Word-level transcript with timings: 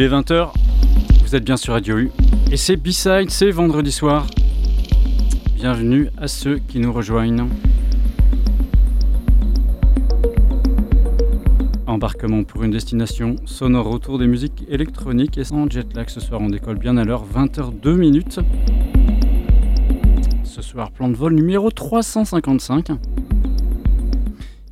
Il 0.00 0.04
est 0.04 0.08
20h, 0.08 0.48
vous 1.22 1.36
êtes 1.36 1.44
bien 1.44 1.58
sur 1.58 1.74
Radio 1.74 1.98
U. 1.98 2.10
Et 2.50 2.56
c'est 2.56 2.78
B-Side, 2.78 3.28
c'est 3.28 3.50
vendredi 3.50 3.92
soir. 3.92 4.26
Bienvenue 5.56 6.08
à 6.16 6.26
ceux 6.26 6.56
qui 6.56 6.78
nous 6.78 6.90
rejoignent. 6.90 7.46
Embarquement 11.86 12.44
pour 12.44 12.64
une 12.64 12.70
destination 12.70 13.36
sonore 13.44 13.90
autour 13.90 14.18
des 14.18 14.26
musiques 14.26 14.64
électroniques 14.70 15.36
et 15.36 15.44
sans 15.44 15.70
jet 15.70 15.94
lag. 15.94 16.08
Ce 16.08 16.20
soir, 16.20 16.40
on 16.40 16.48
décolle 16.48 16.78
bien 16.78 16.96
à 16.96 17.04
l'heure, 17.04 17.26
20h02 17.26 17.94
minutes. 17.94 18.40
Ce 20.44 20.62
soir, 20.62 20.92
plan 20.92 21.10
de 21.10 21.14
vol 21.14 21.34
numéro 21.34 21.70
355. 21.70 22.92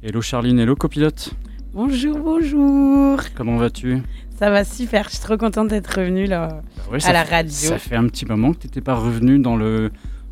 Hello 0.02 0.22
Charline, 0.22 0.58
hello 0.58 0.74
copilote. 0.74 1.34
Bonjour, 1.74 2.18
bonjour. 2.18 3.20
Comment 3.34 3.58
vas-tu? 3.58 4.00
Ça 4.38 4.50
va 4.50 4.64
super, 4.64 5.04
je 5.04 5.10
suis 5.16 5.18
trop 5.20 5.36
contente 5.36 5.68
d'être 5.68 5.98
revenue 5.98 6.26
là. 6.26 6.60
Ouais, 6.92 6.98
À 7.04 7.12
la 7.12 7.24
fait- 7.24 7.34
radio. 7.36 7.52
Ça 7.70 7.78
fait 7.78 7.96
un 7.96 8.06
petit 8.06 8.24
moment 8.24 8.52
que 8.52 8.58
tu 8.58 8.66
n'étais 8.68 8.80
pas 8.80 8.94
revenu 8.94 9.40
dans 9.40 9.56
le, 9.56 9.90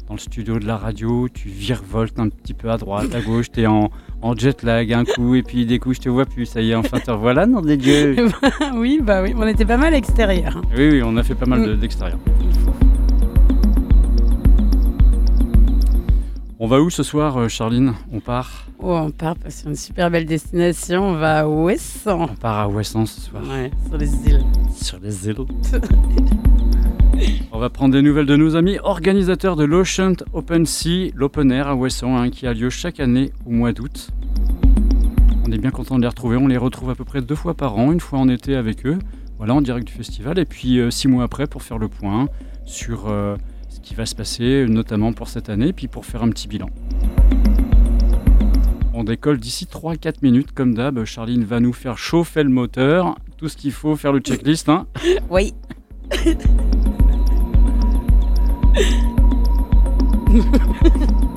dans 0.08 0.14
le 0.14 0.20
studio 0.20 0.58
de 0.60 0.66
la 0.66 0.76
radio. 0.76 1.28
Tu 1.28 1.48
virevoltes 1.48 2.18
un 2.20 2.28
petit 2.28 2.54
peu 2.54 2.70
à 2.70 2.76
droite, 2.76 3.12
à 3.14 3.20
gauche. 3.20 3.50
Tu 3.50 3.62
es 3.62 3.66
en, 3.66 3.90
en 4.22 4.36
jet 4.36 4.62
lag 4.62 4.92
un 4.92 5.04
coup 5.04 5.34
et 5.34 5.42
puis 5.42 5.66
des 5.66 5.80
coups 5.80 5.96
je 5.96 6.02
te 6.02 6.08
vois 6.08 6.24
plus. 6.24 6.46
Ça 6.46 6.60
y 6.60 6.70
est, 6.70 6.74
enfin 6.76 7.00
te 7.00 7.10
revoilà, 7.10 7.46
nom 7.46 7.62
des 7.62 7.76
dieux. 7.76 8.14
oui, 8.74 9.00
bah 9.02 9.22
oui, 9.22 9.34
on 9.36 9.46
était 9.46 9.64
pas 9.64 9.76
mal 9.76 9.92
extérieur. 9.92 10.62
Oui, 10.76 10.88
oui, 10.90 11.02
on 11.04 11.16
a 11.16 11.24
fait 11.24 11.34
pas 11.34 11.46
mal 11.46 11.64
de- 11.64 11.74
On 16.58 16.68
va 16.68 16.80
où 16.80 16.88
ce 16.88 17.02
soir, 17.02 17.36
euh, 17.36 17.48
Charline? 17.48 17.92
On 18.10 18.20
part? 18.20 18.64
Oh, 18.78 18.94
on 18.94 19.10
part 19.10 19.36
sur 19.50 19.68
une 19.68 19.76
super 19.76 20.10
belle 20.10 20.24
destination, 20.24 21.08
on 21.08 21.12
va 21.12 21.40
à 21.40 21.46
Ouessant. 21.46 22.28
On 22.30 22.34
part 22.34 22.58
à 22.60 22.68
Ouessant 22.68 23.04
ce 23.04 23.20
soir. 23.20 23.42
Ouais, 23.46 23.70
sur 23.86 23.98
les 23.98 24.14
îles. 24.26 24.42
Sur 24.74 24.98
les 25.00 25.28
îles. 25.28 25.36
On 27.52 27.58
va 27.58 27.68
prendre 27.68 27.92
des 27.92 28.00
nouvelles 28.00 28.26
de 28.26 28.36
nos 28.36 28.56
amis 28.56 28.78
organisateurs 28.82 29.56
de 29.56 29.64
l'Ocean 29.64 30.14
Open 30.32 30.64
Sea, 30.64 31.12
l'Open 31.14 31.50
Air 31.52 31.68
à 31.68 31.74
Ouessant, 31.74 32.16
hein, 32.16 32.30
qui 32.30 32.46
a 32.46 32.54
lieu 32.54 32.70
chaque 32.70 33.00
année 33.00 33.32
au 33.44 33.50
mois 33.50 33.72
d'août. 33.72 34.10
On 35.46 35.52
est 35.52 35.58
bien 35.58 35.70
content 35.70 35.96
de 35.96 36.02
les 36.02 36.08
retrouver. 36.08 36.38
On 36.38 36.46
les 36.46 36.56
retrouve 36.56 36.88
à 36.88 36.94
peu 36.94 37.04
près 37.04 37.20
deux 37.20 37.34
fois 37.34 37.52
par 37.52 37.76
an, 37.76 37.92
une 37.92 38.00
fois 38.00 38.18
en 38.18 38.28
été 38.28 38.56
avec 38.56 38.86
eux, 38.86 38.98
voilà, 39.36 39.54
en 39.54 39.60
direct 39.60 39.86
du 39.86 39.92
festival, 39.92 40.38
et 40.38 40.46
puis 40.46 40.78
euh, 40.78 40.90
six 40.90 41.08
mois 41.08 41.24
après 41.24 41.46
pour 41.46 41.62
faire 41.62 41.78
le 41.78 41.88
point 41.88 42.28
sur 42.64 43.08
euh, 43.08 43.36
qui 43.86 43.94
va 43.94 44.04
se 44.04 44.16
passer, 44.16 44.66
notamment 44.68 45.12
pour 45.12 45.28
cette 45.28 45.48
année, 45.48 45.72
puis 45.72 45.86
pour 45.86 46.04
faire 46.04 46.24
un 46.24 46.30
petit 46.30 46.48
bilan. 46.48 46.68
On 48.94 49.04
décolle 49.04 49.38
d'ici 49.38 49.66
3-4 49.66 50.14
minutes, 50.22 50.50
comme 50.52 50.74
d'hab. 50.74 51.04
Charline 51.04 51.44
va 51.44 51.60
nous 51.60 51.72
faire 51.72 51.96
chauffer 51.96 52.42
le 52.42 52.48
moteur, 52.48 53.16
tout 53.36 53.48
ce 53.48 53.56
qu'il 53.56 53.70
faut, 53.70 53.94
faire 53.94 54.12
le 54.12 54.18
checklist. 54.18 54.68
Hein. 54.68 54.88
Oui. 55.30 55.54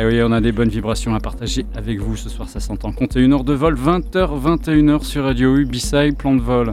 Ah 0.00 0.06
oui, 0.06 0.20
on 0.22 0.30
a 0.30 0.40
des 0.40 0.52
bonnes 0.52 0.68
vibrations 0.68 1.12
à 1.16 1.18
partager 1.18 1.66
avec 1.74 1.98
vous 1.98 2.14
ce 2.14 2.28
soir, 2.28 2.48
ça 2.48 2.60
s'entend. 2.60 2.92
Comptez 2.92 3.20
une 3.20 3.32
heure 3.32 3.42
de 3.42 3.52
vol, 3.52 3.74
20h, 3.74 4.40
21h 4.40 5.02
sur 5.02 5.24
Radio 5.24 5.56
U, 5.56 5.66
B-Side, 5.66 6.16
plan 6.16 6.36
de 6.36 6.40
vol 6.40 6.72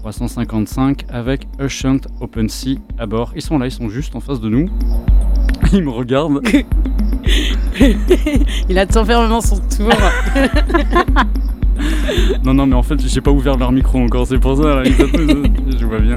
355 0.00 1.06
avec 1.08 1.48
Ocean 1.58 1.96
Open 2.20 2.50
Sea 2.50 2.78
à 2.98 3.06
bord. 3.06 3.32
Ils 3.34 3.40
sont 3.40 3.56
là, 3.56 3.68
ils 3.68 3.70
sont 3.70 3.88
juste 3.88 4.14
en 4.16 4.20
face 4.20 4.42
de 4.42 4.50
nous. 4.50 4.68
Ils 5.72 5.82
me 5.82 5.88
regardent. 5.88 6.42
Il 8.68 8.78
attend 8.78 9.06
fermement 9.06 9.40
son 9.40 9.56
tour. 9.60 9.88
Non, 12.44 12.52
non, 12.52 12.66
mais 12.66 12.74
en 12.74 12.82
fait, 12.82 13.00
j'ai 13.00 13.20
pas 13.20 13.30
ouvert 13.30 13.56
leur 13.56 13.70
micro 13.72 13.98
encore, 13.98 14.26
c'est 14.26 14.38
pour 14.38 14.56
ça. 14.56 14.82
là, 14.82 14.82
je 14.84 15.86
vois 15.86 16.00
bien. 16.00 16.16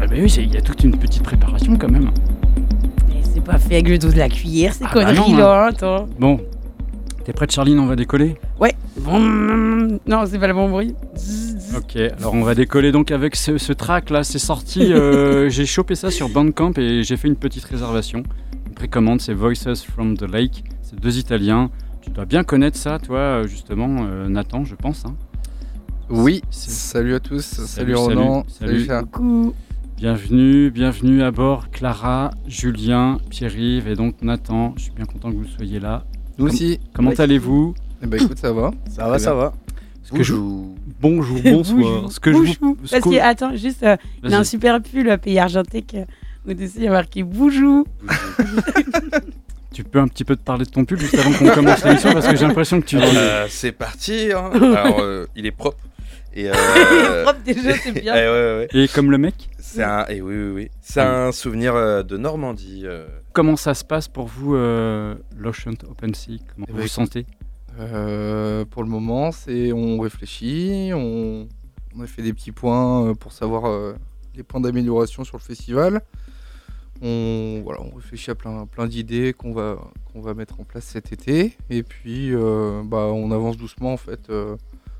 Ah, 0.00 0.06
bah 0.08 0.16
oui, 0.18 0.26
il 0.38 0.52
y 0.52 0.56
a 0.56 0.60
toute 0.60 0.82
une 0.82 0.98
petite 0.98 1.22
préparation 1.22 1.76
quand 1.76 1.90
même. 1.90 2.10
Pas 3.46 3.58
fait 3.58 3.74
avec 3.74 3.88
le 3.88 3.98
dos 3.98 4.10
de 4.10 4.18
la 4.18 4.28
cuillère, 4.28 4.74
ces 4.74 4.84
Ah 4.84 4.90
bah 4.92 5.04
conneries 5.04 5.32
non, 5.32 5.38
là, 5.38 5.66
attends. 5.66 6.08
Bon, 6.18 6.40
t'es 7.24 7.32
prête, 7.32 7.52
Charline 7.52 7.78
On 7.78 7.86
va 7.86 7.94
décoller? 7.96 8.36
Ouais. 8.60 8.74
Non, 9.08 10.24
c'est 10.26 10.38
pas 10.38 10.48
le 10.48 10.54
bon 10.54 10.68
bruit. 10.68 10.94
Ok, 11.76 11.96
alors 11.96 12.34
on 12.34 12.42
va 12.42 12.54
décoller 12.54 12.90
donc 12.92 13.10
avec 13.10 13.36
ce, 13.36 13.58
ce 13.58 13.72
track 13.72 14.10
là, 14.10 14.24
c'est 14.24 14.38
sorti, 14.38 14.92
euh, 14.92 15.48
j'ai 15.50 15.66
chopé 15.66 15.94
ça 15.94 16.10
sur 16.10 16.28
Bandcamp 16.28 16.72
et 16.78 17.02
j'ai 17.02 17.16
fait 17.16 17.28
une 17.28 17.36
petite 17.36 17.64
réservation. 17.64 18.22
Une 18.66 18.74
précommande, 18.74 19.20
c'est 19.20 19.34
Voices 19.34 19.84
from 19.84 20.16
the 20.16 20.22
Lake, 20.30 20.64
c'est 20.82 20.98
deux 20.98 21.18
Italiens. 21.18 21.70
Tu 22.02 22.10
dois 22.10 22.24
bien 22.24 22.44
connaître 22.44 22.76
ça, 22.78 22.98
toi, 22.98 23.46
justement, 23.46 24.06
euh, 24.08 24.28
Nathan, 24.28 24.64
je 24.64 24.74
pense. 24.76 25.04
hein. 25.06 25.14
Oui, 26.08 26.42
salut 26.50 27.14
à 27.16 27.20
tous, 27.20 27.40
salut, 27.44 27.66
Salut, 27.68 27.94
Ronan, 27.96 28.44
salut, 28.48 28.72
salut. 28.72 28.84
Cher. 28.86 29.02
Bienvenue, 29.96 30.70
bienvenue 30.70 31.22
à 31.22 31.30
bord 31.30 31.70
Clara, 31.70 32.30
Julien, 32.46 33.18
Pierre-Yves 33.30 33.88
et 33.88 33.94
donc 33.94 34.20
Nathan. 34.22 34.74
Je 34.76 34.82
suis 34.84 34.92
bien 34.92 35.06
content 35.06 35.30
que 35.30 35.36
vous 35.36 35.46
soyez 35.46 35.80
là. 35.80 36.04
Nous 36.38 36.46
aussi. 36.46 36.78
Comment 36.94 37.12
allez-vous 37.12 37.74
Eh 38.02 38.06
ben 38.06 38.20
écoute, 38.20 38.38
ça 38.38 38.52
va. 38.52 38.72
Ça 38.90 39.08
va, 39.08 39.18
ça 39.18 39.34
va. 39.34 39.54
Ce 40.02 40.12
que 40.12 40.22
je- 40.22 40.34
Bonjour. 40.34 40.72
Bonjour, 41.00 41.40
Bonjour. 41.42 41.76
bonsoir. 41.78 42.12
Ce 42.12 42.20
que 42.20 42.30
je 42.32 42.36
vous- 42.36 42.44
Boujou. 42.44 42.76
ce 42.84 42.90
Parce 43.00 43.04
que- 43.04 43.20
attends, 43.20 43.56
juste, 43.56 43.82
euh, 43.82 43.96
il 44.22 44.32
a 44.34 44.38
un 44.38 44.44
super 44.44 44.80
pull 44.82 45.08
euh, 45.08 45.16
pays 45.16 45.38
argentique. 45.38 45.94
euh, 45.94 46.04
Au-dessus, 46.50 46.72
il 46.76 46.84
y 46.84 46.88
a 46.88 46.92
marqué 46.92 47.22
Boujou. 47.22 47.86
Tu 49.72 49.84
peux 49.84 49.98
un 50.00 50.08
petit 50.08 50.24
peu 50.24 50.36
te 50.36 50.40
parler 50.42 50.64
de 50.64 50.70
ton 50.70 50.86
pull 50.86 50.98
juste 50.98 51.18
avant 51.18 51.32
qu'on 51.32 51.48
commence 51.54 51.84
l'émission 51.84 52.10
parce 52.14 52.26
que 52.26 52.34
j'ai 52.34 52.46
l'impression 52.46 52.80
que 52.80 52.86
tu 52.86 52.96
Euh, 52.96 53.46
c'est 53.50 53.72
parti. 53.72 54.28
hein. 54.34 54.50
Alors, 54.54 55.00
euh, 55.00 55.26
il 55.36 55.44
est 55.44 55.50
propre. 55.50 55.76
Et, 56.36 56.48
euh, 56.54 57.22
Propre 57.24 57.40
déjà, 57.44 57.74
c'est 57.78 57.92
bien. 57.92 58.14
ouais, 58.14 58.26
ouais, 58.28 58.68
ouais. 58.72 58.84
Et 58.84 58.88
comme 58.88 59.10
le 59.10 59.16
mec, 59.18 59.48
C'est 59.58 59.82
un, 59.82 60.04
eh 60.08 60.20
oui, 60.20 60.34
oui, 60.36 60.50
oui. 60.50 60.70
C'est 60.82 61.00
Ah. 61.00 61.26
un 61.28 61.32
souvenir 61.32 61.74
euh, 61.74 62.02
de 62.02 62.16
Normandie. 62.18 62.82
euh. 62.84 63.06
comment 63.32 63.56
ça 63.56 63.72
se 63.74 63.84
passe 63.84 64.06
pour 64.06 64.26
vous, 64.26 64.54
euh, 64.54 65.14
l'Ocean 65.36 65.72
Open 65.88 66.14
Sea? 66.14 66.40
Comment 66.54 66.66
Eh 66.68 66.72
vous 66.72 66.76
ben, 66.78 66.82
vous 66.82 66.88
sentez? 66.88 67.26
Euh, 67.80 68.64
pour 68.66 68.82
le 68.82 68.88
moment, 68.90 69.32
c'est 69.32 69.72
on 69.72 69.98
réfléchit, 69.98 70.90
on, 70.94 71.46
on 71.96 72.00
a 72.02 72.06
fait 72.06 72.22
des 72.22 72.32
petits 72.32 72.52
points 72.52 73.08
euh, 73.08 73.14
pour 73.14 73.32
savoir 73.32 73.66
euh, 73.66 73.94
les 74.34 74.42
points 74.42 74.60
d'amélioration 74.60 75.24
sur 75.24 75.36
le 75.38 75.42
festival. 75.42 76.02
On, 77.02 77.60
voilà, 77.62 77.80
on 77.82 77.94
réfléchit 77.94 78.30
à 78.30 78.34
plein, 78.34 78.66
plein 78.66 78.86
d'idées 78.86 79.34
qu'on 79.34 79.52
va, 79.52 79.78
qu'on 80.12 80.20
va 80.22 80.32
mettre 80.32 80.60
en 80.60 80.64
place 80.64 80.84
cet 80.84 81.12
été. 81.12 81.54
Et 81.68 81.82
puis, 81.82 82.34
euh, 82.34 82.82
bah, 82.84 83.10
on 83.12 83.30
avance 83.32 83.56
doucement 83.58 83.92
en 83.92 83.98
fait. 83.98 84.30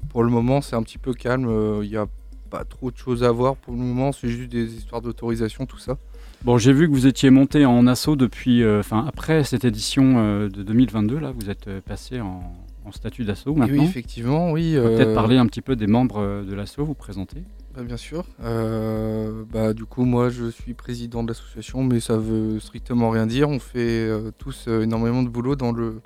Euh, 0.07 0.11
pour 0.11 0.23
le 0.25 0.31
moment, 0.31 0.61
c'est 0.61 0.77
un 0.77 0.83
petit 0.83 0.99
peu 0.99 1.13
calme. 1.15 1.47
euh, 1.49 1.81
Il 1.85 1.91
n'y 1.91 1.97
a 1.97 2.07
pas 2.51 2.65
trop 2.65 2.91
de 2.91 2.97
choses 2.97 3.25
à 3.25 3.33
voir 3.33 3.57
pour 3.57 3.73
le 3.75 3.79
moment. 3.81 4.13
C'est 4.13 4.29
juste 4.29 4.51
des 4.51 4.75
histoires 4.75 5.01
d'autorisation, 5.03 5.67
tout 5.67 5.79
ça. 5.79 5.97
Bon, 6.45 6.59
j'ai 6.59 6.73
vu 6.73 6.87
que 6.89 6.93
vous 6.93 7.07
étiez 7.07 7.31
monté 7.31 7.65
en 7.65 7.87
assaut 7.87 8.15
depuis, 8.15 8.63
euh, 8.63 8.81
enfin 8.81 9.05
après 9.09 9.43
cette 9.43 9.65
édition 9.65 10.15
euh, 10.19 10.49
de 10.49 10.63
2022 10.63 11.19
là, 11.19 11.33
vous 11.37 11.49
êtes 11.51 11.67
euh, 11.67 11.81
passé 11.81 12.21
en, 12.21 12.43
en 12.85 12.93
statut 12.93 13.25
d'assaut 13.25 13.55
maintenant. 13.55 13.79
oui, 13.83 13.89
effectivement, 13.89 14.53
oui. 14.53 14.77
On 14.79 14.83
va 14.83 14.89
Peut-être 14.91 15.09
euh, 15.09 15.15
parler 15.15 15.39
un 15.39 15.47
petit 15.47 15.63
peu 15.63 15.77
des 15.77 15.87
membres 15.87 16.21
euh, 16.21 16.45
de 16.45 16.55
l'assaut, 16.55 16.85
vous 16.85 16.95
présenter. 16.95 17.43
Bah, 17.75 17.83
bien 17.83 17.97
sûr. 17.97 18.27
Euh, 18.45 19.45
bah, 19.51 19.73
du 19.73 19.87
coup, 19.87 20.05
moi, 20.05 20.29
je 20.29 20.51
suis 20.51 20.75
président 20.75 21.23
de 21.25 21.29
l'association, 21.29 21.83
mais 21.83 22.01
ça 22.01 22.17
veut 22.19 22.61
strictement 22.61 23.11
rien 23.11 23.27
dire. 23.27 23.49
On 23.49 23.59
fait 23.59 23.79
euh, 24.07 24.31
tous 24.39 24.67
euh, 24.69 24.83
énormément 24.83 25.23
de 25.23 25.29
boulot 25.31 25.57
dans 25.57 25.73
le 25.73 26.01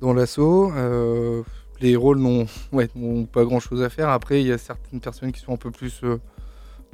dans 0.00 0.14
l'assaut. 0.14 0.72
Les 1.80 1.96
rôles 1.96 2.18
n'ont 2.18 2.46
ouais, 2.72 2.88
n'ont 2.94 3.24
pas 3.24 3.44
grand-chose 3.44 3.82
à 3.82 3.88
faire. 3.88 4.08
Après, 4.10 4.40
il 4.40 4.46
y 4.46 4.52
a 4.52 4.58
certaines 4.58 5.00
personnes 5.00 5.32
qui 5.32 5.40
sont 5.40 5.52
un 5.54 5.56
peu 5.56 5.70
plus 5.70 6.00
euh, 6.04 6.18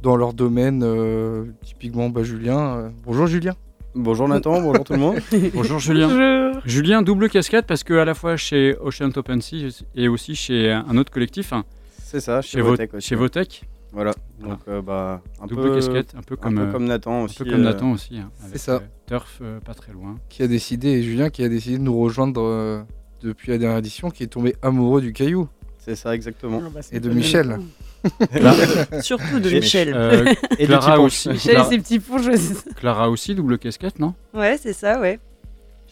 dans 0.02 0.16
leur 0.16 0.32
domaine. 0.32 0.82
euh, 0.84 1.44
typiquement, 1.64 2.08
bah, 2.08 2.22
Julien. 2.22 2.76
Euh, 2.76 2.88
bonjour, 3.04 3.26
Julien. 3.26 3.54
Bonjour 3.98 4.28
Nathan, 4.28 4.60
bonjour 4.60 4.84
tout 4.84 4.92
le 4.92 4.98
monde. 4.98 5.16
Bonjour 5.54 5.78
Julien. 5.78 6.08
Bonjour. 6.08 6.62
Julien, 6.66 7.00
double 7.00 7.30
casquette 7.30 7.64
parce 7.66 7.82
que 7.82 7.94
à 7.94 8.04
la 8.04 8.12
fois 8.12 8.36
chez 8.36 8.76
Ocean 8.82 9.10
Open 9.16 9.40
Sea 9.40 9.68
et 9.94 10.06
aussi 10.08 10.34
chez 10.34 10.70
un 10.70 10.98
autre 10.98 11.10
collectif, 11.10 11.54
hein, 11.54 11.64
C'est 12.02 12.20
ça, 12.20 12.42
chez, 12.42 12.58
chez 12.58 12.60
Vo- 12.60 12.68
Votech 12.72 12.92
aussi. 12.92 13.08
chez 13.08 13.14
Votech. 13.14 13.64
Voilà, 13.92 14.10
donc 14.38 14.58
euh, 14.68 14.82
bah, 14.82 15.22
un 15.40 15.46
double 15.46 15.62
peu, 15.62 15.74
casquette, 15.76 16.14
un 16.14 16.20
peu 16.20 16.34
un 16.34 16.36
comme, 16.42 16.56
peu 16.56 16.72
comme 16.72 16.84
Nathan 16.84 17.20
un 17.22 17.24
aussi. 17.24 17.38
peu 17.38 17.44
comme 17.46 17.54
euh, 17.54 17.64
Nathan 17.64 17.92
aussi. 17.92 18.18
hein, 18.18 18.30
avec, 18.44 18.58
ça. 18.58 18.72
euh, 18.74 18.80
Turf 19.06 19.38
euh, 19.40 19.60
pas 19.60 19.72
très 19.72 19.92
loin. 19.94 20.16
Qui 20.28 20.42
a 20.42 20.46
décidé, 20.46 20.88
et 20.90 21.02
Julien 21.02 21.30
qui 21.30 21.42
a 21.42 21.48
décidé 21.48 21.78
de 21.78 21.82
nous 21.82 21.98
rejoindre 21.98 22.42
euh, 22.42 22.82
depuis 23.26 23.50
la 23.50 23.58
dernière 23.58 23.78
édition, 23.78 24.10
qui 24.10 24.22
est 24.22 24.28
tombé 24.28 24.54
amoureux 24.62 25.00
du 25.00 25.12
caillou. 25.12 25.48
C'est 25.78 25.96
ça, 25.96 26.14
exactement. 26.14 26.62
Ah, 26.64 26.70
bah, 26.74 26.80
Et 26.92 27.00
de 27.00 27.10
Michel. 27.10 27.58
Surtout 29.02 29.40
de 29.40 29.50
Et- 29.50 29.60
Michel. 29.60 29.92
Euh, 29.94 30.24
Et 30.58 30.66
Clara 30.66 30.94
petit 30.96 31.00
aussi. 31.04 31.28
Michel 31.30 31.50
et 31.52 31.54
Clara, 31.54 31.70
ses 31.70 31.78
petits 31.78 31.98
ponts, 32.00 32.18
je. 32.18 32.30
Clara 32.76 33.10
aussi, 33.10 33.34
double 33.34 33.58
casquette, 33.58 33.98
non? 33.98 34.14
Ouais, 34.34 34.58
c'est 34.60 34.72
ça, 34.72 35.00
ouais. 35.00 35.18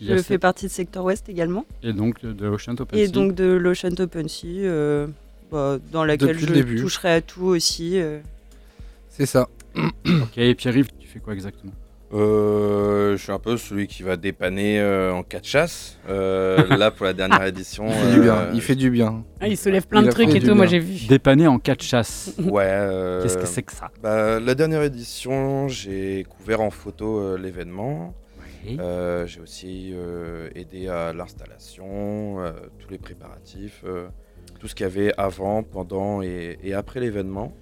Je 0.01 0.17
cette- 0.17 0.27
fais 0.27 0.39
partie 0.39 0.67
de 0.67 0.71
Sector 0.71 1.05
West 1.05 1.29
également. 1.29 1.65
Et 1.83 1.93
donc 1.93 2.21
de- 2.23 2.33
de 2.33 2.49
Ocean 2.49 2.75
Open 2.79 2.99
Et 2.99 3.07
Sea. 3.07 3.13
donc 3.13 3.35
de 3.35 3.45
l'Ocean 3.53 3.95
Open 3.99 4.29
Sea, 4.29 4.63
euh, 4.67 5.07
bah, 5.53 5.79
dans 5.93 6.05
laquelle 6.05 6.29
Depuis 6.37 6.47
je 6.47 6.53
début. 6.53 6.81
toucherai 6.81 7.13
à 7.15 7.21
tout 7.21 7.45
aussi. 7.45 7.99
euh. 7.99 8.19
C'est 9.09 9.27
ça. 9.27 9.49
Ok, 9.77 10.37
et 10.39 10.55
Pierre-Yves, 10.55 10.89
tu 10.99 11.07
fais 11.09 11.21
quoi 11.21 11.33
exactement? 11.35 11.73
Euh, 12.15 13.17
je 13.17 13.23
suis 13.23 13.33
un 13.33 13.39
peu 13.41 13.57
celui 13.57 13.87
qui 13.89 14.03
va 14.05 14.17
dépanner 14.17 14.79
euh, 14.81 15.13
en 15.13 15.23
cas 15.25 15.41
de 15.41 15.45
chasse. 15.45 15.99
Euh, 16.09 16.65
là, 16.77 16.91
pour 16.91 17.07
la 17.07 17.13
dernière 17.13 17.45
édition. 17.45 17.87
Il 17.91 17.93
fait 17.95 18.13
du 18.15 18.21
bien. 18.21 18.49
Il 18.55 18.61
fait 18.61 18.75
du 18.77 18.91
bien. 18.91 19.25
Ah, 19.41 19.49
il 19.49 19.57
soulève 19.57 19.87
plein 19.87 20.01
Il 20.03 20.07
de 20.07 20.13
trucs 20.13 20.35
et 20.35 20.41
tout, 20.41 20.55
moi 20.55 20.67
j'ai 20.67 20.79
vu. 20.79 21.07
Dépanner 21.09 21.47
en 21.49 21.59
cas 21.59 21.75
de 21.75 21.83
chasse. 21.83 22.33
Ouais. 22.39 22.63
euh, 22.67 23.23
Qu'est-ce 23.23 23.37
que 23.39 23.47
c'est 23.47 23.63
que 23.63 23.73
ça? 23.73 23.91
bah, 24.03 24.39
La 24.41 24.55
dernière 24.55 24.83
édition, 24.83 25.69
j'ai 25.69 26.25
couvert 26.29 26.61
en 26.61 26.71
photo 26.71 27.19
euh, 27.19 27.37
l'événement. 27.39 28.15
Oui. 28.67 28.77
Euh, 28.81 29.27
j'ai 29.27 29.41
aussi 29.41 29.91
euh, 29.93 30.49
aidé 30.55 30.89
à 30.89 31.13
l'installation, 31.13 32.41
euh, 32.41 32.53
tous 32.79 32.89
les 32.91 32.99
préparatifs, 32.99 33.83
euh, 33.85 34.07
tout 34.61 34.69
ce 34.69 34.75
qu'il 34.75 34.85
y 34.85 34.87
avait 34.87 35.13
avant, 35.19 35.63
pendant 35.63 36.23
et, 36.23 36.59
et 36.63 36.73
après 36.75 37.01
l'événement. 37.01 37.53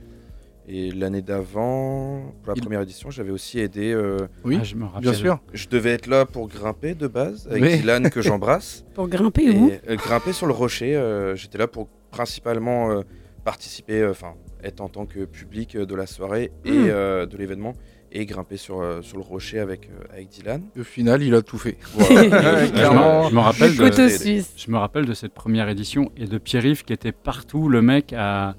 Et 0.69 0.91
l'année 0.93 1.23
d'avant, 1.23 2.33
pour 2.43 2.53
la 2.53 2.55
Il- 2.57 2.63
première 2.63 2.81
édition, 2.83 3.11
j'avais 3.11 3.31
aussi 3.33 3.59
aidé. 3.59 3.93
euh, 3.93 4.17
Oui, 4.45 4.59
Ah, 4.61 4.65
je 4.65 4.77
me 4.77 4.85
rappelle. 4.85 5.03
bien 5.03 5.13
sûr. 5.13 5.41
je 5.53 5.67
devais 5.69 5.91
être 5.91 6.07
là 6.07 6.25
pour 6.25 6.49
grimper 6.49 6.95
de 6.95 7.09
base, 7.09 7.49
avec 7.51 7.63
Oui. 7.63 7.77
Dylan 7.79 8.11
que 8.11 8.23
j'embrasse. 8.23 8.85
Pour 8.95 9.09
grimper 9.09 9.51
où? 9.51 9.71
euh, 9.89 9.97
grimper 9.97 10.33
sur 10.33 10.47
le 10.47 10.53
rocher. 10.53 10.95
euh, 10.97 11.35
J'étais 11.35 11.59
là 11.59 11.67
pour 11.67 11.89
principalement 12.11 12.91
euh, 12.93 13.01
participer, 13.45 14.01
euh, 14.03 14.11
enfin 14.13 14.35
être 14.63 14.81
en 14.81 14.89
tant 14.89 15.07
que 15.07 15.25
public 15.25 15.77
de 15.77 15.95
la 15.97 16.07
soirée 16.07 16.53
et 16.65 16.71
Mm. 16.71 16.87
euh, 16.91 17.27
de 17.27 17.37
l'événement. 17.37 17.73
Et 18.15 18.27
grimper 18.27 18.59
sur, 18.59 18.83
euh, 18.83 19.01
sur 19.01 19.17
le 19.17 19.23
rocher 19.23 19.59
avec, 19.59 19.89
euh, 19.89 20.05
avec 20.13 20.29
Dylan. 20.29 20.63
Au 20.79 20.85
final, 20.85 21.23
il 21.23 21.35
a 21.35 21.41
tout 21.43 21.57
fait. 21.59 21.79
Voilà. 21.95 22.23
Je 22.67 22.67
me- 22.67 22.71
Clairement. 22.73 23.29
je 23.31 23.35
me 23.35 23.41
rappelle 23.41 23.71
Le 23.75 23.85
de, 23.85 23.89
couteau 23.91 24.03
aider. 24.03 24.19
suisse. 24.19 24.53
Je 24.57 24.71
me 24.71 24.77
rappelle 24.77 25.07
de 25.07 25.15
cette 25.15 25.33
première 25.33 25.69
édition 25.71 26.13
et 26.19 26.27
de 26.27 26.37
Pierre-Yves 26.39 26.85
qui 26.85 26.93
était 26.93 27.11
partout. 27.13 27.69
Le 27.71 27.81
mec, 27.81 28.13
a... 28.13 28.55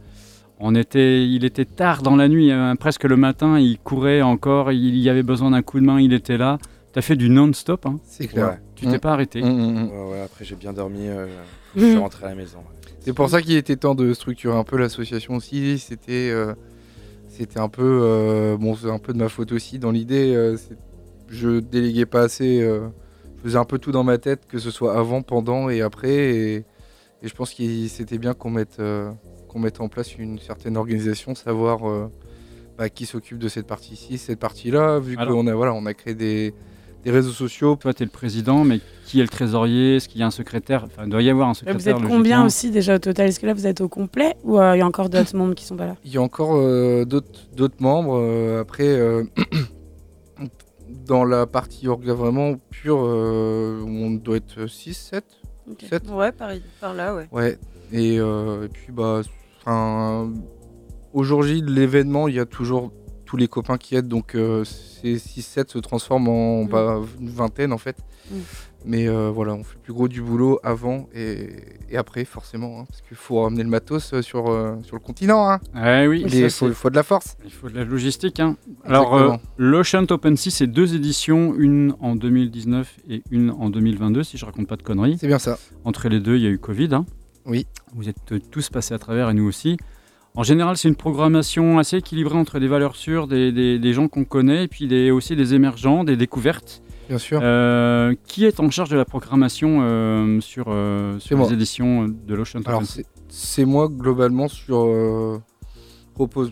on 0.59 0.75
était, 0.75 1.27
il 1.27 1.43
était 1.45 1.65
tard 1.65 2.01
dans 2.03 2.15
la 2.15 2.27
nuit, 2.29 2.51
hein, 2.51 2.75
presque 2.75 3.03
le 3.03 3.17
matin. 3.17 3.59
Il 3.59 3.79
courait 3.79 4.21
encore. 4.21 4.71
Il 4.71 4.97
y 4.97 5.09
avait 5.09 5.23
besoin 5.23 5.51
d'un 5.51 5.61
coup 5.61 5.79
de 5.79 5.85
main. 5.85 5.99
Il 5.99 6.13
était 6.13 6.37
là. 6.37 6.57
Tu 6.93 6.99
as 6.99 7.01
fait 7.01 7.15
du 7.15 7.29
non-stop. 7.29 7.85
hein. 7.85 7.99
C'est 8.05 8.27
clair. 8.27 8.49
Ouais. 8.49 8.59
Tu 8.75 8.85
t'es 8.85 8.97
Mm. 8.97 8.99
pas 8.99 9.13
arrêté. 9.13 9.41
Mm, 9.41 9.47
mm. 9.47 9.89
Ouais, 9.91 10.11
ouais, 10.11 10.21
après 10.21 10.45
j'ai 10.45 10.55
bien 10.55 10.73
dormi, 10.73 11.07
euh, 11.07 11.25
je 11.75 11.85
suis 11.85 11.97
rentré 11.97 12.25
à 12.25 12.29
la 12.29 12.35
maison. 12.35 12.59
ouais. 12.59 12.91
C'est 12.99 13.13
pour 13.13 13.29
ça 13.29 13.41
qu'il 13.41 13.55
était 13.57 13.75
temps 13.75 13.95
de 13.95 14.13
structurer 14.13 14.55
un 14.55 14.63
peu 14.63 14.77
l'association 14.77 15.35
aussi. 15.35 15.77
C'était, 15.79 16.29
euh, 16.31 16.53
c'était 17.29 17.59
un 17.59 17.67
peu, 17.69 17.99
euh, 18.03 18.55
bon, 18.57 18.75
c'est 18.75 18.89
un 18.89 18.99
peu 18.99 19.11
de 19.13 19.17
ma 19.17 19.27
faute 19.29 19.51
aussi 19.51 19.79
dans 19.79 19.91
l'idée. 19.91 20.33
euh, 20.35 20.55
je 21.29 21.59
déléguais 21.59 22.05
pas 22.05 22.21
assez. 22.21 22.61
euh, 22.61 22.87
je 23.37 23.43
faisais 23.49 23.57
un 23.57 23.65
peu 23.65 23.77
tout 23.79 23.91
dans 23.91 24.03
ma 24.05 24.17
tête, 24.19 24.45
que 24.47 24.57
ce 24.59 24.69
soit 24.71 24.97
avant, 24.97 25.21
pendant 25.21 25.69
et 25.69 25.81
après. 25.81 26.13
Et, 26.13 26.55
et 26.57 27.27
je 27.27 27.33
pense 27.33 27.53
que 27.53 27.63
c'était 27.87 28.17
bien 28.19 28.33
qu'on 28.33 28.51
mette, 28.51 28.77
euh, 28.79 29.09
qu'on 29.53 29.59
mette 29.59 29.79
en 29.79 29.87
place 29.87 30.17
une 30.17 30.39
certaine 30.39 30.75
organisation, 30.75 31.35
savoir 31.35 31.87
euh, 31.87 32.07
bah, 32.77 32.89
qui 32.89 33.05
s'occupe 33.05 33.37
de 33.37 33.47
cette 33.47 33.67
partie-ci, 33.67 34.17
cette 34.17 34.39
partie-là. 34.39 34.99
Vu 34.99 35.15
Alors- 35.17 35.33
qu'on 35.33 35.47
a, 35.47 35.53
voilà, 35.53 35.73
on 35.73 35.85
a 35.85 35.93
créé 35.93 36.15
des, 36.15 36.53
des 37.05 37.11
réseaux 37.11 37.31
sociaux. 37.31 37.75
Toi, 37.75 37.93
tu 37.93 38.03
es 38.03 38.05
le 38.05 38.11
président, 38.11 38.63
mais 38.63 38.79
qui 39.05 39.19
est 39.19 39.23
le 39.23 39.29
trésorier? 39.29 39.97
Est-ce 39.97 40.09
qu'il 40.09 40.19
y 40.21 40.23
a 40.23 40.27
un 40.27 40.31
secrétaire? 40.31 40.83
Enfin, 40.85 41.03
il 41.05 41.09
doit 41.09 41.21
y 41.21 41.29
avoir 41.29 41.49
un 41.49 41.53
secrétaire. 41.53 41.79
Vous 41.97 42.03
êtes 42.03 42.09
combien 42.09 42.43
aussi 42.45 42.71
déjà 42.71 42.95
au 42.95 42.99
total? 42.99 43.27
Est-ce 43.27 43.39
que 43.39 43.45
là 43.45 43.53
vous 43.53 43.67
êtes 43.67 43.81
au 43.81 43.87
complet 43.89 44.35
ou 44.43 44.57
euh, 44.59 44.75
il 44.75 44.79
y 44.79 44.81
a 44.81 44.87
encore 44.87 45.09
d'autres 45.09 45.35
membres 45.35 45.53
qui 45.53 45.65
sont 45.65 45.75
pas 45.77 45.85
là? 45.87 45.95
Il 46.03 46.11
y 46.11 46.17
a 46.17 46.21
encore 46.21 46.55
euh, 46.55 47.05
d'autres 47.05 47.47
d'autres 47.55 47.81
membres. 47.81 48.17
euh, 48.19 48.61
après, 48.61 48.87
euh, 48.87 49.23
dans 51.07 51.25
la 51.25 51.45
partie 51.45 51.87
orga 51.87 52.13
vraiment 52.13 52.55
pure, 52.69 52.99
euh, 53.03 53.83
on 53.85 54.11
doit 54.11 54.37
être 54.37 54.67
6, 54.67 54.93
7. 54.93 55.23
Ok. 55.69 55.85
Sept? 55.89 56.09
Ouais, 56.09 56.31
par, 56.31 56.51
par 56.79 56.93
là, 56.93 57.15
ouais. 57.15 57.27
Ouais. 57.31 57.57
Et, 57.91 58.19
euh, 58.19 58.65
et 58.65 58.69
puis, 58.69 58.91
bah, 58.91 59.21
enfin, 59.65 60.31
au 61.13 61.23
jour 61.23 61.43
J 61.43 61.61
de 61.61 61.71
l'événement, 61.71 62.27
il 62.27 62.35
y 62.35 62.39
a 62.39 62.45
toujours 62.45 62.91
tous 63.25 63.37
les 63.37 63.47
copains 63.47 63.77
qui 63.77 63.95
aident. 63.95 64.07
Donc, 64.07 64.35
euh, 64.35 64.63
ces 64.63 65.15
6-7 65.17 65.71
se 65.71 65.79
transforment 65.79 66.27
en 66.29 66.63
Mm. 66.65 66.67
bah, 66.69 66.99
une 67.19 67.29
vingtaine, 67.29 67.73
en 67.73 67.77
fait. 67.77 67.97
Mm. 68.31 68.35
Mais 68.85 69.07
euh, 69.07 69.31
voilà, 69.33 69.53
on 69.53 69.63
fait 69.63 69.75
le 69.75 69.81
plus 69.81 69.93
gros 69.93 70.09
du 70.09 70.21
boulot 70.21 70.59
avant 70.61 71.07
et, 71.15 71.51
et 71.89 71.95
après, 71.95 72.25
forcément. 72.25 72.81
hein, 72.81 72.85
parce 72.89 73.01
qu'il 73.01 73.15
faut 73.15 73.41
ramener 73.41 73.63
le 73.63 73.69
matos 73.69 74.13
euh, 74.13 74.21
sur, 74.21 74.49
euh, 74.51 74.75
sur 74.83 74.97
le 74.97 75.01
continent. 75.01 75.49
hein. 75.49 75.61
Ouais, 75.73 76.05
oui, 76.05 76.25
Il 76.27 76.49
faut, 76.49 76.69
faut 76.73 76.89
de 76.89 76.95
la 76.95 77.03
force. 77.03 77.37
il 77.45 77.51
faut 77.51 77.69
de 77.69 77.75
la 77.75 77.85
logistique. 77.85 78.41
hein. 78.41 78.57
Alors, 78.83 79.15
euh, 79.15 79.35
l'Ocean 79.57 80.05
Open 80.09 80.35
Sea, 80.35 80.51
c'est 80.51 80.67
deux 80.67 80.93
éditions, 80.95 81.55
une 81.57 81.95
en 82.01 82.17
2019 82.17 82.97
et 83.09 83.23
une 83.31 83.51
en 83.51 83.69
2022, 83.69 84.23
si 84.23 84.37
je 84.37 84.45
raconte 84.45 84.67
pas 84.67 84.75
de 84.75 84.83
conneries. 84.83 85.17
C'est 85.17 85.27
bien 85.27 85.39
ça. 85.39 85.57
Entre 85.85 86.09
les 86.09 86.19
deux, 86.19 86.35
il 86.35 86.43
y 86.43 86.47
a 86.47 86.49
eu 86.49 86.59
Covid. 86.59 86.89
Oui. 87.45 87.67
Vous 87.93 88.09
êtes 88.09 88.31
euh, 88.31 88.39
tous 88.51 88.69
passés 88.69 88.93
à 88.93 88.99
travers 88.99 89.29
et 89.29 89.33
nous 89.33 89.45
aussi. 89.47 89.77
En 90.35 90.43
général, 90.43 90.77
c'est 90.77 90.87
une 90.87 90.95
programmation 90.95 91.77
assez 91.77 91.97
équilibrée 91.97 92.37
entre 92.37 92.59
des 92.59 92.67
valeurs 92.67 92.95
sûres, 92.95 93.27
des, 93.27 93.51
des- 93.51 93.77
des 93.77 93.93
gens 93.93 94.07
qu'on 94.07 94.23
connaît, 94.25 94.63
et 94.63 94.67
puis 94.67 94.87
des, 94.87 95.11
aussi 95.11 95.35
des 95.35 95.53
émergents, 95.53 96.03
des 96.03 96.15
découvertes. 96.17 96.81
Bien 97.09 97.17
sûr. 97.19 97.39
Euh, 97.43 98.15
qui 98.25 98.45
est 98.45 98.59
en 98.59 98.69
charge 98.71 98.89
de 98.89 98.95
la 98.97 99.05
programmation 99.05 99.81
euh, 99.83 100.39
sur, 100.41 100.65
euh, 100.69 101.19
sur 101.19 101.37
moi. 101.37 101.47
les 101.47 101.53
éditions 101.53 102.07
de 102.07 102.33
l'Ocean 102.33 102.61
Alors, 102.65 102.81
c'est- 103.29 103.65
moi 103.65 103.89
globalement 103.89 104.47
sur. 104.47 105.41
propose 106.15 106.51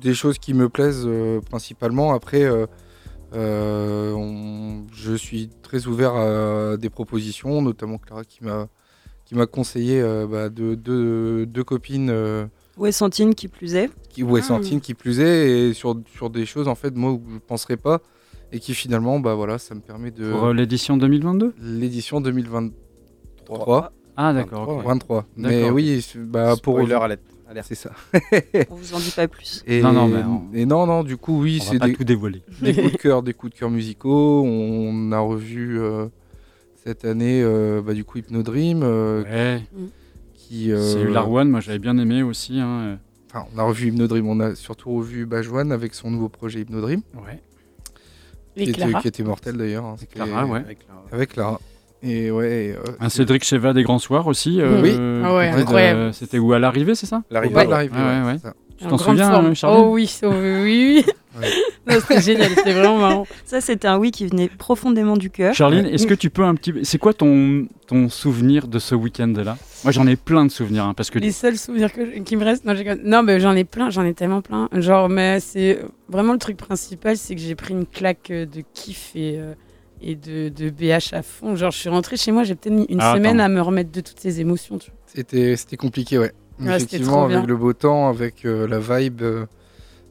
des 0.00 0.14
choses 0.14 0.38
qui 0.38 0.52
me 0.54 0.68
plaisent 0.68 1.08
principalement. 1.50 2.12
Après, 2.14 2.46
on- 3.32 4.86
je 4.92 5.14
suis 5.14 5.48
très 5.62 5.86
ouvert 5.86 6.14
à 6.14 6.76
des 6.76 6.90
propositions, 6.90 7.62
notamment 7.62 7.98
Clara 7.98 8.24
qui 8.24 8.44
m'a 8.44 8.68
qui 9.26 9.34
m'a 9.34 9.46
conseillé 9.46 10.00
euh, 10.00 10.26
bah, 10.26 10.48
de 10.48 10.74
deux 10.74 11.44
deux 11.46 11.64
copines 11.64 12.08
euh, 12.10 12.46
Ouais, 12.78 12.92
Santine 12.92 13.34
qui 13.34 13.48
plus 13.48 13.74
est. 13.74 13.90
qui 14.10 14.22
ou 14.22 14.36
Ah. 14.36 14.42
Santine 14.42 14.80
qui 14.80 14.94
plus 14.94 15.20
est 15.20 15.68
et 15.70 15.74
sur, 15.74 16.00
sur 16.14 16.30
des 16.30 16.46
choses 16.46 16.68
en 16.68 16.74
fait 16.74 16.94
moi 16.96 17.12
où 17.12 17.22
je 17.32 17.38
penserais 17.38 17.76
pas 17.76 18.00
et 18.52 18.60
qui 18.60 18.74
finalement 18.74 19.18
bah 19.20 19.34
voilà 19.34 19.58
ça 19.58 19.74
me 19.74 19.80
permet 19.80 20.10
de 20.10 20.30
Pour 20.30 20.44
euh, 20.46 20.54
l'édition 20.54 20.96
2022 20.96 21.54
l'édition 21.60 22.20
2023 22.20 23.92
Ah, 24.16 24.32
d'accord. 24.32 24.68
ok. 24.68 24.84
23 24.84 25.26
mais 25.36 25.60
D'accord. 25.62 25.74
oui 25.74 26.02
c'est- 26.02 26.18
bah 26.18 26.54
pour 26.62 26.76
Spoiler 26.78 26.94
alerte. 26.94 27.20
C'est 27.62 27.74
ça 27.76 27.90
On 28.70 28.74
vous 28.74 28.94
en 28.94 28.98
dit 28.98 29.12
pas 29.14 29.28
plus. 29.28 29.62
et, 29.68 29.80
Non, 29.80 29.92
non, 29.92 30.08
mais 30.08 30.22
on- 30.24 30.42
et 30.52 30.66
non 30.66 30.84
non 30.86 31.04
du 31.04 31.16
coup 31.16 31.40
oui 31.42 31.60
c'est 31.62 31.78
des, 31.78 31.92
tout 31.94 32.02
des 32.04 32.16
coups 32.16 32.32
de 32.92 32.96
cœur 32.98 33.22
des 33.22 33.32
coups 33.34 33.52
de 33.54 33.58
cœur 33.58 33.70
musicaux 33.70 34.42
on 34.44 35.12
a 35.12 35.18
revu 35.20 35.80
euh, 35.80 36.06
cette 36.86 37.04
année 37.04 37.42
euh, 37.42 37.82
bah, 37.84 37.94
du 37.94 38.04
coup 38.04 38.18
Hypnodream 38.18 38.82
euh, 38.84 39.24
Ouais. 39.24 39.62
qui 40.34 40.70
euh, 40.70 40.80
C'est 40.80 41.00
eu 41.00 41.08
Larwan, 41.12 41.48
moi 41.48 41.58
j'avais 41.60 41.80
bien 41.80 41.98
aimé 41.98 42.22
aussi. 42.22 42.60
hein. 42.60 42.98
enfin, 43.28 43.44
on 43.54 43.58
a 43.58 43.62
revu 43.64 43.88
Hypnodream 43.88 44.28
on 44.28 44.38
a 44.38 44.54
surtout 44.54 44.90
revu 44.94 45.26
Bajwan 45.26 45.72
avec 45.72 45.94
son 45.94 46.12
nouveau 46.12 46.28
projet 46.28 46.60
Hypnodream 46.60 47.00
Ouais. 47.14 47.40
Et 48.56 48.64
qui 48.64 48.70
était, 48.70 48.82
Clara. 48.82 49.00
qui 49.02 49.08
était 49.08 49.22
mortel 49.24 49.56
d'ailleurs 49.56 49.84
hein. 49.84 49.96
C'était- 49.98 50.14
Clara, 50.14 50.46
ouais. 50.46 50.60
Avec 50.60 50.78
la- 50.88 51.16
avec 51.16 51.32
Clara 51.32 51.60
et 52.04 52.30
ouais 52.30 52.76
euh, 52.78 52.92
Un 53.00 53.08
Cédric 53.08 53.42
Cheva 53.42 53.72
des 53.72 53.82
Grands 53.82 53.98
Soirs 53.98 54.28
aussi. 54.28 54.60
euh, 54.60 54.80
Oui. 54.80 54.92
Ah 55.24 55.34
ouais, 55.34 55.48
incroyable. 55.48 55.98
euh, 56.00 56.12
C'était 56.12 56.38
où? 56.38 56.52
À 56.52 56.58
l'arrivée, 56.60 56.94
c'est 56.94 57.06
ça? 57.06 57.22
L'arrivée, 57.30 57.54
Ouais. 57.56 57.66
l'arrivée, 57.66 57.94
Ouais. 57.96 58.36
Tu 58.78 58.84
En 58.84 58.90
t'en 58.90 58.98
souviens, 58.98 59.30
forme. 59.30 59.46
euh, 59.46 59.54
Charline 59.54 59.84
Oh 59.86 59.92
oui, 59.94 60.18
oh 60.22 60.28
oui, 60.30 60.62
oui. 60.62 61.04
Ouais. 61.40 62.00
C'était 62.00 62.20
génial, 62.20 62.50
c'était 62.54 62.72
vraiment 62.72 62.98
marrant. 62.98 63.26
Ça, 63.44 63.60
c'était 63.60 63.88
un 63.88 63.98
oui 63.98 64.10
qui 64.10 64.26
venait 64.26 64.48
profondément 64.48 65.16
du 65.16 65.30
cœur. 65.30 65.54
Charline, 65.54 65.86
est-ce 65.86 66.06
que 66.06 66.14
tu 66.14 66.30
peux 66.30 66.42
un 66.44 66.54
petit 66.54 66.72
peu. 66.72 66.80
C'est 66.84 66.98
quoi 66.98 67.12
ton, 67.14 67.66
ton 67.86 68.08
souvenir 68.08 68.66
de 68.68 68.78
ce 68.78 68.94
week-end-là? 68.94 69.56
Moi 69.84 69.92
j'en 69.92 70.06
ai 70.06 70.16
plein 70.16 70.44
de 70.44 70.50
souvenirs, 70.50 70.84
hein, 70.84 70.94
parce 70.94 71.10
que. 71.10 71.18
Les 71.18 71.30
seuls 71.32 71.56
souvenirs 71.56 71.92
que- 71.92 72.18
qui 72.20 72.36
me 72.36 72.44
restent, 72.44 72.64
non, 72.64 73.22
mais 73.22 73.38
j'en 73.40 73.54
ai 73.54 73.64
plein, 73.64 73.90
j'en 73.90 74.04
ai 74.04 74.14
tellement 74.14 74.40
plein. 74.42 74.68
Genre, 74.72 75.08
mais 75.08 75.38
c'est 75.40 75.78
vraiment 76.08 76.32
le 76.32 76.38
truc 76.38 76.56
principal, 76.56 77.16
c'est 77.16 77.34
que 77.34 77.40
j'ai 77.40 77.54
pris 77.54 77.74
une 77.74 77.86
claque 77.86 78.30
euh, 78.30 78.46
de 78.46 78.62
kiff 78.74 79.12
et, 79.14 79.36
euh, 79.38 79.54
et 80.02 80.14
de, 80.16 80.48
de 80.48 80.70
BH 80.70 81.12
à 81.14 81.22
fond. 81.22 81.54
Genre, 81.54 81.70
je 81.70 81.78
suis 81.78 81.88
rentrée 81.88 82.16
chez 82.16 82.32
moi, 82.32 82.42
j'ai 82.42 82.54
peut-être 82.54 82.74
mis 82.74 82.86
une 82.88 83.00
Ah, 83.00 83.14
semaine 83.14 83.40
attends. 83.40 83.52
à 83.52 83.54
me 83.56 83.60
remettre 83.60 83.92
de 83.92 84.00
toutes 84.00 84.18
ces 84.18 84.40
émotions. 84.40 84.78
Tu 84.78 84.90
vois. 84.90 85.54
C'était 85.56 85.76
compliqué, 85.76 86.18
ouais. 86.18 86.32
Ouais, 86.58 86.78
c'était 86.80 86.96
Effectivement, 86.96 87.18
trop 87.18 87.28
bien. 87.28 87.36
avec 87.38 87.48
le 87.48 87.56
beau 87.56 87.72
temps, 87.74 88.08
avec 88.08 88.44
euh, 88.46 88.66
la 88.66 88.78
vibe, 88.78 89.20
euh, 89.22 89.44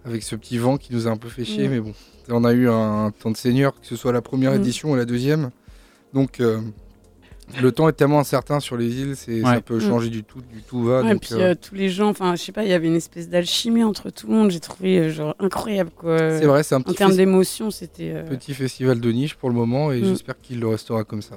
avec 0.05 0.23
ce 0.23 0.35
petit 0.35 0.57
vent 0.57 0.77
qui 0.77 0.93
nous 0.93 1.07
a 1.07 1.11
un 1.11 1.17
peu 1.17 1.29
fait 1.29 1.43
chier, 1.45 1.67
Mm. 1.67 1.71
mais 1.71 1.79
bon. 1.79 1.93
On 2.29 2.43
a 2.43 2.53
eu 2.53 2.69
un, 2.69 3.11
temps 3.11 3.31
de 3.31 3.37
seigneur, 3.37 3.73
que 3.79 3.85
ce 3.85 3.95
soit 3.95 4.11
la 4.11 4.21
première 4.21 4.51
Mm. 4.53 4.55
édition 4.55 4.91
ou 4.91 4.95
la 4.95 5.05
deuxième. 5.05 5.49
Donc, 6.13 6.39
euh, 6.39 6.59
le 7.61 7.71
temps 7.71 7.87
est 7.87 7.93
tellement 7.93 8.19
incertain 8.19 8.59
sur 8.59 8.75
les 8.77 8.99
îles, 9.01 9.15
c'est 9.15 9.41
ça 9.41 9.61
peut 9.61 9.77
Mm. 9.77 9.81
changer 9.81 10.09
du 10.09 10.23
tout, 10.23 10.39
du 10.41 10.61
tout 10.63 10.83
va. 10.83 11.03
Ouais, 11.03 11.11
et 11.11 11.15
puis 11.19 11.33
euh, 11.33 11.51
euh, 11.51 11.55
tous 11.59 11.75
les 11.75 11.89
gens, 11.89 12.09
enfin, 12.09 12.35
je 12.35 12.41
sais 12.41 12.51
pas, 12.51 12.63
il 12.63 12.69
y 12.69 12.73
avait 12.73 12.87
une 12.87 12.95
espèce 12.95 13.29
d'alchimie 13.29 13.83
entre 13.83 14.09
tout 14.09 14.27
le 14.27 14.33
monde. 14.33 14.49
J'ai 14.49 14.59
trouvé 14.59 14.97
euh, 14.97 15.09
genre 15.11 15.35
incroyable 15.39 15.91
quoi. 15.95 16.17
c'est 16.17 16.45
vrai, 16.47 16.63
c'est 16.63 16.73
un 16.73 16.79
En 16.79 16.81
petit, 16.81 16.95
termes 16.95 17.11
fes- 17.11 17.17
d'émotion, 17.17 17.69
c'était. 17.69 18.11
euh, 18.15 18.23
petit 18.23 18.53
festival 18.55 18.99
de 18.99 19.11
niche 19.11 19.35
pour 19.35 19.49
le 19.49 19.55
moment, 19.55 19.91
et 19.91 20.03
j'espère 20.03 20.39
qu'il 20.41 20.59
le 20.59 20.67
restera 20.67 21.03
comme 21.03 21.21
ça. 21.21 21.35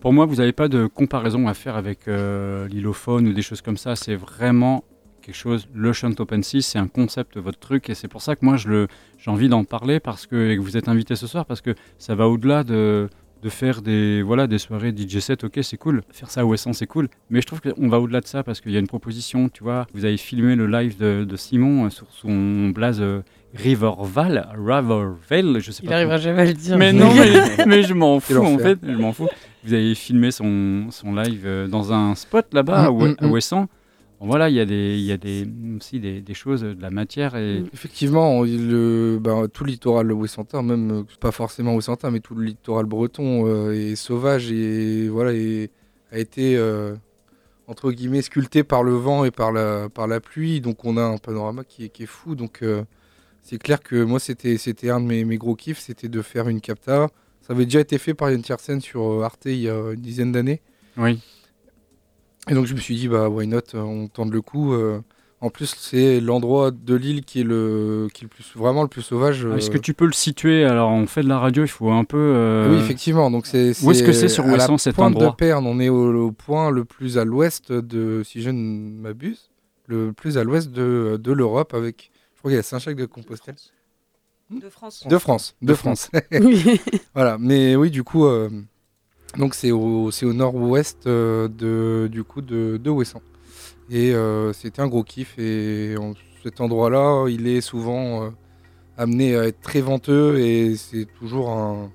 Pour 0.00 0.12
moi, 0.14 0.24
vous 0.26 0.36
n'avez 0.36 0.52
pas 0.52 0.68
de 0.68 0.86
comparaison 0.86 1.46
à 1.46 1.52
faire 1.54 1.76
avec 1.76 2.08
euh, 2.08 2.66
l'Ilophone 2.68 3.28
ou 3.28 3.32
des 3.34 3.42
choses 3.42 3.60
comme 3.62 3.76
ça. 3.76 3.96
C'est 3.96 4.14
vraiment 4.16 4.82
quelque 5.20 5.34
chose. 5.36 5.68
Le 5.74 5.92
Shunt 5.92 6.14
Open 6.18 6.42
Sea, 6.42 6.62
c'est 6.62 6.78
un 6.78 6.88
concept, 6.88 7.36
votre 7.38 7.58
truc. 7.58 7.90
Et 7.90 7.94
c'est 7.94 8.08
pour 8.08 8.22
ça 8.22 8.36
que 8.36 8.44
moi, 8.44 8.56
j'ai 8.56 8.86
envie 9.30 9.48
d'en 9.48 9.64
parler 9.64 10.00
parce 10.00 10.26
que, 10.26 10.50
et 10.50 10.56
que 10.56 10.60
vous 10.62 10.76
êtes 10.76 10.88
invité 10.88 11.16
ce 11.16 11.26
soir 11.26 11.46
parce 11.46 11.60
que 11.60 11.74
ça 11.98 12.14
va 12.14 12.28
au-delà 12.28 12.64
de, 12.64 13.08
de 13.42 13.48
faire 13.48 13.82
des, 13.82 14.22
voilà, 14.22 14.46
des 14.46 14.58
soirées 14.58 14.94
DJ 14.96 15.18
set. 15.20 15.44
Ok, 15.44 15.58
c'est 15.62 15.76
cool. 15.76 16.02
Faire 16.10 16.30
ça 16.30 16.44
au 16.44 16.52
Essan, 16.54 16.72
c'est 16.72 16.86
cool. 16.86 17.08
Mais 17.30 17.40
je 17.40 17.46
trouve 17.46 17.60
qu'on 17.60 17.88
va 17.88 18.00
au-delà 18.00 18.20
de 18.20 18.26
ça 18.26 18.42
parce 18.42 18.60
qu'il 18.60 18.72
y 18.72 18.76
a 18.76 18.80
une 18.80 18.86
proposition. 18.88 19.48
Tu 19.48 19.62
vois, 19.62 19.86
vous 19.94 20.04
avez 20.04 20.16
filmé 20.16 20.56
le 20.56 20.66
live 20.66 20.96
de, 20.98 21.24
de 21.24 21.36
Simon 21.36 21.86
euh, 21.86 21.90
sur 21.90 22.06
son 22.10 22.70
blaze 22.70 23.00
euh, 23.00 23.22
Riverval, 23.54 24.48
Rivervale, 24.56 25.58
je 25.60 25.70
sais 25.72 25.82
Il 25.82 25.88
pas. 25.88 25.96
arrivera 25.96 26.18
jamais 26.18 26.42
à 26.42 26.44
le 26.44 26.52
dire. 26.54 26.78
Mais 26.78 26.92
non, 26.92 27.12
mais, 27.14 27.64
mais 27.66 27.82
je 27.82 27.94
m'en 27.94 28.20
fous 28.20 28.36
en 28.36 28.58
fait, 28.58 28.78
je 28.82 28.92
m'en 28.96 29.12
fous. 29.12 29.28
Vous 29.64 29.72
avez 29.74 29.94
filmé 29.94 30.30
son, 30.30 30.86
son 30.90 31.14
live 31.14 31.42
euh, 31.44 31.66
dans 31.66 31.92
un 31.92 32.14
spot 32.14 32.46
là-bas, 32.52 32.84
à 32.86 32.90
Mm, 32.90 33.08
mm, 33.08 33.16
à 33.18 33.26
mm. 33.26 33.30
Ouessant. 33.30 33.68
Bon, 34.20 34.26
voilà, 34.26 34.50
il 34.50 34.54
y 34.54 34.60
a, 34.60 34.66
des, 34.66 34.96
il 34.98 35.04
y 35.04 35.12
a 35.12 35.16
des, 35.16 35.48
aussi 35.76 35.98
des, 35.98 36.20
des 36.20 36.34
choses, 36.34 36.60
de 36.60 36.76
la 36.80 36.90
matière. 36.90 37.36
Et... 37.36 37.60
Mm. 37.60 37.68
Effectivement, 37.72 38.42
le, 38.42 39.18
bah, 39.18 39.44
tout 39.52 39.64
le 39.64 39.70
littoral 39.70 40.12
ouessantin, 40.12 40.62
même 40.62 40.90
euh, 40.90 41.02
pas 41.20 41.32
forcément 41.32 41.74
ouessantin, 41.74 42.10
mais 42.10 42.20
tout 42.20 42.34
le 42.34 42.44
littoral 42.44 42.84
breton 42.84 43.46
euh, 43.46 43.72
est 43.72 43.96
sauvage 43.96 44.52
et 44.52 45.08
voilà 45.08 45.32
et 45.32 45.70
a 46.12 46.18
été 46.18 46.56
euh, 46.56 46.94
entre 47.66 47.92
guillemets 47.92 48.20
sculpté 48.20 48.62
par 48.62 48.82
le 48.82 48.92
vent 48.92 49.24
et 49.24 49.30
par 49.30 49.52
la 49.52 49.88
par 49.88 50.06
la 50.06 50.20
pluie. 50.20 50.60
Donc 50.60 50.84
on 50.84 50.98
a 50.98 51.02
un 51.02 51.16
panorama 51.16 51.64
qui 51.64 51.84
est, 51.84 51.88
qui 51.88 52.02
est 52.02 52.06
fou. 52.06 52.34
Donc 52.34 52.62
euh, 52.62 52.84
c'est 53.42 53.58
clair 53.58 53.80
que 53.80 54.04
moi 54.04 54.20
c'était 54.20 54.58
c'était 54.58 54.90
un 54.90 55.00
de 55.00 55.06
mes, 55.06 55.24
mes 55.24 55.38
gros 55.38 55.54
kiffs, 55.54 55.78
c'était 55.78 56.08
de 56.08 56.20
faire 56.20 56.48
une 56.48 56.60
capta. 56.60 57.08
Ça 57.40 57.54
avait 57.54 57.64
déjà 57.64 57.80
été 57.80 57.96
fait 57.96 58.12
par 58.12 58.30
Yann 58.30 58.42
Tiersen 58.42 58.82
sur 58.82 59.24
Arte 59.24 59.46
il 59.46 59.62
y 59.62 59.70
a 59.70 59.92
une 59.92 60.00
dizaine 60.00 60.30
d'années. 60.30 60.60
Oui. 60.98 61.20
Et 62.50 62.54
donc 62.54 62.66
je 62.66 62.74
me 62.74 62.80
suis 62.80 62.96
dit, 62.96 63.08
bah 63.08 63.28
why 63.28 63.46
not, 63.46 63.58
euh, 63.74 63.78
on 63.80 64.08
tente 64.08 64.30
le 64.30 64.42
coup. 64.42 64.74
euh. 64.74 65.00
En 65.42 65.48
plus, 65.48 65.74
c'est 65.78 66.20
l'endroit 66.20 66.70
de 66.70 66.94
l'île 66.94 67.24
qui 67.24 67.40
est 67.40 67.44
le, 67.44 68.08
qui 68.12 68.24
est 68.24 68.26
le 68.26 68.28
plus, 68.28 68.52
vraiment 68.54 68.82
le 68.82 68.88
plus 68.90 69.00
sauvage. 69.00 69.48
Ah, 69.50 69.56
Est-ce 69.56 69.70
euh. 69.70 69.72
que 69.72 69.78
tu 69.78 69.94
peux 69.94 70.04
le 70.04 70.12
situer? 70.12 70.64
Alors, 70.64 70.90
on 70.90 71.06
fait 71.06 71.22
de 71.22 71.28
la 71.28 71.38
radio, 71.38 71.64
il 71.64 71.68
faut 71.68 71.90
un 71.90 72.04
peu. 72.04 72.18
euh, 72.18 72.70
Oui, 72.74 72.78
effectivement. 72.78 73.30
Donc 73.30 73.46
c'est, 73.46 73.72
Où 73.82 73.90
est-ce 73.90 74.02
que 74.02 74.12
c'est 74.12 74.28
sur 74.28 74.44
Ouessant, 74.44 74.76
cet 74.76 74.96
pointe 74.96 75.14
endroit? 75.16 75.30
De 75.30 75.36
Perne, 75.36 75.66
on 75.66 75.80
est 75.80 75.88
au, 75.88 76.12
au 76.26 76.30
point 76.32 76.70
le 76.70 76.84
plus 76.84 77.16
à 77.16 77.24
l'ouest 77.24 77.72
de, 77.72 78.20
si 78.22 78.42
je 78.42 78.50
ne 78.50 79.00
m'abuse, 79.00 79.48
le 79.86 80.12
plus 80.12 80.36
à 80.36 80.44
l'ouest 80.44 80.70
de, 80.72 81.18
de 81.18 81.32
l'Europe 81.32 81.72
avec, 81.72 82.10
je 82.34 82.40
crois 82.40 82.50
qu'il 82.50 82.56
y 82.56 82.60
a 82.60 82.62
Saint-Jacques-de-Compostelle. 82.62 83.54
De 84.50 84.68
France. 84.68 85.06
De 85.08 85.16
France, 85.16 85.56
de, 85.62 85.68
De 85.68 85.74
France. 85.74 86.10
voilà, 87.14 87.38
mais 87.38 87.76
oui, 87.76 87.90
du 87.90 88.02
coup, 88.02 88.26
euh, 88.26 88.50
donc 89.36 89.54
c'est 89.54 89.70
au, 89.70 90.10
c'est 90.10 90.26
au 90.26 90.32
nord-ouest 90.32 91.06
euh, 91.06 91.48
de, 91.48 92.08
du 92.10 92.24
coup 92.24 92.40
de, 92.42 92.78
de 92.82 92.90
Ouessant. 92.90 93.22
Et 93.90 94.12
euh, 94.14 94.52
c'était 94.52 94.80
un 94.82 94.88
gros 94.88 95.02
kiff. 95.04 95.38
Et 95.38 95.94
en- 95.98 96.12
cet 96.42 96.60
endroit-là, 96.60 97.26
il 97.28 97.46
est 97.46 97.60
souvent 97.60 98.24
euh, 98.24 98.30
amené 98.96 99.36
à 99.36 99.44
être 99.46 99.60
très 99.60 99.80
venteux 99.80 100.38
et 100.38 100.74
c'est 100.76 101.06
toujours 101.18 101.50
un, 101.50 101.90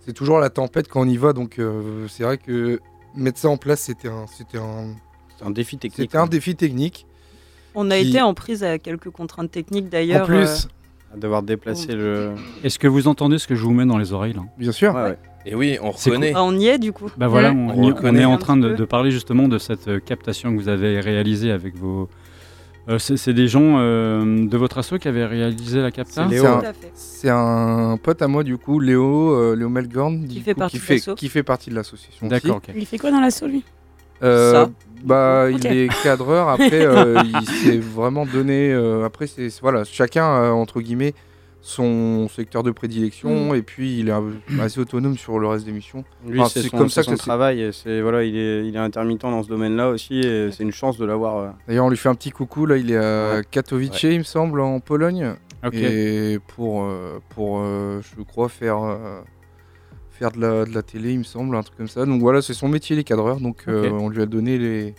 c'est 0.00 0.12
toujours 0.14 0.38
la 0.38 0.50
tempête 0.50 0.88
quand 0.88 1.00
on 1.02 1.08
y 1.08 1.16
va. 1.16 1.32
Donc 1.32 1.58
euh, 1.58 2.06
c'est 2.08 2.22
vrai 2.24 2.38
que 2.38 2.80
mettre 3.14 3.38
ça 3.38 3.48
en 3.48 3.56
place, 3.56 3.80
c'était 3.80 4.08
un, 4.08 4.26
c'était 4.26 4.58
un, 4.58 4.94
C'est 5.38 5.44
un 5.44 5.50
défi 5.50 5.76
technique. 5.78 6.10
c'était 6.10 6.18
un 6.18 6.26
défi 6.26 6.54
technique. 6.56 7.06
On 7.74 7.90
a 7.90 7.98
Qui- 7.98 8.08
été 8.10 8.22
en 8.22 8.32
prise 8.34 8.64
à 8.64 8.78
quelques 8.78 9.10
contraintes 9.10 9.50
techniques 9.50 9.86
En 9.86 9.90
d'ailleurs. 9.90 10.26
plus, 10.26 10.64
euh, 10.64 11.14
À 11.14 11.16
devoir 11.18 11.42
déplacer 11.42 11.94
le. 11.94 12.32
Est-ce 12.64 12.78
que 12.78 12.88
vous 12.88 13.06
entendez 13.08 13.38
ce 13.38 13.46
que 13.46 13.54
je 13.54 13.62
vous 13.62 13.72
mets 13.72 13.84
dans 13.86 13.98
les 13.98 14.12
oreilles 14.14 14.32
là? 14.32 14.42
Bien 14.58 14.72
sûr. 14.72 14.94
Ouais, 14.94 15.02
ouais. 15.02 15.18
Et 15.46 15.54
oui, 15.54 15.78
on 15.80 15.92
reconnaît. 15.92 16.32
ah, 16.34 16.42
on 16.42 16.58
y 16.58 16.66
est 16.66 16.78
du 16.78 16.92
coup. 16.92 17.08
Bah 17.16 17.28
voilà, 17.28 17.52
on, 17.52 18.14
est 18.16 18.24
en 18.24 18.36
train 18.36 18.56
de, 18.56 18.84
parler 18.84 19.12
justement 19.12 19.46
de 19.48 19.58
cette 19.58 19.86
euh, 19.88 20.00
captation 20.00 20.54
que 20.54 20.60
vous 20.60 20.68
avez 20.68 21.00
réalisée 21.00 21.52
avec 21.52 21.76
vos. 21.76 22.08
Euh, 22.88 22.98
c'est 22.98 23.32
des 23.32 23.48
gens 23.48 23.78
euh, 23.78 24.46
de 24.46 24.56
votre 24.56 24.78
asso 24.78 24.94
qui 25.00 25.08
avaient 25.08 25.24
réalisé 25.24 25.80
la 25.80 25.90
capta? 25.90 26.28
C'est 26.94 27.28
un- 27.28 27.96
pote 28.00 28.22
à 28.22 28.28
moi 28.28 28.44
du 28.44 28.58
coup, 28.58 28.78
Léo, 28.78 29.32
euh, 29.34 29.56
Léo 29.56 29.68
Melgorn, 29.68 30.24
du 30.24 30.40
fait 30.40 30.54
coup, 30.54 30.60
partie 30.60 30.76
qui 30.76 30.80
de 30.80 30.86
fait, 30.86 30.94
l'asso. 30.94 31.14
qui 31.16 31.28
fait 31.28 31.42
partie 31.42 31.70
de 31.70 31.74
l'association. 31.74 32.28
D'accord, 32.28 32.56
ok. 32.56 32.72
Il 32.76 32.86
fait 32.86 32.98
quoi 32.98 33.10
dans 33.10 33.20
l'assaut, 33.20 33.46
lui? 33.48 33.64
Euh, 34.22 34.52
Ça. 34.52 34.70
Bah, 35.04 35.48
il 35.50 35.66
est 35.66 35.88
cadreur. 36.02 36.48
Après, 36.48 36.84
euh, 36.84 37.20
il 37.40 37.48
s'est 37.48 37.78
vraiment 37.78 38.24
donné. 38.24 38.72
euh, 38.72 39.04
après, 39.04 39.26
c'est 39.26 39.48
voilà, 39.60 39.84
chacun 39.84 40.50
entre 40.52 40.80
guillemets 40.80 41.14
son 41.66 42.28
secteur 42.28 42.62
de 42.62 42.70
prédilection 42.70 43.52
et 43.52 43.62
puis 43.62 43.98
il 43.98 44.08
est 44.08 44.60
assez 44.60 44.78
autonome 44.80 45.18
sur 45.18 45.38
le 45.40 45.48
reste 45.48 45.66
des 45.66 45.72
missions. 45.72 46.04
Lui, 46.26 46.38
Enfin, 46.40 46.48
c'est 46.48 46.62
c'est 46.62 46.68
son, 46.68 46.78
comme 46.78 46.88
ça 46.88 47.00
que 47.00 47.06
son 47.06 47.12
c'est- 47.12 47.18
travail. 47.18 47.60
et 47.60 47.72
C'est 47.72 48.00
voilà, 48.00 48.22
il 48.22 48.36
est, 48.36 48.66
il 48.68 48.76
est 48.76 48.78
intermittent 48.78 49.22
dans 49.22 49.42
ce 49.42 49.48
domaine-là 49.48 49.88
aussi, 49.90 50.20
et 50.20 50.50
c'est 50.52 50.62
une 50.62 50.70
chance 50.72 50.96
de 50.96 51.04
l'avoir. 51.04 51.36
euh, 51.38 51.48
D'ailleurs, 51.66 51.86
on 51.86 51.90
lui 51.90 51.96
fait 51.96 52.08
un 52.08 52.14
petit 52.14 52.30
coucou. 52.30 52.66
Là, 52.66 52.76
il 52.76 52.92
est 52.92 52.96
à 52.96 53.36
Ouais. 53.36 53.42
Katowice, 53.50 54.00
il 54.04 54.18
me 54.18 54.22
semble, 54.24 54.60
en 54.60 54.78
Pologne, 54.78 55.34
et 55.72 56.38
pour 56.54 56.84
euh, 56.84 57.18
pour 57.30 57.58
euh, 57.60 58.00
je 58.16 58.22
crois 58.22 58.48
faire 58.48 58.78
euh, 58.84 59.20
faire 60.10 60.30
de 60.30 60.40
la, 60.40 60.64
de 60.66 60.72
la 60.72 60.82
télé, 60.82 61.12
il 61.14 61.18
me 61.18 61.24
semble, 61.24 61.56
un 61.56 61.62
truc 61.62 61.76
comme 61.76 61.88
ça. 61.88 62.06
Donc 62.06 62.20
voilà, 62.20 62.42
c'est 62.42 62.54
son 62.54 62.68
métier, 62.68 62.94
les 62.94 63.04
cadreurs. 63.04 63.40
Donc 63.40 63.64
euh, 63.66 63.90
on 63.90 64.08
lui 64.08 64.22
a 64.22 64.26
donné 64.26 64.56
les 64.58 64.94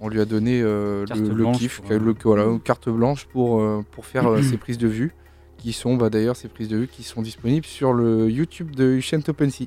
on 0.00 0.08
lui 0.08 0.20
a 0.20 0.24
donné 0.24 0.62
euh, 0.62 1.04
Carte 1.06 1.20
le, 1.20 1.52
kiff, 1.52 1.80
pour, 1.80 1.90
le- 1.90 2.14
voilà, 2.22 2.44
une 2.44 2.60
carte 2.60 2.88
blanche 2.88 3.26
pour, 3.26 3.60
euh, 3.60 3.84
pour 3.90 4.06
faire 4.06 4.26
euh, 4.30 4.40
ses 4.42 4.56
prises 4.56 4.78
de 4.78 4.86
vue, 4.88 5.12
qui 5.58 5.72
sont 5.72 5.96
bah, 5.96 6.08
d'ailleurs 6.10 6.36
ces 6.36 6.48
prises 6.48 6.68
de 6.68 6.76
vue 6.78 6.88
qui 6.88 7.02
sont 7.02 7.20
disponibles 7.22 7.66
sur 7.66 7.92
le 7.92 8.30
YouTube 8.30 8.74
de 8.74 8.84
Ushent 8.94 9.28
OpenSea. 9.28 9.66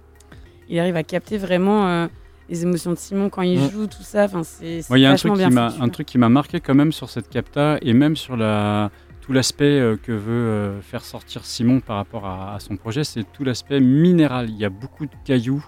Il 0.70 0.80
arrive 0.80 0.96
à 0.96 1.04
capter 1.04 1.38
vraiment 1.38 1.88
euh, 1.88 2.08
les 2.50 2.64
émotions 2.64 2.92
de 2.92 2.98
Simon 2.98 3.30
quand 3.30 3.42
il 3.44 3.60
Mm. 3.60 3.70
joue, 3.70 3.88
tout 3.88 4.02
ça. 4.04 4.24
Enfin, 4.26 4.44
c'est 4.44 4.80
il 4.90 4.98
y 4.98 5.06
a 5.06 5.12
un 5.12 5.16
truc, 5.16 5.34
qui 5.36 5.46
m'a, 5.50 5.68
un 5.68 5.80
ouais. 5.82 5.90
truc 5.90 6.08
qui 6.08 6.18
m'a 6.18 6.30
marqué 6.30 6.60
quand 6.60 6.74
même 6.76 6.92
sur 6.92 7.10
cette 7.10 7.30
capta 7.30 7.78
et 7.82 7.94
même 7.94 8.16
sur 8.16 8.38
la, 8.38 8.90
tout 9.22 9.34
l'aspect 9.34 9.66
euh, 9.80 9.98
que 10.02 10.12
veut 10.14 10.32
euh, 10.32 10.82
faire 10.82 11.04
sortir 11.04 11.44
Simon 11.46 11.80
par 11.82 11.98
rapport 11.98 12.26
à, 12.26 12.56
à 12.56 12.60
son 12.60 12.78
projet, 12.78 13.04
c'est 13.04 13.24
tout 13.34 13.44
l'aspect 13.44 13.80
minéral. 13.82 14.50
Il 14.50 14.58
y 14.58 14.66
a 14.66 14.70
beaucoup 14.70 15.06
de 15.06 15.12
cailloux. 15.26 15.66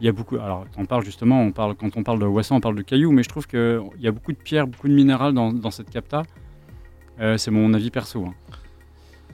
Il 0.00 0.06
y 0.06 0.08
a 0.08 0.12
beaucoup. 0.12 0.36
Alors, 0.36 0.66
on 0.76 0.84
parle 0.86 1.04
justement, 1.04 1.40
on 1.40 1.52
parle 1.52 1.74
quand 1.76 1.96
on 1.96 2.02
parle 2.02 2.18
de 2.18 2.26
Ouessant, 2.26 2.56
on 2.56 2.60
parle 2.60 2.74
de 2.76 2.82
cailloux, 2.82 3.12
mais 3.12 3.22
je 3.22 3.28
trouve 3.28 3.46
qu'il 3.46 3.80
y 4.00 4.08
a 4.08 4.12
beaucoup 4.12 4.32
de 4.32 4.36
pierres, 4.36 4.66
beaucoup 4.66 4.88
de 4.88 4.92
minéral 4.94 5.32
dans, 5.32 5.52
dans 5.52 5.70
cette 5.70 5.88
capta. 5.88 6.22
Euh, 7.20 7.38
c'est 7.38 7.52
mon 7.52 7.72
avis 7.74 7.90
perso. 7.90 8.24
hein. 8.26 8.34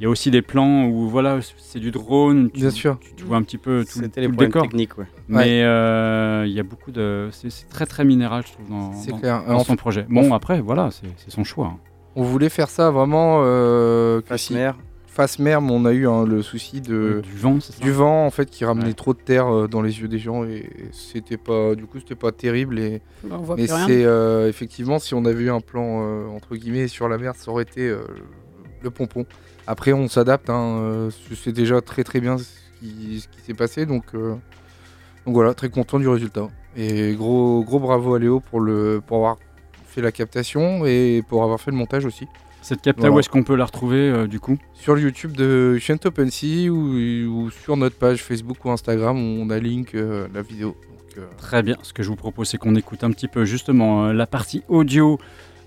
Il 0.00 0.04
y 0.04 0.06
a 0.06 0.08
aussi 0.08 0.30
des 0.30 0.40
plans 0.40 0.86
où 0.86 1.08
voilà, 1.08 1.40
c'est 1.58 1.78
du 1.78 1.90
drone. 1.90 2.50
Tu, 2.50 2.60
Bien 2.60 2.70
sûr. 2.70 2.98
Tu, 3.00 3.12
tu 3.14 3.24
vois 3.24 3.36
un 3.36 3.42
petit 3.42 3.58
peu 3.58 3.84
tout, 3.84 4.00
les 4.16 4.26
le 4.28 4.34
décor. 4.34 4.62
techniques, 4.62 4.96
ouais. 4.96 5.04
Mais 5.28 5.62
euh, 5.62 6.44
il 6.46 6.52
y 6.52 6.58
a 6.58 6.62
beaucoup 6.62 6.90
de. 6.90 7.28
C'est 7.32 7.68
très 7.68 7.84
très 7.86 8.04
minéral, 8.04 8.42
je 8.46 8.52
trouve, 8.54 8.68
dans, 8.70 8.92
C'est 8.94 9.10
dans- 9.10 9.18
clair. 9.18 9.44
dans 9.46 9.56
En 9.56 9.58
son 9.58 9.72
fait- 9.72 9.76
projet. 9.76 10.06
Bon, 10.08 10.32
après, 10.32 10.60
voilà, 10.62 10.88
c'est 10.90 11.30
son 11.30 11.44
choix. 11.44 11.66
hein. 11.66 11.78
On 12.16 12.22
voulait 12.22 12.48
faire 12.48 12.68
ça 12.70 12.90
vraiment 12.90 13.42
euh, 13.44 14.20
Face 14.22 14.44
si- 14.44 14.54
mer. 14.54 14.76
face 15.06 15.38
mer, 15.38 15.60
mais 15.60 15.70
on 15.72 15.84
a 15.84 15.92
eu 15.92 16.08
hein, 16.08 16.24
le 16.24 16.40
souci 16.42 16.80
de 16.80 17.20
Du 17.22 17.36
vent, 17.36 17.60
c'est 17.60 17.72
ça 17.74 17.80
du 17.84 17.90
vent 17.92 18.24
en 18.26 18.30
fait 18.30 18.48
qui 18.48 18.64
ramenait 18.64 18.86
Ouais. 18.86 18.92
trop 18.94 19.12
de 19.12 19.18
terre 19.18 19.46
euh, 19.54 19.68
dans 19.68 19.82
les 19.82 20.00
yeux 20.00 20.08
des 20.08 20.18
gens 20.18 20.44
et 20.44 20.70
c'était 20.92 21.36
pas 21.36 21.74
du 21.74 21.84
coup 21.84 21.98
c'était 21.98 22.14
pas 22.14 22.32
terrible 22.32 22.78
et 22.78 23.02
Bah, 23.24 23.36
on 23.38 23.42
voit 23.42 23.56
mais 23.56 23.66
c'est 23.66 24.04
euh, 24.04 24.48
effectivement 24.48 24.98
si 24.98 25.14
on 25.14 25.24
avait 25.24 25.42
eu 25.44 25.50
un 25.50 25.60
plan 25.60 26.00
euh, 26.02 26.26
entre 26.28 26.56
guillemets 26.56 26.88
sur 26.88 27.08
la 27.08 27.18
mer 27.18 27.34
ça 27.36 27.50
aurait 27.50 27.64
été 27.64 27.88
euh, 27.88 28.02
le 28.82 28.90
pompon 28.90 29.26
après 29.66 29.92
on 29.92 30.08
s'adapte 30.08 30.50
hein, 30.50 30.78
euh, 30.80 31.10
c'est 31.34 31.52
déjà 31.52 31.80
très 31.80 32.04
très 32.04 32.20
bien 32.20 32.38
ce 32.38 32.44
qui, 32.80 33.24
s'est 33.44 33.54
passé 33.54 33.86
donc 33.86 34.04
euh, 34.14 34.34
donc 35.26 35.34
voilà 35.34 35.54
très 35.54 35.68
content 35.68 35.98
du 35.98 36.08
résultat 36.08 36.48
et 36.76 37.14
gros 37.14 37.62
gros 37.64 37.78
bravo 37.78 38.14
à 38.14 38.18
Léo 38.18 38.40
pour 38.40 38.60
le 38.60 39.02
pour 39.06 39.18
avoir 39.18 39.36
fait 39.90 40.00
la 40.00 40.12
captation 40.12 40.86
et 40.86 41.22
pour 41.28 41.42
avoir 41.42 41.60
fait 41.60 41.70
le 41.70 41.76
montage 41.76 42.04
aussi 42.04 42.26
Cette 42.62 42.80
capta, 42.80 43.02
Voilà. 43.02 43.16
où 43.16 43.20
est-ce 43.20 43.28
qu'on 43.28 43.42
peut 43.42 43.56
la 43.56 43.64
retrouver 43.64 43.98
euh, 43.98 44.26
du 44.26 44.38
coup? 44.38 44.56
Sur 44.74 44.94
le 44.94 45.02
YouTube 45.02 45.32
de 45.32 45.78
Shent 45.78 46.06
OpenSea 46.06 46.68
ou, 46.70 46.76
ou 47.26 47.50
sur 47.50 47.76
notre 47.76 47.96
page 47.96 48.22
Facebook 48.22 48.64
ou 48.64 48.70
Instagram 48.70 49.16
où 49.16 49.42
on 49.42 49.50
a 49.50 49.58
link 49.58 49.94
euh, 49.94 50.28
la 50.32 50.42
vidéo. 50.42 50.76
Donc, 51.16 51.26
Très 51.36 51.62
bien. 51.62 51.76
Ce 51.82 51.92
que 51.92 52.02
je 52.04 52.08
vous 52.08 52.16
propose, 52.16 52.48
c'est 52.48 52.58
qu'on 52.58 52.76
écoute 52.76 53.02
un 53.02 53.10
petit 53.10 53.26
peu 53.26 53.44
justement 53.44 54.12
la 54.12 54.26
partie 54.26 54.62
audio 54.68 55.18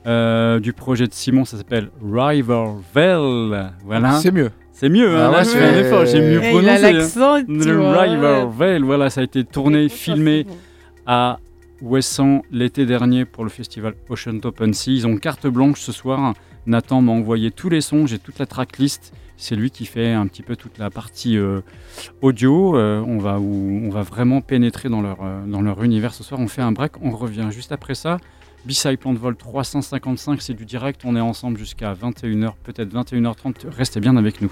euh, 0.05 0.59
du 0.59 0.73
projet 0.73 1.07
de 1.07 1.13
Simon. 1.13 1.45
Ça 1.45 1.57
s'appelle 1.57 1.89
Rivervale. 2.01 3.73
Voilà. 3.85 4.13
c'est 4.19 4.31
mieux. 4.31 4.51
C'est 4.71 4.89
mieux, 4.89 5.15
hein, 5.15 5.27
Ah 5.27 5.31
là 5.31 5.37
ouais, 5.39 5.43
je 5.43 5.49
fais 5.49 5.63
un 5.65 5.77
effort, 5.77 6.05
j'ai 6.05 6.19
mieux 6.19 6.43
Et 6.43 6.49
il 6.51 6.69
a 6.69 6.77
prononcé. 6.77 6.85
hein. 6.85 6.91
l'accent. 6.93 7.39
tout, 7.43 7.51
Le. 7.69 7.89
Rivervale, 7.99 8.83
voilà, 8.83 9.09
ça 9.09 9.21
a 9.21 9.23
été 9.23 9.43
tourné, 9.43 9.87
filmé 9.87 10.45
à 11.05 11.39
Ouessant 11.81 12.41
l'été 12.51 12.85
dernier 12.85 13.25
pour 13.25 13.43
le 13.43 13.49
festival 13.49 13.93
Ocean 14.09 14.39
Open 14.43 14.73
Sea. 14.73 14.95
Ils 14.95 15.05
ont 15.07 15.17
carte 15.17 15.45
blanche 15.47 15.79
ce 15.81 15.91
soir. 15.91 16.33
Nathan 16.65 17.01
m'a 17.01 17.11
envoyé 17.11 17.51
tous 17.51 17.69
les 17.69 17.81
sons, 17.81 18.07
j'ai 18.07 18.19
toute 18.19 18.39
la 18.39 18.45
tracklist. 18.45 19.13
C'est 19.35 19.55
lui 19.55 19.69
qui 19.69 19.85
fait 19.85 20.13
un 20.13 20.25
petit 20.27 20.43
peu 20.43 20.55
toute 20.55 20.77
la 20.77 20.89
partie 20.89 21.37
euh, 21.37 21.59
audio. 22.21 22.77
Euh, 22.77 23.03
on, 23.05 23.17
va, 23.17 23.39
où 23.39 23.81
on 23.83 23.89
va 23.89 24.01
vraiment 24.01 24.39
pénétrer 24.41 24.87
dans 24.89 25.01
leur, 25.01 25.17
euh, 25.23 25.45
dans 25.45 25.61
leur 25.61 25.83
univers 25.83 26.13
ce 26.13 26.23
soir. 26.23 26.39
On 26.39 26.47
fait 26.47 26.61
un 26.61 26.71
break, 26.71 26.93
on 27.01 27.11
revient 27.11 27.47
juste 27.51 27.71
après 27.73 27.95
ça. 27.95 28.17
B-Side 28.65 28.97
Plan 28.97 29.13
de 29.13 29.19
Vol 29.19 29.35
355, 29.35 30.41
c'est 30.41 30.53
du 30.53 30.65
direct. 30.65 31.01
On 31.03 31.15
est 31.15 31.21
ensemble 31.21 31.57
jusqu'à 31.57 31.93
21h, 31.93 32.53
peut-être 32.63 32.93
21h30. 32.93 33.67
Restez 33.69 33.99
bien 33.99 34.15
avec 34.15 34.41
nous. 34.41 34.51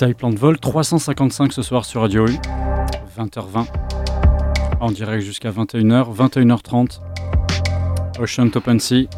Plan 0.00 0.30
de 0.30 0.38
Vol 0.38 0.58
355 0.58 1.52
ce 1.52 1.60
soir 1.60 1.84
sur 1.84 2.00
Radio 2.00 2.26
U, 2.26 2.38
20h20. 3.18 3.66
En 4.80 4.90
direct 4.90 5.22
jusqu'à 5.22 5.50
21h, 5.50 6.16
21h30. 6.16 7.00
Ocean 8.18 8.48
Open 8.54 8.80
Sea. 8.80 9.10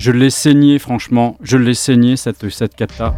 Je 0.00 0.10
l'ai 0.10 0.30
saigné, 0.30 0.78
franchement. 0.78 1.36
Je 1.42 1.58
l'ai 1.58 1.74
saigné, 1.74 2.16
cette, 2.16 2.48
cette 2.48 2.76
capta. 2.76 3.14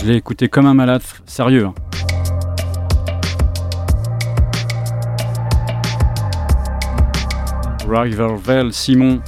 Je 0.00 0.06
l'ai 0.06 0.16
écouté 0.16 0.48
comme 0.48 0.64
un 0.64 0.74
malade, 0.74 1.02
sérieux. 1.26 1.66
hein. 1.66 1.74
Rivervale 7.86 8.72
Simon. 8.72 9.20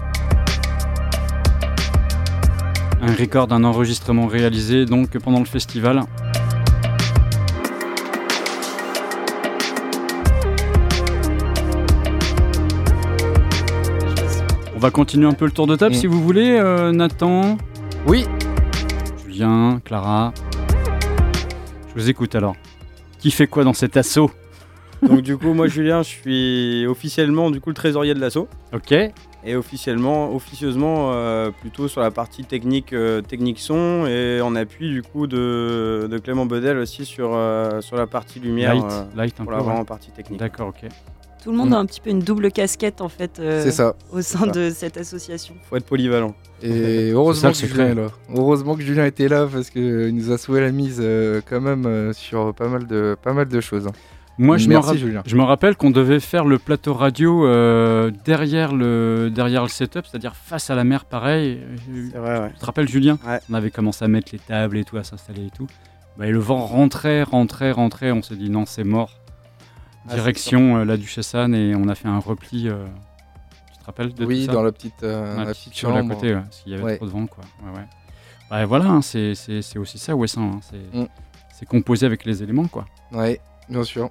Un 3.05 3.15
record 3.17 3.49
d'un 3.49 3.65
enregistrement 3.65 4.29
réalisé 4.29 4.87
donc 4.87 5.19
pendant 5.19 5.41
le 5.41 5.45
festival. 5.45 6.05
On 14.77 14.79
va 14.79 14.91
continuer 14.91 15.27
un 15.27 15.33
peu 15.33 15.47
le 15.47 15.51
tour 15.51 15.67
de 15.67 15.75
table 15.75 15.97
si 15.97 16.07
vous 16.07 16.23
voulez, 16.23 16.57
euh, 16.59 16.93
Nathan, 16.93 17.59
Oui, 18.07 18.25
Julien, 19.27 19.81
Clara. 19.85 20.33
Je 21.89 22.01
vous 22.01 22.09
écoute 22.09 22.35
alors. 22.37 22.55
Qui 23.19 23.33
fait 23.33 23.49
quoi 23.49 23.65
dans 23.65 23.75
cet 23.75 23.97
assaut? 23.97 24.31
Donc 25.03 25.23
du 25.23 25.37
coup, 25.37 25.53
moi 25.55 25.67
Julien, 25.67 26.03
je 26.03 26.09
suis 26.09 26.87
officiellement 26.87 27.51
du 27.51 27.61
coup 27.61 27.71
le 27.71 27.75
trésorier 27.75 28.15
de 28.15 28.21
l'assaut. 28.21 28.49
Ok. 28.73 28.95
Et 29.45 29.57
officiellement, 29.57 30.35
officieusement, 30.35 31.11
euh, 31.13 31.51
plutôt 31.51 31.89
sur 31.89 32.01
la 32.01 32.11
partie 32.13 32.45
technique, 32.45 32.93
euh, 32.93 33.21
technique 33.23 33.59
son 33.59 34.07
et 34.07 34.41
en 34.41 34.55
appui 34.55 34.89
du 34.91 35.03
coup 35.03 35.27
de, 35.27 36.07
de 36.11 36.19
Clément 36.19 36.47
Bedel 36.47 36.79
aussi 36.79 37.05
sur, 37.05 37.31
euh, 37.35 37.81
sur 37.81 37.97
la 37.97 38.07
partie 38.07 38.39
lumière 38.39 38.75
Light, 38.75 38.85
euh, 38.93 39.05
light 39.17 39.35
pour 39.35 39.47
peu. 39.47 39.51
la 39.53 39.59
ouais. 39.59 39.65
vraiment 39.65 39.85
partie 39.85 40.11
technique. 40.13 40.39
D'accord, 40.39 40.69
ok. 40.69 40.89
Tout 41.43 41.51
le 41.51 41.57
monde 41.57 41.71
Mm. 41.71 41.73
a 41.73 41.79
un 41.79 41.87
petit 41.87 42.01
peu 42.01 42.11
une 42.11 42.21
double 42.21 42.53
casquette 42.53 43.01
en 43.01 43.09
fait 43.09 43.41
euh, 43.41 43.69
ça. 43.73 43.97
au 44.13 44.23
sein 44.23 44.47
de 44.47 44.71
cette 44.71 44.97
association. 44.97 45.57
Faut 45.69 45.75
être 45.75 45.87
polyvalent. 45.87 46.37
Et 46.63 47.11
heureusement 47.11 47.51
que 47.51 47.57
Julien 47.57 47.95
là. 47.97 48.07
Heureusement 48.33 48.77
que 48.77 48.83
Julien 48.83 49.07
était 49.07 49.27
là 49.27 49.49
parce 49.53 49.69
qu'il 49.71 50.15
nous 50.15 50.31
a 50.31 50.39
sauvé 50.39 50.61
la 50.61 50.71
mise 50.71 51.01
euh, 51.03 51.41
quand 51.51 51.61
même 51.61 51.85
euh, 51.87 52.13
sur 52.13 52.55
pas 52.55 52.69
mal 52.69 52.87
de, 52.87 53.17
pas 53.21 53.33
mal 53.33 53.49
de 53.49 53.61
choses. 53.61 53.89
hein. 53.89 53.93
Moi, 54.39 54.57
je 54.57 54.67
me, 54.67 54.75
Merci 54.75 54.89
rap- 54.89 54.97
Julien. 54.97 55.23
je 55.27 55.37
me 55.37 55.43
rappelle 55.43 55.77
qu'on 55.77 55.91
devait 55.91 56.19
faire 56.19 56.45
le 56.47 56.59
plateau 56.59 56.95
radio 56.95 57.47
euh, 57.47 58.11
derrière, 58.25 58.75
le, 58.75 59.31
derrière 59.33 59.63
le 59.63 59.69
setup, 59.69 60.07
c'est-à-dire 60.07 60.35
face 60.35 60.71
à 60.71 60.75
la 60.75 60.85
mer, 60.85 61.05
pareil. 61.05 61.61
C'est 62.13 62.19
vrai, 62.19 62.41
ouais. 62.41 62.51
Tu 62.55 62.59
te 62.59 62.65
rappelles, 62.67 62.89
Julien 62.89 63.19
Ouais. 63.27 63.39
On 63.51 63.55
avait 63.55 63.71
commencé 63.71 64.05
à 64.05 64.09
mettre 64.09 64.31
les 64.33 64.39
tables 64.39 64.79
et 64.79 64.85
tout, 64.85 64.97
à 64.97 65.05
s'installer 65.05 65.47
et 65.47 65.51
tout. 65.51 65.67
Bah, 66.17 66.27
et 66.27 66.31
le 66.33 66.39
vent 66.39 66.65
rentrait, 66.65 67.23
rentrait, 67.23 67.73
rentrait. 67.73 68.11
On 68.11 68.23
s'est 68.23 68.37
dit 68.37 68.49
non, 68.51 68.65
c'est 68.67 68.85
mort. 68.85 69.11
Ah, 70.09 70.15
Direction 70.15 70.79
euh, 70.79 70.85
la 70.85 70.97
Duchesse 70.97 71.35
Anne 71.35 71.55
et 71.55 71.75
on 71.77 71.87
a 71.89 71.95
fait 71.95 72.09
un 72.09 72.19
repli. 72.19 72.69
euh, 72.69 72.87
Tu 73.73 73.79
te 73.81 73.85
rappelles 73.85 74.15
de 74.15 74.25
Oui, 74.25 74.41
tout 74.41 74.47
ça 74.47 74.53
dans 74.53 74.63
la 74.63 74.73
petite, 74.73 75.03
euh, 75.03 75.37
Ouais, 75.37 75.45
la 75.45 75.53
petite 75.53 75.75
sur 75.75 75.91
la 75.91 76.01
chambre. 76.01 76.15
côté, 76.15 76.35
ouais, 76.35 76.41
parce 76.41 76.61
qu'il 76.63 76.73
y 76.73 76.75
avait 76.75 76.85
Ouais. 76.85 76.97
trop 76.97 77.07
de 77.07 77.11
vent, 77.11 77.27
quoi. 77.27 77.45
Ouais, 77.65 77.71
ouais. 77.79 77.85
Bah, 78.51 78.65
voilà, 78.67 78.87
hein, 78.87 79.03
c'est 79.03 79.33
aussi 79.77 79.99
ça, 79.99 80.17
Wesson. 80.17 80.41
hein, 80.55 80.61
c'est 80.63 80.99
Mm. 80.99 81.07
composé 81.69 82.07
avec 82.07 82.25
les 82.25 82.43
éléments, 82.43 82.67
quoi. 82.67 82.87
Ouais, 83.13 83.41
bien 83.69 83.85
sûr. 83.85 84.09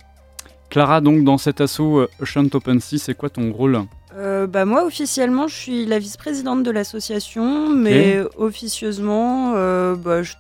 Clara, 0.72 1.02
donc, 1.02 1.24
dans 1.24 1.38
cet 1.38 1.62
assaut 1.62 2.00
euh, 2.00 2.10
Ocean 2.22 2.48
Open 2.54 2.80
Sea, 2.80 2.98
c'est 2.98 3.14
quoi 3.14 3.30
ton 3.30 3.52
rôle 3.52 3.80
Euh, 4.18 4.48
bah 4.48 4.66
moi 4.66 4.86
officiellement 4.86 5.48
je 5.48 5.56
suis 5.56 5.86
la 5.86 6.00
vice-présidente 6.00 6.64
de 6.64 6.72
l'association, 6.72 7.70
mais 7.70 8.20
officieusement 8.38 9.54
euh, 9.56 9.96
bah, 9.96 10.24
je 10.24 10.34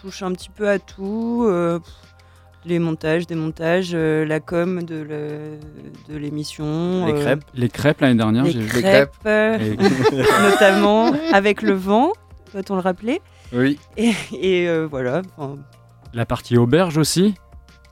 touche 0.00 0.22
un 0.22 0.32
petit 0.32 0.50
peu 0.50 0.68
à 0.68 0.78
tout. 0.78 1.44
euh, 1.48 1.78
les 2.68 2.80
montages, 2.80 3.28
démontages, 3.28 3.92
euh, 3.94 4.24
la 4.24 4.40
com 4.40 4.82
de 4.82 4.96
le- 4.96 5.58
de 6.12 6.18
l'émission. 6.18 7.06
Les 7.06 7.12
euh, 7.12 7.20
crêpes. 7.22 7.44
Les 7.54 7.68
crêpes 7.68 8.00
l'année 8.00 8.16
dernière, 8.16 8.42
les 8.42 8.50
j'ai 8.50 8.58
vu. 8.58 8.82
crêpes, 8.82 9.10
euh, 9.24 9.56
Et- 9.56 9.76
notamment 10.50 11.12
avec 11.32 11.62
le 11.62 11.74
vent, 11.74 12.12
doit-on 12.52 12.74
le 12.74 12.80
rappeler? 12.80 13.20
Oui. 13.52 13.78
Et, 13.96 14.10
et, 14.32 14.68
euh, 14.68 14.88
voilà. 14.90 15.22
enfin, 15.36 15.58
La 16.12 16.26
partie 16.26 16.56
auberge 16.58 16.98
aussi. 16.98 17.36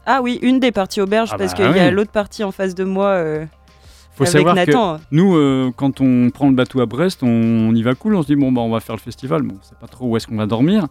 Ah 0.06 0.20
oui, 0.22 0.38
une 0.42 0.60
des 0.60 0.72
parties 0.72 1.00
auberges, 1.00 1.30
Ah 1.32 1.38
parce 1.38 1.52
bah 1.54 1.64
qu'il 1.68 1.76
y 1.76 1.80
a 1.80 1.90
l'autre 1.90 2.10
partie 2.12 2.44
en 2.44 2.52
face 2.52 2.74
de 2.74 2.84
moi 2.84 3.06
euh, 3.08 3.44
Faut 4.14 4.24
avec 4.24 4.32
savoir 4.32 4.54
Nathan. 4.54 4.98
que 4.98 5.02
nous, 5.12 5.34
euh, 5.36 5.70
quand 5.76 6.00
on 6.00 6.30
prend 6.30 6.48
le 6.48 6.54
bateau 6.54 6.80
à 6.80 6.86
Brest, 6.86 7.22
on, 7.22 7.28
on 7.28 7.74
y 7.74 7.82
va 7.82 7.94
cool. 7.94 8.14
On 8.14 8.22
se 8.22 8.26
dit 8.28 8.36
bon 8.36 8.52
bah 8.52 8.60
on 8.60 8.70
va 8.70 8.80
faire 8.80 8.94
le 8.96 9.00
festival. 9.00 9.42
Bon, 9.42 9.56
on 9.60 9.62
sait 9.64 9.74
pas 9.80 9.86
trop 9.88 10.06
où 10.06 10.16
est-ce 10.16 10.26
qu'on 10.26 10.36
va 10.36 10.46
dormir. 10.46 10.86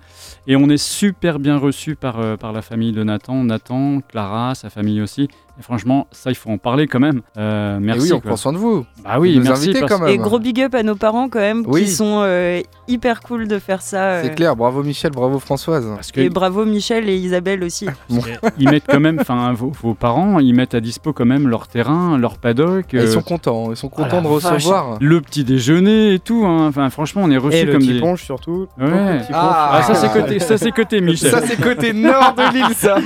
Et 0.47 0.55
on 0.55 0.67
est 0.69 0.77
super 0.81 1.39
bien 1.39 1.57
reçu 1.57 1.95
par 1.95 2.19
euh, 2.19 2.37
par 2.37 2.51
la 2.53 2.61
famille 2.61 2.91
de 2.91 3.03
Nathan, 3.03 3.43
Nathan, 3.43 4.01
Clara, 4.01 4.55
sa 4.55 4.69
famille 4.69 5.01
aussi. 5.01 5.27
Et 5.59 5.61
franchement, 5.61 6.07
ça 6.11 6.31
il 6.31 6.35
faut 6.35 6.49
en 6.49 6.57
parler 6.57 6.87
quand 6.87 6.99
même. 6.99 7.21
Euh, 7.37 7.77
Et 7.77 7.79
merci. 7.79 8.01
oui, 8.07 8.13
on 8.13 8.19
quoi. 8.19 8.29
prend 8.29 8.37
soin 8.37 8.53
de 8.53 8.57
vous. 8.57 8.85
Bah 9.03 9.17
oui, 9.19 9.37
Vous 9.37 9.43
merci. 9.43 9.65
invitez 9.69 9.81
parce- 9.81 9.91
quand 9.93 9.99
même. 9.99 10.09
Et 10.13 10.17
gros 10.17 10.39
big 10.39 10.59
up 10.61 10.73
à 10.73 10.81
nos 10.81 10.95
parents 10.95 11.29
quand 11.29 11.39
même, 11.39 11.63
Oui. 11.67 11.83
qui 11.83 11.91
sont 11.91 12.21
euh, 12.23 12.59
hyper 12.87 13.21
cool 13.21 13.47
de 13.47 13.59
faire 13.59 13.83
ça. 13.83 14.23
C'est 14.23 14.31
euh, 14.31 14.33
clair, 14.33 14.55
bravo 14.55 14.81
Michel, 14.81 15.11
bravo 15.11 15.37
Françoise. 15.37 15.85
parce 15.95 16.11
que 16.11 16.21
Et 16.21 16.29
bravo 16.29 16.65
Michel 16.65 17.07
et 17.07 17.15
Isabelle 17.15 17.63
aussi. 17.63 17.87
ils 18.57 18.67
mettent 18.69 18.85
quand 18.89 18.99
même, 18.99 19.19
enfin 19.21 19.53
vos, 19.53 19.71
vos 19.81 19.93
parents, 19.93 20.39
ils 20.39 20.55
mettent 20.55 20.73
à 20.73 20.79
dispo 20.79 21.13
quand 21.13 21.25
même 21.25 21.47
leur 21.47 21.67
terrain, 21.67 22.17
leur 22.17 22.39
paddock. 22.39 22.85
Ah, 22.93 22.97
Ils 23.01 23.07
sont 23.07 23.21
contents, 23.21 23.67
ils 23.69 23.77
sont 23.77 23.91
ah 23.95 24.03
contents 24.03 24.21
de 24.23 24.27
vache. 24.27 24.53
recevoir. 24.55 24.97
le 24.99 25.21
petit 25.21 25.43
déjeuner 25.43 26.15
et 26.15 26.19
tout. 26.19 26.45
hein. 26.47 26.65
Enfin 26.67 26.89
franchement, 26.89 27.21
on 27.25 27.29
est 27.29 27.35
Et 27.35 27.37
reçu 27.37 27.65
le 27.65 27.71
comme 27.73 27.81
petit 27.81 27.93
des. 27.93 27.99
ponche 27.99 28.23
surtout. 28.23 28.67
Ouais. 28.79 29.21
Ah. 29.31 29.69
Ah, 29.73 29.83
ça 29.83 29.93
c'est 29.93 30.11
côté, 30.11 30.39
ça 30.39 30.57
c'est 30.57 30.71
côté 30.71 30.99
Michel. 30.99 31.29
Ça 31.29 31.41
c'est 31.45 31.61
côté 31.61 31.93
nord 31.93 32.33
de 32.35 32.53
l'île 32.53 32.75
ça. 32.75 32.97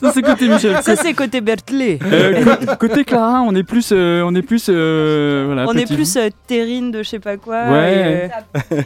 Ça, 0.00 0.10
c'est 0.12 0.22
côté 0.22 0.48
Michel. 0.48 0.82
Ça 0.82 0.96
c'est 0.96 1.14
côté 1.14 1.40
Bertley. 1.40 1.91
Euh, 2.02 2.76
côté 2.76 3.04
Clara, 3.04 3.42
on 3.42 3.54
est 3.54 3.62
plus, 3.62 3.90
euh, 3.92 4.22
on 4.24 4.34
est 4.34 4.42
plus, 4.42 4.66
euh, 4.68 5.44
voilà. 5.46 5.66
On 5.68 5.72
est 5.74 5.92
plus 5.92 6.16
euh, 6.16 6.28
terrine 6.46 6.90
de 6.90 7.02
je 7.02 7.08
sais 7.08 7.18
pas 7.18 7.36
quoi. 7.36 7.68
Ouais. 7.70 8.30
et, 8.70 8.74
euh, 8.74 8.82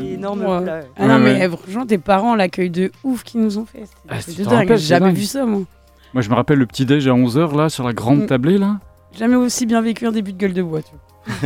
et 0.00 0.12
énorme 0.14 0.44
Ouais. 0.44 0.62
plat. 0.62 0.80
Ah 0.98 1.06
non, 1.06 1.18
mais 1.18 1.48
franchement, 1.48 1.86
tes 1.86 1.98
parents, 1.98 2.34
l'accueil 2.34 2.70
de 2.70 2.90
ouf 3.04 3.22
qu'ils 3.22 3.40
nous 3.40 3.58
ont 3.58 3.64
fait. 3.66 3.84
Ah, 4.08 4.16
J'ai 4.26 4.44
jamais 4.78 5.06
dingue. 5.06 5.16
vu 5.16 5.24
ça, 5.24 5.44
moi. 5.44 5.62
Moi, 6.14 6.22
je 6.22 6.28
me 6.28 6.34
rappelle 6.34 6.58
le 6.58 6.66
petit 6.66 6.84
déj 6.84 7.06
à 7.08 7.12
11h 7.12 7.56
là 7.56 7.68
sur 7.68 7.84
la 7.86 7.92
grande 7.92 8.24
Mm. 8.24 8.26
tablée 8.26 8.58
là. 8.58 8.78
Jamais 9.18 9.36
aussi 9.36 9.66
bien 9.66 9.80
vécu 9.82 10.06
un 10.06 10.12
début 10.12 10.32
de 10.32 10.38
gueule 10.38 10.52
de 10.54 10.62
bois, 10.62 10.80
tu 10.82 10.92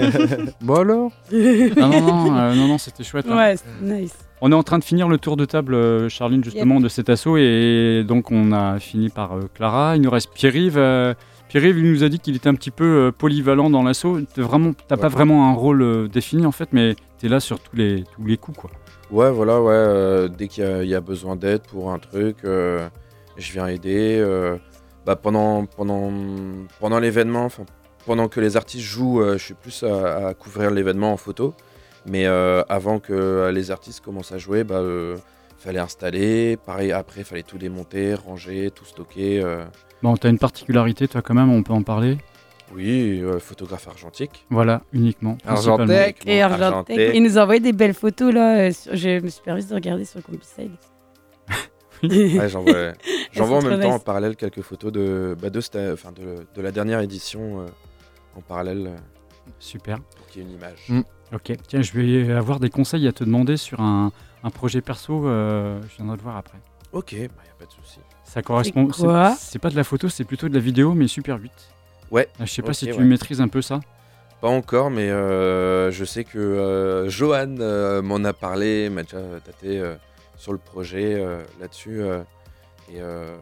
Bon 0.60 0.74
alors 0.76 1.10
vois. 1.30 1.40
Ah 1.76 1.86
non 1.88 2.00
non, 2.00 2.36
euh, 2.36 2.54
non 2.54 2.68
non, 2.68 2.78
c'était 2.78 3.04
chouette. 3.04 3.26
hein. 3.28 3.36
ouais, 3.36 3.56
nice. 3.82 4.14
On 4.42 4.52
est 4.52 4.54
en 4.54 4.62
train 4.62 4.78
de 4.78 4.84
finir 4.84 5.08
le 5.08 5.16
tour 5.18 5.36
de 5.36 5.44
table, 5.46 5.74
euh, 5.74 6.08
Charline, 6.08 6.44
justement, 6.44 6.78
de 6.80 6.88
cet 6.88 7.08
assaut. 7.08 7.36
Et 7.38 8.04
donc, 8.06 8.30
on 8.30 8.52
a 8.52 8.78
fini 8.78 9.08
par 9.08 9.32
euh, 9.36 9.40
Clara. 9.54 9.96
Il 9.96 10.02
nous 10.02 10.10
reste 10.10 10.30
Pierre-Yves. 10.34 10.76
euh, 10.76 11.14
Pierre-Yves, 11.48 11.78
il 11.78 11.90
nous 11.92 12.04
a 12.04 12.08
dit 12.10 12.18
qu'il 12.18 12.36
était 12.36 12.48
un 12.48 12.54
petit 12.54 12.70
peu 12.70 12.84
euh, 12.84 13.12
polyvalent 13.12 13.70
dans 13.70 13.82
l'assaut. 13.82 14.18
Vraiment, 14.36 14.72
t'as 14.88 14.96
pas 14.98 15.08
vraiment 15.08 15.48
un 15.48 15.54
rôle 15.54 15.80
euh, 15.82 16.06
défini, 16.08 16.44
en 16.44 16.52
fait, 16.52 16.68
mais 16.72 16.96
t'es 17.18 17.28
là 17.28 17.40
sur 17.40 17.60
tous 17.60 17.76
les, 17.76 18.04
tous 18.14 18.26
les 18.26 18.36
coups, 18.36 18.58
quoi. 18.58 18.70
Ouais, 19.10 19.30
voilà, 19.30 19.62
ouais. 19.62 19.72
euh, 19.72 20.28
dès 20.28 20.48
qu'il 20.48 20.64
y, 20.64 20.66
a- 20.66 20.82
il 20.82 20.88
y 20.90 20.94
a 20.94 21.00
besoin 21.00 21.36
d'aide 21.36 21.62
pour 21.62 21.90
un 21.92 21.98
truc, 21.98 22.38
euh, 22.44 22.88
je 23.38 23.52
viens 23.52 23.68
aider. 23.68 24.18
euh, 24.20 24.56
bah, 25.06 25.14
pendant 25.14 25.64
pendant, 25.66 26.10
pendant 26.80 26.98
l'événement, 26.98 27.46
pendant 28.04 28.26
que 28.26 28.40
les 28.40 28.56
artistes 28.56 28.84
jouent, 28.84 29.20
euh, 29.22 29.38
je 29.38 29.44
suis 29.44 29.54
plus 29.54 29.84
à, 29.84 30.26
à 30.28 30.34
couvrir 30.34 30.72
l'événement 30.72 31.12
en 31.12 31.16
photo. 31.16 31.54
Mais 32.08 32.26
euh, 32.26 32.62
avant 32.68 32.98
que 33.00 33.12
euh, 33.12 33.52
les 33.52 33.70
artistes 33.70 34.00
commencent 34.04 34.32
à 34.32 34.38
jouer, 34.38 34.62
bah, 34.64 34.76
euh, 34.76 35.16
fallait 35.58 35.78
installer. 35.80 36.56
Pareil, 36.56 36.92
après, 36.92 37.24
fallait 37.24 37.42
tout 37.42 37.58
démonter, 37.58 38.14
ranger, 38.14 38.70
tout 38.70 38.84
stocker. 38.84 39.42
euh. 39.42 39.64
Bon, 40.02 40.16
t'as 40.16 40.28
une 40.30 40.38
particularité, 40.38 41.08
toi, 41.08 41.22
quand 41.22 41.34
même, 41.34 41.50
on 41.52 41.62
peut 41.62 41.72
en 41.72 41.82
parler. 41.82 42.18
Oui, 42.74 43.20
euh, 43.22 43.38
photographe 43.38 43.86
argentique. 43.88 44.44
Voilà, 44.50 44.82
uniquement. 44.92 45.38
Argentec. 45.46 46.22
Et. 46.26 46.42
Argentec, 46.42 47.12
il 47.14 47.22
nous 47.22 47.38
a 47.38 47.42
envoyé 47.42 47.60
des 47.60 47.72
belles 47.72 47.94
photos 47.94 48.34
là. 48.34 48.58
euh, 48.58 48.72
sur- 48.72 48.94
Je 48.96 49.20
me 49.20 49.28
suis 49.28 49.42
permis 49.42 49.64
de 49.64 49.74
regarder 49.74 50.04
sur 50.04 50.22
Compicide. 50.22 50.72
Ouais, 52.02 52.48
j'envoie 52.50 52.92
j'envoie 53.32 53.58
en 53.58 53.62
même 53.62 53.80
temps 53.80 53.94
en 53.94 53.98
parallèle 53.98 54.36
quelques 54.36 54.60
photos 54.60 54.92
de, 54.92 55.34
bah, 55.40 55.48
de, 55.48 55.60
de, 55.60 56.36
de 56.54 56.60
la 56.62 56.70
dernière 56.70 57.00
édition 57.00 57.60
euh, 57.60 57.66
en 58.36 58.42
parallèle 58.42 58.90
Super. 59.58 60.00
pour 60.16 60.26
qu'il 60.26 60.42
y 60.42 60.44
ait 60.44 60.48
une 60.48 60.54
image. 60.54 60.84
Mm. 60.90 61.00
Ok. 61.34 61.52
Tiens, 61.68 61.82
je 61.82 61.92
vais 61.92 62.32
avoir 62.32 62.60
des 62.60 62.70
conseils 62.70 63.06
à 63.08 63.12
te 63.12 63.24
demander 63.24 63.56
sur 63.56 63.80
un, 63.80 64.12
un 64.44 64.50
projet 64.50 64.80
perso. 64.80 65.26
euh, 65.26 65.80
je 65.90 65.96
viendrai 65.96 66.16
te 66.18 66.22
voir 66.22 66.36
après. 66.36 66.58
Ok, 66.92 67.12
il 67.12 67.18
n'y 67.18 67.24
a 67.26 67.28
pas 67.58 67.66
de 67.66 67.70
souci. 67.72 67.98
Ça 68.24 68.42
correspond. 68.42 68.88
C'est 69.38 69.58
pas 69.58 69.70
de 69.70 69.76
la 69.76 69.84
photo, 69.84 70.08
c'est 70.08 70.24
plutôt 70.24 70.48
de 70.48 70.54
la 70.54 70.60
vidéo, 70.60 70.94
mais 70.94 71.08
super 71.08 71.36
vite. 71.38 71.52
Ouais, 72.10 72.28
Ah, 72.38 72.44
Je 72.44 72.52
sais 72.52 72.62
pas 72.62 72.72
si 72.72 72.86
tu 72.86 72.92
ouais. 72.92 73.04
maîtrises 73.04 73.40
un 73.40 73.48
peu 73.48 73.60
ça. 73.62 73.80
pas 74.40 74.48
encore, 74.48 74.90
mais 74.90 75.10
euh, 75.10 75.90
je 75.90 76.04
sais 76.04 76.22
que 76.24 76.38
euh, 76.38 77.08
Johan 77.08 77.56
euh, 77.58 78.02
m'en 78.02 78.22
a 78.24 78.32
parlé, 78.32 78.88
m'a 78.90 79.02
déjà 79.02 79.18
tâté 79.44 79.80
euh, 79.80 79.96
sur 80.36 80.52
le 80.52 80.58
projet 80.58 81.14
euh, 81.14 81.42
là-dessus. 81.60 82.00
euh, 82.02 82.22
et, 82.92 83.00
euh, 83.00 83.36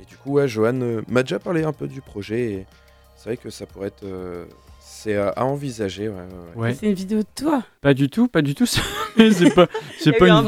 et 0.00 0.04
du 0.06 0.16
coup, 0.16 0.32
ouais, 0.32 0.48
Johan 0.48 0.80
euh, 0.80 1.02
m'a 1.08 1.22
déjà 1.22 1.38
parlé 1.38 1.64
un 1.64 1.72
peu 1.74 1.86
du 1.88 2.00
projet. 2.00 2.52
et 2.52 2.66
C'est 3.16 3.28
vrai 3.28 3.36
que 3.36 3.50
ça 3.50 3.66
pourrait 3.66 3.88
être. 3.88 4.04
Euh, 5.06 5.12
c'est 5.12 5.16
à, 5.16 5.28
à 5.28 5.44
envisager. 5.44 6.08
Ouais, 6.08 6.14
ouais, 6.14 6.20
ouais. 6.56 6.62
Ouais. 6.62 6.74
C'est 6.74 6.86
une 6.86 6.94
vidéo 6.94 7.18
de 7.18 7.26
toi. 7.34 7.62
Pas 7.80 7.94
du 7.94 8.08
tout, 8.08 8.28
pas 8.28 8.42
du 8.42 8.54
tout. 8.54 8.66
c'est 9.16 9.54
pas, 9.54 9.66
c'est 9.98 10.12
pas 10.12 10.26
une. 10.26 10.32
un 10.32 10.42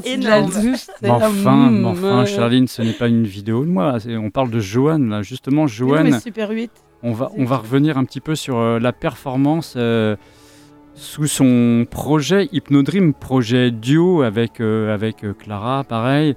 énorme. 0.00 0.50
douche, 0.50 0.78
c'est 0.78 1.02
Mais 1.02 1.10
enfin, 1.10 1.70
mais 1.70 1.86
enfin. 1.86 2.24
Charline, 2.24 2.68
ce 2.68 2.82
n'est 2.82 2.92
pas 2.92 3.08
une 3.08 3.24
vidéo 3.24 3.64
de 3.64 3.70
moi. 3.70 3.98
c'est- 4.00 4.16
On 4.16 4.30
parle 4.30 4.50
de 4.50 4.60
Joanne, 4.60 5.08
là. 5.08 5.22
Justement, 5.22 5.66
Mais 5.66 5.66
non, 6.10 6.20
Super 6.20 6.50
8. 6.50 6.70
on 7.02 7.12
va, 7.12 7.30
on 7.36 7.44
va 7.44 7.56
revenir 7.58 7.98
un 7.98 8.04
petit 8.04 8.20
peu 8.20 8.34
sur 8.34 8.58
euh, 8.58 8.78
la 8.78 8.92
performance 8.92 9.74
euh, 9.76 10.16
sous 10.94 11.26
son 11.26 11.86
projet 11.90 12.48
Hypnodream, 12.52 13.14
projet 13.14 13.70
duo 13.70 14.22
avec, 14.22 14.60
euh, 14.60 14.92
avec 14.92 15.24
euh, 15.24 15.32
Clara, 15.32 15.84
pareil. 15.84 16.34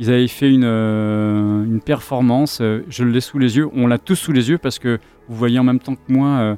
Ils 0.00 0.10
avaient 0.10 0.28
fait 0.28 0.48
une, 0.50 0.62
euh, 0.64 1.64
une 1.64 1.80
performance, 1.80 2.60
euh, 2.60 2.84
je 2.88 3.02
l'ai 3.02 3.20
sous 3.20 3.38
les 3.40 3.56
yeux, 3.56 3.68
on 3.74 3.88
l'a 3.88 3.98
tous 3.98 4.14
sous 4.14 4.30
les 4.32 4.48
yeux 4.48 4.58
parce 4.58 4.78
que 4.78 4.98
vous 5.28 5.34
voyez 5.34 5.58
en 5.58 5.64
même 5.64 5.80
temps 5.80 5.96
que 5.96 6.12
moi 6.12 6.28
euh, 6.28 6.56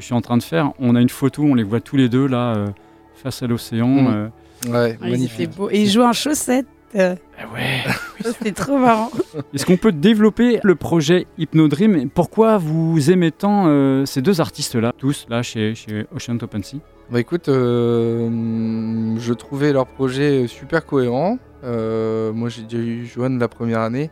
que 0.00 0.02
je 0.02 0.06
suis 0.06 0.14
en 0.14 0.20
train 0.22 0.36
de 0.38 0.42
faire. 0.42 0.72
On 0.78 0.96
a 0.96 1.00
une 1.00 1.08
photo, 1.10 1.42
on 1.44 1.54
les 1.54 1.62
voit 1.62 1.80
tous 1.80 1.96
les 1.96 2.08
deux 2.08 2.26
là, 2.26 2.54
euh, 2.56 2.66
face 3.14 3.42
à 3.42 3.46
l'océan. 3.46 3.86
Mm. 3.88 4.06
euh. 4.08 4.28
Ouais, 4.66 4.70
Ouais, 4.72 4.90
C'était 4.92 5.08
magnifique. 5.10 5.50
beau. 5.56 5.70
Et 5.70 5.82
il 5.82 5.88
joue 5.90 6.02
en 6.02 6.12
chaussettes. 6.12 6.66
euh, 6.94 7.14
Ah 7.38 7.44
ouais. 7.54 7.80
C'était 8.24 8.52
trop 8.52 8.78
marrant. 8.78 9.10
Est-ce 9.54 9.64
qu'on 9.64 9.76
peut 9.78 9.92
développer 9.92 10.60
le 10.62 10.74
projet 10.74 11.26
Hypnodream 11.38 12.10
Pourquoi 12.10 12.58
vous 12.58 13.10
aimez 13.10 13.30
tant 13.30 13.68
euh, 13.68 14.04
ces 14.04 14.20
deux 14.20 14.40
artistes-là, 14.40 14.92
tous 14.98 15.26
là 15.30 15.42
chez, 15.42 15.74
chez 15.74 16.06
Ocean 16.14 16.36
Open 16.42 16.62
Sea? 16.62 16.80
Bah 17.10 17.18
écoute, 17.20 17.48
euh, 17.48 19.16
je 19.18 19.32
trouvais 19.32 19.72
leur 19.72 19.86
projet 19.86 20.46
super 20.46 20.84
cohérent. 20.86 21.38
Euh, 21.64 22.32
moi 22.32 22.48
j'ai 22.48 22.62
déjà 22.62 22.82
eu 22.82 23.06
Joanne 23.06 23.38
la 23.38 23.48
première 23.48 23.80
année 23.80 24.10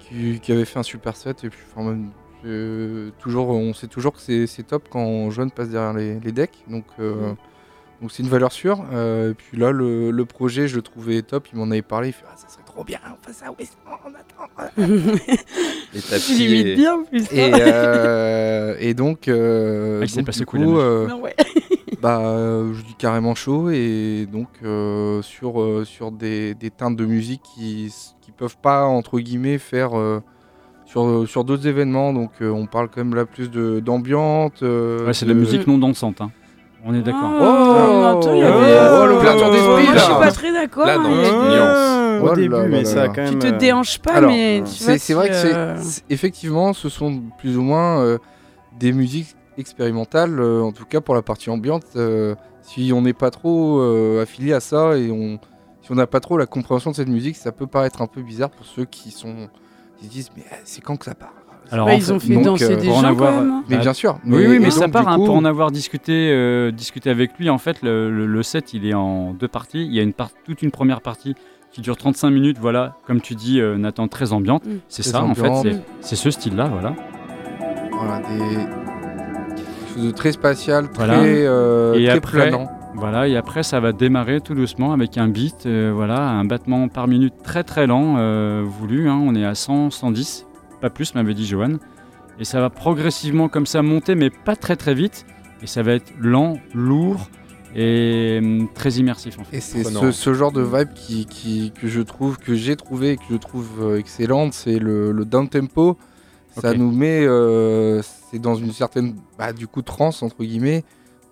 qui, 0.00 0.38
qui 0.40 0.52
avait 0.52 0.64
fait 0.64 0.78
un 0.78 0.82
super 0.84 1.16
set 1.16 1.44
et 1.44 1.48
puis 1.50 1.58
enfin, 1.74 1.88
même, 1.90 2.10
euh, 2.44 3.10
toujours, 3.20 3.48
on 3.50 3.72
sait 3.74 3.86
toujours 3.86 4.12
que 4.12 4.20
c'est 4.20 4.62
top 4.66 4.88
quand 4.90 5.30
Joanne 5.30 5.50
passe 5.50 5.68
derrière 5.68 5.92
les, 5.94 6.18
les 6.20 6.32
decks. 6.32 6.64
Donc 6.68 6.84
euh, 7.00 7.32
donc 8.00 8.10
c'est 8.10 8.22
une 8.22 8.28
valeur 8.28 8.52
sûre. 8.52 8.84
Euh, 8.92 9.30
et 9.30 9.34
puis 9.34 9.56
là 9.58 9.70
le, 9.70 10.10
le 10.10 10.24
projet 10.24 10.68
je 10.68 10.76
le 10.76 10.82
trouvais 10.82 11.22
top. 11.22 11.48
Il 11.52 11.58
m'en 11.58 11.70
avait 11.70 11.82
parlé. 11.82 12.08
Il 12.08 12.12
fait 12.12 12.24
ah, 12.28 12.34
ça 12.36 12.48
serait 12.48 12.64
trop 12.64 12.84
bien. 12.84 12.98
On 13.06 13.26
fait 13.26 13.32
ça. 13.32 13.46
Oui, 13.58 13.68
on 13.86 14.08
attend. 14.14 14.50
Tapis. 16.10 16.26
Tu 16.26 16.32
l'imites 16.34 16.76
bien 16.76 16.94
en 16.94 17.04
plus. 17.04 17.24
Et, 17.32 17.52
hein. 17.52 17.58
euh, 17.60 18.76
et 18.80 18.94
donc, 18.94 19.28
euh, 19.28 20.00
Ah, 20.00 20.04
il 20.04 20.08
s'est 20.10 20.16
donc, 20.16 20.26
passé 20.26 20.40
du 20.40 20.46
coup, 20.46 20.56
la 20.56 20.64
coup, 20.64 20.70
neige. 20.72 20.80
euh, 20.82 21.06
Non, 21.08 21.20
ouais. 21.20 21.34
bah, 22.00 22.20
euh, 22.20 22.72
je 22.74 22.82
dis 22.82 22.94
carrément 22.94 23.34
chaud 23.34 23.70
et 23.70 24.26
donc 24.30 24.48
euh, 24.64 25.22
sur, 25.22 25.60
euh, 25.60 25.84
sur 25.84 26.10
des, 26.12 26.54
des 26.54 26.70
teintes 26.70 26.96
de 26.96 27.06
musique 27.06 27.42
qui 27.42 27.92
qui 28.20 28.32
peuvent 28.32 28.56
pas 28.56 28.84
entre 28.84 29.20
guillemets 29.20 29.58
faire 29.58 29.96
euh, 29.98 30.20
sur, 30.92 31.28
sur 31.28 31.44
d'autres 31.44 31.66
événements. 31.66 32.12
Donc 32.12 32.30
euh, 32.42 32.50
on 32.50 32.66
parle 32.66 32.88
quand 32.88 32.98
même 33.04 33.14
là 33.14 33.24
plus 33.24 33.50
de 33.50 33.80
d'ambiance. 33.80 34.52
euh, 34.62 35.06
Ouais, 35.06 35.14
c'est 35.14 35.24
de 35.26 35.32
la 35.32 35.38
musique 35.38 35.66
non 35.66 35.78
dansante. 35.78 36.20
hein. 36.20 36.30
On 36.84 36.92
est 36.94 37.02
d'accord. 37.02 37.30
Oh, 37.40 37.44
avait, 37.44 38.42
oh, 38.44 38.44
euh, 38.44 39.06
l'ouverture 39.06 39.50
d'esprit, 39.52 39.84
Moi, 39.84 39.94
je 39.94 39.98
suis 40.00 40.14
pas 40.14 40.32
très 40.32 40.52
d'accord. 40.52 40.84
Là, 40.84 40.94
hein, 40.96 41.02
non, 41.02 41.10
nuance. 41.10 42.22
Au 42.22 42.32
Oh 42.32 42.34
début, 42.36 42.54
mais 42.68 42.82
là 42.82 42.84
ça 42.84 43.08
quand 43.08 43.16
même. 43.22 43.32
Tu 43.34 43.38
te 43.38 43.46
euh, 43.46 43.58
déhanches 43.58 43.98
pas, 44.00 44.14
Alors, 44.14 44.30
mais 44.30 44.62
tu 44.64 44.70
C'est 44.72 44.84
vois, 44.84 44.98
c'est 44.98 45.14
vrai 45.14 45.28
que 45.28 45.34
c'est 45.34 45.54
euh, 45.54 45.76
c'est- 45.80 46.02
effectivement 46.10 46.72
ce 46.72 46.88
sont 46.88 47.22
plus 47.38 47.56
ou 47.56 47.62
moins 47.62 48.00
euh, 48.00 48.18
des 48.80 48.92
musiques 48.92 49.34
expérimentales, 49.58 50.38
euh, 50.40 50.60
en 50.62 50.72
tout 50.72 50.84
cas 50.84 51.00
pour 51.00 51.14
la 51.14 51.22
partie 51.22 51.50
ambiante. 51.50 51.84
euh, 51.96 52.34
si 52.62 52.92
on 52.94 53.02
n'est 53.02 53.12
pas 53.12 53.30
trop 53.30 53.80
euh, 53.80 54.22
affilié 54.22 54.52
à 54.52 54.60
ça 54.60 54.96
et 54.96 55.10
on, 55.10 55.38
si 55.82 55.90
on 55.90 55.94
n'a 55.96 56.06
pas 56.06 56.20
trop 56.20 56.36
la 56.38 56.46
compréhension 56.46 56.90
de 56.92 56.96
cette 56.96 57.08
musique, 57.08 57.36
ça 57.36 57.50
peut 57.52 57.66
paraître 57.66 58.02
un 58.02 58.06
peu 58.06 58.22
bizarre 58.22 58.50
pour 58.50 58.66
ceux 58.66 58.84
qui 58.84 59.10
sont 59.10 59.48
se 60.04 60.08
disent 60.10 60.30
mais 60.36 60.42
euh, 60.52 60.56
c'est 60.64 60.80
quand 60.82 60.96
que 60.96 61.04
ça 61.04 61.14
part? 61.14 61.32
Alors, 61.70 61.86
bah, 61.86 61.94
ils 61.94 62.02
fait, 62.02 62.12
ont 62.12 62.20
fait 62.20 62.34
donc, 62.34 62.44
danser 62.44 62.72
euh, 62.72 62.76
des 62.76 62.86
gens 62.88 63.02
avoir- 63.04 63.32
quand 63.32 63.40
même. 63.40 63.50
hein. 63.50 63.64
Mais 63.68 63.78
bien 63.78 63.94
sûr. 63.94 64.18
oui, 64.26 64.46
oui, 64.46 64.58
mais 64.60 64.70
ça 64.70 64.88
part 64.88 65.08
hein, 65.08 65.16
pour 65.16 65.34
en 65.34 65.44
avoir 65.46 65.70
discuté, 65.70 66.30
euh, 66.30 66.70
discuté 66.70 67.08
avec 67.08 67.38
lui. 67.38 67.48
En 67.48 67.56
fait, 67.56 67.80
le, 67.82 68.10
le- 68.10 68.26
le 68.26 68.42
set, 68.42 68.74
il 68.74 68.84
est 68.86 68.92
en 68.92 69.32
deux 69.32 69.48
parties. 69.48 69.86
Il 69.86 69.94
y 69.94 69.98
a 69.98 70.02
une 70.02 70.12
part, 70.12 70.30
toute 70.44 70.60
une 70.60 70.70
première 70.70 71.00
partie 71.00 71.34
qui 71.70 71.80
dure 71.80 71.96
35 71.96 72.28
minutes. 72.30 72.58
Voilà, 72.60 72.96
comme 73.06 73.22
tu 73.22 73.34
dis, 73.34 73.58
euh, 73.60 73.78
Nathan, 73.78 74.06
très 74.06 74.34
ambiante. 74.34 74.66
Mm. 74.66 74.70
C'est 74.88 75.02
ça, 75.02 75.22
en 75.22 75.34
fait. 75.34 75.82
c'est- 76.02 76.16
ce 76.16 76.30
style-là, 76.30 76.68
voilà. 76.68 76.94
Voilà, 77.92 78.18
des 78.18 78.56
quelque 79.56 79.94
chose 79.94 80.04
de 80.04 80.10
très 80.10 80.32
spatial, 80.32 80.90
très, 80.90 81.06
Voilà. 81.06 81.22
euh, 81.22 81.94
Et 81.94 82.04
très 82.06 82.16
après- 82.18 82.48
planant. 82.50 82.70
Voilà, 83.02 83.26
et 83.28 83.36
après, 83.36 83.62
ça 83.62 83.80
va 83.80 83.92
démarrer 83.92 84.40
tout 84.40 84.54
doucement 84.54 84.92
avec 84.92 85.18
un 85.18 85.26
beat, 85.28 85.66
euh, 85.66 85.92
voilà, 85.94 86.28
un 86.28 86.44
battement 86.44 86.88
par 86.88 87.08
minute 87.08 87.34
très 87.42 87.64
très 87.64 87.86
lent, 87.86 88.14
euh, 88.18 88.62
voulu. 88.64 89.08
hein. 89.08 89.20
on 89.22 89.34
est 89.34 89.44
à 89.44 89.54
100, 89.54 89.90
110, 89.90 90.46
pas 90.80 90.88
plus, 90.90 91.14
m'avait 91.14 91.34
dit 91.34 91.46
Johan. 91.46 91.78
Et 92.38 92.44
ça 92.44 92.60
va 92.60 92.70
progressivement 92.70 93.48
comme 93.48 93.66
ça 93.66 93.82
monter, 93.82 94.14
mais 94.14 94.30
pas 94.30 94.56
très 94.56 94.76
très 94.76 94.94
vite. 94.94 95.26
Et 95.62 95.66
ça 95.66 95.82
va 95.82 95.92
être 95.94 96.12
lent, 96.18 96.58
lourd 96.74 97.28
et 97.74 98.38
hum, 98.42 98.68
très 98.74 98.90
immersif 98.92 99.38
en 99.38 99.44
fait. 99.44 99.56
Et 99.56 99.60
c'est 99.60 99.82
ce, 99.84 100.12
ce 100.12 100.34
genre 100.34 100.52
de 100.52 100.62
vibe 100.62 100.92
qui, 100.94 101.26
qui- 101.26 101.72
que 101.72 101.88
je 101.88 102.00
trouve, 102.02 102.38
que 102.38 102.54
j'ai 102.54 102.76
trouvé 102.76 103.12
et 103.12 103.16
que 103.16 103.22
je 103.30 103.36
trouve 103.36 103.68
euh, 103.80 103.98
excellente, 103.98 104.52
c'est 104.54 104.78
le, 104.78 105.10
le 105.12 105.24
down 105.24 105.48
tempo. 105.48 105.96
Ça 106.60 106.72
nous 106.78 106.92
met, 106.92 107.24
euh, 107.24 108.02
c'est 108.30 108.38
dans 108.38 108.54
une 108.54 108.72
certaine, 108.72 109.14
bah, 109.38 109.52
du 109.52 109.66
coup, 109.66 109.82
transe 109.82 110.22
entre 110.22 110.44
guillemets. 110.44 110.84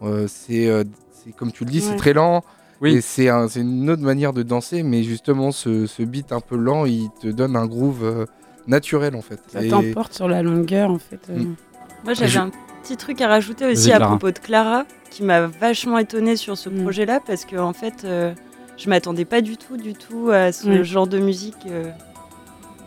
Euh, 0.02 0.24
c'est, 0.28 0.66
euh, 0.68 0.82
c'est 1.24 1.32
comme 1.32 1.52
tu 1.52 1.64
le 1.64 1.70
dis, 1.70 1.80
c'est 1.80 1.96
très 1.96 2.12
lent. 2.12 2.42
Oui. 2.80 2.94
Et 2.94 3.00
c'est, 3.02 3.28
un- 3.28 3.46
c'est 3.48 3.60
une 3.60 3.90
autre 3.90 4.02
manière 4.02 4.32
de 4.32 4.42
danser, 4.42 4.82
mais 4.82 5.02
justement, 5.02 5.52
ce, 5.52 5.86
ce 5.86 6.02
beat 6.02 6.32
un 6.32 6.40
peu 6.40 6.56
lent, 6.56 6.86
il 6.86 7.10
te 7.20 7.28
donne 7.28 7.54
un 7.56 7.66
groove 7.66 8.02
euh, 8.04 8.24
naturel 8.66 9.14
en 9.14 9.20
fait. 9.20 9.38
Ça 9.48 9.62
Et- 9.62 9.68
t'emporte 9.68 10.14
sur 10.14 10.28
la 10.28 10.42
longueur, 10.42 10.90
en 10.90 10.98
fait. 10.98 11.20
euh. 11.30 11.38
Mm. 11.40 11.56
Moi, 12.04 12.14
j'avais 12.14 12.28
Je- 12.30 12.38
un 12.38 12.50
petit 12.82 12.96
truc 12.96 13.20
à 13.20 13.28
rajouter 13.28 13.66
aussi 13.66 13.92
à 13.92 13.96
Clara. 13.96 14.16
propos 14.16 14.30
de 14.30 14.38
Clara, 14.38 14.86
qui 15.10 15.22
m'a 15.22 15.46
vachement 15.46 15.98
étonnée 15.98 16.36
sur 16.36 16.56
ce 16.56 16.70
Mm. 16.70 16.82
projet-là, 16.82 17.20
parce 17.26 17.44
que 17.44 17.56
en 17.56 17.74
fait, 17.74 18.04
euh, 18.04 18.32
je 18.78 18.88
m'attendais 18.88 19.26
pas 19.26 19.42
du 19.42 19.58
tout, 19.58 19.76
du 19.76 19.92
tout 19.92 20.30
à 20.32 20.50
ce 20.52 20.66
Ouais. 20.68 20.84
genre 20.84 21.06
de 21.06 21.18
musique 21.18 21.66
euh, 21.70 21.90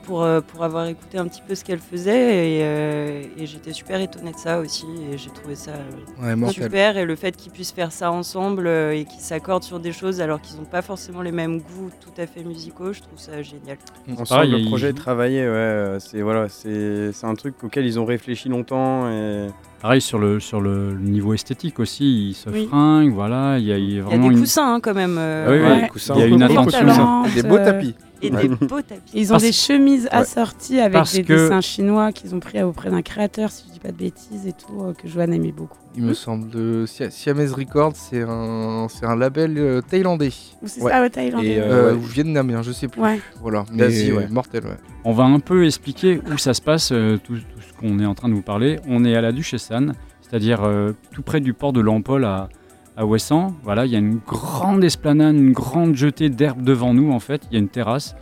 pour, 0.03 0.23
euh, 0.23 0.41
pour 0.41 0.63
avoir 0.63 0.85
écouté 0.87 1.17
un 1.17 1.27
petit 1.27 1.41
peu 1.47 1.55
ce 1.55 1.63
qu'elle 1.63 1.79
faisait, 1.79 2.57
et, 2.57 2.59
euh, 2.63 3.23
et 3.37 3.45
j'étais 3.45 3.73
super 3.73 3.99
étonnée 4.01 4.31
de 4.31 4.37
ça 4.37 4.59
aussi, 4.59 4.85
et 5.11 5.17
j'ai 5.17 5.29
trouvé 5.29 5.55
ça 5.55 5.71
euh, 5.71 6.35
Ouais, 6.35 6.51
super, 6.51 6.97
et 6.97 7.05
le 7.05 7.15
fait 7.15 7.35
qu'ils 7.35 7.51
puissent 7.51 7.71
faire 7.71 7.91
ça 7.91 8.11
ensemble 8.11 8.67
et 8.67 9.05
qu'ils 9.09 9.21
s'accordent 9.21 9.63
sur 9.63 9.79
des 9.79 9.91
choses 9.91 10.21
alors 10.21 10.41
qu'ils 10.41 10.57
n'ont 10.57 10.65
pas 10.65 10.81
forcément 10.81 11.21
les 11.21 11.31
mêmes 11.31 11.59
goûts 11.59 11.89
tout 12.01 12.21
à 12.21 12.27
fait 12.27 12.43
musicaux, 12.43 12.93
je 12.93 13.01
trouve 13.01 13.17
ça 13.19 13.41
génial. 13.41 13.77
On 14.07 14.25
sent 14.25 14.33
Pareil, 14.33 14.51
le 14.51 14.65
projet 14.67 14.89
est 14.89 14.93
travaillé, 14.93 15.47
ouais. 15.47 15.97
C'est 15.99 16.21
voilà, 16.21 16.49
c'est 16.49 17.11
c'est 17.13 17.25
un 17.25 17.35
truc 17.35 17.55
auquel 17.63 17.85
ils 17.85 17.99
ont 17.99 18.05
réfléchi 18.05 18.49
longtemps 18.49 19.09
et 19.09 19.47
Pareil 19.81 19.99
sur 19.99 20.17
le, 20.17 20.39
sur 20.39 20.61
le 20.61 20.93
niveau 20.97 21.33
esthétique 21.33 21.77
aussi, 21.79 22.29
il 22.29 22.33
se 22.33 22.49
Oui. 22.49 22.67
fringue, 22.67 23.11
voilà, 23.11 23.57
il 23.59 23.65
y 23.65 23.73
a, 23.73 23.77
il 23.77 23.83
y 23.83 23.85
a 23.85 23.87
Il 23.89 23.95
y 23.95 23.99
a 23.99 24.03
vraiment 24.03 24.27
des 24.29 24.33
une... 24.35 24.39
coussins 24.39 24.75
hein, 24.75 24.79
quand 24.79 24.93
même. 24.93 25.17
euh, 25.19 25.45
Ah 25.45 25.51
oui, 25.51 25.81
Ouais. 25.81 25.87
Coussins, 25.89 26.13
Il 26.15 26.19
y 26.21 26.23
a 26.23 26.27
une 26.27 26.41
attention. 26.41 27.23
Des 27.35 27.43
beaux 27.43 27.57
tapis. 27.57 27.93
Et 28.23 28.31
Ouais. 28.31 28.47
des 28.47 28.55
beaux 28.55 28.81
tapis. 28.81 29.01
Ils 29.13 29.27
ont 29.27 29.29
Parce- 29.31 29.43
des 29.43 29.51
chemises 29.51 30.03
Ouais. 30.05 30.09
assorties 30.11 30.79
avec 30.79 30.93
Parce 30.93 31.13
des 31.13 31.23
que- 31.23 31.33
dessins 31.33 31.61
chinois 31.61 32.11
qu'ils 32.11 32.33
ont 32.33 32.39
pris 32.39 32.61
auprès 32.63 32.89
d'un 32.89 33.01
créateur, 33.01 33.51
si 33.51 33.65
je 33.67 33.73
dis 33.73 33.79
pas 33.79 33.91
de 33.91 33.97
bêtises, 33.97 34.47
et 34.47 34.53
tout, 34.53 34.81
euh, 34.81 34.93
que 34.93 35.07
Joanne 35.07 35.33
aimait 35.33 35.51
beaucoup. 35.51 35.77
Il 35.95 36.03
me 36.03 36.13
semble. 36.13 36.49
De 36.49 36.85
Sia- 36.87 37.11
Siamese 37.11 37.53
Records, 37.53 37.93
c'est 37.95 38.23
un, 38.23 38.87
c'est 38.89 39.05
un 39.05 39.15
label 39.15 39.55
euh, 39.57 39.81
thaïlandais. 39.81 40.31
Ou 40.61 40.67
c'est 40.67 40.81
Ouais. 40.81 40.91
ça, 40.91 41.01
le 41.03 41.09
Thaïlandais 41.09 41.47
Et, 41.47 41.59
Euh, 41.59 41.91
ouais. 41.91 41.97
Ou 41.97 42.01
vietnamien, 42.01 42.61
je 42.63 42.71
sais 42.71 42.87
plus. 42.87 43.01
Ouais. 43.01 43.19
Voilà. 43.41 43.65
Mais 43.71 43.77
D'Asie, 43.79 44.11
ouais. 44.11 44.27
mortel, 44.29 44.63
ouais. 44.65 44.77
On 45.03 45.11
va 45.11 45.23
un 45.25 45.39
peu 45.39 45.65
expliquer 45.65 46.19
où 46.33 46.37
ça 46.37 46.53
se 46.53 46.61
passe, 46.61 46.91
euh, 46.91 47.17
tout, 47.23 47.35
tout 47.35 47.61
ce 47.61 47.73
qu'on 47.79 47.99
est 47.99 48.05
en 48.05 48.15
train 48.15 48.29
de 48.29 48.33
vous 48.33 48.41
parler. 48.41 48.79
On 48.87 49.03
est 49.05 49.15
à 49.15 49.21
la 49.21 49.31
Duchessan, 49.31 49.93
c'est-à-dire 50.21 50.63
euh, 50.63 50.93
tout 51.11 51.21
près 51.21 51.41
du 51.41 51.53
port 51.53 51.73
de 51.73 51.81
Lampol 51.81 52.25
à, 52.25 52.49
à 52.97 53.05
Ouessant. 53.05 53.53
Voilà, 53.63 53.85
il 53.85 53.91
y 53.91 53.95
a 53.95 53.99
une 53.99 54.19
grande 54.25 54.83
esplanade, 54.83 55.35
une 55.35 55.51
grande 55.53 55.95
jetée 55.95 56.29
d'herbe 56.29 56.61
devant 56.61 56.93
nous, 56.93 57.11
en 57.11 57.19
fait. 57.19 57.41
Il 57.49 57.53
y 57.53 57.57
a 57.57 57.59
une 57.59 57.69
terrasse. 57.69 58.15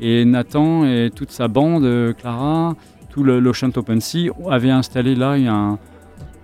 Et 0.00 0.24
Nathan 0.24 0.84
et 0.84 1.10
toute 1.14 1.30
sa 1.30 1.48
bande, 1.48 1.84
euh, 1.84 2.12
Clara, 2.12 2.74
tout 3.10 3.22
l'Ocean 3.22 3.70
Open 3.76 4.00
Sea, 4.00 4.30
avaient 4.48 4.70
installé 4.70 5.14
là 5.14 5.32
un- 5.32 5.78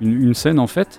une, 0.01 0.23
une 0.23 0.35
scène, 0.35 0.59
en 0.59 0.67
fait. 0.67 0.99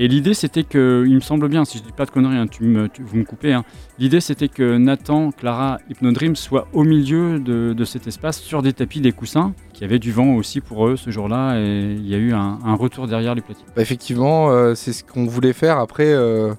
Et 0.00 0.06
l'idée, 0.06 0.32
c'était 0.34 0.62
que, 0.62 1.04
il 1.08 1.14
me 1.14 1.20
semble 1.20 1.48
bien, 1.48 1.64
si 1.64 1.78
je 1.78 1.82
dis 1.82 1.90
pas 1.92 2.04
de 2.06 2.10
conneries, 2.10 2.36
hein, 2.36 2.46
tu 2.46 2.62
me- 2.62 2.88
tu- 2.88 3.02
vous 3.02 3.16
me 3.16 3.24
coupez, 3.24 3.52
hein, 3.52 3.64
L'idée, 3.98 4.20
c'était 4.20 4.46
que 4.46 4.76
Nathan, 4.78 5.32
Clara, 5.32 5.78
Hypnodream 5.90 6.36
soient 6.36 6.68
au 6.72 6.84
milieu 6.84 7.40
de, 7.40 7.72
de 7.72 7.84
cet 7.84 8.06
espace, 8.06 8.38
sur 8.38 8.62
des 8.62 8.72
tapis, 8.72 9.00
des 9.00 9.10
coussins, 9.10 9.54
qui 9.72 9.82
avait 9.82 9.98
du 9.98 10.12
vent 10.12 10.34
aussi 10.36 10.60
pour 10.60 10.86
eux 10.86 10.96
ce 10.96 11.10
jour-là, 11.10 11.58
et 11.58 11.94
il 11.98 12.06
y 12.08 12.14
a 12.14 12.18
eu 12.18 12.32
un, 12.32 12.58
retour 12.76 13.08
derrière 13.08 13.34
les 13.34 13.40
platines. 13.40 13.66
Bah, 13.74 13.82
effectivement, 13.82 14.50
euh, 14.50 14.76
c'est 14.76 14.92
ce 14.92 15.02
qu'on 15.02 15.26
voulait 15.26 15.52
faire. 15.52 15.78
Après, 15.78 16.12
euh, 16.12 16.54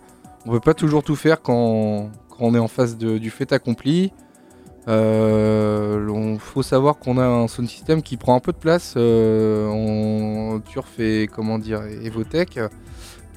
on 0.45 0.52
peut 0.52 0.60
pas 0.60 0.73
toujours 0.73 1.02
tout 1.04 1.15
faire 1.15 1.41
quand, 1.41 2.10
quand 2.30 2.39
on 2.41 2.54
est 2.56 2.60
en 2.60 2.67
face 2.67 2.97
du 2.97 3.30
fait 3.30 3.54
accompli. 3.54 4.12
Il 4.88 6.38
faut 6.39 6.63
savoir 6.63 6.97
qu'on 6.97 7.17
a 7.17 7.25
un 7.25 7.47
sound 7.47 7.69
system 7.69 8.02
qui 8.02 8.17
prend 8.17 8.36
un 8.36 8.39
peu 8.39 8.52
de 8.52 8.58
place 8.58 8.95
euh, 8.97 9.67
en 9.67 10.60
Turf 10.60 10.99
et 10.99 11.28
comment 11.32 11.60
dire 11.60 11.84
Evotech. 12.04 12.60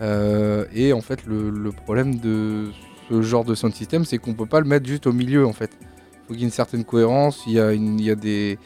Euh, 0.02 0.64
et 0.74 0.92
en 0.92 1.00
fait, 1.00 1.24
le, 1.26 1.50
le 1.50 1.70
problème 1.72 2.16
de 2.16 2.66
ce 3.08 3.22
genre 3.22 3.44
de 3.44 3.54
sound 3.54 3.74
system, 3.74 4.04
c'est 4.04 4.18
qu'on 4.18 4.34
peut 4.34 4.46
pas 4.46 4.60
le 4.60 4.66
mettre 4.66 4.86
juste 4.86 5.06
au 5.06 5.12
milieu. 5.12 5.46
En 5.46 5.52
fait, 5.52 5.70
il 5.80 5.86
faut 6.26 6.32
qu'il 6.34 6.38
y 6.40 6.42
ait 6.42 6.46
une 6.46 6.50
certaine 6.52 6.84
cohérence. 6.84 7.42
Il 7.46 7.52
y 7.54 7.60
a 7.60 7.72
une, 7.72 7.98
il 8.00 8.06
y 8.06 8.10
a 8.10 8.14
des, 8.16 8.58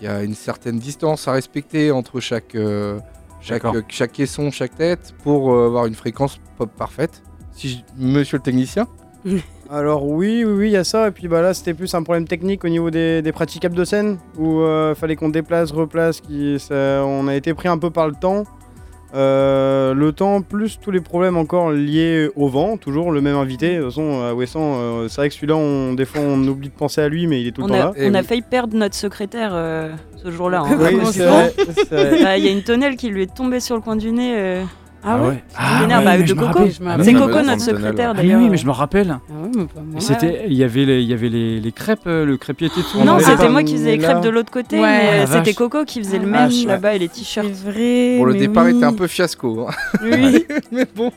il 0.00 0.04
y 0.04 0.08
a 0.08 0.22
une 0.22 0.34
certaine 0.34 0.78
distance 0.78 1.28
à 1.28 1.32
respecter 1.32 1.90
entre 1.90 2.20
chaque, 2.20 2.54
euh, 2.54 2.98
chaque, 3.40 3.64
euh, 3.64 3.82
caisson, 3.82 4.50
chaque 4.50 4.76
tête, 4.76 5.14
pour 5.22 5.52
euh, 5.52 5.66
avoir 5.66 5.86
une 5.86 5.94
fréquence 5.94 6.40
pop 6.56 6.70
parfaite. 6.76 7.22
Si 7.52 7.68
je- 7.68 8.02
Monsieur 8.02 8.38
le 8.38 8.42
technicien, 8.42 8.86
Alors 9.70 10.06
oui, 10.06 10.44
oui, 10.46 10.52
oui, 10.52 10.68
il 10.68 10.72
y 10.72 10.76
a 10.76 10.84
ça. 10.84 11.08
Et 11.08 11.10
puis 11.10 11.28
bah 11.28 11.42
là, 11.42 11.52
c'était 11.52 11.74
plus 11.74 11.92
un 11.94 12.02
problème 12.02 12.26
technique 12.26 12.64
au 12.64 12.68
niveau 12.70 12.90
des, 12.90 13.20
des 13.20 13.32
praticables 13.32 13.74
de 13.74 13.84
scène, 13.84 14.16
où 14.38 14.62
il 14.62 14.94
fallait 14.94 15.16
qu'on 15.16 15.28
déplace, 15.28 15.72
replace. 15.72 16.20
Qui, 16.22 16.58
ça- 16.58 17.02
on 17.04 17.26
a 17.28 17.34
été 17.34 17.52
pris 17.52 17.68
un 17.68 17.76
peu 17.76 17.90
par 17.90 18.06
le 18.08 18.14
temps. 18.14 18.44
Euh, 19.14 19.94
le 19.94 20.12
temps, 20.12 20.42
plus 20.42 20.78
tous 20.80 20.90
les 20.90 21.00
problèmes 21.00 21.36
encore 21.38 21.70
liés 21.70 22.28
au 22.36 22.48
vent, 22.48 22.76
toujours 22.76 23.10
le 23.10 23.20
même 23.22 23.36
invité. 23.36 23.76
De 23.76 23.82
toute 23.82 23.90
façon, 23.90 24.22
à 24.22 24.34
Wesson, 24.34 24.60
euh, 24.76 25.08
c'est 25.08 25.22
vrai 25.22 25.28
que 25.30 25.34
celui-là, 25.34 25.56
on, 25.56 25.94
des 25.94 26.04
fois, 26.04 26.20
on 26.22 26.46
oublie 26.46 26.68
de 26.68 26.74
penser 26.74 27.00
à 27.00 27.08
lui, 27.08 27.26
mais 27.26 27.40
il 27.40 27.48
est 27.48 27.52
tout 27.52 27.62
le 27.62 27.68
temps 27.68 27.74
a, 27.74 27.78
là. 27.78 27.92
on 27.98 28.14
a 28.14 28.22
failli 28.22 28.42
perdre 28.42 28.76
notre 28.76 28.94
secrétaire 28.94 29.52
euh, 29.54 29.90
ce 30.22 30.30
jour-là. 30.30 30.62
hein. 30.66 30.76
Oui. 30.78 30.96
Bah, 31.90 32.36
Il 32.36 32.44
y 32.44 32.48
a 32.48 32.52
une 32.52 32.62
tonnelle 32.62 32.96
qui 32.96 33.08
lui 33.08 33.22
est 33.22 33.34
tombée 33.34 33.60
sur 33.60 33.76
le 33.76 33.80
coin 33.80 33.96
du 33.96 34.12
nez. 34.12 34.62
Ah 35.04 35.16
Ah 35.16 35.28
ouais. 35.28 35.42
Ah 35.56 35.80
ouais, 35.82 36.04
bah, 36.04 36.18
mais 36.18 36.26
je 36.26 36.34
me 36.34 36.42
rappelle. 36.44 36.70
Ah. 36.86 36.96
C'est 37.02 37.12
Coco, 37.12 37.28
dans 37.28 37.42
notre 37.42 37.64
tunnel. 37.64 37.76
secrétaire 37.76 38.10
Ah 38.10 38.14
mais 38.16 38.22
d'ailleurs. 38.24 38.40
oui, 38.40 38.48
mais 38.50 38.56
je 38.56 38.66
me 38.66 38.70
rappelle. 38.72 39.10
Ah 39.10 39.32
ouais, 39.42 39.50
mais 39.56 39.64
pas 39.66 39.80
moi. 39.80 39.98
Et 39.98 40.00
c'était, 40.00 40.44
il 40.48 40.54
y 40.54 40.64
avait 40.64 40.84
les, 40.84 41.02
il 41.02 41.08
y 41.08 41.12
avait 41.12 41.28
les, 41.28 41.60
les 41.60 41.72
crêpes, 41.72 42.00
euh, 42.06 42.24
le 42.24 42.36
crêpier 42.36 42.66
était 42.66 42.80
tout. 42.80 43.02
Non, 43.04 43.18
c'était 43.20 43.48
moi 43.48 43.62
qui 43.62 43.74
faisais 43.74 43.92
les 43.92 43.98
crêpes 43.98 44.20
de 44.22 44.28
l'autre 44.28 44.50
côté, 44.50 44.76
Ouais. 44.76 44.82
mais 44.82 45.20
Ah, 45.22 45.26
c'était 45.26 45.38
vache. 45.50 45.54
Coco 45.54 45.84
qui 45.84 46.00
faisait 46.02 46.18
le 46.18 46.24
Ah, 46.26 46.40
même 46.40 46.48
vache, 46.50 46.64
là-bas 46.64 46.94
et 46.94 46.98
les 46.98 47.08
t-shirts. 47.08 47.48
C'est 47.54 47.70
vrai. 47.70 48.16
Bon, 48.18 48.24
le 48.24 48.32
mais 48.32 48.38
départ 48.40 48.64
oui. 48.64 48.76
était 48.76 48.84
un 48.84 48.92
peu 48.92 49.06
fiasco. 49.06 49.66
hein. 49.68 49.72
Oui. 50.02 50.46
mais 50.72 50.86
bon, 50.94 51.12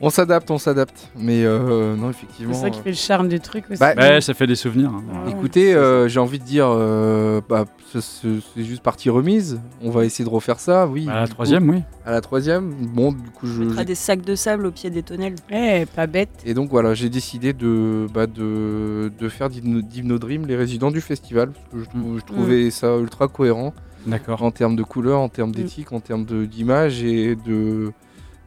on 0.00 0.10
s'adapte, 0.10 0.50
on 0.50 0.58
s'adapte. 0.58 1.08
Mais 1.18 1.44
euh, 1.44 1.96
non, 1.96 2.10
C'est 2.12 2.18
effectivement. 2.24 2.54
ça 2.54 2.70
qui 2.70 2.80
fait 2.80 2.90
le 2.90 2.96
charme 2.96 3.28
du 3.28 3.40
truc 3.40 3.64
aussi. 3.70 3.80
Bah, 3.80 3.94
Ouais, 3.96 4.20
ça 4.20 4.34
fait 4.34 4.46
des 4.46 4.54
souvenirs. 4.56 4.90
hein. 4.94 5.02
Ah 5.14 5.24
ouais. 5.26 5.30
Écoutez, 5.32 5.74
euh, 5.74 6.08
j'ai 6.08 6.20
envie 6.20 6.38
de 6.38 6.44
dire, 6.44 6.66
euh, 6.70 7.40
bah, 7.48 7.64
ce- 7.92 8.00
ce- 8.00 8.40
c'est 8.54 8.64
juste 8.64 8.82
partie 8.82 9.10
remise. 9.10 9.60
On 9.82 9.90
va 9.90 10.04
essayer 10.04 10.24
de 10.24 10.30
refaire 10.32 10.60
ça, 10.60 10.86
oui. 10.86 11.08
À 11.08 11.20
la 11.20 11.26
coup, 11.26 11.32
troisième, 11.34 11.68
oui. 11.70 11.82
À 12.04 12.10
la 12.10 12.20
troisième. 12.20 12.70
Bon, 12.94 13.12
du 13.12 13.30
coup, 13.30 13.46
On 13.46 13.46
je. 13.46 13.62
mettra 13.64 13.84
des 13.84 13.94
sacs 13.94 14.22
de 14.22 14.34
sable 14.34 14.66
au 14.66 14.70
pied 14.70 14.90
des 14.90 15.02
tonnelles. 15.02 15.36
Eh, 15.50 15.86
pas 15.86 16.06
bête. 16.06 16.30
Et 16.44 16.54
donc 16.54 16.70
voilà, 16.70 16.94
j'ai 16.94 17.08
décidé 17.08 17.52
de, 17.52 18.06
bah, 18.12 18.26
de, 18.26 19.10
de 19.18 19.28
faire 19.28 19.48
d'Hypno 19.48 19.80
d'Hypno 19.82 20.18
Dream 20.18 20.46
les 20.46 20.56
résidents 20.56 20.90
du 20.90 21.00
festival. 21.00 21.50
Parce 21.52 21.86
que 21.86 21.90
je, 21.98 22.18
je 22.20 22.24
trouvais 22.24 22.70
ça 22.70 22.96
ultra 22.98 23.28
cohérent 23.28 23.72
D'accord. 24.06 24.42
en 24.42 24.50
termes 24.50 24.76
de 24.76 24.82
couleurs, 24.82 25.20
en 25.20 25.28
termes 25.28 25.52
d'éthique, 25.52 25.92
en 25.92 26.00
termes 26.00 26.24
d'image 26.24 27.02
et 27.02 27.34
de, 27.36 27.92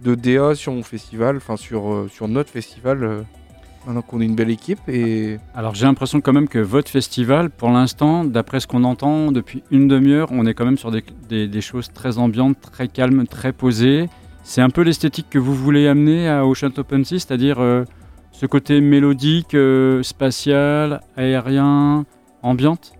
de 0.03 0.15
DA 0.15 0.55
sur 0.55 0.71
mon 0.73 0.83
festival, 0.83 1.37
enfin 1.37 1.57
sur, 1.57 1.91
euh, 1.91 2.07
sur 2.11 2.27
notre 2.27 2.49
festival. 2.49 3.03
euh, 3.03 3.21
maintenant 3.85 4.01
qu'on 4.01 4.19
est 4.19 4.25
une 4.25 4.35
belle 4.35 4.49
équipe. 4.49 4.79
Et 4.89 5.37
Alors 5.55 5.73
j'ai 5.73 5.85
l'impression 5.85 6.19
quand 6.19 6.33
même 6.33 6.49
que 6.49 6.59
votre 6.59 6.89
festival, 6.91 7.49
pour 7.49 7.69
l'instant, 7.69 8.25
d'après 8.25 8.59
ce 8.59 8.67
qu'on 8.67 8.83
entend 8.83 9.31
depuis 9.31 9.63
une 9.71 9.87
demi-heure, 9.87 10.27
on 10.31 10.45
est 10.45 10.53
quand 10.53 10.65
même 10.65 10.77
sur 10.77 10.91
des, 10.91 11.01
des- 11.29 11.47
des 11.47 11.61
choses 11.61 11.89
très 11.93 12.17
ambiantes, 12.17 12.57
très 12.59 12.89
calmes, 12.89 13.25
très 13.25 13.53
posées. 13.53 14.09
C'est 14.43 14.61
un 14.61 14.69
peu 14.69 14.81
l'esthétique 14.81 15.27
que 15.29 15.39
vous 15.39 15.55
voulez 15.55 15.87
amener 15.87 16.27
à 16.27 16.45
Ocean 16.45 16.71
Open 16.77 17.05
Sea, 17.05 17.19
c'est-à-dire 17.19 17.59
euh, 17.59 17.85
ce 18.33 18.45
côté 18.45 18.81
mélodique, 18.81 19.53
euh, 19.55 20.03
spatial, 20.03 20.99
aérien, 21.15 22.05
ambiante? 22.43 22.91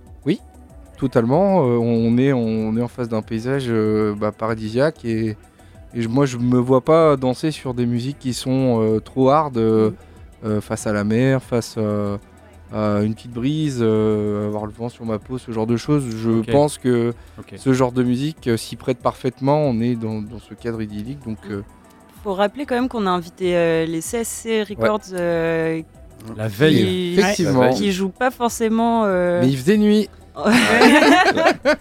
Totalement, 0.98 1.62
euh, 1.66 1.78
on, 1.78 2.18
est, 2.18 2.34
on 2.34 2.76
est 2.76 2.82
en 2.82 2.88
face 2.90 3.08
d'un 3.08 3.22
paysage 3.22 3.72
bah, 4.20 4.32
paradisiaque. 4.34 5.06
Et, 5.06 5.38
et 5.96 6.08
moi, 6.08 6.26
je 6.26 6.38
me 6.38 6.58
vois 6.60 6.82
pas 6.82 7.16
danser 7.18 7.52
sur 7.52 7.74
des 7.74 7.86
musiques 7.86 8.20
qui 8.20 8.34
sont 8.34 8.80
euh, 8.82 9.00
trop 9.00 9.30
hard 9.30 9.58
euh, 9.58 9.92
euh, 10.46 10.62
face 10.62 10.86
à 10.88 10.94
la 10.94 11.04
mer, 11.04 11.42
face 11.42 11.78
à, 11.78 12.20
à 12.72 13.02
une 13.02 13.16
petite 13.16 13.32
brise, 13.34 13.80
euh, 13.82 14.48
avoir 14.48 14.66
le 14.68 14.72
vent 14.72 14.90
sur 14.90 15.04
ma 15.06 15.18
peau, 15.20 15.38
ce 15.38 15.52
genre 15.52 15.66
de 15.68 15.78
choses. 15.78 16.06
Je 16.16 16.52
pense 16.52 16.78
que 16.78 17.14
ce 17.56 17.74
genre 17.74 17.92
de 17.92 18.04
musique 18.04 18.48
euh, 18.48 18.58
s'y 18.58 18.76
prête 18.76 19.00
parfaitement. 19.00 19.58
On 19.64 19.80
est 19.82 19.96
dans, 19.96 20.22
dans 20.22 20.40
ce 20.40 20.54
cadre 20.54 20.82
idyllique. 20.82 21.20
Donc, 21.26 21.40
euh, 21.50 21.64
Faut 22.24 22.34
rappeler 22.36 22.66
quand 22.66 22.76
même 22.76 22.88
qu'on 22.90 23.08
a 23.08 23.10
invité 23.10 23.56
euh, 23.56 23.86
les 23.86 24.02
CSC 24.02 24.64
Records 24.70 25.00
euh, 25.14 25.82
La 26.38 26.48
veille. 26.48 26.76
qui, 27.16 27.20
effectivement. 27.20 27.74
qui 27.74 27.92
jouent 27.92 28.10
pas 28.10 28.30
forcément. 28.30 29.04
euh, 29.06 29.42
Mais 29.42 29.50
il 29.50 29.58
faisait 29.58 29.78
nuit. 29.78 30.08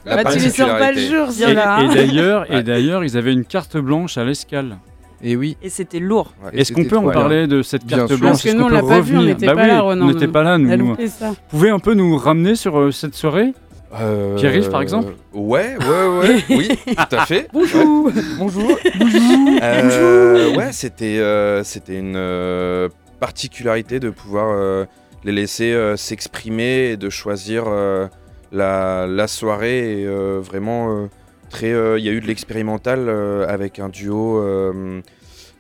Bah, 0.05 0.25
tu 0.33 0.39
les 0.39 0.51
sors 0.51 0.69
pas 0.69 0.93
le 0.93 1.01
jour, 1.01 1.29
Et, 1.47 1.53
et 1.53 1.57
hein. 1.59 1.89
d'ailleurs, 1.95 2.53
et 2.53 2.63
d'ailleurs, 2.63 3.05
ils 3.05 3.17
avaient 3.17 3.33
une 3.33 3.45
carte 3.45 3.77
blanche 3.77 4.19
à 4.19 4.25
l'escale. 4.25 4.79
Et 5.23 5.35
oui. 5.37 5.57
Et 5.63 5.69
c'était 5.69 5.99
lourd. 5.99 6.33
Est-ce 6.53 6.73
qu'on 6.73 6.85
peut 6.85 6.97
en 6.97 7.11
parler 7.11 7.47
de 7.49 7.63
cette 7.63 7.85
Bien 7.85 7.99
carte 7.99 8.09
sûr. 8.11 8.19
blanche? 8.19 8.31
Parce 8.33 8.43
que 8.45 8.51
nous, 8.53 8.61
qu'on 8.65 8.67
on 8.67 8.69
l'a 8.69 8.81
pas 8.83 9.01
vu, 9.01 9.17
on 9.17 9.19
revenir? 9.21 9.35
n'était 9.35 9.47
Bah 9.47 9.55
pas 9.55 9.63
oui, 9.63 9.69
là, 9.69 9.81
Ronan. 9.81 10.05
On 10.07 10.09
n'était 10.13 10.29
pas 10.29 10.43
là, 10.45 10.55
On 10.55 10.59
nous. 10.59 10.95
Vous 10.97 11.35
pouvez 11.51 11.71
un 11.71 11.79
peu 11.81 11.95
nous 11.95 12.17
ramener 12.17 12.55
sur 12.55 12.79
euh, 12.79 12.91
cette 12.93 13.15
soirée? 13.15 13.53
Euh, 14.01 14.37
Pierre-Yves, 14.37 14.69
par 14.71 14.83
exemple? 14.83 15.15
Ouais, 15.33 15.75
ouais, 15.81 16.19
ouais, 16.21 16.45
oui, 16.51 16.69
tout 16.87 17.17
à 17.17 17.25
fait. 17.27 17.49
Bonjour. 17.53 18.11
Bonjour. 18.39 18.79
Euh, 19.63 20.55
ouais, 20.55 20.69
c'était 20.73 21.19
euh, 21.19 21.65
c'était 21.65 21.99
une 21.99 22.15
euh, 22.17 22.89
particularité 23.19 23.99
de 23.99 24.11
pouvoir 24.11 24.49
euh, 24.51 24.85
les 25.25 25.33
laisser 25.33 25.73
euh, 25.73 25.97
s'exprimer 25.97 26.91
et 26.91 26.97
de 26.97 27.09
choisir 27.11 27.65
euh, 27.67 28.07
la, 28.53 29.07
la 29.07 29.27
soirée. 29.29 30.01
Et, 30.03 30.07
euh, 30.07 30.41
vraiment, 30.43 30.91
euh, 31.03 31.07
très. 31.51 31.73
euh, 31.73 31.99
Il 31.99 32.05
y 32.05 32.09
a 32.09 32.13
eu 32.13 32.21
de 32.21 32.27
l'expérimental 32.27 33.09
euh, 33.09 33.47
avec 33.49 33.79
un 33.79 33.89
duo 33.89 34.39
euh, 34.43 35.01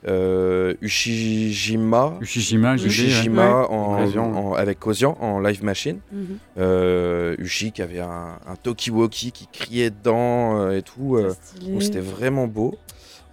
euh, 0.07 0.75
Ushijima. 0.81 2.19
Ushijima, 2.21 2.77
j'ai 2.77 2.89
dit, 2.89 3.01
ouais. 3.01 3.07
Ushijima 3.09 3.67
en- 3.69 4.03
Osian. 4.05 4.33
en- 4.35 4.55
avec 4.55 4.87
Osian 4.87 5.17
en 5.21 5.41
live 5.41 5.65
machine. 5.65 5.99
Euh, 6.59 7.35
Ushi 7.39 7.73
qui 7.73 7.83
avait 7.83 8.01
un, 8.01 8.39
un 8.47 8.55
talkie-walkie 8.63 9.33
qui 9.33 9.49
criait 9.53 9.91
dedans 9.91 10.61
euh, 10.61 10.77
et 10.79 10.83
tout. 10.83 11.17
euh, 11.17 11.35
c'était 11.81 12.01
vraiment 12.01 12.47
beau. 12.47 12.75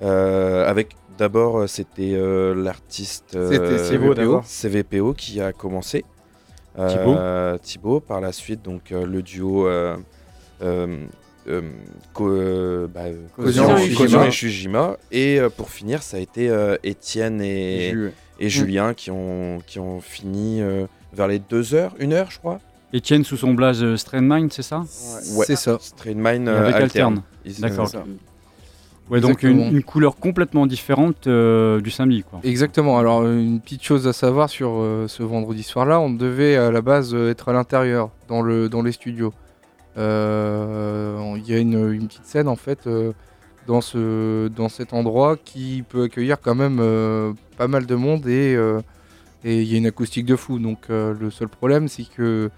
Euh, 0.02 0.68
avec 0.68 0.90
d'abord 1.18 1.70
c'était 1.70 2.12
euh, 2.16 2.54
l'artiste 2.54 3.36
euh, 3.36 3.50
C'était 3.50 3.78
CVPO 3.78 4.14
d'abord. 4.14 4.44
CVPO 4.46 5.14
qui 5.14 5.40
a 5.40 5.54
commencé. 5.54 6.04
Thibaut. 6.88 7.16
Euh, 7.18 7.58
Thibaut 7.58 8.00
par 8.00 8.22
la 8.22 8.32
suite 8.32 8.62
donc 8.64 8.92
euh, 8.92 9.06
le 9.06 9.22
duo 9.22 9.68
euh, 9.68 9.96
euh, 10.62 10.88
bah, 12.88 13.04
et 14.28 14.32
Shujima. 14.32 14.98
Et 15.12 15.40
euh, 15.40 15.50
pour 15.50 15.70
finir 15.70 16.04
ça 16.04 16.18
a 16.18 16.20
été 16.20 16.50
euh, 16.50 16.76
Étienne 16.84 17.42
et, 17.42 17.92
Ju- 17.92 18.12
et 18.40 18.50
Julien 18.50 18.94
qui 18.94 19.12
ont, 19.12 19.60
qui 19.66 19.80
ont 19.80 20.02
fini 20.02 20.62
euh, 20.62 20.86
vers 21.14 21.28
les 21.28 21.40
deux 21.40 21.74
heures, 21.76 21.94
une 22.00 22.14
heure 22.14 22.32
je 22.32 22.40
crois. 22.40 22.60
Etienne 22.94 23.24
sous 23.24 23.38
son 23.38 23.54
blaze 23.54 23.84
euh, 23.84 23.98
Strain 23.98 24.22
Mind, 24.22 24.54
c'est 24.54 24.62
ça? 24.62 24.80
Ouais. 25.36 25.46
C'est 25.46 25.56
ça. 25.56 25.78
Strain 25.82 26.16
euh, 26.48 26.62
avec 26.64 26.76
alterne. 26.76 27.24
D'accord. 27.60 27.92
Ouais, 29.10 29.22
donc 29.22 29.44
une, 29.44 29.84
couleur 29.84 30.16
complètement 30.16 30.66
différente 30.66 31.28
euh, 31.28 31.80
du 31.80 31.92
samedi, 31.92 32.24
quoi. 32.24 32.40
Exactement. 32.44 32.98
Alors, 32.98 33.24
une 33.28 33.60
petite 33.60 33.84
chose 33.84 34.08
à 34.08 34.14
savoir 34.14 34.50
sur 34.50 34.72
euh, 34.72 35.08
ce 35.08 35.22
vendredi 35.22 35.62
soir-là, 35.62 36.00
on 36.00 36.10
devait 36.10 36.56
à 36.56 36.72
la 36.72 36.82
base 36.82 37.14
euh, 37.14 37.30
être 37.30 37.50
à 37.50 37.54
l'intérieur, 37.54 38.10
dans, 38.28 38.42
le, 38.42 38.68
dans 38.68 38.82
les 38.82 38.92
studios. 38.92 39.32
Euh, 39.98 41.36
Il 41.38 41.48
y 41.48 41.54
a 41.54 41.60
une, 41.60 41.94
une 41.94 42.08
petite 42.08 42.26
scène, 42.26 42.48
en 42.48 42.56
fait, 42.56 42.90
dans, 43.68 43.82
ce, 43.82 44.48
dans 44.48 44.70
cet 44.70 44.94
endroit 44.94 45.38
qui 45.38 45.84
peut 45.88 46.04
accueillir 46.04 46.42
quand 46.42 46.56
même 46.56 46.78
pas 47.58 47.68
mal 47.68 47.86
de 47.86 47.96
monde 47.96 48.28
et 48.28 48.58
et 49.48 49.62
il 49.62 49.72
y 49.72 49.76
a 49.76 49.78
une 49.78 49.86
acoustique 49.86 50.26
de 50.26 50.36
fou. 50.36 50.58
Donc, 50.58 50.90
le 50.90 51.30
seul 51.30 51.48
problème, 51.48 51.88
c'est 51.88 52.06
que 52.10 52.50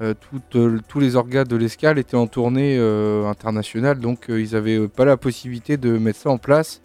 euh, 0.00 0.14
euh, 0.54 0.78
tous 0.88 1.00
les 1.00 1.16
orgas 1.16 1.44
de 1.44 1.56
l'escale 1.56 1.98
étaient 1.98 2.16
en 2.16 2.26
tournée 2.26 2.76
euh, 2.78 3.26
internationale, 3.26 3.98
donc 3.98 4.26
ils 4.28 4.52
n'avaient 4.52 4.88
pas 4.88 5.04
la 5.04 5.16
possibilité 5.16 5.76
de 5.76 5.98
mettre 5.98 6.18
ça 6.20 6.30
en 6.30 6.38
place. 6.38 6.80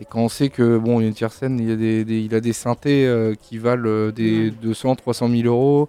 Et 0.00 0.04
quand 0.04 0.20
on 0.20 0.28
sait 0.28 0.50
que 0.50 0.76
bon, 0.78 1.00
il 1.00 1.04
y 1.04 1.06
a 1.06 1.08
une 1.08 1.14
tierce 1.14 1.36
scène, 1.36 1.58
il 1.58 1.68
y 1.68 1.72
a 1.72 1.76
des, 1.76 2.04
des- 2.04 2.20
il 2.20 2.34
a 2.34 2.40
des 2.40 2.52
synthés 2.52 3.32
qui 3.40 3.56
valent 3.58 4.10
des 4.10 4.50
200, 4.50 4.94
300 4.96 5.28
000 5.30 5.42
euros. 5.46 5.88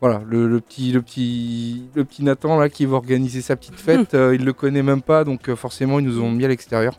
Voilà, 0.00 0.22
le, 0.28 0.46
le 0.48 0.60
petit, 0.60 0.92
le 0.92 1.02
petit, 1.02 1.82
le 1.94 2.04
petit 2.04 2.22
Nathan 2.22 2.58
là 2.58 2.68
qui 2.68 2.86
va 2.86 2.96
organiser 2.96 3.40
sa 3.42 3.56
petite 3.56 3.74
fête, 3.80 4.14
euh, 4.14 4.34
il 4.34 4.44
le 4.44 4.52
connaît 4.52 4.82
même 4.82 5.02
pas, 5.02 5.24
donc 5.24 5.52
forcément 5.56 5.98
ils 5.98 6.06
nous 6.06 6.20
ont 6.22 6.30
mis 6.30 6.44
à 6.44 6.48
l'extérieur. 6.48 6.94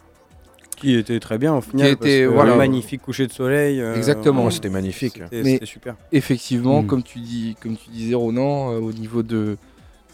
Qui 0.80 0.95
était 0.95 1.19
très 1.19 1.38
bien 1.38 1.55
au 1.55 1.61
final. 1.61 1.95
parce 1.97 2.09
était, 2.09 2.21
que 2.23 2.27
voilà. 2.27 2.53
un 2.53 2.57
magnifique 2.57 3.01
coucher 3.01 3.27
de 3.27 3.32
soleil. 3.34 3.82
euh, 3.82 3.95
Exactement. 3.95 4.45
Ouais, 4.45 4.51
c'était 4.51 4.69
magnifique. 4.69 5.21
C'était 5.32 5.65
super. 5.65 5.95
Effectivement, 6.11 6.82
Mm. 6.84 6.88
comme 6.88 7.03
tu 7.03 7.19
dis, 7.19 7.55
comme 7.61 7.75
tu 7.75 7.89
disais 7.89 8.15
Ronan, 8.15 8.71
euh, 8.73 8.80
au 8.80 8.91
niveau 8.93 9.21
de, 9.23 9.57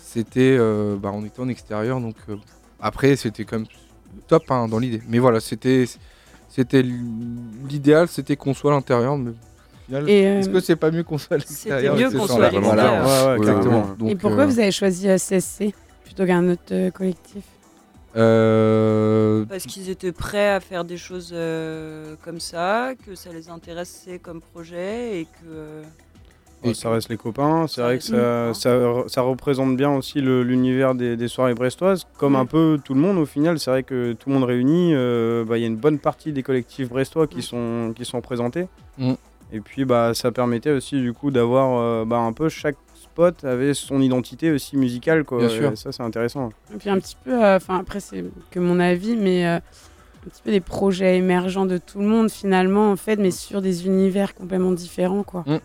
c'était, 0.02 0.56
euh, 0.60 0.96
bah, 0.96 1.12
on 1.14 1.24
était 1.26 1.40
en 1.42 1.50
extérieur, 1.50 2.00
donc 2.00 2.16
euh, 2.30 2.36
après 2.80 3.16
c'était 3.16 3.44
quand 3.46 3.58
même 3.60 3.68
top 4.28 4.44
hein, 4.50 4.68
dans 4.68 4.80
l'idée. 4.80 5.02
Mais 5.10 5.20
voilà, 5.20 5.40
c'était, 5.40 5.86
c'était 6.50 6.84
l'idéal, 7.70 8.08
c'était 8.08 8.36
qu'on 8.36 8.54
soit 8.54 8.72
à 8.72 8.76
l'intérieur. 8.76 9.18
Mais 9.18 9.32
au 9.32 9.86
final, 9.88 10.10
Et, 10.10 10.26
euh, 10.26 10.40
est-ce 10.40 10.50
que 10.50 10.60
c'est 10.62 10.76
pas 10.76 10.90
mieux 10.92 11.04
qu'on 11.04 11.18
soit 11.18 11.36
à 11.36 11.38
l'extérieur 11.38 11.96
mieux 11.96 12.10
qu'on 12.10 12.26
soit 12.28 12.46
à 12.46 12.50
l'extérieur. 12.50 13.38
Ouais, 13.38 13.46
ouais, 13.46 14.12
Et 14.12 14.16
pourquoi 14.16 14.44
euh, 14.44 14.46
vous 14.48 14.60
avez 14.60 14.72
choisi 14.72 15.08
SSC 15.08 15.74
plutôt 16.04 16.26
qu'un 16.26 16.50
autre 16.50 16.90
collectif? 16.90 17.44
Euh, 18.16 19.46
Parce 19.46 19.66
qu'ils 19.66 19.90
étaient 19.90 20.12
prêts 20.12 20.50
à 20.50 20.60
faire 20.60 20.84
des 20.86 20.98
choses 20.98 21.32
euh, 21.34 22.16
comme 22.24 22.40
ça, 22.40 22.94
que 23.06 23.16
ça 23.16 23.32
les 23.32 23.50
intéressait 23.50 24.20
comme 24.20 24.42
projet 24.42 25.20
et 25.22 25.26
que. 25.26 25.48
euh, 25.48 25.84
ça 26.74 26.90
reste 26.90 27.10
les 27.10 27.18
copains. 27.18 27.68
C'est 27.68 27.82
vrai 27.82 28.00
que 28.00 28.04
ça, 28.54 29.22
représente 29.22 29.78
bien 29.78 29.92
aussi 29.92 30.20
l'univers 30.22 30.96
des, 30.96 31.16
des 31.16 31.28
soirées 31.28 31.54
brestoises. 31.54 32.08
Comme 32.18 32.34
Mm. 32.34 32.38
un 32.38 32.46
peu 32.46 32.80
tout 32.84 32.94
le 32.96 33.00
monde 33.02 33.18
au 33.18 33.26
final, 33.26 33.60
c'est 33.60 33.70
vrai 33.70 33.84
que 33.84 34.14
tout 34.14 34.30
le 34.30 34.36
monde 34.36 34.46
réuni, 34.46 34.92
euh, 34.94 35.44
bah, 35.46 35.58
il 35.58 35.62
y 35.62 35.64
a 35.64 35.68
une 35.68 35.76
bonne 35.78 36.00
partie 36.00 36.32
des 36.32 36.42
collectifs 36.44 36.90
brestois 36.90 37.28
qui, 37.28 37.40
Mm. 37.40 37.42
sont, 37.42 37.94
qui 37.96 38.06
sont 38.06 38.22
présentés. 38.22 38.68
Mm. 38.98 39.14
Et 39.52 39.60
puis 39.60 39.86
bah 39.86 40.16
ça 40.16 40.32
permettait 40.32 40.72
aussi 40.72 41.00
du 41.00 41.14
coup 41.14 41.30
d'avoir 41.30 41.80
euh, 41.80 42.04
bah, 42.04 42.18
un 42.18 42.34
peu 42.34 42.50
chaque 42.50 42.78
avait 43.44 43.74
son 43.74 44.02
identité 44.02 44.52
aussi 44.52 44.78
musicale 44.78 45.24
quoi. 45.24 45.40
Bien 45.40 45.50
sûr. 45.50 45.72
Et 45.72 45.76
ça 45.76 45.92
c'est 45.92 46.04
intéressant. 46.04 46.50
Et 46.74 46.78
puis 46.78 46.90
un 46.90 47.00
petit 47.00 47.16
peu, 47.24 47.44
euh, 47.44 47.56
enfin 47.58 47.80
après 47.80 48.00
c'est 48.00 48.24
que 48.52 48.60
mon 48.60 48.80
avis, 48.80 49.16
mais 49.16 49.46
euh, 49.48 49.58
un 49.58 50.30
petit 50.30 50.42
peu 50.44 50.52
des 50.52 50.60
projets 50.62 51.18
émergents 51.18 51.66
de 51.66 51.78
tout 51.78 52.00
le 52.00 52.06
monde 52.06 52.30
finalement 52.30 52.92
en 52.92 52.96
fait, 52.96 53.16
mais 53.18 53.32
sur 53.32 53.62
des 53.62 53.86
univers 53.86 54.34
complètement 54.36 54.72
différents 54.72 55.24
quoi. 55.24 55.44
Mm. 55.48 55.52
Ouais, 55.52 55.60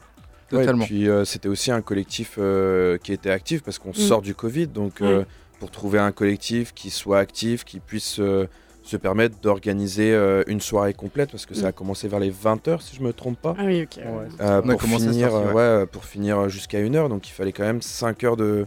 Totalement. 0.64 0.84
puis 0.84 1.08
euh, 1.08 1.24
c'était 1.24 1.48
aussi 1.48 1.70
un 1.70 1.80
collectif 1.80 2.34
euh, 2.38 2.98
qui 2.98 3.12
était 3.12 3.30
actif 3.30 3.62
parce 3.62 3.78
qu'on 3.78 3.90
Mm. 3.90 3.94
sort 3.94 4.22
du 4.22 4.34
Covid. 4.34 4.66
Donc 4.66 5.00
euh, 5.00 5.24
pour 5.60 5.70
trouver 5.70 5.98
un 5.98 6.10
collectif 6.12 6.72
qui 6.74 6.90
soit 6.90 7.18
actif, 7.20 7.64
qui 7.64 7.78
puisse 7.80 8.18
euh, 8.18 8.46
se 8.90 8.96
permettre 8.96 9.38
d'organiser 9.40 10.12
euh, 10.12 10.42
une 10.48 10.60
soirée 10.60 10.94
complète 10.94 11.30
parce 11.30 11.46
que 11.46 11.54
ça 11.54 11.66
Mm. 11.66 11.68
a 11.68 11.72
commencé 11.72 12.08
vers 12.08 12.18
les 12.20 12.30
20h 12.32 12.80
si 12.82 12.96
je 12.96 13.02
me 13.02 13.12
trompe 13.12 13.40
pas. 13.40 13.54
Ah 13.58 13.62
oui, 13.66 13.82
ok. 13.84 13.96
Ouais. 14.04 14.26
Euh, 14.40 14.60
On 14.64 14.68
a 14.68 14.72
pour, 14.72 14.82
finir, 14.82 15.30
sortir, 15.30 15.54
ouais, 15.54 15.86
pour 15.86 16.04
finir 16.04 16.48
jusqu'à 16.48 16.80
une 16.80 16.96
heure, 16.96 17.08
donc 17.08 17.28
il 17.28 17.32
fallait 17.32 17.52
quand 17.52 17.62
même 17.64 17.82
5 17.82 18.24
heures 18.24 18.36
de, 18.36 18.66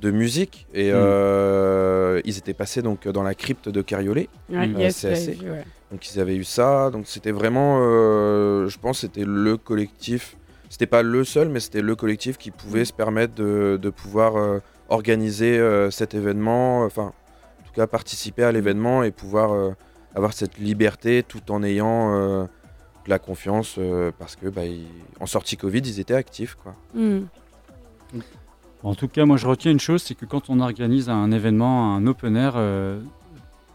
de 0.00 0.10
musique. 0.10 0.66
Et 0.74 0.90
Mm. 0.90 0.94
euh, 0.96 2.20
ils 2.24 2.36
étaient 2.38 2.54
passés 2.54 2.82
donc 2.82 3.06
dans 3.08 3.22
la 3.22 3.34
crypte 3.34 3.68
de 3.68 3.82
Cariolet. 3.82 4.28
Ouais, 4.50 4.66
Mm. 4.66 4.78
yes, 4.80 5.04
vu. 5.04 5.48
Donc 5.92 6.12
ils 6.12 6.20
avaient 6.20 6.36
eu 6.36 6.44
ça. 6.44 6.90
Donc 6.90 7.04
c'était 7.06 7.30
vraiment, 7.32 7.78
euh, 7.82 8.68
je 8.68 8.78
pense, 8.78 9.00
c'était 9.00 9.24
le 9.24 9.56
collectif. 9.56 10.36
C'était 10.68 10.86
pas 10.86 11.02
le 11.02 11.24
seul, 11.24 11.48
mais 11.48 11.58
c'était 11.60 11.80
le 11.82 11.96
collectif 11.96 12.38
qui 12.38 12.50
pouvait 12.50 12.84
se 12.84 12.92
permettre 12.92 13.34
de, 13.34 13.76
de 13.80 13.90
pouvoir 13.90 14.36
euh, 14.36 14.58
organiser 14.88 15.58
euh, 15.58 15.90
cet 15.90 16.14
événement. 16.14 16.84
Enfin, 16.84 17.12
en 17.19 17.19
tout 17.70 17.80
cas 17.80 17.86
participer 17.86 18.42
à 18.44 18.52
l'événement 18.52 19.02
et 19.02 19.10
pouvoir 19.10 19.52
euh, 19.52 19.70
avoir 20.14 20.32
cette 20.32 20.58
liberté 20.58 21.22
tout 21.26 21.50
en 21.52 21.62
ayant 21.62 22.14
euh, 22.14 22.42
de 23.04 23.10
la 23.10 23.18
confiance 23.18 23.76
euh, 23.78 24.10
parce 24.18 24.36
que 24.36 24.48
bah, 24.48 24.64
ils- 24.64 24.86
en 25.20 25.26
sortie 25.26 25.56
Covid, 25.56 25.78
ils 25.80 26.00
étaient 26.00 26.14
actifs 26.14 26.56
quoi. 26.56 26.74
Mm. 26.94 27.20
En 28.82 28.94
tout 28.94 29.08
cas, 29.08 29.24
moi 29.26 29.36
je 29.36 29.46
retiens 29.46 29.70
une 29.70 29.78
chose, 29.80 30.02
c'est 30.02 30.14
que 30.14 30.24
quand 30.24 30.48
on 30.50 30.58
organise 30.60 31.08
un 31.10 31.30
événement, 31.32 31.94
un 31.94 32.06
open 32.06 32.34
air, 32.36 32.54
euh, 32.56 32.98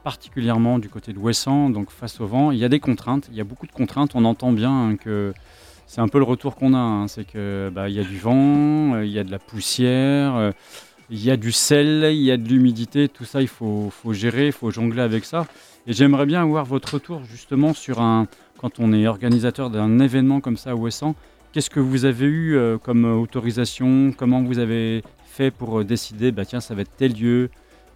particulièrement 0.03 0.79
du 0.79 0.89
côté 0.89 1.13
de 1.13 1.19
Ouessant, 1.19 1.69
donc 1.69 1.89
face 1.91 2.19
au 2.19 2.27
vent, 2.27 2.51
il 2.51 2.57
y 2.57 2.65
a 2.65 2.69
des 2.69 2.79
contraintes, 2.79 3.27
il 3.31 3.37
y 3.37 3.41
a 3.41 3.43
beaucoup 3.43 3.67
de 3.67 3.71
contraintes. 3.71 4.11
On 4.15 4.25
entend 4.25 4.51
bien 4.51 4.71
hein, 4.89 4.95
que 4.97 5.33
c'est 5.87 6.01
un 6.01 6.07
peu 6.07 6.17
le 6.17 6.23
retour 6.25 6.55
qu'on 6.55 6.73
a, 6.73 6.79
hein, 6.79 7.07
c'est 7.07 7.23
que 7.25 7.71
bah, 7.73 7.87
il 7.87 7.95
y 7.95 7.99
a 7.99 8.03
du 8.03 8.17
vent, 8.17 8.95
euh, 8.95 9.05
il 9.05 9.11
y 9.11 9.19
a 9.19 9.23
de 9.23 9.31
la 9.31 9.37
poussière, 9.39 10.35
euh, 10.35 10.51
il 11.09 11.23
y 11.23 11.31
a 11.31 11.37
du 11.37 11.51
sel, 11.51 12.09
il 12.11 12.21
y 12.21 12.31
a 12.31 12.37
de 12.37 12.47
l'humidité, 12.47 13.09
tout 13.09 13.25
ça 13.25 13.41
il 13.41 13.47
faut, 13.47 13.89
faut 13.91 14.13
gérer, 14.13 14.47
il 14.47 14.53
faut 14.53 14.71
jongler 14.71 15.01
avec 15.01 15.25
ça. 15.25 15.47
Et 15.87 15.93
j'aimerais 15.93 16.25
bien 16.25 16.41
avoir 16.41 16.65
votre 16.65 16.95
retour 16.95 17.21
justement 17.29 17.73
sur 17.73 18.01
un, 18.01 18.27
quand 18.57 18.79
on 18.79 18.91
est 18.91 19.07
organisateur 19.07 19.69
d'un 19.69 19.99
événement 19.99 20.41
comme 20.41 20.57
ça 20.57 20.71
à 20.71 20.75
Ouessant, 20.75 21.15
Qu'est-ce 21.55 21.69
que 21.69 21.79
vous 21.79 22.03
avez 22.03 22.25
eu 22.25 22.57
euh, 22.57 22.77
comme 22.77 23.05
autorisation? 23.05 24.11
Comment 24.11 24.43
vous 24.43 24.59
avez 24.59 25.03
fait 25.25 25.51
pour 25.51 25.79
euh, 25.79 25.83
décider, 25.85 26.33
bah, 26.33 26.43
tiens, 26.43 26.59
ça 26.59 26.75
va 26.75 26.81
être 26.81 26.91
tel 26.97 27.13
lieu? 27.13 27.49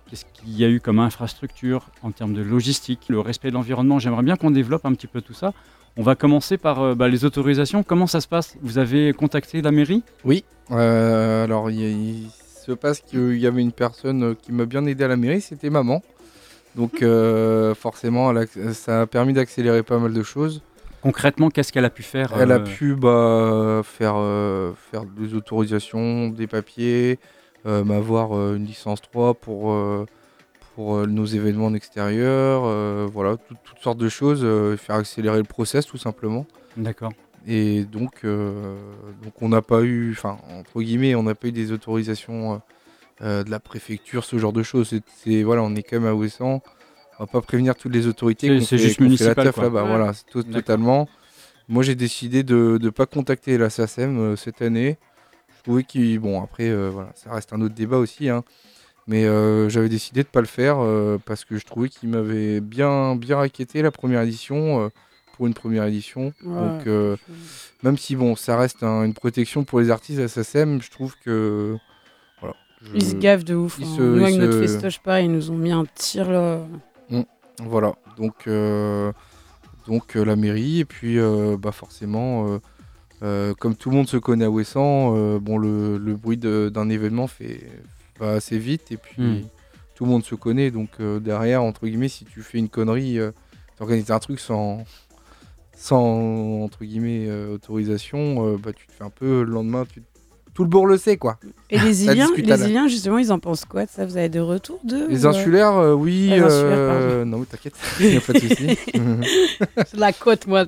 Qu'est-ce 0.10 0.24
qu'il 0.24 0.58
y 0.58 0.64
a 0.64 0.70
eu 0.70 0.80
comme 0.80 0.98
infrastructure 0.98 1.90
en 2.02 2.12
termes 2.12 2.34
de 2.34 2.42
logistique, 2.42 3.08
le 3.10 3.20
respect 3.20 3.50
de 3.50 3.56
l'environnement 3.56 4.00
J'aimerais 4.00 4.24
bien 4.24 4.38
qu'on 4.38 4.52
développe 4.52 4.86
un 4.86 4.94
petit 4.94 5.08
peu 5.08 5.20
tout 5.20 5.34
ça. 5.34 5.52
On 5.98 6.04
va 6.04 6.16
commencer 6.16 6.58
par 6.58 6.82
euh, 6.82 6.96
bah, 6.96 7.10
les 7.10 7.26
autorisations. 7.26 7.84
Comment 7.84 8.08
ça 8.08 8.22
se 8.22 8.30
passe? 8.30 8.56
Vous 8.62 8.78
avez 8.78 9.12
contacté 9.12 9.62
la 9.62 9.72
mairie? 9.72 10.04
Oui, 10.24 10.46
alors 10.70 11.70
il 11.70 12.30
se 12.70 12.74
passe 12.74 13.02
qu'il 13.02 13.38
y 13.40 13.48
avait 13.48 13.62
une 13.62 13.72
personne 13.72 14.24
euh, 14.24 14.34
qui 14.36 14.52
m'a 14.52 14.66
bien 14.66 14.86
aidé 14.86 15.04
à 15.04 15.08
la 15.08 15.18
mairie, 15.18 15.42
c'était 15.42 15.70
maman. 15.72 16.04
Donc 16.76 17.02
euh, 17.02 17.74
forcément, 17.74 18.30
elle 18.32 18.38
a- 18.70 18.74
ça 18.74 19.02
a 19.02 19.08
permis 19.08 19.34
d'accélérer 19.34 19.82
pas 19.84 19.98
mal 19.98 20.14
de 20.14 20.24
choses. 20.24 20.62
Concrètement, 21.02 21.50
qu'est-ce 21.50 21.72
qu'elle 21.74 21.86
a 21.86 21.90
pu 21.90 22.04
faire 22.04 22.32
Elle 22.40 22.52
a 22.52 22.56
euh, 22.60 22.64
pu 22.64 22.94
bah, 22.94 23.82
faire, 23.84 24.16
euh, 24.18 24.74
faire 24.92 25.06
des 25.06 25.34
autorisations, 25.34 26.28
des 26.30 26.46
papiers, 26.46 27.18
euh, 27.66 27.84
m'avoir 27.84 28.34
une 28.56 28.66
licence 28.66 29.02
3 29.02 29.34
pour, 29.34 29.74
pour 30.76 31.08
nos 31.08 31.26
événements 31.26 31.68
en 31.68 31.74
extérieur, 31.74 32.62
voilà, 33.08 33.38
tout- 33.38 33.56
toutes 33.64 33.80
sortes 33.80 33.98
de 33.98 34.10
choses, 34.10 34.46
faire 34.78 34.96
accélérer 34.98 35.38
le 35.38 35.44
process 35.44 35.86
tout 35.88 35.98
simplement. 35.98 36.46
D'accord. 36.78 37.14
Et 37.48 37.84
donc, 37.86 38.24
euh, 38.26 38.76
donc 39.24 39.34
on 39.42 39.50
n'a 39.50 39.62
pas 39.62 39.82
eu, 39.82 40.12
enfin, 40.12 40.38
entre 40.52 40.82
guillemets, 40.82 41.16
on 41.16 41.24
n'a 41.24 41.36
pas 41.36 41.48
eu 41.48 41.52
des 41.52 41.72
autorisations 41.72 42.54
euh, 42.54 42.58
euh, 43.22 43.44
de 43.44 43.50
la 43.52 43.60
préfecture, 43.60 44.24
ce 44.24 44.38
genre 44.38 44.54
de 44.54 44.64
choses. 44.64 44.94
C'est- 45.24 45.44
voilà, 45.44 45.64
on 45.64 45.76
est 45.76 45.84
quand 45.84 46.00
même 46.00 46.10
à 46.10 46.14
Ouessant. 46.14 46.62
On 47.20 47.24
va 47.24 47.28
pas 47.28 47.42
prévenir 47.42 47.76
toutes 47.76 47.94
les 47.94 48.08
autorités. 48.08 48.48
C'est- 48.62 48.78
juste 48.78 49.00
municipal, 49.02 49.36
la 49.38 49.44
là-bas. 49.44 49.84
Ouais. 49.84 49.88
Voilà, 49.88 50.14
c'est 50.14 50.26
tout- 50.26 50.42
D'accord. 50.44 50.56
totalement. 50.62 51.10
Moi, 51.68 51.84
j'ai 51.84 51.96
décidé 51.96 52.44
de 52.44 52.80
ne 52.82 52.90
pas 52.90 53.06
contacter 53.06 53.58
la 53.58 53.70
SACEM 53.70 54.18
euh, 54.18 54.36
cette 54.36 54.62
année. 54.62 54.98
Je 55.58 55.64
trouvais 55.64 55.84
qu'il, 55.84 56.18
bon, 56.20 56.42
après, 56.42 56.70
euh, 56.70 56.90
voilà, 56.92 57.12
ça 57.16 57.32
reste 57.34 57.52
un 57.54 57.62
autre 57.62 57.76
débat 57.76 57.98
aussi, 57.98 58.30
hein. 58.30 58.44
Mais 59.08 59.26
euh, 59.26 59.70
j'avais 59.70 59.90
décidé 59.90 60.22
de 60.24 60.28
pas 60.28 60.40
le 60.40 60.46
faire 60.48 60.78
euh, 60.80 61.18
parce 61.26 61.44
que 61.44 61.58
je 61.58 61.66
trouvais 61.66 61.90
qu'il 61.90 62.10
m'avait 62.10 62.62
bien, 62.62 63.16
bien 63.16 63.38
raquetté 63.38 63.82
la 63.82 63.90
première 63.92 64.22
édition 64.22 64.82
euh, 64.86 64.90
pour 65.40 65.48
une 65.48 65.54
première 65.54 65.86
édition. 65.86 66.34
Ouais. 66.44 66.54
Donc, 66.54 66.86
euh, 66.88 67.16
même 67.82 67.98
si 67.98 68.18
bon, 68.18 68.36
ça 68.36 68.58
reste 68.58 68.84
un- 68.84 69.04
une 69.06 69.14
protection 69.14 69.64
pour 69.64 69.80
les 69.80 69.90
artistes 69.90 70.20
à 70.20 70.28
SACEM, 70.28 70.82
je 70.82 70.92
trouve 70.92 71.16
que 71.24 71.78
voilà. 72.42 72.58
je- 72.82 72.94
Ils 72.96 73.06
se 73.06 73.16
gavent 73.16 73.46
de 73.46 73.56
ouf. 73.56 73.78
ils 73.80 73.86
hein. 73.86 73.96
se- 73.96 74.02
Nous, 74.02 74.22
avec 74.22 74.36
ils 74.36 74.42
notre 74.42 74.52
se- 74.58 74.60
festoche, 74.68 75.00
pareil, 75.00 75.28
ils 75.28 75.32
nous 75.32 75.50
ont 75.50 75.56
mis 75.56 75.72
un 75.72 75.86
tir 75.96 76.30
là. 76.30 76.60
Voilà. 77.62 77.94
Donc, 78.18 78.48
euh, 78.48 79.14
donc 79.88 80.18
euh, 80.18 80.26
la 80.26 80.36
mairie 80.36 80.80
et 80.82 80.86
puis 80.86 81.18
euh, 81.20 81.56
bah 81.58 81.72
forcément, 81.72 82.50
euh, 82.50 82.60
euh, 83.24 83.54
comme 83.54 83.76
tout 83.76 83.90
le 83.92 83.96
monde 83.96 84.10
se 84.10 84.18
connaît 84.18 84.44
à 84.46 84.50
Ouessant, 84.50 85.14
euh, 85.16 85.40
bon 85.40 85.58
le, 85.58 85.98
le 85.98 86.16
bruit 86.18 86.36
d'un 86.38 86.90
événement 86.90 87.28
fait 87.28 87.62
va 88.20 88.32
assez 88.32 88.58
vite 88.58 88.92
et 88.92 88.98
puis 88.98 89.22
Hmm. 89.24 89.42
tout 89.96 90.04
le 90.04 90.12
monde 90.12 90.26
se 90.26 90.36
connaît. 90.36 90.70
Donc 90.70 90.90
euh, 91.00 91.22
derrière, 91.22 91.64
entre 91.64 91.86
guillemets, 91.88 92.10
si 92.10 92.26
tu 92.26 92.42
fais 92.42 92.58
une 92.58 92.68
connerie, 92.70 93.20
euh, 93.20 93.32
tu 93.78 93.84
organises 93.84 94.12
un 94.12 94.20
truc 94.20 94.40
sans 94.42 94.84
sans 95.82 96.62
entre 96.62 96.84
guillemets 96.84 97.26
euh, 97.30 97.54
autorisation, 97.54 98.46
euh, 98.46 98.58
bah 98.62 98.72
tu 98.74 98.86
te 98.86 98.92
fais 98.92 99.04
un 99.06 99.10
peu 99.10 99.44
le 99.44 99.52
lendemain, 99.52 99.86
tu- 99.92 100.04
tout 100.54 100.64
le 100.64 100.70
bourg 100.70 100.86
le 100.86 100.98
sait 100.98 101.16
quoi. 101.16 101.40
Et 101.70 101.80
les 101.80 102.04
Iliens, 102.06 102.28
les 102.36 102.44
la- 102.44 102.58
Iliens, 102.58 102.88
justement, 102.90 103.18
ils 103.18 103.32
en 103.32 103.40
pensent 103.40 103.64
quoi 103.64 103.86
de 103.86 103.90
ça? 103.90 104.06
Vous 104.06 104.18
avez 104.18 104.28
des 104.28 104.42
retours 104.42 104.82
d'eux 104.84 105.08
Les 105.08 105.24
ou, 105.26 105.28
euh, 105.28 105.32
insulaires, 105.32 105.78
euh, 105.78 105.94
oui. 105.94 106.28
Les 106.30 106.40
insulaires, 106.42 107.26
non, 107.26 107.44
t'inquiète, 107.46 107.76
il 108.02 108.10
n'y 108.10 108.18
a 108.18 108.22
pas 108.22 108.34
de 108.34 108.40
souci. 108.40 108.68
C'est 109.88 109.96
de 109.96 110.00
la 110.02 110.12
côte, 110.12 110.48
moi. 110.48 110.66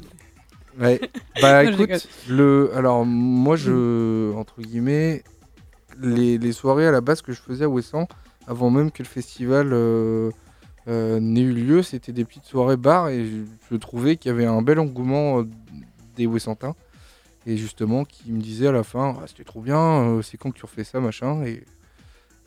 Ouais. 0.80 1.02
Bah 1.42 1.66
Non, 1.66 1.72
écoute, 1.72 2.08
le, 2.30 2.72
alors 2.74 3.06
moi 3.06 3.58
je, 3.58 4.34
entre 4.36 4.62
guillemets, 4.62 5.24
les, 6.02 6.38
les 6.38 6.52
soirées 6.54 6.88
à 6.88 6.92
la 6.92 7.02
base 7.02 7.22
que 7.22 7.34
je 7.34 7.42
faisais 7.42 7.66
à 7.66 7.70
Ouessant, 7.70 8.08
avant 8.48 8.70
même 8.70 8.92
que 8.92 9.04
le 9.04 9.08
festival 9.10 9.74
n'ait 10.88 11.42
eu 11.42 11.54
lieu, 11.54 11.84
c'était 11.84 12.12
des 12.12 12.26
petites 12.26 12.46
soirées 12.46 12.78
bars 12.78 13.10
et 13.10 13.26
je, 13.70 13.76
trouvais 13.78 14.18
qu'il 14.18 14.30
y 14.30 14.34
avait 14.34 14.46
un 14.46 14.62
bel 14.62 14.80
engouement 14.80 15.40
euh, 15.40 15.48
des 16.16 16.26
Ouessantins. 16.26 16.76
Et 17.48 17.58
justement, 17.58 18.06
qui 18.06 18.32
me 18.32 18.40
disait 18.40 18.68
à 18.68 18.72
la 18.72 18.84
fin, 18.84 19.16
Ah, 19.20 19.26
c'était 19.28 19.44
trop 19.44 19.62
bien, 19.62 19.78
euh, 19.80 20.22
c'est 20.22 20.38
quand 20.38 20.52
que 20.52 20.58
tu 20.58 20.66
refais 20.66 20.84
ça, 20.84 21.00
machin. 21.00 21.44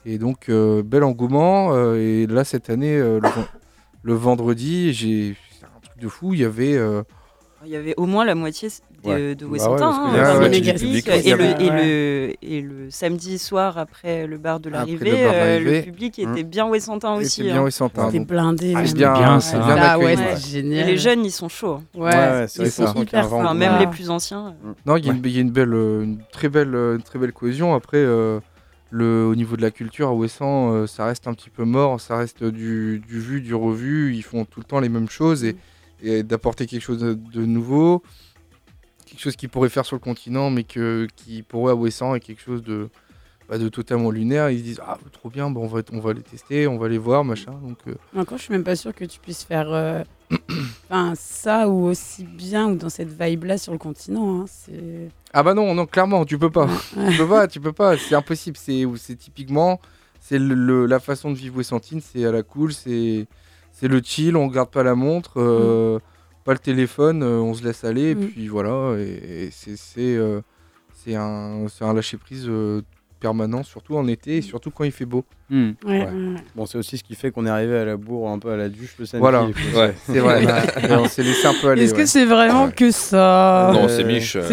Et, 0.07 0.19
donc, 0.19 0.49
euh, 0.49 0.83
bel 0.83 1.03
engouement. 1.03 1.73
euh, 1.75 1.97
et 1.97 2.27
là, 2.27 2.45
cette 2.45 2.71
année, 2.71 2.97
euh, 2.97 3.19
le, 3.21 3.29
ven- 3.29 3.47
le 4.03 4.15
vendredi, 4.15 4.93
j'ai 4.93 5.37
un 5.63 5.81
truc 5.81 5.99
de 6.01 6.09
fou, 6.09 6.35
il 6.35 6.41
y 6.41 6.45
avait... 6.45 6.77
euh, 6.77 7.03
Il 7.65 7.71
y 7.71 7.77
avait 7.77 7.95
au 7.97 8.07
moins 8.07 8.25
la 8.25 8.35
moitié 8.35 8.69
de, 9.05 9.11
Ouais. 9.11 9.35
de 9.35 9.47
Bah 9.47 9.51
parce 9.51 10.39
hein, 10.39 10.41
public, 10.79 11.05
public, 11.05 11.09
et, 11.27 11.35
ouais. 11.35 11.37
le, 11.39 11.45
et, 11.63 11.71
Ouais. 11.71 11.85
le, 11.87 12.33
et 12.43 12.61
le 12.61 12.91
samedi 12.91 13.39
soir 13.39 13.79
après 13.79 14.27
le 14.27 14.39
bar 14.39 14.61
de 14.61 14.71
l'arrivée, 14.71 15.13
euh, 15.15 15.61
le 15.61 15.83
public 15.83 16.21
Hum. 16.25 16.33
était 16.33 16.43
bien 16.45 16.67
Ouessantin 16.67 17.15
aussi. 17.15 17.43
était 17.43 17.51
bien 17.53 17.63
hein. 17.63 17.65
C'était 18.11 18.25
blindé. 18.25 18.75
Ah, 18.77 18.87
c'est 18.87 18.95
bien, 18.95 19.13
bien, 19.13 19.41
ça. 19.41 19.59
bien 19.59 19.77
Ah 19.79 19.99
ouais, 19.99 20.13
accueilli. 20.13 20.29
Ouais. 20.29 20.37
c'est 20.37 20.49
Et 20.49 20.53
génial. 20.63 20.87
les 20.87 20.99
jeunes, 20.99 21.25
ils 21.25 21.31
sont 21.31 21.49
chauds. 21.49 21.81
Ouais, 21.95 22.03
Ouais, 22.05 22.45
c'est 22.49 22.63
ils 22.63 22.63
vrai 22.63 22.71
ça, 22.71 22.85
même 23.55 23.79
les 23.81 23.87
plus 23.87 24.11
anciens. 24.11 24.55
euh. 24.67 24.73
Non, 24.87 24.97
il 24.97 25.05
y, 25.07 25.09
a 25.11 25.13
une- 25.13 25.51
belle, 25.51 25.75
euh, 25.75 26.07
très 26.33 26.49
belle, 26.49 26.75
euh, 26.75 26.97
une 26.97 27.03
très 27.03 27.19
belle 27.19 27.33
cohésion. 27.33 27.75
Après, 27.75 27.99
euh, 27.99 28.41
le, 28.91 29.27
au 29.27 29.35
niveau 29.35 29.57
de 29.57 29.63
la 29.63 29.71
culture 29.71 30.09
à 30.09 30.15
Ouessant, 30.15 30.73
euh, 30.73 30.87
ça 30.87 31.05
reste 31.07 31.27
un 31.27 31.35
petit 31.35 31.51
peu 31.51 31.65
mort. 31.65 32.01
Ça 32.01 32.17
reste 32.17 32.45
du, 32.45 33.03
du 33.07 33.19
vu, 33.19 33.41
du 33.41 33.55
revu. 33.55 34.15
Ils 34.15 34.23
font 34.23 34.45
tout 34.45 34.61
le 34.61 34.65
temps 34.65 34.79
les 34.81 34.89
mêmes 34.89 35.09
choses 35.09 35.45
et, 35.45 35.57
et 36.03 36.23
d'apporter 36.23 36.67
quelque 36.67 36.83
chose 36.83 37.01
de, 37.01 37.15
de 37.15 37.45
nouveau, 37.45 38.03
quelque 39.15 39.23
chose 39.23 39.37
qu'ils 39.37 39.49
pourraient 39.49 39.69
faire 39.69 39.87
sur 39.87 39.97
le 39.97 40.01
continent, 40.01 40.51
mais 40.51 40.65
que 40.65 41.07
qui 41.17 41.43
pourrait 41.43 41.73
à 41.73 41.75
Ouessant 41.77 42.15
est 42.15 42.21
quelque 42.21 42.43
chose 42.43 42.63
de, 42.63 42.89
bah, 43.49 43.59
de 43.59 43.69
totalement 43.69 44.11
lunaire. 44.11 44.51
Ils 44.51 44.59
se 44.59 44.65
disent 44.65 44.81
ah 44.85 44.99
trop 45.13 45.31
bien, 45.31 45.49
bon, 45.51 45.63
on 45.65 45.67
va, 45.69 45.81
on 45.93 46.01
va 46.01 46.13
les 46.13 46.23
tester, 46.23 46.67
on 46.67 46.79
va 46.79 46.89
les 46.89 46.99
voir, 46.99 47.25
machin. 47.25 47.53
Donc 47.63 47.79
euh, 47.87 47.95
Encore, 48.17 48.39
je 48.39 48.45
suis 48.45 48.53
même 48.53 48.65
pas 48.65 48.77
sûre 48.77 48.95
que 48.95 49.05
tu 49.05 49.21
puisses 49.21 49.45
faire 49.45 49.71
euh, 49.73 50.03
enfin, 50.91 51.13
ça 51.17 51.69
ou 51.69 51.85
aussi 51.87 52.25
bien 52.25 52.69
ou 52.71 52.77
dans 52.77 52.89
cette 52.89 53.09
vibe-là 53.21 53.57
sur 53.59 53.73
le 53.73 53.79
continent. 53.79 54.41
hein. 54.41 54.45
C'est 54.49 55.09
ah 55.33 55.43
bah 55.43 55.55
non, 55.55 55.75
non, 55.75 55.87
clairement, 55.87 56.25
tu 56.25 56.39
peux 56.39 56.51
pas. 56.51 56.69
Tu 57.11 57.17
peux 57.17 57.29
pas, 57.29 57.47
tu 57.49 57.61
peux 57.61 57.73
pas, 57.73 57.97
c'est 57.99 58.15
impossible. 58.15 58.57
C'est 58.57 58.85
c'est 58.97 59.17
typiquement, 59.17 59.81
c'est 60.21 60.39
le, 60.39 60.55
le- 60.55 60.87
la 60.87 61.01
façon 61.01 61.31
de 61.31 61.37
vivre 61.37 61.57
Ouessantine, 61.57 62.01
c'est 62.01 62.25
à 62.25 62.33
la 62.33 62.43
cool, 62.43 62.73
c'est 62.73 63.27
c'est 63.73 63.89
le 63.89 64.01
chill, 64.03 64.37
on 64.37 64.47
regarde 64.49 64.71
pas 64.71 64.85
la 64.85 64.95
montre, 64.95 65.33
euh, 65.41 65.99
pas 66.45 66.53
le 66.53 66.59
téléphone, 66.59 67.23
euh, 67.23 67.39
on 67.41 67.55
se 67.55 67.65
laisse 67.65 67.85
aller, 67.85 68.11
et 68.11 68.15
Mm. 68.15 68.29
puis 68.29 68.49
voilà. 68.49 68.97
Et, 68.99 69.47
et 69.47 69.51
c'est 69.51 69.77
c'est, 69.77 70.17
euh, 70.17 70.41
c'est 70.93 71.15
un, 71.17 71.67
c'est 71.69 71.85
un 71.85 71.93
lâcher 71.95 72.17
prise 72.19 72.47
euh, 72.49 72.83
permanent, 73.25 73.63
surtout 73.63 73.97
en 73.97 74.07
été 74.07 74.37
et 74.37 74.43
surtout 74.43 74.71
quand 74.71 74.85
il 74.85 74.93
fait 74.93 75.07
beau. 75.07 75.25
Hmm. 75.49 75.71
Ouais, 75.87 75.91
Ouais. 75.93 75.99
ouais, 76.01 76.05
ouais. 76.05 76.41
Bon, 76.55 76.67
c'est 76.67 76.77
aussi 76.77 76.99
ce 76.99 77.03
qui 77.05 77.15
fait 77.15 77.31
qu'on 77.31 77.47
est 77.47 77.51
arrivé 77.51 77.75
à 77.79 77.85
la 77.87 77.97
bourre, 77.97 78.29
un 78.29 78.39
peu 78.39 78.51
à 78.53 78.57
la 78.59 78.69
duche 78.69 78.95
le 78.99 79.07
samedi. 79.07 79.21
Voilà. 79.23 79.45
Ouais. 79.45 79.95
C'est 80.07 80.19
vrai. 80.19 80.43
Et 80.91 80.93
on 80.93 81.07
s'est 81.09 81.23
laissé 81.23 81.47
un 81.47 81.55
peu 81.61 81.71
aller. 81.71 81.85
Est-ce 81.85 81.93
ouais. 81.95 82.01
que 82.01 82.07
c'est 82.07 82.27
vraiment 82.27 82.67
Ouais. 82.67 82.73
que 82.73 82.91
ça 82.91 83.71
Non, 83.73 83.85
Euh, 83.85 83.89
c'est 83.89 84.05
Mich. 84.05 84.37
euh, 84.37 84.51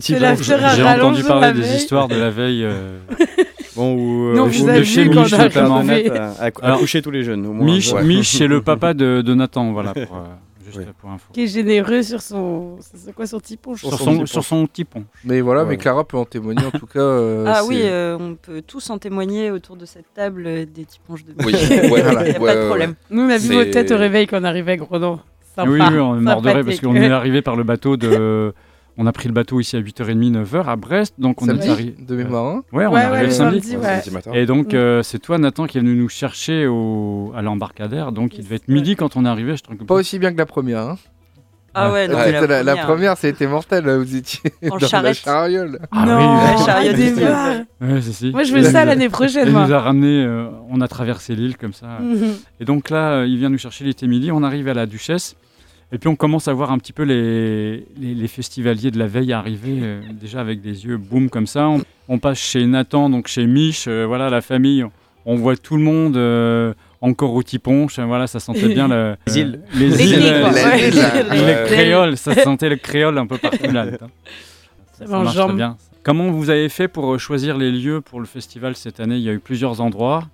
C'est 0.00 0.18
la 0.18 0.30
à 0.30 0.34
J'ai 0.74 0.82
entendu 0.84 1.22
la 1.22 1.28
parler 1.28 1.52
des 1.60 1.74
histoires 1.76 2.08
de 2.08 2.16
la 2.16 2.28
veille. 2.30 2.64
euh, 2.64 2.98
Bon, 3.76 3.94
ou, 3.94 4.34
Non, 4.34 4.44
ou- 4.44 4.48
vous 4.48 4.64
ou 4.64 4.68
avez 4.68 4.78
de 4.80 4.84
chez 4.84 5.04
Mich, 5.04 5.32
notamment, 5.32 5.78
à, 5.86 6.46
à 6.46 6.50
Alors, 6.62 6.78
coucher 6.78 7.02
tous 7.02 7.10
les 7.10 7.22
jeunes. 7.24 7.44
Au 7.46 7.52
moins. 7.52 7.64
Mich, 7.66 7.92
Ouais. 7.92 8.02
Mich, 8.04 8.28
c'est 8.36 8.46
le 8.46 8.62
papa 8.62 8.94
de, 8.94 9.20
de 9.22 9.34
Nathan, 9.34 9.72
voilà, 9.72 9.92
pour, 9.92 10.16
euh, 10.16 10.24
juste 10.76 10.88
Oui. 10.88 10.94
pour 11.00 11.10
info. 11.10 11.26
Qui 11.32 11.44
est 11.44 11.46
généreux 11.46 12.02
sur 12.02 12.20
son. 12.20 12.76
C'est 12.80 13.14
quoi 13.14 13.26
son 13.26 13.40
ponche 13.56 13.80
Sur 13.80 13.98
son 13.98 14.26
sur 14.26 14.44
son 14.44 14.66
petit 14.66 14.84
pont. 14.84 15.04
Mais 15.24 15.40
voilà, 15.40 15.62
Ouais. 15.62 15.70
mais 15.70 15.76
Clara 15.76 16.04
peut 16.04 16.16
en 16.16 16.24
témoigner 16.24 16.64
en 16.64 16.70
tout 16.70 16.86
cas. 16.86 17.00
euh, 17.00 17.44
Ah 17.54 17.62
oui, 17.66 17.80
euh, 17.82 18.16
on 18.20 18.34
peut 18.34 18.62
tous 18.62 18.88
en 18.90 18.98
témoigner 18.98 19.50
autour 19.50 19.76
de 19.76 19.86
cette 19.86 20.12
table 20.14 20.44
euh, 20.46 20.64
des 20.66 20.84
tiponches 20.84 21.24
de 21.24 21.32
Oui, 21.44 21.52
ouais, 21.52 21.60
Il 21.70 21.80
n'y 21.80 21.86
a 21.86 21.90
ouais, 21.90 22.02
pas 22.02 22.54
de 22.54 22.60
ouais, 22.60 22.66
problème. 22.66 22.94
Nous, 23.10 23.22
on 23.22 23.28
a 23.28 23.38
vu 23.38 23.54
vos 23.54 23.64
têtes 23.64 23.90
au 23.90 23.96
réveil 23.96 24.26
quand 24.26 24.40
on 24.40 24.44
arrivait 24.44 24.72
à. 24.72 25.20
Sympa. 25.54 25.70
oui, 25.70 25.80
oui, 25.80 25.98
on 25.98 26.18
est 26.18 26.20
mort 26.20 26.42
de 26.42 26.50
parce 26.62 26.80
qu'on 26.80 26.94
est 26.96 27.10
arrivé 27.10 27.40
par 27.40 27.56
le 27.56 27.64
bateau 27.64 27.96
de. 27.96 28.52
On 28.98 29.06
a 29.06 29.12
pris 29.12 29.28
le 29.28 29.34
bateau 29.34 29.60
ici 29.60 29.76
à 29.76 29.80
8h30, 29.80 30.32
9h 30.42 30.64
à 30.66 30.76
Brest, 30.76 31.14
donc 31.18 31.42
on 31.42 31.46
Samedi, 31.46 31.68
est 31.68 31.70
arrivé. 31.70 31.94
de 31.98 32.16
mémoire. 32.16 32.46
hein. 32.46 32.62
Ouais, 32.72 32.86
on 32.86 32.92
Ouais, 32.92 33.00
est 33.00 33.04
arrivé 33.04 33.20
ouais, 33.20 33.26
le 33.26 33.30
samedi. 33.30 33.60
samedi, 33.72 34.10
ouais. 34.30 34.40
Et 34.42 34.46
donc, 34.46 34.72
Mm. 34.72 34.76
euh, 34.76 35.02
c'est 35.02 35.18
toi, 35.18 35.36
Nathan, 35.36 35.66
qui 35.66 35.76
est 35.76 35.80
venu 35.82 35.94
nous 35.96 36.08
chercher 36.08 36.66
au... 36.66 37.30
à 37.36 37.42
l'embarcadère. 37.42 38.10
Donc, 38.12 38.38
il 38.38 38.44
devait 38.44 38.56
être 38.56 38.68
midi 38.68 38.96
quand 38.96 39.16
on 39.16 39.26
est 39.26 39.28
arrivé. 39.28 39.54
Je 39.56 39.62
te 39.62 39.84
Pas 39.84 39.94
aussi 39.94 40.18
bien 40.18 40.32
que 40.32 40.38
la 40.38 40.46
première. 40.46 40.80
Hein. 40.80 40.96
Ah 41.78 41.92
ouais, 41.92 42.08
non, 42.08 42.14
Ah, 42.18 42.22
mais 42.24 42.32
la, 42.32 42.46
la- 42.46 42.62
la 42.62 42.76
première, 42.78 43.18
c'était 43.18 43.46
mortel. 43.46 43.84
là, 43.84 43.98
Vous 43.98 44.16
étiez 44.16 44.50
En 44.64 44.68
dans 44.68 44.76
la 44.76 44.88
charrette. 44.88 45.16
chariole. 45.18 45.78
Ah 45.92 46.06
non, 46.06 46.16
oui, 46.16 46.24
la 46.24 46.56
chariot 46.56 46.70
arrête 46.70 46.96
du 46.96 47.10
de 47.10 47.14
ciel. 47.16 47.28
voir. 47.28 47.54
Ouais, 47.82 48.00
c'est 48.00 48.12
si. 48.12 48.30
Moi, 48.30 48.44
je 48.44 48.52
veux 48.54 48.62
ça 48.62 48.86
l'année 48.86 49.10
prochaine, 49.10 49.46
Il 49.48 49.52
nous 49.52 49.72
a 49.74 49.78
ramené, 49.78 50.24
euh, 50.24 50.46
on 50.70 50.80
a 50.80 50.88
traversé 50.88 51.34
l'île 51.34 51.58
comme 51.58 51.74
ça. 51.74 51.98
Mhm. 52.00 52.32
Et 52.60 52.64
donc 52.64 52.88
là, 52.88 53.10
euh, 53.18 53.26
il 53.26 53.36
vient 53.36 53.50
nous 53.50 53.58
chercher, 53.58 53.84
il 53.84 53.90
était 53.90 54.06
midi, 54.06 54.32
on 54.32 54.42
arrive 54.42 54.68
à 54.68 54.72
la 54.74 54.86
Duchesse. 54.86 55.36
Et 55.92 55.98
puis 55.98 56.08
on 56.08 56.16
commence 56.16 56.48
à 56.48 56.52
voir 56.52 56.72
un 56.72 56.78
petit 56.78 56.92
peu 56.92 57.04
les, 57.04 57.86
les, 57.96 58.14
les 58.14 58.28
festivaliers 58.28 58.90
de 58.90 58.98
la 58.98 59.06
veille 59.06 59.32
arriver, 59.32 59.78
euh, 59.82 60.00
déjà 60.20 60.40
avec 60.40 60.60
des 60.60 60.84
yeux 60.84 60.96
boum 60.96 61.30
comme 61.30 61.46
ça. 61.46 61.68
On, 61.68 61.80
on 62.08 62.18
passe 62.18 62.38
chez 62.38 62.66
Nathan, 62.66 63.08
donc 63.08 63.28
chez 63.28 63.46
Mich, 63.46 63.86
euh, 63.86 64.04
voilà 64.04 64.28
la 64.28 64.40
famille. 64.40 64.84
On 65.26 65.36
voit 65.36 65.56
tout 65.56 65.76
le 65.76 65.82
monde 65.82 66.16
euh, 66.16 66.74
encore 67.00 67.34
au 67.34 67.42
tiponche, 67.42 67.98
voilà, 68.00 68.26
ça 68.26 68.40
sentait 68.40 68.68
bien 68.68 68.88
le- 68.88 69.16
Les 69.28 69.38
îles. 69.38 69.60
les 69.74 69.88
Les 69.88 70.02
îles, 70.04 70.12
îles, 70.24 70.40
quoi. 70.40 70.50
euh, 70.50 70.52
Ouais. 70.54 70.90
le 70.90 71.44
Ouais. 71.44 71.64
créole, 71.66 72.16
ça 72.16 72.34
sentait 72.34 72.68
le 72.68 72.76
créole 72.76 73.18
un 73.18 73.26
peu 73.26 73.38
partout 73.38 73.70
là. 73.72 73.86
Ça 74.92 75.06
Ça 75.06 75.18
marche 75.22 75.36
très 75.36 75.52
bien. 75.52 75.76
Comment 76.02 76.30
vous 76.30 76.50
avez 76.50 76.68
fait 76.68 76.88
pour 76.88 77.18
choisir 77.20 77.56
les 77.58 77.70
lieux 77.70 78.00
pour 78.00 78.18
le 78.20 78.26
festival 78.26 78.74
cette 78.76 78.98
année? 79.00 79.16
Il 79.16 79.22
y 79.22 79.28
a 79.28 79.32
eu 79.32 79.40
plusieurs 79.40 79.80
endroits. 79.80 80.24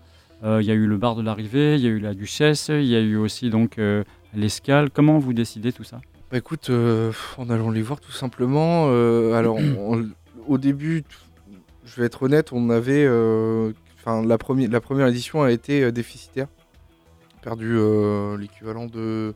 Euh, 0.44 0.58
il 0.60 0.66
y 0.66 0.70
a 0.70 0.74
eu 0.74 0.86
le 0.86 0.96
bar 0.96 1.14
de 1.14 1.22
l'arrivée, 1.22 1.76
il 1.76 1.80
y 1.82 1.86
a 1.86 1.90
eu 1.90 1.98
la 2.00 2.14
Duchesse, 2.14 2.68
il 2.68 2.84
y 2.86 2.96
a 2.96 3.00
eu 3.00 3.16
aussi 3.16 3.48
donc 3.48 3.78
euh, 3.78 4.02
l'escale. 4.34 4.90
Comment 4.90 5.18
vous 5.18 5.32
décidez 5.32 5.72
tout 5.72 5.84
ça? 5.84 6.00
Bah 6.30 6.38
écoute, 6.38 6.70
euh, 6.70 7.12
en 7.38 7.50
allant 7.50 7.70
les 7.70 7.82
voir 7.82 8.00
tout 8.00 8.12
simplement. 8.12 8.86
euh, 8.88 9.34
alors, 9.34 9.56
on- 9.78 10.08
au 10.48 10.58
début, 10.58 11.04
je 11.84 12.00
vais 12.00 12.06
être 12.06 12.22
honnête, 12.24 12.52
on 12.52 12.70
avait. 12.70 13.04
euh, 13.06 13.72
Enfin, 14.04 14.26
la, 14.26 14.36
première 14.36 14.68
la 14.68 14.80
première 14.80 15.06
édition 15.06 15.42
a 15.42 15.52
été 15.52 15.92
déficitaire. 15.92 16.48
Perdu 17.40 17.76
euh, 17.76 18.36
l'équivalent 18.36 18.86
de 18.86 19.32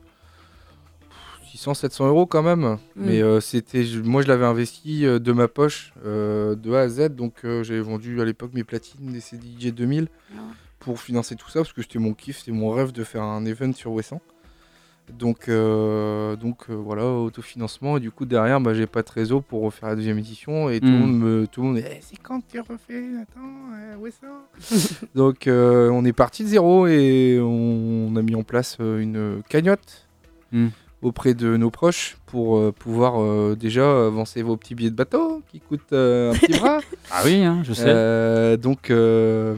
600-700 1.54 2.08
euros 2.08 2.26
quand 2.26 2.42
même. 2.42 2.78
Mais 2.96 3.22
euh, 3.22 3.40
c'était, 3.40 3.84
moi, 4.02 4.22
je 4.22 4.26
l'avais 4.28 4.44
investi 4.44 5.06
euh, 5.06 5.18
de 5.20 5.30
ma 5.32 5.46
poche 5.46 5.92
euh, 6.04 6.56
de 6.56 6.72
A 6.74 6.80
à 6.80 6.88
Z. 6.88 7.10
Donc, 7.14 7.44
euh, 7.44 7.62
j'avais 7.62 7.80
vendu 7.80 8.20
à 8.20 8.24
l'époque 8.24 8.50
mes 8.54 8.64
platines 8.64 9.12
des 9.12 9.20
CDJ 9.20 9.72
2000 9.72 10.08
Ah. 10.36 10.40
pour 10.80 10.98
financer 11.00 11.36
tout 11.36 11.48
ça 11.48 11.60
parce 11.60 11.72
que 11.72 11.82
c'était 11.82 12.00
mon 12.00 12.12
kiff, 12.12 12.38
c'était 12.40 12.50
mon 12.50 12.70
rêve 12.70 12.90
de 12.90 13.04
faire 13.04 13.22
un 13.22 13.44
event 13.44 13.72
sur 13.72 13.92
Wesson. 13.92 14.20
Donc, 15.12 15.48
euh, 15.48 16.34
donc 16.36 16.64
euh, 16.68 16.74
voilà, 16.74 17.04
autofinancement. 17.06 17.96
Et 17.96 18.00
du 18.00 18.10
coup, 18.10 18.24
derrière, 18.26 18.60
bah, 18.60 18.74
j'ai 18.74 18.86
pas 18.86 19.02
de 19.02 19.10
réseau 19.10 19.40
pour 19.40 19.62
refaire 19.62 19.88
la 19.90 19.96
deuxième 19.96 20.18
édition. 20.18 20.68
Et 20.68 20.80
tout, 20.80 20.86
le 20.86 20.92
Mm. 20.92 20.98
monde 21.00 21.18
me, 21.18 21.46
tout 21.46 21.62
le 21.62 21.66
monde 21.68 21.78
est 21.78 21.84
Eh, 21.98 21.98
c'est 22.02 22.16
quand 22.20 22.40
tu 22.46 22.58
refais 22.60 23.04
Attends, 23.22 23.40
euh, 23.74 23.96
Wesson 23.98 24.26
Donc, 25.14 25.46
euh, 25.46 25.88
on 25.90 26.04
est 26.04 26.12
parti 26.12 26.42
de 26.42 26.48
zéro 26.48 26.86
et 26.86 27.38
on, 27.40 28.14
a 28.16 28.22
mis 28.22 28.34
en 28.34 28.42
place 28.42 28.78
euh, 28.80 28.98
une 28.98 29.42
cagnotte 29.48 30.06
Mm. 30.52 30.68
auprès 31.02 31.34
de 31.34 31.56
nos 31.56 31.70
proches 31.70 32.16
pour 32.26 32.72
pouvoir 32.74 33.56
déjà 33.56 34.06
avancer 34.06 34.42
vos 34.42 34.56
petits 34.56 34.74
billets 34.76 34.90
de 34.90 34.94
bateau 34.96 35.42
qui 35.48 35.58
coûtent 35.60 35.92
un 35.92 36.32
petit 36.34 36.52
bras. 36.58 36.78
Ah 37.10 37.22
oui, 37.24 37.42
hein, 37.44 37.62
je 37.64 37.72
sais. 37.72 38.56
Donc, 38.58 38.90
euh, 38.90 39.56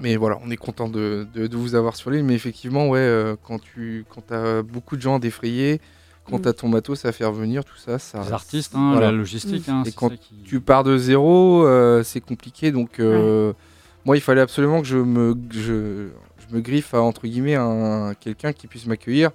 mais 0.00 0.16
voilà, 0.16 0.38
on 0.44 0.50
est 0.50 0.56
content 0.56 0.88
de, 0.88 1.26
de- 1.34 1.46
de 1.46 1.56
vous 1.56 1.74
avoir 1.74 1.96
sur 1.96 2.10
l'île. 2.10 2.24
Mais 2.24 2.34
effectivement, 2.34 2.88
ouais, 2.88 2.98
euh, 3.00 3.36
quand 3.42 3.60
tu 3.60 4.04
quand 4.08 4.32
as 4.32 4.62
beaucoup 4.62 4.96
de 4.96 5.02
gens 5.02 5.16
à 5.16 5.18
défrayer, 5.18 5.80
quand 6.28 6.38
Mm. 6.38 6.42
tu 6.42 6.48
as 6.48 6.52
ton 6.52 6.68
matos 6.68 7.04
à 7.04 7.12
faire 7.12 7.32
venir, 7.32 7.64
tout 7.64 7.76
ça, 7.76 7.98
ça. 7.98 8.22
Les 8.24 8.32
artistes, 8.32 8.74
hein, 8.74 8.92
voilà. 8.92 9.12
la 9.12 9.16
logistique. 9.16 9.68
hein, 9.68 9.82
Et 9.84 9.90
c'est 9.90 9.94
quand 9.96 10.10
ça 10.10 10.16
qui- 10.16 10.34
Tu 10.44 10.60
pars 10.60 10.84
de 10.84 10.98
zéro, 10.98 11.64
euh, 11.66 12.02
c'est 12.02 12.20
compliqué. 12.20 12.72
Donc, 12.72 12.98
euh, 13.00 13.52
moi, 14.04 14.16
il 14.16 14.20
fallait 14.20 14.40
absolument 14.40 14.80
que 14.82 14.86
je 14.88 14.98
me, 14.98 15.34
que 15.34 15.54
je, 15.54 16.08
je 16.48 16.54
me 16.54 16.60
griffe 16.60 16.94
à 16.94 17.00
entre 17.00 17.26
guillemets 17.26 17.54
un, 17.56 18.14
quelqu'un 18.18 18.52
qui 18.52 18.66
puisse 18.66 18.86
m'accueillir. 18.86 19.30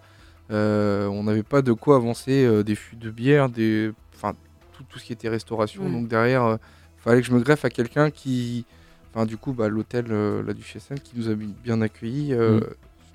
Euh, 0.52 1.08
on 1.08 1.24
n'avait 1.24 1.44
pas 1.44 1.62
de 1.62 1.72
quoi 1.72 1.96
avancer 1.96 2.44
euh, 2.46 2.62
des 2.64 2.76
fûts 2.76 2.98
de 2.98 3.10
bière, 3.10 3.48
des, 3.50 3.92
enfin 4.14 4.34
tout, 4.74 4.84
tout 4.90 5.00
ce 5.00 5.06
qui 5.06 5.14
était 5.14 5.30
restauration. 5.30 5.84
Ouais. 5.86 5.92
Donc 5.92 6.08
derrière, 6.10 6.58
il 6.98 7.02
fallait 7.02 7.22
que 7.22 7.28
je 7.28 7.34
me 7.34 7.40
greffe 7.40 7.64
à 7.64 7.70
quelqu'un 7.70 8.10
qui, 8.12 8.66
enfin 9.14 9.26
du 9.26 9.38
coup, 9.38 9.54
bah, 9.54 9.68
l'hôtel 9.70 10.06
euh, 10.12 10.42
la 10.44 10.54
Duchesse 10.54 10.88
Anne 10.92 11.00
qui 11.00 11.14
nous 11.18 11.30
a 11.30 11.34
bi- 11.36 11.54
bien 11.64 11.82
accueillis 11.82 12.34
euh, 12.34 12.60
Mm. 12.60 12.64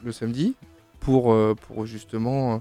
le 0.05 0.13
samedi 0.13 0.55
pour, 1.01 1.33
euh, 1.33 1.55
pour 1.55 1.87
justement 1.87 2.55
euh, 2.55 2.59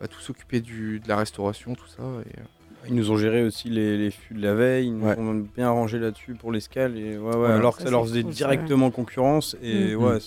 bah, 0.00 0.08
tout 0.08 0.20
s'occuper 0.20 0.60
du- 0.60 1.00
de 1.00 1.08
la 1.08 1.16
restauration, 1.16 1.74
tout 1.74 1.88
ça. 1.88 2.02
Et, 2.02 2.38
euh, 2.40 2.44
Ils 2.88 2.94
nous 2.94 3.10
ont 3.10 3.16
géré 3.16 3.42
aussi 3.42 3.68
les, 3.68 3.98
les 3.98 4.10
fûts 4.12 4.34
de 4.34 4.40
la 4.40 4.54
veille, 4.54 4.86
ils 4.86 4.96
nous 4.96 5.04
Ouais. 5.06 5.18
ont 5.18 5.44
bien 5.56 5.68
rangé 5.70 5.98
là-dessus 5.98 6.34
pour 6.34 6.52
l'escale, 6.52 6.96
et 6.96 7.18
ouais, 7.18 7.24
ouais, 7.26 7.36
Voilà. 7.36 7.56
alors 7.56 7.74
que 7.76 7.82
Ça, 7.82 7.86
ça 7.86 7.90
leur 7.90 8.04
faisait 8.06 8.22
cool, 8.22 8.32
directement 8.32 8.90
concurrence, 8.92 9.56
et 9.60 9.94
Mhm. 9.96 10.02
ouais, 10.04 10.18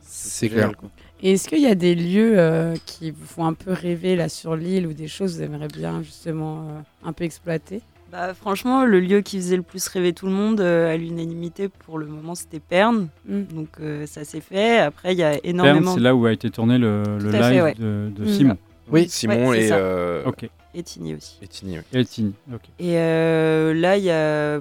c'est 0.00 0.48
génial, 0.48 0.70
clair. 0.70 0.76
quoi. 0.76 0.90
Et 1.22 1.32
est-ce 1.34 1.48
qu'il 1.48 1.60
y 1.62 1.66
a 1.68 1.76
des 1.76 1.94
lieux 1.94 2.36
euh, 2.38 2.74
qui 2.84 3.12
vous 3.12 3.24
font 3.24 3.44
un 3.46 3.54
peu 3.54 3.72
rêver 3.72 4.16
là 4.16 4.28
sur 4.28 4.56
l'île 4.56 4.88
ou 4.88 4.92
des 4.92 5.06
choses 5.06 5.34
que 5.34 5.38
vous 5.38 5.42
aimeriez 5.44 5.68
bien 5.68 6.02
justement 6.02 6.68
euh, 6.68 6.80
un 7.08 7.12
peu 7.12 7.22
exploiter? 7.22 7.80
Bah, 8.12 8.34
franchement, 8.34 8.84
le 8.84 9.00
lieu 9.00 9.22
qui 9.22 9.38
faisait 9.38 9.56
le 9.56 9.62
plus 9.62 9.88
rêver 9.88 10.12
tout 10.12 10.26
le 10.26 10.32
monde, 10.32 10.60
euh, 10.60 10.92
à 10.92 10.98
l'unanimité, 10.98 11.68
pour 11.68 11.96
le 11.98 12.04
moment, 12.06 12.34
c'était 12.34 12.60
Perne. 12.60 13.08
Mm. 13.26 13.42
Donc 13.54 13.68
euh, 13.80 14.04
ça 14.06 14.22
s'est 14.24 14.42
fait. 14.42 14.78
Après, 14.78 15.14
il 15.14 15.18
y 15.18 15.22
a 15.22 15.30
Perne, 15.30 15.40
énormément. 15.44 15.94
c'est 15.94 16.00
là 16.00 16.14
où 16.14 16.26
a 16.26 16.32
été 16.32 16.50
tourné 16.50 16.76
le, 16.76 17.02
fait, 17.30 17.50
live 17.52 17.62
ouais. 17.62 17.74
de, 17.74 18.10
de 18.14 18.24
Mm. 18.24 18.28
Simon. 18.28 18.58
Oui. 18.90 19.08
Simon 19.08 19.48
Ouais, 19.48 19.64
et, 19.64 19.68
euh, 19.72 20.24
Ok. 20.26 20.46
Et 20.74 20.82
Tigny 20.82 21.14
aussi. 21.14 21.38
et 21.42 21.48
Tini, 21.48 21.78
oui. 21.78 21.84
Et 22.00 22.04
Tini, 22.04 22.34
ok. 22.52 22.60
Et 22.78 22.96
euh, 22.98 23.72
là, 23.74 23.96
il 23.98 24.04
y 24.04 24.10
a, 24.10 24.60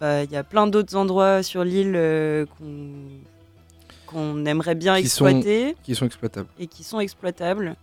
bah, 0.00 0.24
il 0.24 0.30
y 0.30 0.36
a 0.36 0.44
plein 0.44 0.66
d'autres 0.66 0.94
endroits 0.96 1.42
sur 1.42 1.64
l'île 1.64 1.94
euh, 1.96 2.44
qu'on 4.06 4.44
aimerait 4.46 4.74
bien 4.74 5.00
Qui 5.00 5.08
sont- 5.08 5.26
exploiter 5.26 5.74
qui 5.82 5.94
sont 5.94 6.06
exploitables. 6.06 6.48
et 6.58 6.66
qui 6.66 6.84
sont 6.84 7.00
exploitables. 7.00 7.76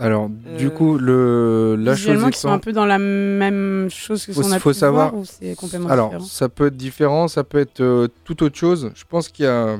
Alors, 0.00 0.28
du 0.28 0.66
Euh, 0.66 0.70
coup, 0.70 0.96
le, 0.96 1.74
la 1.76 1.96
chose 1.96 2.24
qui 2.30 2.38
sont 2.38 2.50
un 2.50 2.58
peu 2.60 2.72
dans 2.72 2.86
la 2.86 2.98
même 2.98 3.88
chose 3.90 4.24
que 4.26 4.32
ce 4.32 4.40
qu'on 4.40 4.52
a 4.52 4.58
faut 4.60 4.70
pu 4.70 4.74
savoir- 4.78 5.10
voir 5.10 5.22
ou 5.22 5.24
c'est 5.24 5.56
complètement 5.56 5.88
Alors, 5.88 6.10
différent 6.10 6.24
ça 6.26 6.48
peut 6.48 6.66
être 6.68 6.76
différent, 6.76 7.26
ça 7.28 7.42
peut 7.42 7.58
être 7.58 7.80
euh, 7.80 8.06
tout 8.24 8.42
autre 8.44 8.56
chose. 8.56 8.90
Je 8.94 9.04
pense 9.08 9.28
qu'il 9.28 9.44
y 9.44 9.48
a. 9.48 9.76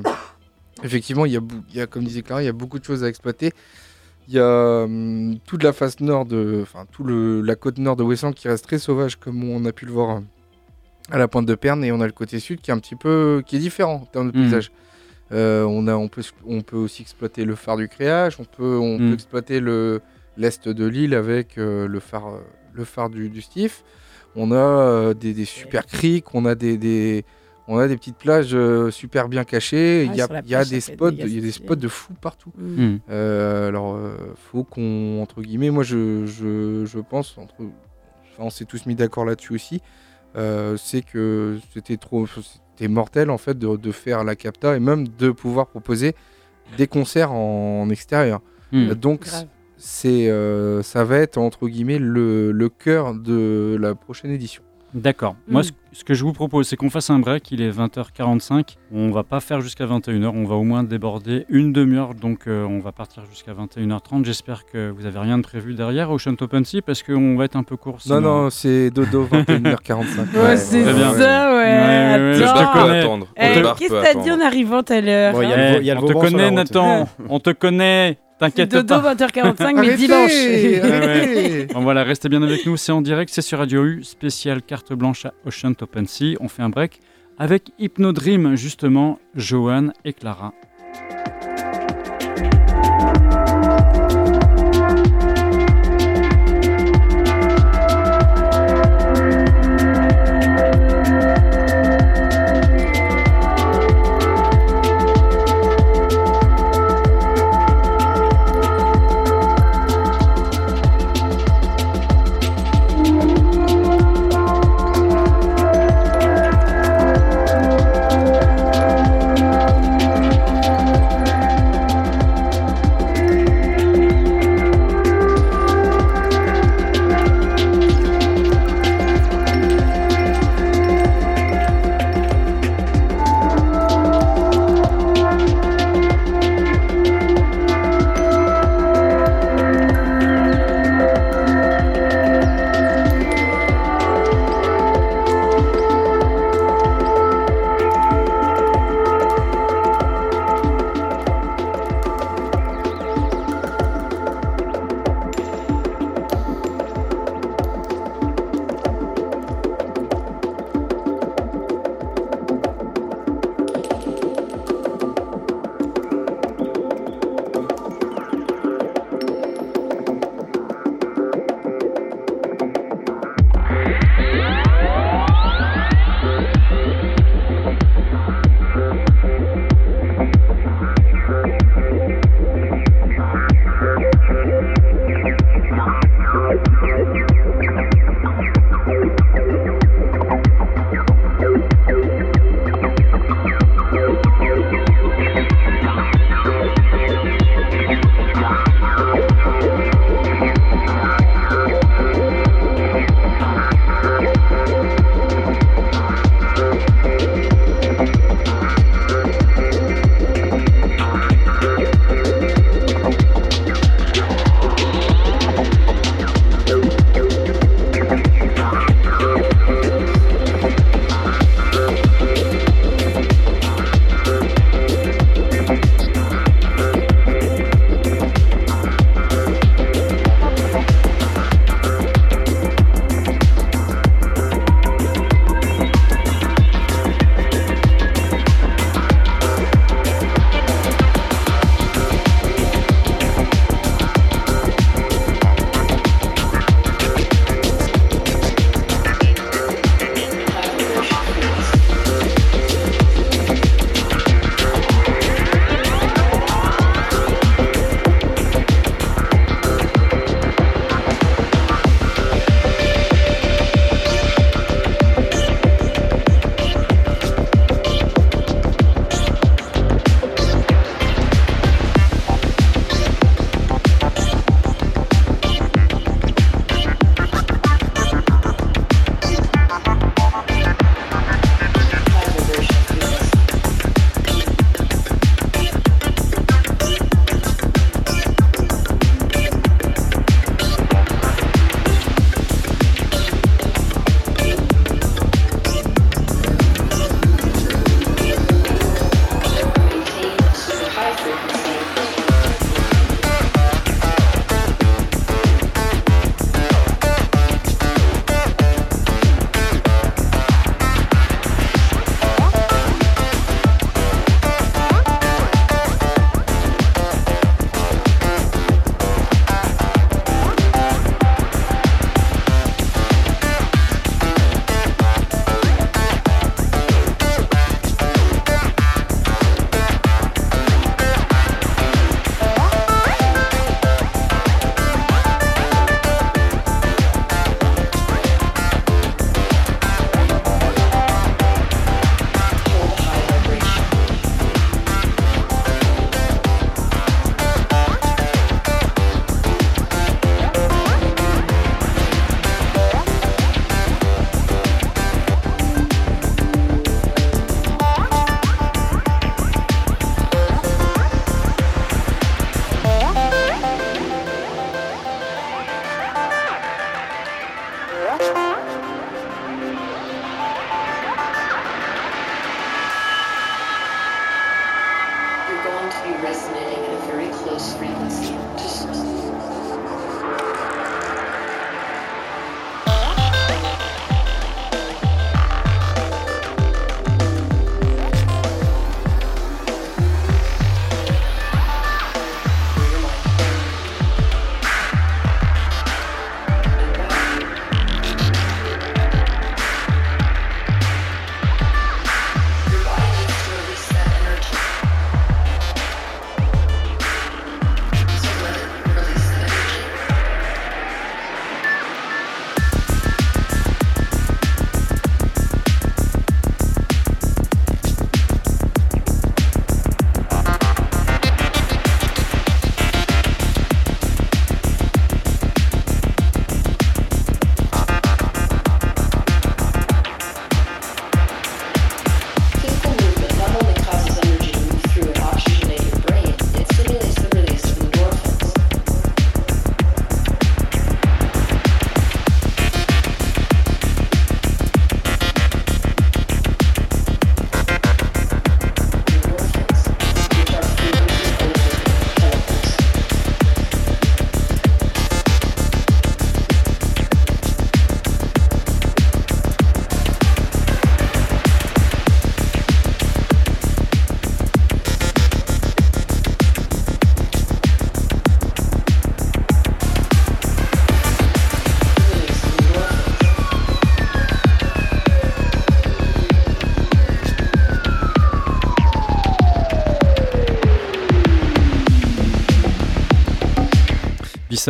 Effectivement, 0.83 1.25
il 1.25 1.33
y, 1.33 1.37
a, 1.37 1.41
il 1.71 1.75
y 1.75 1.81
a, 1.81 1.87
comme 1.87 2.03
disait 2.03 2.21
Clara, 2.21 2.41
il 2.41 2.45
y 2.45 2.49
a 2.49 2.53
beaucoup 2.53 2.79
de 2.79 2.83
choses 2.85 3.03
à 3.03 3.07
exploiter. 3.09 3.51
Il 4.27 4.33
y 4.35 4.39
a 4.39 4.83
hum, 4.83 5.37
toute 5.45 5.63
la 5.63 5.71
face 5.73 5.99
nord 6.01 6.25
de. 6.25 6.59
Enfin, 6.63 6.85
tout 6.91 7.03
le, 7.03 7.41
la 7.41 7.55
côte 7.55 7.77
nord 7.77 7.95
de 7.95 8.03
Wesson 8.03 8.31
qui 8.33 8.47
reste 8.49 8.65
très 8.65 8.77
sauvage, 8.77 9.15
comme 9.17 9.43
on 9.43 9.63
a 9.65 9.71
pu 9.71 9.85
le 9.85 9.91
voir 9.93 10.21
à 11.11 11.17
la 11.17 11.27
pointe 11.29 11.45
de 11.45 11.55
Perne. 11.55 11.83
Et 11.85 11.91
on 11.93 12.01
a 12.01 12.05
le 12.05 12.11
côté 12.13 12.39
sud 12.39 12.59
qui 12.61 12.71
est 12.71 12.73
un 12.73 12.79
petit 12.79 12.95
peu. 12.95 13.41
qui 13.45 13.55
est 13.55 13.59
différent 13.59 14.01
en 14.03 14.05
termes 14.05 14.31
de 14.31 14.37
Mhm. 14.37 14.43
paysage. 14.43 14.71
Euh, 15.31 15.63
on, 15.63 15.87
a, 15.87 15.95
on, 15.95 16.07
peut, 16.07 16.23
on 16.45 16.61
peut 16.61 16.77
aussi 16.77 17.01
exploiter 17.03 17.45
le 17.45 17.55
phare 17.55 17.77
du 17.77 17.87
créage, 17.87 18.39
on 18.39 18.45
peut, 18.45 18.77
on 18.77 18.97
peut 18.97 19.13
exploiter 19.13 19.59
le- 19.59 20.01
l'est 20.37 20.67
de 20.67 20.85
l'île 20.85 21.13
avec 21.13 21.57
euh, 21.57 21.87
le 21.87 21.99
phare, 21.99 22.27
euh, 22.29 22.39
le 22.73 22.83
phare 22.83 23.09
du, 23.09 23.29
du 23.29 23.41
Stif. 23.41 23.83
On 24.35 24.51
a 24.51 24.55
euh, 24.55 25.13
des, 25.13 25.33
des 25.33 25.45
super 25.45 25.85
criques, 25.85 26.33
on 26.33 26.45
a 26.45 26.55
des, 26.55 26.77
des- 26.77 27.25
on 27.67 27.77
a 27.77 27.87
des 27.87 27.97
petites 27.97 28.17
plages 28.17 28.55
euh, 28.55 28.89
super 28.89 29.29
bien 29.29 29.43
cachées. 29.43 30.07
Ah, 30.09 30.11
Il 30.13 30.17
y 30.17 30.21
a, 30.21 30.27
il 30.43 30.49
y 30.67 30.69
des 30.69 30.81
spots, 30.81 31.09
il 31.11 31.17
y 31.35 31.37
a 31.37 31.41
des 31.41 31.51
spots 31.51 31.75
de 31.75 31.87
fous 31.87 32.13
partout. 32.19 32.51
Mm. 32.57 32.83
Mm. 32.85 32.99
Euh, 33.11 33.67
alors, 33.67 33.95
euh, 33.95 34.15
faut 34.51 34.63
qu'on, 34.63 35.21
entre 35.21 35.41
guillemets, 35.43 35.69
moi 35.69 35.83
je, 35.83 36.25
je, 36.25 36.85
je 36.85 36.99
pense, 36.99 37.37
entre, 37.37 37.53
enfin, 37.59 38.39
on 38.39 38.49
s'est 38.49 38.65
tous 38.65 38.87
mis 38.87 38.95
d'accord 38.95 39.25
là-dessus 39.25 39.53
aussi, 39.53 39.81
euh, 40.35 40.77
c'est 40.77 41.01
que 41.03 41.59
c'était 41.73 41.97
trop, 41.97 42.25
c'était 42.79 42.91
mortel 42.91 43.29
en 43.29 43.37
fait 43.37 43.57
de, 43.57 43.75
de 43.75 43.91
faire 43.91 44.23
la 44.23 44.35
capta 44.35 44.75
et 44.75 44.79
même 44.79 45.07
de 45.07 45.31
pouvoir 45.31 45.67
proposer 45.67 46.15
des 46.77 46.87
concerts 46.87 47.31
en, 47.31 47.89
extérieur. 47.89 48.41
Mm. 48.71 48.89
Euh, 48.89 48.95
Donc, 48.95 49.27
c'est, 49.77 50.29
euh, 50.29 50.81
ça 50.81 51.03
va 51.03 51.17
être 51.17 51.37
entre 51.37 51.67
guillemets 51.67 51.99
le, 51.99 52.51
le 52.51 52.69
cœur 52.69 53.13
de 53.13 53.77
la 53.79 53.95
prochaine 53.95 54.31
édition. 54.31 54.63
D'accord. 54.93 55.35
Moi, 55.47 55.61
Mm. 55.61 55.65
ce, 55.91 56.03
que 56.03 56.13
je 56.15 56.23
vous 56.23 56.33
propose, 56.33 56.67
c'est 56.67 56.75
qu'on 56.75 56.89
fasse 56.89 57.09
un 57.11 57.19
break. 57.19 57.51
Il 57.51 57.61
est 57.61 57.69
20h45. 57.69 58.77
On 58.91 59.11
va 59.11 59.23
pas 59.23 59.39
faire 59.39 59.61
jusqu'à 59.61 59.85
21h. 59.85 60.31
On 60.35 60.45
va 60.45 60.55
au 60.55 60.63
moins 60.63 60.83
déborder 60.83 61.45
une 61.49 61.71
demi-heure. 61.73 62.15
Donc, 62.15 62.47
euh, 62.47 62.65
on 62.65 62.79
va 62.79 62.91
partir 62.91 63.23
jusqu'à 63.29 63.53
21h30. 63.53 64.25
J'espère 64.25 64.65
que 64.65 64.89
vous 64.89 65.05
avez 65.05 65.19
rien 65.19 65.37
de 65.37 65.43
prévu 65.43 65.75
derrière 65.75 66.09
Ocean 66.11 66.35
Open 66.41 66.65
Sea 66.65 66.81
parce 66.81 67.03
qu'on 67.03 67.35
va 67.35 67.45
être 67.45 67.55
un 67.55 67.63
peu 67.63 67.77
court. 67.77 67.93
Non, 67.93 67.99
sinon. 68.17 68.21
non, 68.21 68.49
c'est 68.49 68.89
dodo 68.89 69.25
21h45. 69.31 70.33
Ouais, 70.35 70.57
c'est 70.57 70.83
bien. 70.83 71.13
ça, 71.13 71.51
ouais. 71.51 71.57
Ouais, 71.59 71.65
ouais, 71.77 72.17
Le 72.17 72.33
je 72.33 72.43
Attends. 72.43 72.53
te 72.53 72.59
bar 72.59 72.73
peut 72.73 72.79
connais. 72.81 72.99
attendre. 72.99 73.27
Eh, 73.37 73.41
Qu'est-ce 73.77 73.93
que 73.93 74.03
t'as 74.13 74.19
dit 74.21 74.31
en 74.31 74.39
arrivant 74.41 74.81
à 74.81 75.01
l'heure 75.01 75.33
Bon, 75.33 75.41
hein 75.41 75.79
on 76.01 76.05
te 76.07 76.13
connaît. 76.13 76.51
Nathan. 76.51 77.07
on 77.29 77.39
te 77.39 77.49
connaît. 77.51 78.17
T'inquiète 78.39 78.71
dodo 78.71 79.01
pas. 79.01 79.15
20h45, 79.15 79.79
mais 79.81 79.95
dimanche. 79.95 80.31
arrêtez. 80.81 81.67
Bon, 81.73 81.81
voilà, 81.81 82.03
restez 82.03 82.29
bien 82.29 82.41
avec 82.41 82.65
nous. 82.65 82.77
C'est 82.77 82.91
en 82.91 83.01
direct. 83.01 83.31
C'est 83.33 83.41
sur 83.41 83.59
Radio 83.59 83.83
U. 83.83 84.03
Spécial 84.03 84.61
carte 84.61 84.93
blanche 84.93 85.25
à 85.25 85.33
Ocean 85.45 85.73
Open 85.81 86.07
Sea. 86.07 86.37
On 86.39 86.47
fait 86.47 86.63
un 86.63 86.69
break 86.69 86.99
avec 87.37 87.71
Hypnodream, 87.79 88.55
justement, 88.55 89.19
Johan 89.35 89.89
et 90.05 90.13
Clara. 90.13 90.53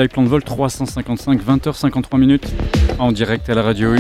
Plan 0.08 0.24
de 0.24 0.30
Vol 0.30 0.42
355, 0.42 1.42
20h53 1.44 2.18
minutes 2.18 2.48
en 3.00 3.12
direct 3.12 3.50
à 3.50 3.54
la 3.54 3.62
radio 3.62 3.96
U. 3.96 4.00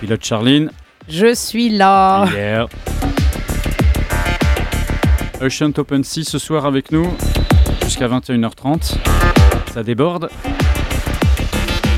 Pilote 0.00 0.24
Charline. 0.24 0.70
Je 1.08 1.34
suis 1.34 1.68
là. 1.68 2.26
Yeah. 2.34 2.66
Ocean 5.42 5.72
Open 5.76 6.02
Sea 6.02 6.24
ce 6.24 6.38
soir 6.38 6.64
avec 6.64 6.90
nous 6.90 7.06
jusqu'à 7.82 8.08
21h30. 8.08 8.94
Ça 9.74 9.82
déborde. 9.82 10.30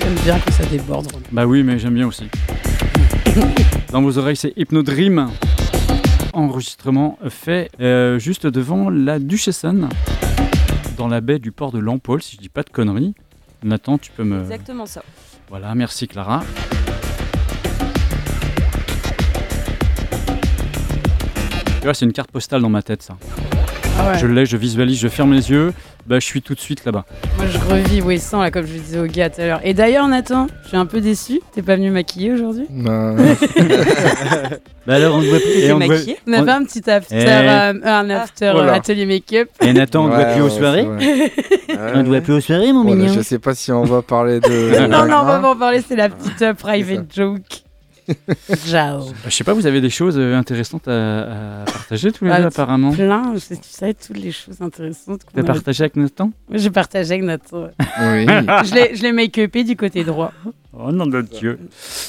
J'aime 0.03 0.15
bien 0.25 0.39
que 0.41 0.51
ça 0.53 0.65
déborde. 0.65 1.07
Bah 1.31 1.47
oui, 1.47 1.63
mais 1.63 1.79
j'aime 1.79 1.95
bien 1.95 2.09
aussi. 2.09 2.29
Dans 3.93 4.03
vos 4.03 4.19
oreilles, 4.19 4.37
c'est 4.37 4.53
Hypnodream. 4.57 5.31
Enregistrement 6.33 7.19
fait 7.29 7.71
euh, 7.81 8.19
juste 8.19 8.49
devant 8.49 8.91
la 8.91 9.21
Duchesson, 9.21 9.89
dans 10.97 11.09
la 11.09 11.21
baie 11.21 11.39
du 11.39 11.53
port 11.53 11.73
de 11.73 11.79
Lampol, 11.79 12.23
si 12.23 12.37
je 12.37 12.41
dis 12.41 12.49
pas 12.49 12.63
de 12.63 12.71
conneries. 12.71 13.15
Nathan, 13.63 13.99
tu 13.99 14.11
peux 14.11 14.25
me. 14.25 14.41
Exactement 14.41 14.87
ça. 14.87 15.03
Voilà, 15.49 15.75
merci 15.75 16.09
Clara. 16.09 16.43
Tu 21.79 21.85
vois, 21.85 21.95
c'est 21.95 22.05
une 22.05 22.13
carte 22.13 22.31
postale 22.33 22.63
dans 22.63 22.69
ma 22.71 22.83
tête, 22.83 23.03
ça. 23.03 23.17
Ah 23.99 24.13
ouais. 24.13 24.19
Je 24.19 24.27
l'ai, 24.27 24.47
je 24.47 24.57
visualise, 24.57 24.99
je 25.01 25.09
ferme 25.09 25.33
les 25.33 25.51
yeux, 25.51 25.73
bah 26.07 26.17
je 26.21 26.25
suis 26.25 26.43
tout 26.43 26.55
de 26.55 26.61
suite 26.61 26.85
là-bas. 26.85 27.05
Moi, 27.37 27.47
je 27.49 27.59
revis 27.59 28.01
Wesson, 28.03 28.41
là, 28.41 28.51
comme 28.51 28.67
je 28.67 28.75
le 28.75 28.79
disais 28.81 28.99
au 28.99 29.07
gars 29.07 29.31
tout 29.31 29.41
à 29.41 29.47
l'heure. 29.47 29.61
Et 29.65 29.73
d'ailleurs, 29.75 30.07
Nathan, 30.09 30.47
je 30.65 30.69
suis 30.69 30.77
un 30.77 30.87
peu 30.87 31.01
déçu. 31.01 31.41
T'es 31.55 31.63
pas 31.63 31.77
venu 31.77 31.91
maquiller 31.91 32.33
aujourd'hui? 32.33 32.67
Bah, 32.71 33.15
Bah 34.87 34.95
alors, 34.95 35.17
on 35.17 35.23
doit 35.23 35.39
T'es 35.41 35.75
maquillé? 35.75 36.17
On 36.29 36.33
a 36.35 36.43
On- 36.43 36.45
fait 36.45 36.51
un 36.51 36.65
petit 36.65 36.89
after, 36.91 37.17
Eh. 37.19 37.27
euh, 37.29 37.73
un 37.85 38.11
after 38.11 38.53
Oh 38.55 38.59
euh, 38.61 38.73
atelier 38.73 39.07
make-up. 39.07 39.49
Et 39.61 39.73
Nathan, 39.73 40.05
on 40.05 40.09
ne 40.09 40.13
ouais, 40.13 40.25
doit 40.25 40.33
plus 40.35 40.43
aux 40.43 40.51
soirées. 40.51 40.87
On 41.95 41.99
ne 41.99 42.03
doit 42.05 42.21
plus 42.21 42.33
aux 42.35 42.41
soirées, 42.41 42.73
mon 42.73 42.85
Voilà, 42.85 43.03
mignon 43.03 43.13
je 43.15 43.21
sais 43.21 43.39
pas 43.39 43.55
si 43.55 43.71
on 43.71 43.85
va 43.85 44.01
parler 44.01 44.41
de. 44.41 44.87
non, 44.89 45.05
non, 45.07 45.19
on 45.23 45.25
va 45.25 45.39
pas 45.41 45.51
en 45.51 45.57
parler, 45.57 45.83
c'est 45.87 45.97
la 45.97 46.09
petite 46.09 46.41
euh, 46.41 46.55
private 46.55 47.05
joke. 47.15 47.43
Ciao. 48.67 49.01
Bah, 49.07 49.13
Je 49.27 49.31
sais 49.31 49.45
pas, 49.45 49.53
vous 49.55 49.67
avez 49.67 49.81
des 49.81 49.91
choses 49.91 50.17
euh, 50.19 50.37
intéressantes 50.37 50.87
à, 50.89 51.63
à 51.63 51.65
partager 51.65 52.13
tous 52.13 52.25
les 52.25 52.31
Ah, 52.31 52.41
deux, 52.41 52.47
apparemment. 52.47 52.93
Plein, 52.93 53.35
tu 53.35 53.57
sais 53.63 53.95
toutes 53.95 54.19
les 54.19 54.33
choses 54.33 54.61
intéressantes 54.61 55.23
T'as 55.35 55.41
a- 55.41 55.45
partagé 55.45 55.83
avec 55.85 55.97
Nathan 55.97 56.31
J'ai 56.53 56.71
partagé 56.71 57.15
avec 57.15 57.25
Nathan. 57.25 57.65
Oui. 57.79 58.27
je 58.65 58.75
l'ai- 58.75 58.95
je 58.97 59.03
l'ai 59.03 59.13
make-upé 59.13 59.65
du 59.65 59.77
côté 59.77 60.05
droit. 60.05 60.33
Oh 60.79 60.93
nom 60.93 61.07
de 61.07 61.23
Dieu 61.23 61.59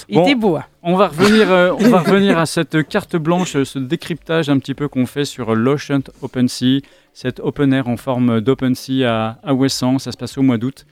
Il 0.09 0.15
Bon. 0.15 0.23
était 0.23 0.35
beau. 0.35 0.55
hein. 0.57 0.65
On 0.83 0.95
va 0.97 1.07
revenir, 1.07 1.49
euh, 1.51 1.71
on 1.79 1.89
va 1.89 1.99
revenir 1.99 2.37
à 2.37 2.45
cette 2.45 2.85
carte 2.87 3.15
blanche, 3.15 3.55
euh, 3.55 3.63
ce 3.65 3.79
décryptage 3.79 4.49
un 4.49 4.59
petit 4.59 4.73
peu 4.73 4.87
qu'on 4.89 5.05
fait 5.05 5.23
sur 5.25 5.55
l'Ocean 5.55 6.01
Open 6.21 6.47
Sea, 6.49 6.81
cette 7.13 7.39
open 7.39 7.71
air 7.73 7.87
en 7.87 7.95
forme 7.97 8.41
d'Open 8.41 8.75
Sea 8.75 9.05
à, 9.05 9.39
à 9.43 9.53
Ouessant. 9.53 9.99
Ça 9.99 10.11
se 10.11 10.17
passe 10.17 10.37
au 10.37 10.41
mois 10.41 10.57
d'août. 10.57 10.85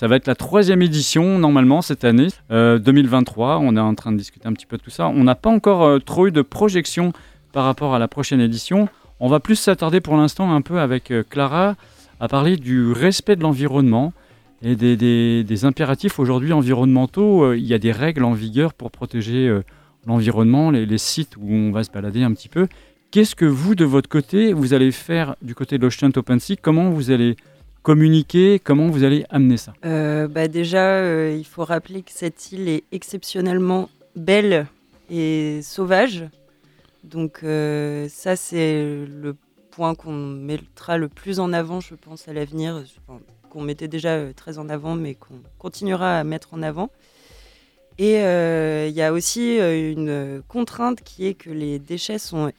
Ça 0.00 0.08
va 0.08 0.16
être 0.16 0.26
la 0.26 0.34
troisième 0.34 0.80
édition 0.80 1.38
normalement 1.38 1.82
cette 1.82 2.04
année, 2.04 2.28
euh, 2.50 2.78
2023. 2.78 3.58
On 3.58 3.76
est 3.76 3.80
en 3.80 3.94
train 3.94 4.12
de 4.12 4.16
discuter 4.16 4.48
un 4.48 4.54
petit 4.54 4.64
peu 4.64 4.78
de 4.78 4.82
tout 4.82 4.88
ça. 4.88 5.08
On 5.08 5.24
n'a 5.24 5.34
pas 5.34 5.50
encore 5.50 5.82
euh, 5.82 5.98
trop 5.98 6.26
eu 6.26 6.32
de 6.32 6.40
projection 6.40 7.12
par 7.52 7.66
rapport 7.66 7.94
à 7.94 7.98
la 7.98 8.08
prochaine 8.08 8.40
édition. 8.40 8.88
On 9.20 9.28
va 9.28 9.40
plus 9.40 9.56
s'attarder 9.56 10.00
pour 10.00 10.16
l'instant 10.16 10.54
un 10.54 10.62
peu 10.62 10.80
avec 10.80 11.10
euh, 11.10 11.22
Clara 11.22 11.76
à 12.18 12.28
parler 12.28 12.56
du 12.56 12.92
respect 12.92 13.36
de 13.36 13.42
l'environnement 13.42 14.14
et 14.62 14.74
des, 14.74 15.64
impératifs 15.66 16.18
aujourd'hui 16.18 16.54
environnementaux. 16.54 17.44
Euh, 17.44 17.58
Il 17.58 17.66
y 17.66 17.74
a 17.74 17.78
des 17.78 17.92
règles 17.92 18.24
en 18.24 18.32
vigueur 18.32 18.72
pour 18.72 18.90
protéger 18.90 19.48
euh, 19.48 19.62
l'environnement, 20.06 20.70
les, 20.70 20.86
les 20.86 20.96
sites 20.96 21.36
où 21.36 21.52
on 21.52 21.72
va 21.72 21.84
se 21.84 21.90
balader 21.90 22.22
un 22.22 22.32
petit 22.32 22.48
peu. 22.48 22.68
Qu'est-ce 23.10 23.36
que 23.36 23.44
vous, 23.44 23.74
de 23.74 23.84
votre 23.84 24.08
côté, 24.08 24.54
vous 24.54 24.72
allez 24.72 24.92
faire 24.92 25.36
du 25.42 25.54
côté 25.54 25.76
de 25.76 25.82
l'Ocean 25.82 26.08
Open 26.16 26.40
Sea? 26.40 26.56
Comment 26.56 26.88
vous 26.88 27.10
allez 27.10 27.36
communiquer 27.82 28.60
Comment 28.62 28.88
vous 28.88 29.04
allez 29.04 29.24
amener 29.30 29.56
ça? 29.56 29.72
Euh, 29.84 30.28
bah 30.28 30.48
déjà, 30.48 30.94
euh, 30.94 31.36
il 31.36 31.44
faut 31.44 31.64
rappeler 31.64 32.02
que 32.02 32.12
cette 32.12 32.52
île 32.52 32.68
est 32.68 32.84
exceptionnellement 32.92 33.88
belle 34.16 34.66
et 35.10 35.60
sauvage. 35.62 36.24
Donc 37.04 37.40
euh, 37.42 38.08
ça, 38.08 38.36
c'est 38.36 38.82
le 38.82 39.34
point 39.70 39.94
qu'on 39.94 40.14
mettra 40.14 40.98
le 40.98 41.08
plus 41.08 41.40
en 41.40 41.52
avant, 41.52 41.80
je 41.80 41.94
pense, 41.94 42.28
à 42.28 42.32
l'avenir, 42.32 42.84
qu'on 43.48 43.62
mettait 43.62 43.88
déjà 43.88 44.32
très 44.34 44.58
en 44.58 44.68
avant, 44.68 44.94
mais 44.94 45.14
qu'on 45.14 45.40
continuera 45.58 46.18
à 46.18 46.24
mettre 46.24 46.54
en 46.54 46.62
avant. 46.62 46.90
Et 47.98 48.14
il 48.14 48.94
y 48.94 49.02
a 49.02 49.12
aussi 49.12 49.58
une 49.58 50.42
contrainte 50.48 51.02
qui 51.02 51.26
est 51.26 51.34
que 51.34 51.50
les 51.50 51.78
déchets 51.78 52.18
sont 52.18 52.50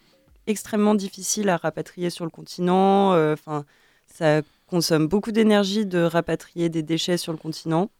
extrêmement 0.45 0.93
difficiles 0.93 1.49
à 1.49 1.57
rapatrier 1.57 2.11
sur 2.11 2.25
le 2.25 2.31
continent. 2.31 3.13
Enfin, 3.33 3.65
ça 4.05 4.41
consomme 4.71 5.07
beaucoup 5.07 5.31
d'énergie 5.33 5.85
de 5.85 5.99
rapatrier 5.99 6.69
des 6.69 6.81
déchets 6.81 7.17
sur 7.17 7.33
le 7.33 7.37
continent. 7.37 7.91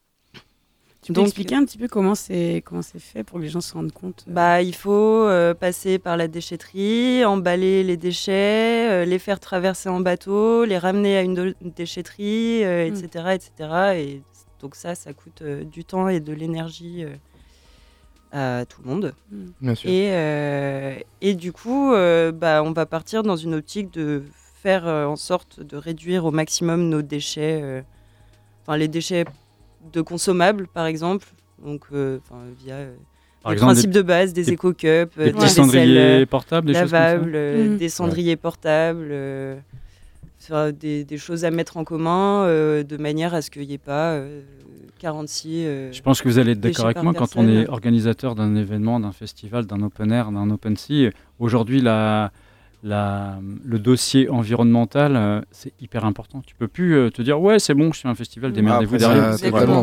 Tu 1.02 1.12
peux 1.12 1.16
Donc, 1.16 1.26
expliquer 1.28 1.56
un 1.56 1.66
petit 1.66 1.78
peu 1.80 1.88
comment 1.88 2.14
c'est 2.16 2.62
comment 2.64 2.84
c'est 2.84 3.00
fait 3.00 3.24
pour 3.24 3.40
que 3.40 3.44
les 3.44 3.50
gens 3.50 3.60
se 3.60 3.74
rendent 3.74 3.92
compte 3.92 4.24
euh, 4.28 4.32
Bah, 4.32 4.62
il 4.62 4.76
faut 4.76 4.92
euh, 4.92 5.54
passer 5.54 5.98
par 6.00 6.16
la 6.16 6.28
déchetterie, 6.28 7.26
emballer 7.26 7.84
les 7.84 7.98
déchets, 7.98 8.88
euh, 8.90 9.06
les 9.06 9.20
faire 9.20 9.40
traverser 9.40 9.90
en 9.90 10.00
bateau, 10.00 10.64
les 10.64 10.78
ramener 10.78 11.18
à 11.18 11.24
une, 11.24 11.56
déchetterie, 11.76 12.64
euh, 12.64 12.86
etc., 12.86 13.36
etc. 13.36 13.52
Et 13.96 14.22
donc 14.62 14.76
ça, 14.76 14.94
ça 14.96 15.12
coûte 15.14 15.42
euh, 15.42 15.64
du 15.64 15.84
temps 15.84 16.08
et 16.08 16.20
de 16.20 16.34
l'énergie 16.34 17.04
euh, 17.04 18.62
à 18.62 18.66
tout 18.66 18.82
le 18.84 18.90
monde. 18.90 19.14
Bien 19.60 19.76
sûr. 19.76 19.90
Et, 19.90 20.10
euh, 20.12 20.96
et 21.22 21.34
du 21.34 21.52
coup, 21.52 21.94
euh, 21.94 22.32
bah, 22.32 22.62
on 22.64 22.72
va 22.72 22.86
partir 22.86 23.24
dans 23.24 23.36
une 23.36 23.56
optique 23.56 23.92
de 23.92 24.24
faire 24.62 24.88
euh, 24.88 25.06
en 25.06 25.16
sorte 25.16 25.60
de 25.62 25.76
réduire 25.76 26.26
au 26.26 26.32
maximum 26.32 26.88
nos 26.90 27.02
déchets, 27.02 27.60
euh, 27.64 27.82
enfin 28.62 28.78
les 28.78 28.88
déchets 28.88 29.26
de 29.92 30.02
consommables 30.02 30.68
par 30.68 30.86
exemple, 30.86 31.28
donc 31.66 31.82
euh, 31.94 32.20
via 32.64 32.76
euh, 32.76 32.94
Par 33.42 33.52
les 33.52 33.56
exemple, 33.56 33.74
principes 33.74 33.90
des- 33.92 34.00
de 34.00 34.04
base 34.04 34.34
des 34.34 34.44
des- 34.44 34.52
éco-cups, 34.54 35.18
Des 35.18 35.32
petits 35.32 35.50
cendriers 35.50 36.26
portables, 36.28 36.68
des 36.68 36.74
choses 36.74 36.82
comme 36.82 36.90
ça 36.92 36.96
lavables, 37.08 37.32
euh, 37.36 37.68
Mhm. 37.70 37.78
des 37.78 37.90
cendriers 37.90 38.36
portables, 38.36 39.08
euh, 39.12 39.56
des, 40.80 41.06
des 41.06 41.18
choses 41.18 41.44
à 41.46 41.52
mettre 41.52 41.78
en 41.78 41.84
commun 41.84 42.44
euh, 42.44 42.84
de 42.84 42.98
manière 42.98 43.34
à 43.34 43.42
ce 43.42 43.50
qu'il 43.52 43.68
n'y 43.68 43.74
ait 43.74 43.78
pas 43.78 44.12
euh, 44.14 44.42
46. 45.00 45.64
euh, 45.66 45.92
Je 45.92 46.02
pense 46.04 46.22
que 46.22 46.28
vous 46.30 46.38
allez 46.40 46.52
être 46.52 46.60
d'accord 46.60 46.86
avec 46.86 47.02
moi 47.02 47.14
quand 47.16 47.36
on 47.36 47.48
est 47.48 47.68
organisateur 47.68 48.36
d'un 48.36 48.56
événement, 48.56 49.00
d'un 49.00 49.12
festival, 49.12 49.66
d'un 49.66 49.82
open 49.82 50.12
air, 50.12 50.32
d'un 50.32 50.50
open 50.52 50.78
sea. 50.78 51.10
Aujourd'hui, 51.40 51.82
la, 51.82 52.32
la- 52.84 53.38
le 53.64 53.80
dossier 53.80 54.30
environnemental, 54.30 55.16
euh, 55.16 55.42
c'est 55.52 55.74
hyper 55.82 56.06
important. 56.06 56.42
Tu 56.46 56.56
peux 56.56 56.68
plus 56.68 56.96
euh, 56.96 57.10
te 57.10 57.22
dire 57.22 57.40
ouais, 57.42 57.60
c'est 57.60 57.74
bon, 57.74 57.92
je 57.94 58.00
fais 58.02 58.08
un 58.08 58.16
festival, 58.16 58.52
démerdez-vous 58.54 58.96
Après, 58.96 59.08
derrière. 59.16 59.36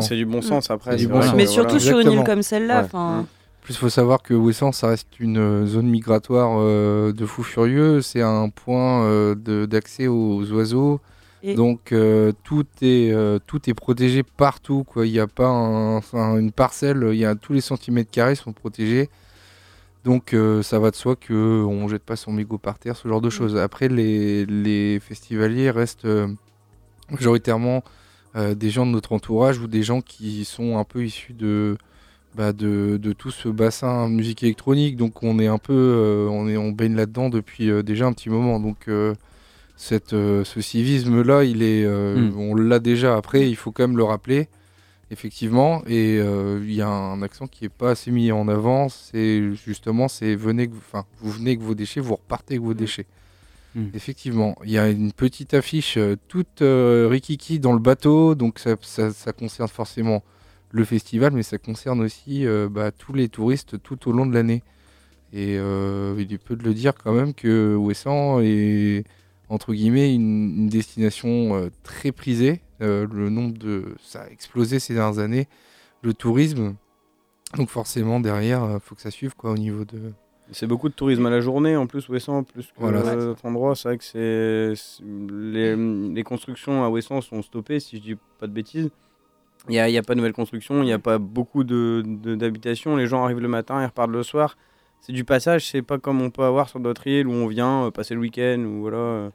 c'est- 0.03 0.15
du 0.15 0.25
bon 0.25 0.41
sens 0.41 0.69
après. 0.69 0.91
C'est 0.91 0.97
du 0.97 1.03
c'est 1.03 1.09
bon 1.09 1.15
vrai 1.19 1.23
sens. 1.23 1.31
que, 1.31 1.37
Mais 1.37 1.45
voilà. 1.45 1.53
surtout 1.69 1.79
sur 1.79 1.99
une 1.99 2.11
île 2.11 2.23
comme 2.23 2.41
celle-là. 2.43 2.79
Ouais. 2.79 2.85
enfin, 2.85 3.25
Plus, 3.61 3.73
il 3.75 3.77
faut 3.77 3.89
savoir 3.89 4.21
que 4.23 4.33
Ouessant, 4.33 4.71
ça 4.71 4.87
reste 4.87 5.19
une 5.19 5.65
zone 5.67 5.85
migratoire 5.87 6.57
euh, 6.59 7.11
de 7.13 7.25
fous 7.25 7.43
furieux. 7.43 8.01
C'est 8.01 8.21
un 8.21 8.49
point 8.49 9.03
euh, 9.03 9.35
de- 9.35 9.65
d'accès 9.65 10.07
aux 10.07 10.43
oiseaux. 10.51 10.99
Et- 11.43 11.53
Donc 11.55 11.93
euh, 11.93 12.31
tout 12.43 12.65
est 12.81 13.11
euh, 13.13 13.37
tout 13.47 13.69
est 13.69 13.73
protégé 13.73 14.23
partout. 14.23 14.83
Quoi. 14.85 15.05
Il 15.05 15.11
n'y 15.13 15.19
a 15.19 15.27
pas 15.27 15.47
un- 15.47 15.97
un- 16.13 16.37
une 16.37 16.51
parcelle. 16.51 17.07
Il 17.13 17.17
y 17.19 17.25
a 17.25 17.35
tous 17.35 17.53
les 17.53 17.61
centimètres 17.61 18.11
carrés 18.11 18.35
sont 18.35 18.51
protégés. 18.53 19.09
Donc 20.05 20.33
euh, 20.33 20.63
ça 20.63 20.79
va 20.79 20.91
de 20.91 20.95
soi 20.95 21.15
que 21.15 21.63
on 21.63 21.87
jette 21.87 22.03
pas 22.03 22.15
son 22.15 22.31
mégot 22.31 22.57
par 22.57 22.79
terre, 22.79 22.95
ce 22.95 23.07
genre 23.07 23.21
de 23.21 23.29
choses. 23.29 23.57
Après 23.57 23.89
les, 23.89 24.45
les 24.45 24.99
festivaliers 24.99 25.71
restent 25.71 26.05
euh, 26.05 26.27
majoritairement 27.11 27.83
euh, 28.35 28.55
des 28.55 28.69
gens 28.69 28.85
de 28.85 28.91
notre 28.91 29.11
entourage 29.13 29.59
ou 29.59 29.67
des 29.67 29.83
gens 29.83 30.01
qui 30.01 30.45
sont 30.45 30.77
un 30.77 30.83
peu 30.85 31.03
issus 31.03 31.33
de 31.33 31.77
bah, 32.35 32.53
de, 32.53 32.97
de 33.01 33.11
tout 33.11 33.31
ce 33.31 33.49
bassin 33.49 34.07
musique 34.07 34.43
électronique. 34.43 34.95
Donc 34.95 35.23
on 35.23 35.37
est 35.39 35.47
un 35.47 35.57
peu, 35.57 36.27
on, 36.31 36.47
est, 36.47 36.57
on 36.57 36.71
baigne 36.71 36.95
là-dedans 36.95 37.29
depuis 37.29 37.69
déjà 37.83 38.05
un 38.05 38.13
petit 38.13 38.29
moment. 38.29 38.59
Donc 38.59 38.87
cette, 39.75 40.11
ce 40.11 40.61
civisme-là, 40.61 41.43
il 41.43 41.63
est, 41.63 41.85
Mm. 41.87 42.37
on 42.37 42.55
l'a 42.55 42.79
déjà. 42.79 43.17
Après, 43.17 43.49
il 43.49 43.55
faut 43.55 43.71
quand 43.71 43.83
même 43.87 43.97
le 43.97 44.03
rappeler, 44.03 44.47
effectivement. 45.11 45.83
Et 45.87 46.17
euh, 46.19 46.59
il 46.63 46.73
y 46.73 46.81
a 46.81 46.87
un 46.89 47.21
accent 47.21 47.47
qui 47.47 47.65
est 47.65 47.69
pas 47.69 47.91
assez 47.91 48.11
mis 48.11 48.31
en 48.31 48.47
avant. 48.47 48.89
C'est 48.89 49.53
justement, 49.55 50.07
c'est 50.07 50.35
venez, 50.35 50.67
que 50.67 50.75
enfin, 50.75 51.05
vous 51.21 51.31
venez 51.31 51.51
avec 51.51 51.61
vos 51.61 51.75
déchets, 51.75 51.99
vous 51.99 52.15
repartez 52.15 52.55
avec 52.55 52.63
vos 52.65 52.73
déchets. 52.73 53.05
Mm. 53.75 53.85
Effectivement, 53.93 54.55
il 54.63 54.71
y 54.71 54.77
a 54.77 54.89
une 54.89 55.11
petite 55.11 55.53
affiche 55.53 55.97
euh, 55.97 56.15
toute 56.27 56.61
euh, 56.61 57.07
rikiki 57.09 57.59
dans 57.59 57.73
le 57.73 57.79
bateau, 57.79 58.33
donc 58.35 58.59
ça, 58.59 58.75
ça- 58.81 59.11
ça 59.11 59.31
concerne 59.31 59.69
forcément 59.69 60.23
le 60.71 60.83
festival, 60.85 61.33
mais 61.33 61.43
ça 61.43 61.57
concerne 61.57 61.99
aussi 62.01 62.45
bah, 62.69 62.91
tous 62.91 63.11
les 63.13 63.27
touristes 63.27 63.81
tout 63.81 64.07
au 64.07 64.11
long 64.11 64.27
de 64.27 64.35
l'année. 64.35 64.61
Et 65.33 65.55
il 65.55 66.27
est 66.33 66.37
peu 66.37 66.55
de 66.55 66.63
le 66.63 66.75
dire 66.75 66.93
quand 66.93 67.11
même 67.11 67.33
que 67.33 67.75
Ouessant 67.75 68.39
est 68.39 69.03
entre 69.49 69.73
guillemets 69.73 70.13
une, 70.13 70.53
une 70.55 70.69
destination 70.69 71.71
très 71.81 72.11
prisée. 72.11 72.61
Euh, 72.81 73.05
le 73.11 73.29
nombre 73.29 73.57
de 73.57 73.95
ça 74.01 74.21
a 74.23 74.29
explosé 74.29 74.79
ces 74.79 74.93
dernières 74.93 75.19
années, 75.19 75.47
le 76.01 76.13
tourisme. 76.13 76.75
Donc 77.57 77.69
forcément 77.69 78.19
derrière, 78.19 78.61
il 78.75 78.79
faut 78.79 78.95
que 78.95 79.01
ça 79.01 79.11
suive 79.11 79.35
quoi 79.35 79.51
au 79.51 79.57
niveau 79.57 79.83
de 79.83 80.13
C'est 80.51 80.67
beaucoup 80.67 80.87
de 80.87 80.93
tourisme 80.93 81.25
à 81.25 81.29
la 81.29 81.41
journée 81.41 81.75
en 81.75 81.87
plus, 81.87 82.07
Ouessant, 82.09 82.43
plus 82.43 82.67
que 82.67 82.71
Voilà. 82.77 82.99
euh, 83.05 83.27
d'autres 83.27 83.45
endroits. 83.45 83.75
C'est 83.75 83.89
vrai 83.89 83.97
que 83.97 84.03
c'est 84.03 84.73
les, 85.03 85.75
les 85.75 86.23
constructions 86.23 86.83
à 86.83 86.89
Ouessant 86.89 87.21
sont 87.21 87.41
stoppées, 87.41 87.79
si 87.79 87.97
je 87.97 88.01
dis 88.01 88.15
pas 88.39 88.47
de 88.47 88.53
bêtises. 88.53 88.89
Il 89.67 89.71
n'y 89.71 89.79
a, 89.79 89.89
y 89.89 89.97
a 89.97 90.03
pas 90.03 90.13
de 90.13 90.19
nouvelles 90.19 90.33
constructions, 90.33 90.81
il 90.81 90.85
n'y 90.85 90.93
a 90.93 90.99
pas 90.99 91.17
beaucoup 91.17 91.63
de- 91.63 92.01
de- 92.05 92.35
d'habitations. 92.35 92.95
Les 92.95 93.07
gens 93.07 93.23
arrivent 93.25 93.41
le 93.41 93.47
matin, 93.49 93.81
ils 93.81 93.85
repartent 93.85 94.09
le 94.11 94.23
soir. 94.23 94.57
C'est 95.01 95.11
du 95.13 95.23
passage, 95.25 95.69
c'est 95.69 95.81
pas 95.81 95.97
comme 95.97 96.21
on 96.21 96.29
peut 96.29 96.43
avoir 96.43 96.69
sur 96.69 96.79
d'autres 96.79 97.07
îles 97.07 97.27
où 97.27 97.31
on 97.31 97.47
vient 97.47 97.85
euh, 97.85 97.91
passer 97.91 98.13
le 98.13 98.21
week-end 98.21 98.59
ou 98.59 98.81
voilà. 98.81 99.31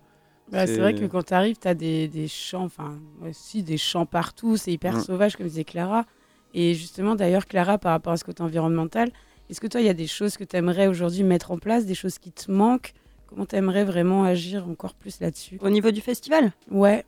Bah, 0.50 0.66
c'est 0.66 0.78
vrai 0.78 0.94
que 0.94 1.04
quand 1.06 1.22
tu 1.24 1.34
arrives, 1.34 1.56
tu 1.58 1.66
as 1.68 1.74
des, 1.74 2.06
des 2.08 2.28
champs, 2.28 2.64
enfin, 2.64 2.98
aussi 3.26 3.62
des 3.62 3.78
champs 3.78 4.06
partout, 4.06 4.56
c'est 4.56 4.72
hyper 4.72 4.96
Mm. 4.98 5.00
sauvage, 5.00 5.36
comme 5.36 5.46
disait 5.46 5.64
Clara. 5.64 6.04
Et 6.52 6.74
justement, 6.74 7.14
d'ailleurs, 7.16 7.46
Clara, 7.46 7.78
par 7.78 7.92
rapport 7.92 8.12
à 8.12 8.16
ce 8.16 8.24
côté 8.24 8.42
environnemental, 8.42 9.10
est-ce 9.50 9.60
que 9.60 9.66
toi, 9.66 9.80
il 9.80 9.86
y 9.86 9.90
a 9.90 9.94
des 9.94 10.06
choses 10.06 10.36
que 10.36 10.44
tu 10.44 10.56
aimerais 10.56 10.86
aujourd'hui 10.86 11.22
mettre 11.24 11.50
en 11.50 11.58
place, 11.58 11.86
des 11.86 11.94
choses 11.94 12.18
qui 12.18 12.30
te 12.30 12.50
manquent? 12.50 12.92
Comment 13.26 13.46
tu 13.46 13.56
aimerais 13.56 13.84
vraiment 13.84 14.24
agir 14.24 14.68
encore 14.68 14.94
plus 14.94 15.18
là-dessus? 15.20 15.58
Au 15.60 15.70
niveau 15.70 15.90
du 15.90 16.00
festival? 16.00 16.52
Ouais. 16.70 17.04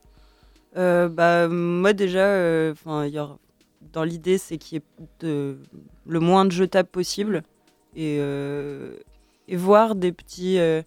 Euh, 0.77 1.09
bah, 1.09 1.47
moi 1.49 1.93
déjà, 1.93 2.27
euh, 2.27 2.75
'fin, 2.75 3.05
il 3.07 3.15
y 3.15 3.19
aura- 3.19 3.39
dans 3.93 4.03
l'idée, 4.05 4.39
c'est 4.39 4.59
qu'il 4.59 4.79
y 4.79 4.81
ait 4.81 5.07
de- 5.21 5.59
le 6.07 6.21
moins 6.21 6.45
de 6.45 6.51
jetables 6.51 6.89
possible 6.89 7.43
et, 7.95 8.19
euh, 8.21 8.97
et 9.49 9.57
voir 9.57 9.95
des 9.95 10.13
petits, 10.13 10.59
euh, 10.59 10.83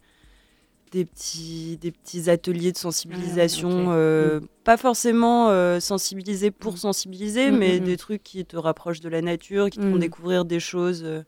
des, 0.91 1.05
petits, 1.05 1.77
des 1.81 1.91
petits 1.91 2.29
ateliers 2.29 2.71
de 2.71 2.77
sensibilisation. 2.77 3.91
Ah, 3.91 3.95
euh, 3.95 4.39
Pas 4.63 4.77
forcément 4.77 5.49
euh, 5.49 5.79
sensibiliser 5.79 6.51
pour 6.51 6.77
sensibiliser, 6.77 7.51
Mm, 7.51 7.57
mais 7.57 7.79
mm, 7.79 7.81
mm. 7.81 7.85
des 7.85 7.97
trucs 7.97 8.23
qui 8.23 8.45
te 8.45 8.57
rapprochent 8.57 8.99
de 9.01 9.09
la 9.09 9.21
nature, 9.21 9.69
qui 9.69 9.77
te 9.79 9.83
font 9.83 9.95
Mm. 9.95 9.99
découvrir 9.99 10.45
des 10.45 10.59
choses. 10.59 11.03
euh, 11.03 11.23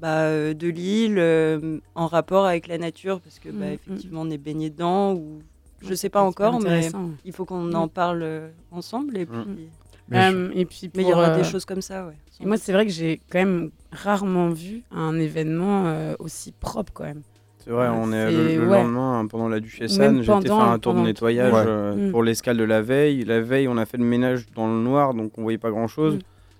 bah, 0.00 0.22
euh, 0.22 0.54
de 0.54 0.66
l'île 0.68 1.18
euh, 1.18 1.78
en 1.94 2.06
rapport 2.06 2.46
avec 2.46 2.66
la 2.68 2.78
nature 2.78 3.20
parce 3.20 3.38
que 3.38 3.50
bah, 3.50 3.66
Mm, 3.66 3.68
mm. 3.68 3.74
effectivement 3.74 4.20
on 4.22 4.30
est 4.30 4.38
baigné 4.38 4.70
dedans 4.70 5.12
ou 5.12 5.42
je 5.82 5.90
Ouais, 5.90 5.96
sais 5.96 6.08
pas 6.08 6.22
encore 6.22 6.58
mais 6.58 6.90
il 7.22 7.32
faut 7.34 7.44
qu'on 7.44 7.64
Mm. 7.64 7.74
en 7.74 7.88
parle 7.88 8.50
ensemble 8.70 9.18
et 9.18 9.26
puis 9.26 9.68
Euh, 10.12 10.50
et 10.54 10.64
puis 10.64 10.90
mais 10.94 11.02
il 11.02 11.08
y 11.08 11.12
aura 11.12 11.28
des 11.36 11.44
choses 11.44 11.66
comme 11.66 11.82
ça 11.82 12.06
ouais 12.06 12.14
Et 12.40 12.46
moi, 12.46 12.56
c'est 12.56 12.72
vrai 12.72 12.86
que 12.86 12.92
j'ai 12.92 13.20
quand 13.30 13.40
même 13.40 13.70
rarement 13.92 14.48
vu 14.48 14.82
un 14.90 15.18
événement 15.18 15.86
euh, 15.88 16.14
aussi 16.18 16.52
propre 16.52 16.92
quand 16.94 17.04
même. 17.04 17.20
C'est 17.64 17.70
vrai, 17.70 17.88
on 17.92 18.10
est 18.12 18.30
le, 18.32 18.56
le 18.64 18.68
ouais. 18.68 18.82
lendemain 18.82 19.20
hein, 19.20 19.26
pendant 19.26 19.48
la 19.48 19.60
Duchesse 19.60 19.98
Anne, 20.00 20.22
j'ai 20.22 20.32
été 20.32 20.48
faire 20.48 20.58
un 20.60 20.78
tour 20.78 20.94
de 20.94 21.00
nettoyage 21.00 21.52
Ouais. 21.52 21.64
euh, 21.66 22.08
Mm. 22.08 22.10
pour 22.10 22.22
l'escale 22.22 22.56
de 22.56 22.64
la 22.64 22.80
veille. 22.82 23.24
La 23.24 23.40
veille, 23.40 23.68
on 23.68 23.76
a 23.76 23.84
fait 23.86 23.98
le 23.98 24.04
ménage 24.04 24.46
dans 24.54 24.66
le 24.66 24.80
noir, 24.80 25.12
donc 25.14 25.32
on 25.38 25.42
voyait 25.42 25.58
pas 25.58 25.70
grand 25.70 25.86
chose. 25.88 26.16
Mm. 26.16 26.18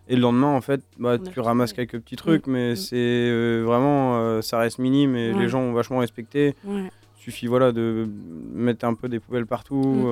Et 0.09 0.16
le 0.16 0.22
lendemain, 0.22 0.48
en 0.48 0.61
fait, 0.61 0.82
bah, 0.98 1.16
tu 1.18 1.40
ramasses 1.40 1.72
quelques 1.72 1.98
petits 2.01 2.16
trucs, 2.16 2.46
mais 2.46 2.72
Mm. 2.72 2.76
c'est 2.76 2.96
euh, 2.96 3.62
vraiment, 3.64 4.18
euh, 4.18 4.42
ça 4.42 4.59
reste 4.59 4.78
minime 4.78 5.16
et 5.16 5.32
Ouais. 5.32 5.38
les 5.40 5.48
gens 5.48 5.61
ont 5.61 5.72
vachement 5.72 5.98
respecté. 5.98 6.55
Ouais. 6.64 6.90
Suffit 7.16 7.46
voilà 7.46 7.70
de 7.72 8.09
mettre 8.55 8.84
un 8.86 8.94
peu 8.94 9.09
des 9.09 9.20
poubelles 9.20 9.44
partout. 9.46 10.05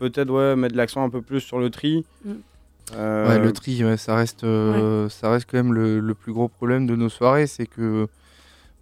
Peut-être 0.00 0.30
ouais 0.30 0.54
mettre 0.54 0.76
l'accent 0.76 1.02
un 1.02 1.08
peu 1.10 1.22
plus 1.22 1.40
sur 1.40 1.58
le 1.58 1.70
tri. 1.70 2.04
Ouais, 2.94 3.38
le 3.38 3.52
tri, 3.52 3.82
ouais, 3.84 3.96
ça, 3.96 4.14
reste, 4.14 4.44
euh, 4.44 5.08
ça 5.08 5.30
reste 5.30 5.48
quand 5.50 5.56
même 5.56 5.72
le, 5.72 5.98
le 5.98 6.14
plus 6.14 6.32
gros 6.32 6.48
problème 6.48 6.86
de 6.86 6.94
nos 6.94 7.08
soirées, 7.08 7.46
c'est 7.46 7.66
que 7.66 8.06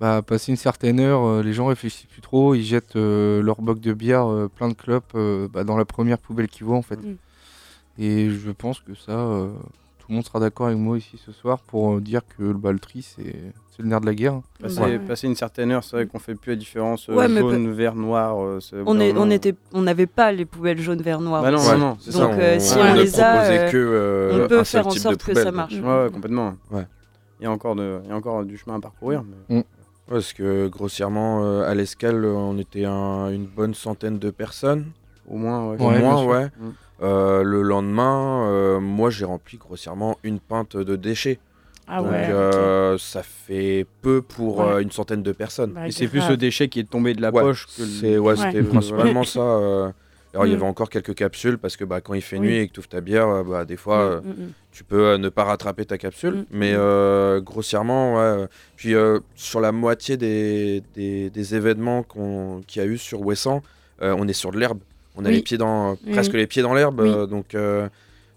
bah, 0.00 0.22
passé 0.26 0.50
une 0.52 0.56
certaine 0.56 1.00
heure, 1.00 1.24
euh, 1.24 1.42
les 1.42 1.52
gens 1.52 1.66
réfléchissent 1.66 2.06
plus 2.06 2.20
trop, 2.20 2.54
ils 2.54 2.64
jettent 2.64 2.96
euh, 2.96 3.42
leur 3.42 3.60
boc 3.62 3.80
de 3.80 3.92
bière 3.92 4.26
euh, 4.30 4.48
plein 4.54 4.68
de 4.68 4.74
clopes 4.74 5.12
euh, 5.14 5.48
bah, 5.52 5.64
dans 5.64 5.76
la 5.76 5.84
première 5.84 6.18
poubelle 6.18 6.48
qu'ils 6.48 6.66
voient 6.66 6.76
en 6.76 6.82
fait. 6.82 6.96
Mm. 6.96 7.16
Et 7.98 8.30
je 8.30 8.50
pense 8.50 8.80
que 8.80 8.94
ça, 8.94 9.12
euh, 9.12 9.48
tout 9.98 10.06
le 10.08 10.16
monde 10.16 10.24
sera 10.24 10.40
d'accord 10.40 10.66
avec 10.66 10.78
moi 10.78 10.98
ici 10.98 11.18
ce 11.24 11.30
soir 11.32 11.60
pour 11.60 11.94
euh, 11.94 12.00
dire 12.00 12.22
que 12.36 12.52
bah, 12.52 12.72
le 12.72 12.78
tri 12.80 13.02
c'est 13.02 13.36
c'est 13.76 13.82
le 13.82 13.88
nerf 13.88 14.00
de 14.00 14.06
la 14.06 14.14
guerre. 14.14 14.40
Passer, 14.60 14.80
Ouais. 14.80 14.98
passer 15.00 15.26
une 15.26 15.34
certaine 15.34 15.72
heure, 15.72 15.82
c'est 15.82 15.96
vrai 15.96 16.06
qu'on 16.06 16.18
fait 16.20 16.34
plus 16.36 16.50
la 16.50 16.56
différence 16.56 17.08
euh, 17.08 17.14
Ouais, 17.14 17.28
jaune, 17.28 17.72
vert, 17.72 17.94
noir. 17.96 18.36
euh, 18.40 18.60
on 18.86 19.00
est, 19.00 19.12
on 19.16 19.30
était 19.30 19.54
on 19.72 19.82
n'avait 19.82 20.06
pas 20.06 20.30
les 20.32 20.44
poubelles 20.44 20.80
jaunes 20.80 21.02
vert 21.02 21.20
noir 21.20 21.42
Bah 21.42 21.50
non, 21.50 21.58
non, 21.78 21.90
donc 21.90 22.00
ça, 22.00 22.28
on- 22.28 22.60
si 22.60 22.78
on 22.78 22.94
les 22.94 23.18
a 23.20 23.42
euh, 23.42 23.70
que, 23.72 23.76
euh, 23.76 24.44
on 24.44 24.48
peut 24.48 24.62
faire 24.64 24.86
en 24.86 24.90
sorte 24.90 25.22
que 25.24 25.34
ça 25.34 25.50
marche 25.50 25.74
Ouais, 25.74 25.80
ouais, 26.04 26.10
complètement. 26.12 26.54
Ouais. 26.70 26.86
Il 27.40 27.44
y 27.44 27.46
a 27.46 27.50
encore, 27.50 27.74
de, 27.74 27.98
il 28.04 28.10
y 28.10 28.12
a 28.12 28.16
encore 28.16 28.44
du 28.44 28.56
chemin 28.56 28.76
à 28.76 28.80
parcourir. 28.80 29.24
mais- 29.48 29.64
Ouais, 30.08 30.14
parce 30.14 30.32
que 30.32 30.68
grossièrement, 30.68 31.44
euh, 31.44 31.68
à 31.68 31.74
l'escale, 31.74 32.24
on 32.26 32.58
était 32.58 32.84
un- 32.84 33.30
une 33.30 33.46
bonne 33.46 33.74
centaine 33.74 34.18
de 34.18 34.30
personnes. 34.30 34.86
Au 35.28 35.36
moins, 35.36 35.70
ouais. 35.70 35.76
Au 35.80 35.86
Ouais, 35.88 35.98
bien 35.98 36.00
moins, 36.00 36.18
sûr. 36.18 36.26
ouais. 36.28 36.44
Mm. 36.46 36.70
Euh, 37.02 37.42
le 37.42 37.62
lendemain, 37.62 38.46
euh, 38.48 38.78
moi 38.80 39.10
j'ai 39.10 39.24
rempli 39.24 39.56
grossièrement 39.58 40.16
une 40.22 40.38
pinte 40.38 40.76
de 40.76 40.94
déchets. 40.96 41.38
Ah 41.88 42.00
Donc 42.02 42.12
euh, 42.12 42.96
ça 42.98 43.22
fait 43.22 43.84
peu 44.00 44.22
pour 44.22 44.58
Ouais. 44.58 44.64
euh, 44.74 44.78
une 44.82 44.90
centaine 44.92 45.22
de 45.22 45.32
personnes. 45.32 45.72
Bah, 45.72 45.88
Et 45.88 45.90
c'est 45.90 46.06
plus 46.08 46.26
le 46.28 46.36
déchet 46.36 46.68
qui 46.68 46.80
est 46.80 46.88
tombé 46.88 47.12
de 47.14 47.20
la 47.20 47.30
Ouais, 47.30 47.42
poche 47.42 47.66
que 47.66 47.82
le- 47.82 47.88
c'est- 47.88 48.18
ouais, 48.18 48.36
c'était 48.36 48.60
Ouais. 48.60 48.62
principalement 48.62 49.24
ça. 49.24 49.92
Euh. 50.34 50.36
Alors 50.36 50.46
il 50.46 50.50
y 50.50 50.52
Mm. 50.52 50.56
avait 50.56 50.66
encore 50.66 50.90
quelques 50.90 51.14
capsules 51.14 51.58
parce 51.58 51.76
que 51.76 51.84
bah, 51.84 52.00
quand 52.00 52.14
il 52.14 52.22
fait 52.22 52.38
nuit 52.38 52.56
et 52.56 52.68
que 52.68 52.72
tu 52.72 52.80
ouvres 52.80 52.88
ta 52.88 53.00
bière, 53.00 53.28
euh, 53.28 53.42
bah, 53.44 53.64
des 53.64 53.76
fois 53.76 54.00
euh, 54.00 54.20
Mm, 54.20 54.28
mm, 54.28 54.30
mm. 54.46 54.52
tu 54.72 54.84
peux 54.84 55.04
euh, 55.06 55.18
ne 55.18 55.28
pas 55.28 55.44
rattraper 55.44 55.84
ta 55.84 55.98
capsule. 55.98 56.44
Mais 56.50 56.72
euh, 56.74 57.40
grossièrement, 57.40 58.14
ouais. 58.16 58.20
euh, 58.22 58.46
Puis 58.76 58.94
euh, 58.94 59.20
sur 59.36 59.60
la 59.60 59.72
moitié 59.72 60.16
des, 60.16 60.82
des, 60.94 61.30
des 61.30 61.54
événements 61.54 62.02
qu'on- 62.02 62.62
qu'il 62.66 62.82
y 62.82 62.84
a 62.84 62.88
eu 62.88 62.98
sur 62.98 63.20
euh, 64.02 64.14
on 64.18 64.26
est 64.26 64.32
sur 64.32 64.50
de 64.50 64.58
l'herbe. 64.58 64.80
On 65.16 65.24
a 65.24 65.28
Oui. 65.28 65.36
les 65.36 65.42
pieds 65.42 65.58
dans, 65.58 65.96
presque 66.12 66.32
les 66.32 66.46
pieds 66.48 66.62
dans 66.62 66.74
l'herbe. 66.74 67.00
Oui. 67.00 67.08
euh, 67.08 67.26
donc 67.26 67.54
euh, 67.54 67.88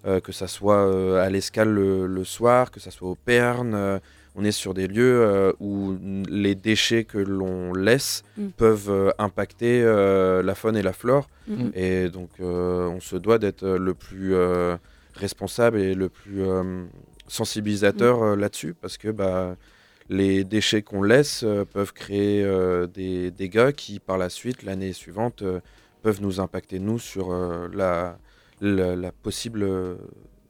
euh, 0.06 0.20
que 0.20 0.32
ça 0.32 0.48
soit 0.48 0.78
euh, 0.86 1.26
à 1.26 1.30
l'escale 1.32 1.70
le, 1.70 2.06
le 2.06 2.24
soir, 2.24 2.70
que 2.70 2.80
ça 2.80 2.92
soit 2.92 3.10
au 3.10 3.16
Perne. 3.16 4.00
On 4.40 4.44
est 4.46 4.52
sur 4.52 4.74
des 4.76 4.88
lieux 4.88 5.22
euh, 5.24 5.52
où 5.60 5.96
les 6.30 6.54
déchets 6.56 7.04
que 7.06 7.18
l'on 7.18 7.74
laisse 7.74 8.24
Mm. 8.38 8.48
peuvent 8.56 8.90
euh, 8.92 9.10
impacter 9.18 9.82
euh, 9.84 10.44
la 10.44 10.54
faune 10.54 10.78
et 10.78 10.84
la 10.84 10.94
flore. 10.94 11.28
Mm. 11.48 11.70
Et 11.74 12.08
donc, 12.10 12.30
euh, 12.40 12.86
on 12.88 13.00
se 13.00 13.16
doit 13.16 13.40
d'être 13.40 13.68
le 13.68 13.94
plus 13.96 14.36
euh, 14.36 14.78
responsable 15.16 15.80
et 15.80 15.96
le 15.96 16.08
plus 16.10 16.44
euh, 16.44 16.84
sensibilisateur 17.28 18.22
euh, 18.22 18.36
là-dessus, 18.36 18.74
parce 18.80 18.98
que 18.98 19.10
bah, 19.10 19.56
les 20.10 20.44
déchets 20.44 20.84
qu'on 20.84 21.02
laisse 21.02 21.42
euh, 21.44 21.66
peuvent 21.66 21.94
créer 21.94 22.44
euh, 22.44 22.86
des 22.86 23.32
dégâts 23.32 23.72
qui, 23.72 24.00
par 24.00 24.18
la 24.20 24.30
suite, 24.30 24.62
l'année 24.64 24.94
suivante, 24.94 25.42
euh, 25.42 25.60
peuvent 26.04 26.22
nous 26.22 26.40
impacter, 26.40 26.78
nous, 26.80 27.00
sur 27.00 27.32
euh, 27.32 27.68
la, 27.74 28.18
la, 28.62 28.96
la 28.96 29.12
possible... 29.12 29.64
euh, 29.64 29.96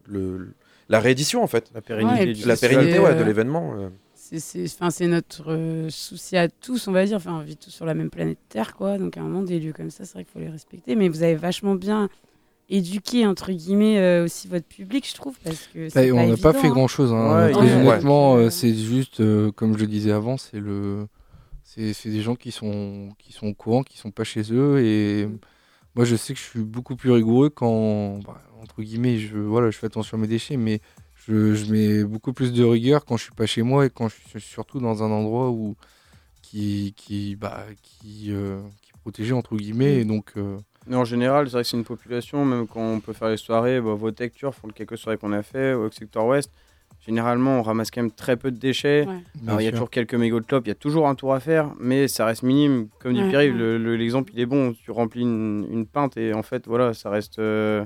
le, 0.10 0.54
la 0.90 1.00
réédition, 1.00 1.44
en 1.44 1.48
fait. 1.48 1.70
La 1.74 1.82
pérennité 1.82 2.26
Ouais, 2.26 2.34
du 2.34 2.46
La 2.48 2.56
pérennité 2.58 3.00
ouais, 3.00 3.16
de 3.16 3.22
euh, 3.22 3.26
l'événement. 3.26 3.74
euh. 3.78 3.90
C'est- 4.16 4.40
C'est 4.40 4.66
enfin, 4.66 4.90
c'est 4.90 5.08
notre 5.08 5.52
euh, 5.54 5.90
souci 5.90 6.36
à 6.38 6.50
tous, 6.50 6.88
on 6.88 6.92
va 6.92 7.06
dire. 7.06 7.18
Enfin, 7.18 7.34
on 7.40 7.44
vit 7.44 7.56
tous 7.58 7.70
sur 7.72 7.86
la 7.86 7.94
même 7.94 8.10
planète 8.10 8.40
Terre, 8.50 8.76
quoi. 8.76 8.98
Donc, 8.98 9.16
à 9.18 9.22
un 9.22 9.24
moment, 9.24 9.42
des 9.42 9.60
lieux 9.60 9.72
comme 9.74 9.90
ça, 9.90 10.04
c'est 10.06 10.14
vrai 10.14 10.24
qu'il 10.26 10.34
faut 10.34 10.40
les 10.40 10.50
respecter. 10.50 10.96
Mais 10.96 11.08
vous 11.10 11.24
avez 11.24 11.36
vachement 11.36 11.76
bien 11.76 12.10
éduqué, 12.70 13.26
entre 13.26 13.52
guillemets, 13.54 13.98
euh, 14.00 14.26
aussi 14.26 14.50
votre 14.50 14.66
public, 14.68 15.08
je 15.10 15.16
trouve, 15.16 15.38
parce 15.44 15.68
que 15.74 15.86
Bah, 15.86 15.90
c'est 15.94 16.12
on 16.12 16.28
n'a 16.28 16.36
pas 16.36 16.52
fait 16.52 16.68
hein. 16.68 16.72
grand 16.72 16.88
chose. 16.90 17.14
Ouais, 17.14 17.52
Très 17.54 17.62
ouais. 17.62 17.88
honnêtement, 17.88 18.34
Ouais. 18.36 18.42
euh, 18.46 18.50
c'est 18.50 18.74
juste, 18.74 19.22
euh, 19.22 19.52
comme 19.54 19.74
je 19.76 19.80
le 19.80 19.88
disais 19.88 20.12
avant, 20.12 20.36
c'est 20.38 20.60
le, 20.60 21.08
c'est 21.64 21.94
c'est 21.94 22.10
des 22.10 22.22
gens 22.22 22.36
qui 22.36 22.52
sont, 22.52 23.10
qui 23.18 23.32
sont 23.32 23.48
au 23.48 23.54
courant, 23.54 23.84
qui 23.84 23.98
sont 23.98 24.12
pas 24.12 24.26
chez 24.26 24.52
eux. 24.52 24.82
Et 24.84 25.30
moi, 25.96 26.04
je 26.04 26.18
sais 26.18 26.34
que 26.34 26.40
je 26.40 26.44
suis 26.46 26.60
beaucoup 26.60 26.98
plus 26.98 27.12
rigoureux 27.12 27.50
quand, 27.50 28.20
bah, 28.26 28.42
entre 28.70 28.82
guillemets, 28.82 29.18
je, 29.18 29.38
voilà, 29.38 29.70
je 29.72 29.78
fais 29.78 29.88
attention 29.88 30.18
à 30.18 30.22
mes 30.22 30.28
déchets, 30.28 30.58
mais 30.58 30.82
je, 31.28 31.54
je 31.56 31.72
mets 31.72 32.04
beaucoup 32.04 32.34
plus 32.34 32.54
de 32.54 32.64
rigueur 32.64 33.06
quand 33.06 33.18
je 33.18 33.24
suis 33.24 33.32
pas 33.34 33.46
chez 33.46 33.62
moi 33.64 33.86
et 33.86 33.90
quand 33.90 34.08
je 34.10 34.16
suis 34.30 34.42
surtout 34.42 34.80
dans 34.80 35.04
un 35.04 35.10
endroit 35.12 35.50
où 35.50 35.76
qui, 36.42 36.94
qui, 36.96 37.36
bah, 37.36 37.66
qui, 37.82 38.28
euh, 38.32 38.60
qui 38.82 38.92
est 38.92 39.00
protégé 39.02 39.34
entre 39.34 39.56
guillemets. 39.56 39.98
Mm. 39.98 40.00
Et 40.00 40.06
donc, 40.06 40.32
euh, 40.38 40.58
Mais 40.88 40.96
en 40.96 41.06
général, 41.06 41.48
c'est 41.48 41.54
vrai 41.54 41.64
que 41.64 41.70
c'est 41.70 41.78
une 41.78 41.84
population, 41.84 42.46
même 42.46 42.68
quand 42.68 42.82
on 42.82 43.00
peut 43.00 43.14
faire 43.14 43.30
les 43.30 43.38
soirées, 43.38 43.82
bah, 43.82 43.94
Votec, 43.94 44.34
Turf, 44.34 44.58
font 44.58 44.68
quelques 44.70 44.98
soirées 44.98 45.18
qu'on 45.18 45.34
a 45.34 45.44
fait, 45.44 45.74
au 45.74 45.90
secteur 45.92 46.26
ouest, 46.26 46.52
généralement 47.06 47.60
on 47.60 47.64
ramasse 47.64 47.92
quand 47.92 48.02
même 48.02 48.12
très 48.12 48.38
peu 48.38 48.50
de 48.52 48.58
déchets. 48.58 49.06
Ouais. 49.08 49.20
Il 49.60 49.66
y 49.66 49.68
a 49.68 49.72
toujours 49.72 49.90
quelques 49.90 50.16
mégots 50.16 50.40
de 50.40 50.46
clopes, 50.46 50.66
il 50.66 50.70
y 50.70 50.72
a 50.72 50.76
toujours 50.76 51.08
un 51.10 51.16
tour 51.16 51.34
à 51.34 51.40
faire, 51.40 51.74
mais 51.80 52.08
ça 52.08 52.26
reste 52.26 52.44
minime. 52.44 52.88
Comme 53.00 53.14
dit 53.14 53.22
Ouais, 53.22 53.30
Pierre-Yves, 53.30 53.54
ouais. 53.54 53.60
le- 53.60 53.78
le- 53.78 53.96
l'exemple 53.98 54.32
il 54.34 54.40
est 54.40 54.46
bon, 54.46 54.74
tu 54.74 54.92
remplis 54.92 55.22
une, 55.24 55.68
une 55.72 55.86
pinte 55.86 56.16
et 56.18 56.34
en 56.34 56.44
fait 56.44 56.68
voilà, 56.68 56.94
ça 56.94 57.10
reste... 57.10 57.40
euh, 57.40 57.86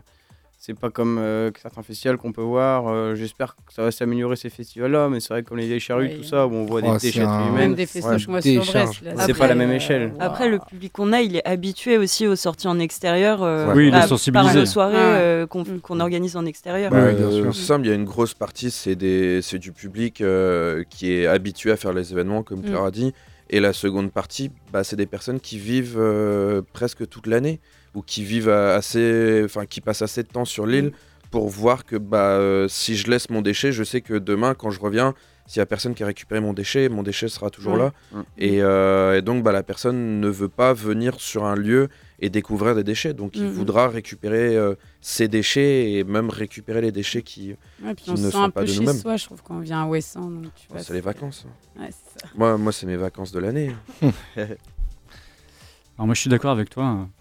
c'est 0.64 0.78
pas 0.80 0.92
comme 0.92 1.18
euh, 1.18 1.50
certains 1.60 1.82
festivals 1.82 2.18
qu'on 2.18 2.32
peut 2.32 2.44
voir. 2.44 2.88
euh, 2.88 3.16
J'espère 3.16 3.56
que 3.56 3.74
ça 3.74 3.82
va 3.82 3.90
s'améliorer 3.90 4.36
ces 4.36 4.52
festivals-là, 4.52 5.10
mais 5.10 5.20
c'est 5.20 5.30
vrai 5.34 5.42
que 5.42 5.50
comme 5.50 5.58
les 5.58 5.66
vieilles 5.66 5.80
charrues, 5.80 6.06
Ouais, 6.06 6.18
tout 6.18 6.24
ça, 6.24 6.46
où 6.46 6.54
on 6.54 6.66
voit 6.66 6.82
Oh, 6.84 6.92
des 6.94 7.00
déchets 7.00 7.22
un- 7.22 7.48
humains. 7.48 7.58
Même 7.58 7.74
des 7.74 7.88
festoches, 7.88 8.28
Ouais, 8.28 8.32
moi, 8.32 8.42
sur 8.44 8.62
décharge. 8.62 9.02
Brest. 9.02 9.02
là, 9.04 9.12
C'est 9.26 9.32
Après, 9.32 9.34
pas 9.40 9.48
la 9.48 9.56
même 9.56 9.72
échelle. 9.72 10.14
Après, 10.20 10.48
le 10.50 10.60
public 10.60 10.94
qu'on 10.94 11.14
a, 11.14 11.22
il 11.22 11.36
est 11.36 11.48
habitué 11.48 11.98
aussi 11.98 12.28
aux 12.28 12.36
sorties 12.36 12.68
en 12.68 12.78
extérieur. 12.78 13.42
euh. 13.42 13.74
Oui, 13.74 13.86
il 13.86 13.88
est 13.88 13.92
bah, 13.92 14.06
sensibilisé. 14.08 14.54
Par 14.54 14.56
nos 14.56 14.66
soirées 14.68 15.48
qu'on 15.50 15.62
Mm. 15.64 15.80
qu'on 15.82 16.00
organise 16.00 16.36
en 16.38 16.46
extérieur. 16.46 16.92
Bah, 16.92 17.06
Ouais, 17.06 17.14
bien 17.16 17.32
sûr. 17.32 17.56
c'est 17.56 17.62
simple, 17.66 17.86
il 17.88 17.90
y 17.90 17.92
a 17.92 17.96
une 17.96 18.06
grosse 18.06 18.36
partie, 18.36 18.70
c'est 18.70 18.96
des- 18.96 19.42
c'est 19.42 19.58
du 19.58 19.72
public 19.72 20.22
euh, 20.22 20.84
qui 20.92 21.12
est 21.12 21.26
habitué 21.26 21.72
à 21.72 21.76
faire 21.76 21.92
les 21.92 22.12
événements, 22.14 22.44
comme 22.44 22.62
Claire 22.62 22.84
Mm. 22.84 22.86
a 22.86 22.92
dit. 22.92 23.14
Et 23.50 23.60
la 23.60 23.74
seconde 23.74 24.12
partie, 24.12 24.52
bah, 24.72 24.84
c'est 24.84 24.96
des 24.96 25.08
personnes 25.08 25.40
qui 25.40 25.58
vivent 25.58 25.98
euh, 25.98 26.62
presque 26.72 27.10
toute 27.10 27.26
l'année 27.26 27.60
ou 27.96 28.02
qui 28.02 28.24
vivent 28.24 28.50
assez, 28.50 29.42
enfin, 29.46 29.66
qui 29.66 29.82
passent 29.82 30.02
assez 30.02 30.24
de 30.24 30.28
temps 30.30 30.46
sur 30.46 30.66
l'île 30.66 30.86
Mm. 30.92 30.92
pour 31.30 31.48
voir 31.50 31.86
que 31.86 31.96
bah, 31.96 32.32
euh, 32.38 32.68
si 32.68 32.96
je 32.96 33.10
laisse 33.10 33.30
mon 33.30 33.42
déchet, 33.42 33.72
je 33.72 33.84
sais 33.84 34.02
que 34.02 34.14
demain, 34.16 34.54
quand 34.54 34.70
je 34.70 34.80
reviens, 34.80 35.14
s'il 35.48 35.60
y 35.60 35.62
a 35.62 35.66
personne 35.66 35.94
qui 35.96 36.04
a 36.04 36.06
récupéré 36.06 36.40
mon 36.40 36.54
déchet, 36.54 36.88
mon 36.90 37.04
déchet 37.04 37.28
sera 37.28 37.50
toujours 37.50 37.74
Ouais. 37.74 37.80
là. 37.80 37.94
Mm. 38.14 38.22
Et, 38.38 38.62
euh, 38.62 39.18
et 39.18 39.22
donc, 39.22 39.44
bah, 39.44 39.52
la 39.52 39.64
personne 39.64 40.20
ne 40.22 40.28
veut 40.30 40.48
pas 40.50 40.74
venir 40.74 41.20
sur 41.20 41.44
un 41.46 41.56
lieu 41.56 41.90
et 42.20 42.30
découvrir 42.30 42.76
des 42.76 42.84
déchets. 42.84 43.14
Donc, 43.14 43.36
il 43.36 43.48
voudra 43.48 43.88
récupérer 43.90 44.56
euh, 44.56 44.76
ses 45.02 45.28
déchets 45.28 45.94
et 45.94 46.04
même 46.04 46.30
récupérer 46.30 46.80
les 46.80 46.92
déchets 46.92 47.24
qui. 47.24 47.56
Ouais, 47.84 47.96
puis 47.96 48.06
qui 48.06 48.10
on 48.12 48.16
se 48.16 48.22
ne 48.22 48.28
sent 48.28 48.32
sont 48.38 48.44
un 48.44 48.50
pas 48.52 48.62
peu 48.62 48.68
de 48.68 48.72
chez 48.72 48.80
nous-mêmes. 48.82 48.96
soi, 48.98 49.18
je 49.18 49.26
trouve, 49.26 49.42
quand 49.42 49.56
on 49.56 49.60
vient 49.62 49.82
à 49.84 49.88
Ouessant. 49.88 50.30
Donc, 50.30 50.54
tu 50.56 50.68
Oh, 50.70 50.74
vois, 50.74 50.84
c'est 50.84 50.94
les 50.94 51.02
vacances. 51.02 51.46
Ouais, 51.80 51.90
c'est 51.90 52.22
ça. 52.22 52.28
Moi, 52.36 52.58
moi 52.58 52.72
c'est 52.72 52.86
mes 52.86 52.96
vacances 52.98 53.32
de 53.32 53.40
l'année. 53.40 53.72
Alors 55.98 56.06
moi 56.08 56.14
je 56.16 56.22
suis 56.22 56.30
d'accord 56.30 56.52
avec 56.52 56.70
toi, 56.70 57.08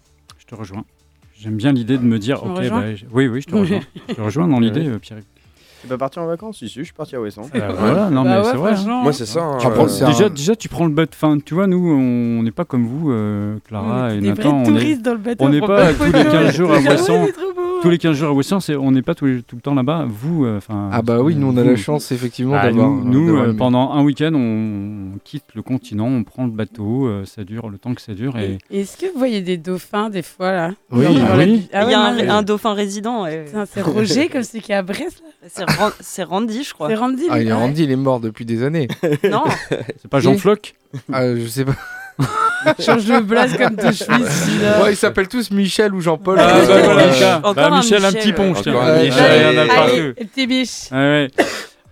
te 0.51 0.59
rejoins. 0.59 0.83
J'aime 1.39 1.55
bien 1.55 1.71
l'idée 1.71 1.97
de 1.97 2.03
me 2.03 2.19
dire, 2.19 2.41
Tu 2.41 2.47
me 2.49 2.53
ok, 2.53 2.69
bah, 2.69 2.83
oui, 3.11 3.27
oui, 3.27 3.41
je 3.41 3.47
te 3.47 3.55
rejoins. 3.55 3.79
je 4.09 4.13
te 4.13 4.21
rejoins 4.21 4.47
dans 4.47 4.59
l'idée, 4.59 4.87
euh, 4.87 4.99
Pierre. 4.99 5.19
Tu 5.81 5.87
pas 5.87 5.97
parti 5.97 6.19
en 6.19 6.27
vacances 6.27 6.59
Si, 6.59 6.69
si, 6.69 6.75
je 6.79 6.83
suis 6.83 6.93
parti 6.93 7.15
à 7.15 7.21
Ouessant. 7.21 7.49
Euh, 7.55 7.71
voilà, 7.75 8.11
non 8.11 8.21
Bah 8.23 8.29
mais 8.29 8.37
ouais, 8.37 8.51
c'est 8.51 8.57
vrai. 8.57 8.73
hein. 8.73 9.01
Moi, 9.01 9.13
c'est 9.13 9.25
ça. 9.25 9.41
hein, 9.41 9.57
prends 9.59 9.87
euh. 9.87 10.05
Déjà, 10.05 10.29
déjà, 10.29 10.55
tu 10.55 10.69
prends 10.69 10.85
le 10.85 10.91
bateau. 10.93 11.13
Enfin, 11.15 11.39
tu 11.43 11.55
vois, 11.55 11.65
nous, 11.65 11.79
on 11.89 12.43
n'est 12.43 12.51
pas 12.51 12.65
comme 12.65 12.85
vous, 12.85 13.11
euh, 13.11 13.57
Clara 13.67 14.13
est 14.13 14.17
et 14.19 14.21
Nathan. 14.21 14.57
On 14.57 14.63
est, 14.63 14.67
touristes 14.67 15.01
dans 15.01 15.13
le 15.15 15.19
on 15.39 15.49
n'est 15.49 15.59
pas 15.61 15.91
tous 15.93 16.03
les 16.03 16.11
photos. 16.11 16.31
15 16.31 16.55
jours 16.55 16.71
à 16.71 16.75
Ah 16.75 16.79
ouais, 16.81 16.89
Ouessant. 16.89 17.25
Tous 17.81 17.89
les 17.89 17.97
15 17.97 18.15
jours 18.15 18.29
à 18.29 18.33
Ouessant, 18.33 18.59
c'est- 18.59 18.75
on 18.75 18.91
n'est 18.91 19.01
pas 19.01 19.15
tout, 19.15 19.25
le- 19.25 19.41
tout 19.41 19.55
le 19.55 19.61
temps 19.61 19.73
là-bas. 19.73 20.05
Vous, 20.07 20.45
euh, 20.45 20.57
enfin. 20.57 20.89
Ah 20.91 21.01
bah 21.01 21.19
oui, 21.21 21.35
nous 21.35 21.47
on 21.47 21.57
a 21.57 21.63
vous- 21.63 21.69
la 21.69 21.75
chance 21.75 22.11
effectivement 22.11 22.55
Ah, 22.57 22.67
d'avoir. 22.67 22.89
nous, 22.89 23.35
euh, 23.37 23.51
une- 23.51 23.57
pendant 23.57 23.91
un 23.91 24.03
week-end, 24.03 24.31
on, 24.33 25.13
on 25.15 25.17
quitte 25.23 25.43
le 25.55 25.61
continent, 25.61 26.07
on 26.07 26.23
prend 26.23 26.45
le 26.45 26.51
bateau, 26.51 27.07
euh, 27.07 27.25
ça 27.25 27.43
dure 27.43 27.69
le 27.69 27.77
temps 27.77 27.93
que 27.93 28.01
ça 28.01 28.13
dure. 28.13 28.37
Et... 28.37 28.57
Et 28.69 28.81
Est-ce 28.81 28.97
que 28.97 29.11
vous 29.11 29.17
voyez 29.17 29.41
des 29.41 29.57
dauphins 29.57 30.09
des 30.09 30.21
fois 30.21 30.51
là? 30.51 30.71
Oui, 30.91 31.03
la- 31.03 31.37
oui. 31.37 31.67
Ah 31.73 31.83
Il 31.85 31.91
y 31.91 31.93
a 31.93 32.35
un, 32.35 32.43
dauphin 32.43 32.73
résident. 32.73 33.25
et- 33.25 33.45
C'est 33.71 33.81
Roger 33.81 34.27
comme 34.29 34.43
celui 34.43 34.61
qui 34.61 34.71
est 34.71 34.75
à 34.75 34.83
Brest 34.83 35.21
là 35.23 35.29
C'est 35.49 35.63
Ran- 35.69 35.89
c'est 35.99 36.23
Randy, 36.23 36.63
je 36.63 36.73
crois. 36.73 36.87
C'est 36.89 36.95
Randy 36.95 37.23
Ah, 37.29 37.41
il 37.41 37.47
est. 37.47 37.53
Randy, 37.53 37.83
il 37.83 37.91
est 37.91 37.95
mort 37.95 38.19
depuis 38.19 38.45
des 38.45 38.63
années. 38.63 38.87
Non, 39.29 39.43
C'est 39.97 40.07
pas 40.09 40.19
Jean 40.19 40.37
Floch? 40.37 40.73
Ah, 41.11 41.35
je 41.35 41.47
sais 41.47 41.65
pas. 41.65 41.75
Change 42.79 43.07
le 43.07 43.21
blaze 43.21 43.57
comme 43.57 43.75
de 43.75 43.91
chemise 43.91 44.29
celui-là. 44.45 44.83
Ouais, 44.83 44.93
ils 44.93 44.95
s'appellent 44.97 45.27
tous 45.27 45.49
Michel 45.51 45.93
ou 45.93 46.01
Jean-Paul. 46.01 46.37
Ah, 46.39 46.47
bah, 46.67 46.81
voilà, 46.83 47.39
Bah, 47.39 47.67
un 47.67 47.77
Michel, 47.77 48.03
un 48.05 48.07
Michel, 48.11 48.21
petit 48.21 48.33
ponche. 48.33 48.57
ouais. 48.57 48.63
tiens. 48.63 48.79
Un 48.81 49.03
Michel. 49.03 49.69
Allez, 49.71 50.13
petit 50.13 50.47
biche. 50.47 50.87
Ah 50.91 50.95
ouais. 50.97 51.27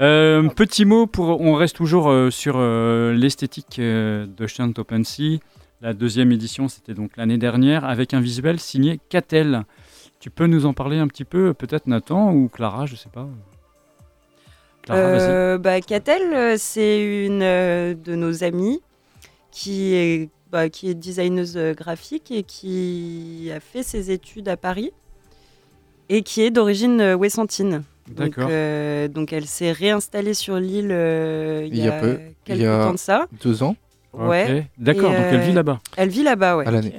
Euh, 0.01 0.47
petit 0.49 0.86
mot 0.86 1.07
pour. 1.07 1.41
On 1.41 1.55
reste 1.55 1.76
toujours 1.76 2.09
euh, 2.09 2.30
sur 2.30 2.55
euh, 2.57 3.13
l'esthétique 3.13 3.78
euh, 3.80 4.26
de 4.28 4.47
Shunt 4.47 4.72
Open 4.78 5.03
Sea. 5.03 5.39
La 5.82 5.93
deuxième 5.93 6.32
édition, 6.32 6.67
c'était 6.67 6.93
donc 6.93 7.11
l'année 7.17 7.38
dernière, 7.38 7.86
avec 7.86 8.13
un 8.13 8.20
visuel 8.22 8.59
signé 8.59 8.99
Catel. 9.09 9.63
Tu 10.20 10.30
peux 10.30 10.45
nous 10.47 10.65
en 10.65 10.74
parler 10.74 10.97
un 10.99 11.07
petit 11.07 11.24
peu, 11.24 11.53
peut-être 11.53 11.88
Nathan 11.88 12.32
ou 12.34 12.49
Clara, 12.49 12.86
je 12.86 12.95
sais 12.95 13.09
pas. 13.09 13.28
Clara, 14.84 15.01
vas-y. 15.17 15.57
Bah, 15.59 15.82
Catel, 15.82 16.57
c'est 16.59 17.26
une 17.26 17.41
euh, 17.43 17.93
de 17.93 18.15
nos 18.15 18.43
amies 18.43 18.82
qui 19.52 19.93
est, 19.93 20.30
bah, 20.52 20.70
qui 20.70 20.89
est 20.89 20.93
designeuse 20.93 21.58
euh, 21.58 21.74
graphique 21.74 22.32
et 22.32 22.43
qui 22.43 23.52
a 23.56 23.60
fait 23.60 23.84
ses 23.84 24.12
études 24.12 24.47
à 24.50 24.58
Paris 24.58 24.91
et 26.10 26.22
qui 26.24 26.41
est 26.41 26.52
d'origine 26.52 27.02
euh, 27.02 27.16
ouessantine. 27.16 27.84
Donc, 28.08 28.30
D'accord. 28.36 28.47
euh, 28.52 29.08
donc 29.08 29.34
elle 29.34 29.45
s'est 29.45 29.72
réinstallée 29.72 30.34
sur 30.34 30.56
l'île 30.60 30.89
euh, 30.91 31.68
il 31.68 31.78
y, 31.78 31.88
a, 31.88 31.91
peu. 32.00 32.18
Il 32.20 32.34
quelques 32.43 32.62
y 32.62 32.66
a- 32.66 32.84
temps 32.86 32.93
de 32.93 32.97
ça. 32.97 33.28
Deux 33.43 33.62
ans 33.64 33.76
Ouais. 34.12 34.66
D'accord, 34.80 35.12
donc 35.12 35.20
elle 35.32 35.41
vit 35.41 35.54
là-bas. 35.54 35.80
elle 35.95 36.10
vit 36.10 36.24
là-bas, 36.24 36.58
ouais. 36.58 36.68
à 36.68 36.72
l'année. 36.72 36.95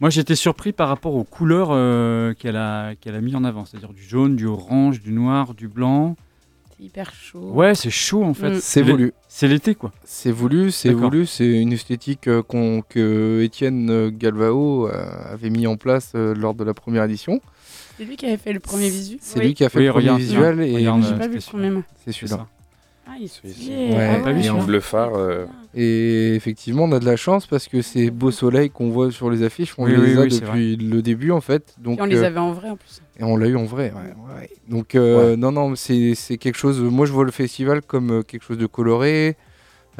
Moi, 0.00 0.10
j'étais 0.10 0.36
surpris 0.36 0.72
par 0.72 0.88
rapport 0.88 1.14
aux 1.14 1.24
couleurs 1.24 1.70
euh, 1.72 2.34
qu'elle 2.34 2.56
a, 2.56 2.94
qu'elle 2.96 3.14
a 3.16 3.20
mis 3.22 3.34
en 3.34 3.42
avant, 3.44 3.64
c'est-à-dire 3.64 3.94
du 3.94 4.02
jaune, 4.02 4.36
du 4.36 4.46
orange, 4.46 5.00
du 5.00 5.10
noir, 5.10 5.54
du 5.54 5.66
blanc. 5.68 6.16
C'est 6.78 6.84
hyper 6.84 7.12
chaud. 7.12 7.50
Ouais, 7.52 7.74
c'est 7.74 7.90
chaud 7.90 8.22
en 8.24 8.34
fait. 8.34 8.50
Mm. 8.50 8.58
C'est 8.60 8.82
voulu. 8.82 9.12
C'est 9.26 9.48
l'été 9.48 9.74
quoi. 9.74 9.90
C'est 10.04 10.30
voulu, 10.30 10.70
c'est 10.70 10.92
voulu. 10.92 11.26
C'est 11.26 11.46
une 11.60 11.72
esthétique 11.72 12.28
euh, 12.28 12.42
que 12.88 13.42
Étienne 13.42 13.90
euh, 13.90 14.10
Galvao 14.12 14.86
euh, 14.88 14.92
avait 15.32 15.50
mis 15.50 15.66
en 15.66 15.76
place 15.76 16.12
euh, 16.14 16.34
lors 16.34 16.54
de 16.54 16.62
la 16.64 16.74
première 16.74 17.04
édition. 17.04 17.40
C'est 17.96 18.04
lui 18.04 18.16
qui 18.16 18.26
avait 18.26 18.36
fait 18.36 18.52
le 18.52 18.60
premier 18.60 18.88
visu. 18.90 19.18
C'est 19.20 19.40
Oui. 19.40 19.46
lui 19.46 19.54
qui 19.54 19.64
a 19.64 19.68
fait 19.68 19.78
Oui, 19.80 19.86
le 19.86 19.90
premier 19.92 20.04
regarde, 20.06 20.20
visuel 20.20 20.60
et 20.60 20.76
regarde, 20.76 21.02
J'ai 21.02 21.14
pas 21.16 21.26
vu 21.26 21.34
le 21.34 21.40
c'était 21.40 21.50
premier. 21.50 21.70
moi. 21.70 21.82
c'est 22.04 22.12
C'est 22.12 22.20
celui-là. 22.20 22.46
Ah, 23.10 23.14
il 23.20 23.28
stylé. 23.28 23.94
Ouais, 23.96 24.08
Ah 24.10 24.22
pas 24.22 24.32
vu 24.32 24.42
et 24.44 24.50
en- 24.50 24.58
En 24.60 24.64
bleu 24.64 24.80
phare. 24.80 25.14
euh, 25.14 25.46
Et 25.74 26.34
effectivement, 26.34 26.84
on 26.84 26.92
a 26.92 26.98
de 26.98 27.04
la 27.06 27.16
chance 27.16 27.46
parce 27.46 27.66
que 27.68 27.80
ces 27.82 28.10
beaux 28.10 28.30
soleils 28.30 28.70
qu'on 28.70 28.90
voit 28.90 29.10
sur 29.10 29.30
les 29.30 29.42
affiches, 29.42 29.74
on 29.78 29.84
Oui, 29.84 29.92
les 29.92 29.98
oui, 29.98 30.16
a 30.16 30.20
oui, 30.22 30.28
depuis 30.40 30.76
le 30.76 31.00
début 31.02 31.30
en 31.30 31.40
fait. 31.40 31.74
Donc, 31.78 31.98
Et 31.98 32.02
on 32.02 32.04
les 32.06 32.16
euh, 32.18 32.26
avait 32.26 32.38
en 32.40 32.52
vrai 32.52 32.70
en 32.70 32.76
plus. 32.76 33.00
et 33.18 33.24
on 33.24 33.36
l'a 33.36 33.46
eu 33.48 33.56
en 33.56 33.64
vrai. 33.64 33.92
ouais, 33.94 34.34
ouais. 34.40 34.50
Donc 34.68 34.94
euh, 34.94 35.36
non, 35.36 35.52
non, 35.52 35.74
c'est 35.74 36.14
c'est 36.14 36.36
quelque 36.36 36.56
chose. 36.58 36.80
Moi, 36.80 37.06
je 37.06 37.12
vois 37.12 37.24
le 37.24 37.30
festival 37.30 37.80
comme 37.82 38.10
euh, 38.10 38.22
quelque 38.22 38.42
chose 38.44 38.58
de 38.58 38.66
coloré. 38.66 39.36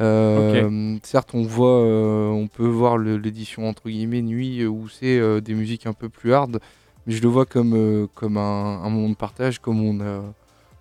Euh, 0.01 0.97
Certes, 1.03 1.31
on 1.35 1.43
voit, 1.43 1.81
euh, 1.83 2.29
on 2.29 2.47
peut 2.47 2.67
voir 2.67 2.99
l'édition 2.99 3.69
entre 3.69 3.89
guillemets 3.89 4.23
nuit 4.23 4.65
où 4.67 4.89
c'est 4.89 5.19
euh, 5.19 5.41
des 5.41 5.55
musiques 5.55 5.87
un 5.87 5.93
peu 5.93 6.09
plus 6.09 6.33
hard, 6.33 6.61
mais 7.07 7.13
je 7.15 7.23
le 7.23 7.29
vois 7.29 7.47
comme 7.47 7.75
euh, 7.75 8.07
comme 8.15 8.37
un, 8.37 8.83
un 8.83 8.91
moment 8.91 9.09
de 9.09 9.15
partage, 9.17 9.59
comme 9.59 9.81
on 9.83 10.01
a 10.01 10.23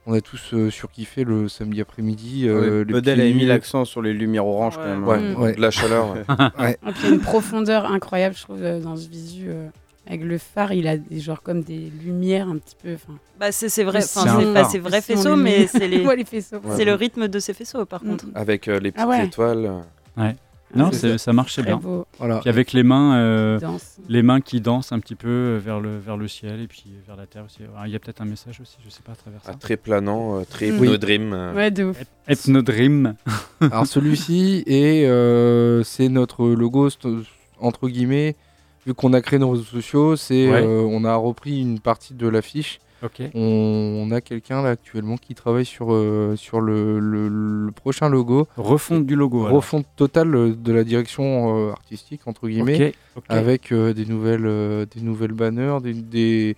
on 0.09 0.13
a 0.13 0.21
tous 0.21 0.53
euh, 0.53 0.69
surkiffé 0.71 1.23
le 1.25 1.47
samedi 1.49 1.81
après-midi. 1.81 2.47
euh, 2.47 2.83
les 2.85 2.93
Modèle 2.93 3.19
a 3.21 3.25
mis 3.25 3.45
l'accent 3.45 3.83
sur 3.85 4.01
les 4.01 4.13
lumières 4.13 4.45
oranges 4.47 4.77
quand 4.77 4.83
Ouais. 4.83 4.89
même. 4.89 5.03
Ouais, 5.05 5.17
hein. 5.17 5.35
Ouais. 5.41 5.53
de 5.55 5.61
la 5.61 5.69
chaleur. 5.71 6.13
ouais. 6.59 6.77
Et 6.87 6.91
puis 6.93 7.01
il 7.03 7.09
y 7.09 7.11
a 7.11 7.15
une 7.15 7.19
profondeur 7.21 7.85
incroyable, 7.91 8.35
je 8.35 8.43
trouve, 8.43 8.63
euh, 8.63 8.79
dans 8.79 8.95
ce 8.95 9.07
visu. 9.09 9.45
euh, 9.49 9.67
avec 10.09 10.23
le 10.23 10.37
phare, 10.37 10.71
il 10.71 10.87
a 10.87 10.95
des 10.95 11.19
genre 11.19 11.41
comme 11.43 11.63
des 11.63 11.91
lumières 12.01 12.47
un 12.47 12.57
petit 12.57 12.77
peu. 12.81 12.93
Enfin, 12.93 13.19
Bah, 13.37 13.51
c'est 13.51 13.67
c'est 13.67 13.83
vrai, 13.83 13.99
Le 13.99 14.05
enfin, 14.05 14.39
C'est 14.39 14.53
pas 14.53 14.63
ses 14.63 14.79
vrais 14.79 15.01
faisceaux, 15.01 15.35
mais 15.35 15.67
c'est 15.67 15.87
les... 15.89 16.05
ouais, 16.07 16.15
les 16.15 16.23
faisceaux. 16.23 16.55
Ouais. 16.63 16.75
c'est 16.77 16.85
le 16.85 16.93
rythme 16.93 17.27
de 17.27 17.39
ses 17.39 17.53
faisceaux 17.53 17.83
par 17.85 18.01
Mm. 18.05 18.07
contre. 18.09 18.25
Avec 18.33 18.69
euh, 18.69 18.79
les 18.79 18.91
petites 18.93 19.05
Ah 19.05 19.09
ouais. 19.09 20.35
Non, 20.75 20.91
c'est 20.91 21.17
ça 21.17 21.31
marchait 21.33 21.63
bien. 21.63 21.79
Voilà. 22.19 22.39
Puis 22.39 22.49
avec 22.49 22.73
les 22.73 22.83
mains, 22.83 23.15
euh, 23.17 23.59
les 24.09 24.21
mains 24.21 24.41
qui 24.41 24.59
dansent 24.59 24.91
un 24.91 24.99
petit 24.99 25.15
peu 25.15 25.27
euh, 25.29 25.61
vers 25.63 25.79
le, 25.79 25.97
vers 25.97 26.17
le 26.17 26.27
ciel 26.27 26.59
et 26.61 26.67
puis 26.67 26.85
vers 27.07 27.15
la 27.15 27.25
terre 27.25 27.45
aussi. 27.45 27.59
Alors, 27.63 27.85
Il 27.85 27.93
y 27.93 27.95
a 27.95 27.99
peut-être 27.99 28.21
un 28.21 28.25
message 28.25 28.59
aussi, 28.59 28.77
je 28.83 28.89
sais 28.89 29.01
pas 29.01 29.13
à 29.13 29.15
travers 29.15 29.41
ça. 29.43 29.51
Ah, 29.53 29.57
très 29.57 29.77
planant, 29.77 30.39
euh, 30.39 30.43
très 30.43 30.67
hypnodream. 30.67 31.31
euh. 31.33 31.53
Ouais, 31.55 31.71
de 31.71 31.85
ouf. 31.85 32.03
Hypnodream. 32.29 33.15
Alors 33.61 33.87
celui-ci 33.87 34.63
et 34.67 35.07
euh, 35.07 35.83
c'est 35.83 36.09
notre 36.09 36.47
logo 36.47 36.89
entre 37.59 37.87
guillemets. 37.89 38.35
Vu 38.85 38.93
qu'on 38.93 39.13
a 39.13 39.21
créé 39.21 39.37
nos 39.39 39.49
réseaux 39.51 39.63
sociaux, 39.63 40.15
c'est 40.15 40.49
Ouais. 40.49 40.61
euh, 40.63 40.81
on 40.89 41.03
a 41.03 41.15
repris 41.15 41.59
une 41.59 41.79
partie 41.79 42.13
de 42.13 42.27
l'affiche. 42.27 42.79
On, 43.35 44.05
on 44.07 44.11
a 44.11 44.21
quelqu'un 44.21 44.61
là 44.61 44.69
actuellement 44.69 45.17
qui 45.17 45.35
travaille 45.35 45.65
sur 45.65 45.93
euh, 45.93 46.35
sur 46.35 46.61
le, 46.61 46.99
le- 46.99 47.27
le 47.27 47.71
prochain 47.71 48.09
logo, 48.09 48.47
Refonte 48.57 49.05
du 49.05 49.15
logo. 49.15 49.41
alors. 49.45 49.57
refonte 49.57 49.85
totale 49.95 50.33
euh, 50.35 50.55
de 50.55 50.71
la 50.73 50.83
direction 50.83 51.67
euh, 51.67 51.71
artistique 51.71 52.21
entre 52.25 52.47
guillemets, 52.47 52.77
avec 53.29 53.71
euh, 53.71 53.93
des 53.93 54.05
nouvelles 54.05 54.87
des 54.93 55.01
nouvelles 55.01 55.33
banners, 55.33 55.77
des, 55.83 55.93
des- 55.93 56.55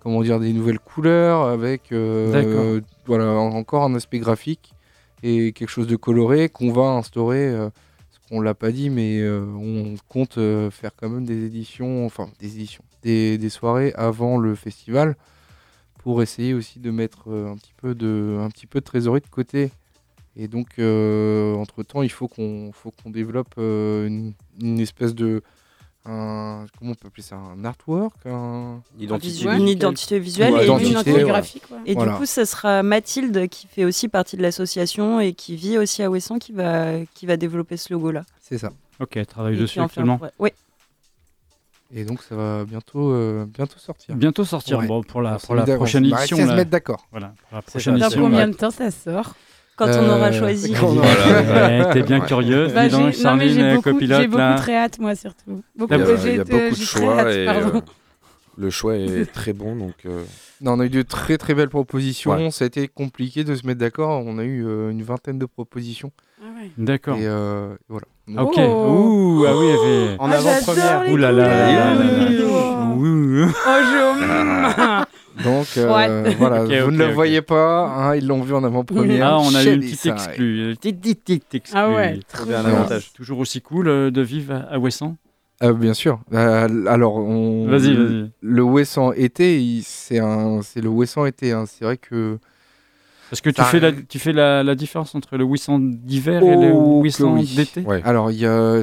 comment 0.00 0.22
dire 0.22 0.38
des 0.40 0.52
nouvelles 0.52 0.78
couleurs, 0.78 1.42
avec 1.46 1.92
voilà 3.06 3.26
en- 3.32 3.52
encore 3.54 3.82
un 3.84 3.94
aspect 3.94 4.18
graphique 4.20 4.72
et 5.22 5.52
quelque 5.52 5.68
chose 5.68 5.86
de 5.86 5.96
coloré 5.96 6.48
qu'on 6.48 6.72
va 6.72 6.82
instaurer. 6.92 7.52
qu'on 8.30 8.40
l'a 8.40 8.54
pas 8.54 8.70
dit, 8.70 8.90
mais 8.90 9.20
on 9.28 9.96
compte 10.08 10.38
faire 10.70 10.92
quand 10.96 11.08
même 11.08 11.24
des 11.24 11.44
éditions, 11.46 12.06
enfin 12.06 12.28
des 12.38 12.46
éditions, 12.54 12.84
des, 13.02 13.38
des 13.38 13.48
soirées 13.48 13.92
avant 13.96 14.38
le 14.38 14.54
festival 14.54 15.16
pour 16.02 16.22
essayer 16.22 16.54
aussi 16.54 16.78
de 16.78 16.90
mettre 16.90 17.30
euh, 17.30 17.50
un 17.52 17.56
petit 17.56 17.74
peu 17.76 17.94
de 17.94 18.38
un 18.40 18.48
petit 18.48 18.66
peu 18.66 18.80
de 18.80 18.84
trésorerie 18.84 19.20
de 19.20 19.26
côté. 19.28 19.70
Et 20.36 20.48
donc, 20.48 20.68
entre 20.78 21.82
temps, 21.82 22.02
il 22.02 22.10
faut 22.10 22.28
qu'on 22.28 22.70
faut 22.72 22.90
qu'on 22.92 23.10
développe 23.10 23.54
euh, 23.58 24.06
une, 24.06 24.32
une 24.60 24.80
espèce 24.80 25.14
de 25.14 25.42
un, 26.06 26.64
comment 26.78 26.92
on 26.92 26.94
peut 26.94 27.08
appeler 27.08 27.22
ça 27.22 27.36
un 27.36 27.62
artwork, 27.64 28.14
un 28.24 28.80
Identité 28.98 29.28
visuel. 29.28 29.58
Une 29.58 29.68
identité 29.68 30.18
visuelle 30.18 30.54
Ouais, 30.54 30.62
et, 30.62 30.64
identité, 30.64 30.86
une 30.86 30.92
identité 30.92 31.22
graphique. 31.24 31.62
Ouais. 31.70 31.78
Et 31.84 31.94
Voilà. 31.94 32.12
du 32.12 32.18
coup, 32.18 32.26
ce 32.26 32.46
sera 32.46 32.82
Mathilde 32.82 33.48
qui 33.48 33.66
fait 33.66 33.84
aussi 33.84 34.08
partie 34.08 34.38
de 34.38 34.42
l'association 34.42 35.20
et 35.20 35.34
qui 35.34 35.56
vit 35.56 35.76
aussi 35.76 36.02
à 36.02 36.08
Ouessant 36.10 36.38
qui 36.38 36.52
va, 36.52 37.04
qui 37.14 37.26
va 37.26 37.36
développer 37.36 37.76
ce 37.76 37.92
logo-là. 37.92 38.24
C'est 38.40 38.56
ça. 38.56 38.70
Ok, 39.00 39.18
travaille 39.26 39.56
Et 39.56 39.58
dessus 39.60 39.80
actuellement. 39.80 40.18
Oui, 40.38 40.50
Et 41.92 42.04
donc, 42.04 42.22
ça 42.22 42.36
va 42.36 42.64
bientôt 42.64 43.12
euh, 43.12 43.46
bientôt 43.46 43.78
sortir. 43.78 44.14
Bientôt 44.14 44.44
sortir 44.44 44.78
Ouais. 44.78 44.86
bon, 44.86 45.02
pour 45.02 45.22
la, 45.22 45.38
pour 45.38 45.54
la 45.56 45.64
prochaine 45.64 46.06
on 46.06 46.10
va 46.10 46.18
édition. 46.18 46.36
réussir 46.36 46.50
à 46.52 46.54
se 46.54 46.58
mettre 46.58 46.70
d'accord. 46.70 47.06
Voilà, 47.10 47.32
pour 47.48 47.56
la 47.56 47.62
prochaine 47.62 47.98
ça. 47.98 48.08
Dans 48.10 48.22
combien 48.22 48.46
de 48.48 48.52
temps 48.54 48.70
ça 48.70 48.90
sort 48.92 49.34
quand 49.76 49.86
on 49.86 49.90
Euh, 49.90 50.16
aura 50.16 50.30
choisi. 50.30 50.72
on 50.82 50.96
aura- 50.98 51.06
Voilà. 51.42 51.86
Ouais, 51.88 51.92
T'es 51.92 52.02
bien 52.02 52.20
curieux. 52.20 52.68
Bah, 52.68 52.84
dis 52.86 52.90
donc, 52.90 52.92
j'ai- 52.92 52.98
non, 52.98 53.06
mais 53.06 53.12
Charline, 53.12 53.48
j'ai 53.54 53.62
euh, 53.62 53.74
beaucoup, 53.74 53.88
j'ai 53.88 53.92
copilote, 53.94 54.26
beaucoup 54.26 54.38
là. 54.38 54.54
très 54.56 54.76
hâte, 54.76 54.98
moi, 55.00 55.14
surtout. 55.16 55.62
Beaucoup, 55.76 55.94
Il 55.94 55.98
y 55.98 56.02
a, 56.02 56.16
j'ai 56.16 56.28
il 56.30 56.36
y 56.36 56.38
a 56.38 56.42
été- 56.42 56.52
beaucoup 56.68 56.80
de 56.80 56.84
choix 56.84 57.18
hâte, 57.20 57.26
et 57.34 57.48
euh, 57.48 57.80
le 58.58 58.70
choix 58.70 58.96
est 58.96 59.24
très 59.32 59.52
bon. 59.52 59.74
Donc, 59.74 59.94
euh, 60.06 60.22
Non, 60.60 60.72
on 60.74 60.80
a 60.80 60.84
eu 60.86 60.90
de 60.90 61.02
très 61.02 61.38
très 61.38 61.54
belles 61.54 61.70
propositions. 61.70 62.30
Ouais. 62.32 62.50
Ça 62.52 62.64
a 62.64 62.66
été 62.66 62.86
compliqué 62.88 63.42
de 63.42 63.54
se 63.56 63.66
mettre 63.66 63.80
d'accord. 63.80 64.22
On 64.24 64.38
a 64.38 64.44
eu 64.44 64.64
euh, 64.66 64.90
une 64.90 65.02
vingtaine 65.02 65.38
de 65.38 65.46
propositions. 65.46 66.12
Ah 66.42 66.46
ouais. 66.58 66.70
D'accord. 66.78 67.16
Et 67.16 67.26
euh, 67.26 67.74
voilà. 67.88 68.06
Ah, 68.36 68.44
Ok. 68.44 68.54
Oh. 68.58 69.40
Ouh, 69.40 69.44
ah 69.46 69.56
oui, 69.56 69.66
il 69.66 69.68
y 69.68 69.72
avait. 69.72 70.16
En 70.18 70.30
Ah, 70.30 70.36
avant-première. 70.36 71.10
Ouh 71.10 71.16
là 71.16 71.32
là. 71.32 71.94
Oh. 72.96 73.04
Donc 75.42 75.66
euh, 75.76 75.94
Ouais. 75.94 76.34
voilà, 76.38 76.64
Ok, 76.64 76.70
vous 76.70 76.86
ok, 76.86 76.92
ne 76.92 76.98
le 76.98 77.12
voyez 77.12 77.42
pas, 77.42 77.86
hein, 77.88 78.16
ils 78.16 78.26
l'ont 78.26 78.42
vu 78.42 78.54
en 78.54 78.62
avant-première. 78.64 79.26
Ah, 79.26 79.38
on 79.40 79.54
a 79.54 79.64
eu 79.64 79.74
une 79.74 79.80
petite 79.80 80.06
exclue. 80.06 80.70
une 80.70 80.76
petite, 80.76 81.00
petite, 81.00 81.20
petite 81.24 81.54
exclue. 81.54 81.78
Ah 81.78 81.88
ouais, 81.90 82.20
avait 82.34 82.54
un 82.54 82.62
bien. 82.62 82.72
avantage. 82.72 83.12
Toujours 83.14 83.38
aussi 83.38 83.60
cool 83.62 83.88
euh, 83.88 84.10
de 84.10 84.20
vivre 84.20 84.64
à, 84.70 84.78
Ouessant. 84.78 85.16
Euh, 85.62 85.72
bien 85.72 85.94
sûr. 85.94 86.20
Euh, 86.32 86.86
alors, 86.86 87.16
on... 87.16 87.66
Vas-y, 87.68 87.94
vas-y. 87.94 88.30
Le 88.42 88.62
Ouessant 88.62 89.12
été, 89.12 89.80
c'est 89.82 90.18
un, 90.18 90.60
c'est 90.62 90.80
le 90.80 90.88
Ouessant 90.88 91.24
été. 91.26 91.52
hein. 91.52 91.64
C'est 91.66 91.84
vrai 91.84 91.96
que 91.96 92.38
Parce 93.30 93.40
que 93.40 93.50
tu 93.50 93.62
fais, 93.62 93.78
la, 93.78 93.92
tu 93.92 94.18
fais 94.18 94.32
la, 94.32 94.64
la 94.64 94.74
différence 94.74 95.14
entre 95.14 95.36
le 95.38 95.44
Ouessant 95.44 95.78
d'hiver 95.78 96.42
et 96.42 96.56
le 96.56 96.72
Oh, 96.74 97.00
Ouessant 97.00 97.34
oui. 97.34 97.46
d'été? 97.54 97.82
Ouais. 97.82 98.02
Alors, 98.04 98.30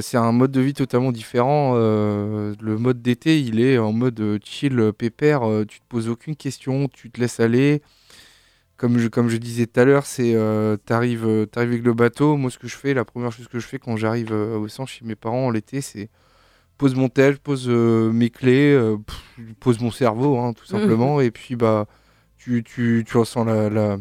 c'est 0.02 0.16
un 0.16 0.32
mode 0.32 0.50
de 0.52 0.60
vie 0.62 0.72
totalement 0.72 1.12
différent. 1.12 1.74
euh, 1.76 2.54
le 2.60 2.78
mode 2.78 3.02
d'été, 3.02 3.40
il 3.40 3.60
est 3.60 3.76
en 3.76 3.92
mode 3.92 4.18
euh, 4.20 4.38
chill, 4.42 4.80
euh, 4.80 4.90
pépère. 4.92 5.46
euh, 5.46 5.64
tu 5.66 5.80
te 5.80 5.84
poses 5.86 6.08
aucune 6.08 6.34
question, 6.34 6.88
tu 6.88 7.10
te 7.10 7.20
laisses 7.20 7.40
aller. 7.40 7.82
Comme 8.78 8.98
je, 8.98 9.08
comme 9.08 9.28
je 9.28 9.36
disais 9.36 9.66
tout 9.66 9.80
à 9.80 9.84
l'heure, 9.84 10.06
c'est 10.06 10.34
euh, 10.34 10.76
t'arrives 10.76 11.26
euh, 11.26 11.46
avec 11.56 11.82
le 11.84 11.92
bateau. 11.92 12.36
Moi, 12.36 12.50
ce 12.50 12.58
que 12.58 12.68
je 12.68 12.76
fais, 12.76 12.94
la 12.94 13.04
première 13.04 13.32
chose 13.32 13.48
que 13.48 13.58
je 13.58 13.66
fais 13.66 13.78
quand 13.78 13.96
j'arrive 13.96 14.32
euh, 14.32 14.54
à 14.54 14.58
Ouessant 14.58 14.86
chez 14.86 15.04
mes 15.04 15.16
parents 15.16 15.50
l'été, 15.50 15.80
c'est 15.80 16.08
pose 16.78 16.94
mon 16.94 17.08
tel, 17.08 17.38
pose 17.38 17.66
euh, 17.68 18.12
mes 18.12 18.30
clés, 18.30 18.72
euh, 18.72 18.96
pff, 18.96 19.24
pose 19.60 19.80
mon 19.80 19.90
cerveau, 19.90 20.38
hein, 20.38 20.52
tout 20.52 20.64
simplement. 20.64 21.20
Et 21.20 21.32
puis, 21.32 21.56
bah, 21.56 21.86
tu, 22.38 22.62
tu, 22.62 23.04
tu 23.04 23.16
ressens 23.18 23.44
la, 23.44 23.68
la, 23.68 23.98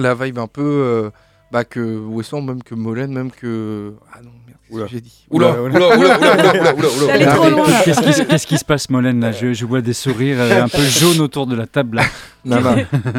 la 0.00 0.14
vibe 0.14 0.38
un 0.38 0.46
peu 0.46 0.62
euh, 0.62 1.10
bah, 1.52 1.64
que 1.64 1.80
Ouessant, 1.98 2.40
même 2.42 2.62
que 2.62 2.74
Molène, 2.74 3.12
même 3.12 3.30
que. 3.30 3.94
Ah 4.12 4.18
non, 4.22 4.30
merde, 4.46 4.58
qu'est-ce 4.66 4.74
Oula. 4.74 4.84
que 4.86 4.90
j'ai 4.90 5.00
dit 5.00 5.26
Oula, 5.30 5.62
oula, 5.62 5.78
oula, 5.78 5.96
oula, 5.98 6.74
oula, 6.74 6.74
oula. 6.74 7.82
Qu'est-ce 7.84 8.00
qui, 8.02 8.12
se- 8.12 8.22
qu'est-ce 8.22 8.46
qui 8.46 8.58
se 8.58 8.64
passe, 8.64 8.90
Molène 8.90 9.20
là? 9.20 9.32
Je, 9.32 9.52
je 9.52 9.64
vois 9.66 9.80
des 9.80 9.92
sourires 9.92 10.36
euh, 10.40 10.62
un 10.62 10.68
peu 10.68 10.82
jaunes 10.82 11.20
autour 11.20 11.46
de 11.46 11.54
la 11.54 11.66
table. 11.66 11.96
Là. 11.98 12.04
Non, 12.46 12.60
non. 12.60 12.76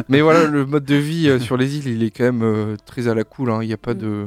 Mais 0.08 0.20
voilà, 0.20 0.44
le 0.44 0.64
mode 0.66 0.84
de 0.84 0.94
vie 0.94 1.28
euh, 1.28 1.40
sur 1.40 1.56
les 1.56 1.78
îles, 1.78 1.88
il 1.88 2.02
est 2.04 2.10
quand 2.10 2.22
même 2.24 2.42
euh, 2.44 2.76
très 2.86 3.08
à 3.08 3.14
la 3.14 3.24
cool. 3.24 3.50
hein. 3.50 3.58
Il 3.62 3.66
n'y 3.66 3.72
a 3.72 3.76
pas 3.78 3.94
Mm. 3.94 3.98
de. 3.98 4.26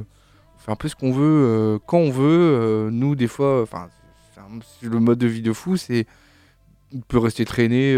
On 0.58 0.60
fait 0.62 0.72
un 0.74 0.76
peu 0.76 0.90
ce 0.90 0.96
qu'on 0.96 1.14
veut, 1.14 1.24
euh, 1.24 1.78
quand 1.86 2.00
on 2.00 2.10
veut. 2.12 2.24
euh, 2.28 2.90
nous, 2.92 3.16
des 3.16 3.28
fois, 3.28 3.62
enfin, 3.62 3.88
c'est 4.34 4.42
un- 4.42 4.60
c'est 4.82 4.90
le 4.90 5.00
mode 5.00 5.18
de 5.20 5.28
vie 5.28 5.42
de 5.42 5.54
fou, 5.54 5.78
c'est. 5.78 6.06
On 6.94 7.00
peut 7.00 7.18
rester 7.20 7.46
traîné. 7.46 7.96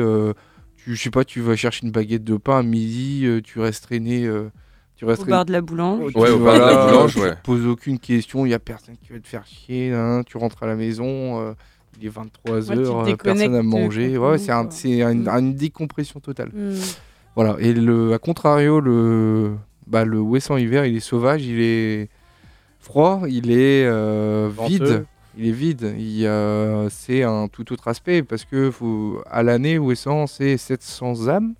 Tu, 0.83 0.95
je 0.95 1.01
sais 1.01 1.09
pas, 1.11 1.23
tu 1.23 1.41
vas 1.41 1.55
chercher 1.55 1.85
une 1.85 1.91
baguette 1.91 2.23
de 2.23 2.37
pain 2.37 2.59
à 2.59 2.63
midi, 2.63 3.21
euh, 3.25 3.41
tu 3.41 3.59
restes 3.59 3.83
traîné. 3.83 4.25
euh, 4.25 4.49
tu 4.95 5.05
restes 5.05 5.21
Au 5.21 5.25
traîné- 5.25 5.31
bar 5.31 5.45
de 5.45 5.51
la 5.51 5.61
boulange. 5.61 6.11
tu- 6.13 6.17
Ouais, 6.19 6.29
au 6.29 6.39
bar 6.39 6.53
de 6.55 6.59
la 6.59 6.65
voilà, 6.73 6.85
boulange, 6.91 7.13
tu 7.15 7.19
te 7.21 7.41
poses 7.43 7.65
aucune 7.65 7.97
question, 7.99 8.45
il 8.45 8.49
n'y 8.49 8.53
a 8.55 8.59
personne 8.59 8.95
qui 8.97 9.11
va 9.13 9.19
te 9.19 9.27
faire 9.27 9.45
chier. 9.45 9.91
hein, 9.93 10.21
tu 10.25 10.37
rentres 10.37 10.61
à 10.63 10.67
la 10.67 10.75
maison, 10.75 11.39
euh, 11.41 11.53
il 11.99 12.05
est 12.05 12.09
23h, 12.09 13.05
Ouais, 13.07 13.15
personne 13.15 13.55
à 13.55 13.63
manger. 13.63 14.17
Ouais, 14.17 14.37
c'est 14.37 14.51
un- 14.51 14.69
c'est 14.69 15.01
un- 15.01 15.13
Mm. 15.15 15.27
une 15.39 15.53
décompression 15.55 16.19
totale. 16.19 16.49
Hmm. 16.53 16.75
Voilà, 17.35 17.55
et 17.59 17.73
le, 17.73 18.13
à 18.13 18.19
contrario, 18.19 18.79
le, 18.81 19.53
bah, 19.87 20.03
le 20.05 20.19
Ouessant 20.19 20.57
hiver, 20.57 20.85
il 20.85 20.97
est 20.97 20.99
sauvage, 20.99 21.43
il 21.45 21.59
est 21.61 22.09
froid, 22.79 23.21
il 23.27 23.51
est 23.51 23.85
euh, 23.85 24.49
Venteux. 24.53 24.71
vide. 24.85 25.05
Il 25.37 25.47
est 25.47 25.51
vide. 25.51 25.93
Il 25.97 26.11
y 26.17 26.27
a- 26.27 26.87
c'est 26.89 27.23
un 27.23 27.47
tout 27.47 27.71
autre 27.71 27.87
aspect 27.87 28.21
parce 28.23 28.43
que 28.45 28.69
faut, 28.71 29.21
à 29.29 29.43
l'année, 29.43 29.77
Ouessant, 29.77 30.27
c'est 30.27 30.57
700 30.57 31.27
âmes. 31.29 31.53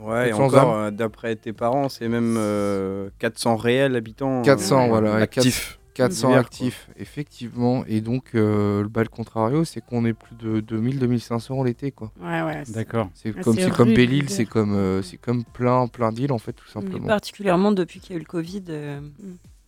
Ouais, 0.00 0.30
et 0.30 0.32
encore, 0.32 0.74
euh, 0.74 0.90
d'après 0.90 1.36
tes 1.36 1.52
parents, 1.52 1.88
c'est 1.90 2.08
même 2.08 2.36
euh, 2.38 3.10
400 3.18 3.56
réels 3.56 3.96
habitants. 3.96 4.40
400, 4.42 4.84
euh, 4.84 4.88
voilà. 4.88 5.18
et 5.18 5.22
Actif. 5.22 5.78
400 5.92 6.28
Hiver, 6.28 6.38
quoi. 6.38 6.46
actifs, 6.46 6.88
effectivement. 6.96 7.84
Et 7.86 8.00
donc, 8.00 8.30
euh, 8.34 8.82
le 8.82 8.88
bal 8.88 9.08
contrario, 9.10 9.64
c'est 9.64 9.82
qu'on 9.84 10.06
est 10.06 10.14
plus 10.14 10.34
de 10.36 10.60
2000-2500 10.60 11.62
l'été, 11.64 11.90
quoi. 11.90 12.10
Ouais, 12.22 12.42
ouais. 12.42 12.62
c'est- 12.64 12.72
D'accord. 12.72 13.10
C'est 13.12 13.32
comme, 13.38 13.56
c'est 13.56 13.70
comme 13.70 13.92
Belle-Île, 13.92 14.30
c'est 14.30 14.46
comme, 14.46 14.72
euh, 14.74 15.02
c'est 15.02 15.18
comme 15.18 15.44
plein, 15.44 15.86
plein 15.88 16.12
d'îles, 16.12 16.32
en 16.32 16.38
fait, 16.38 16.52
tout 16.54 16.64
Mais 16.68 16.72
simplement. 16.72 17.06
particulièrement 17.06 17.72
depuis 17.72 18.00
qu'il 18.00 18.12
y 18.12 18.14
a 18.14 18.16
eu 18.16 18.20
le 18.20 18.26
Covid 18.26 18.64
euh, 18.70 19.00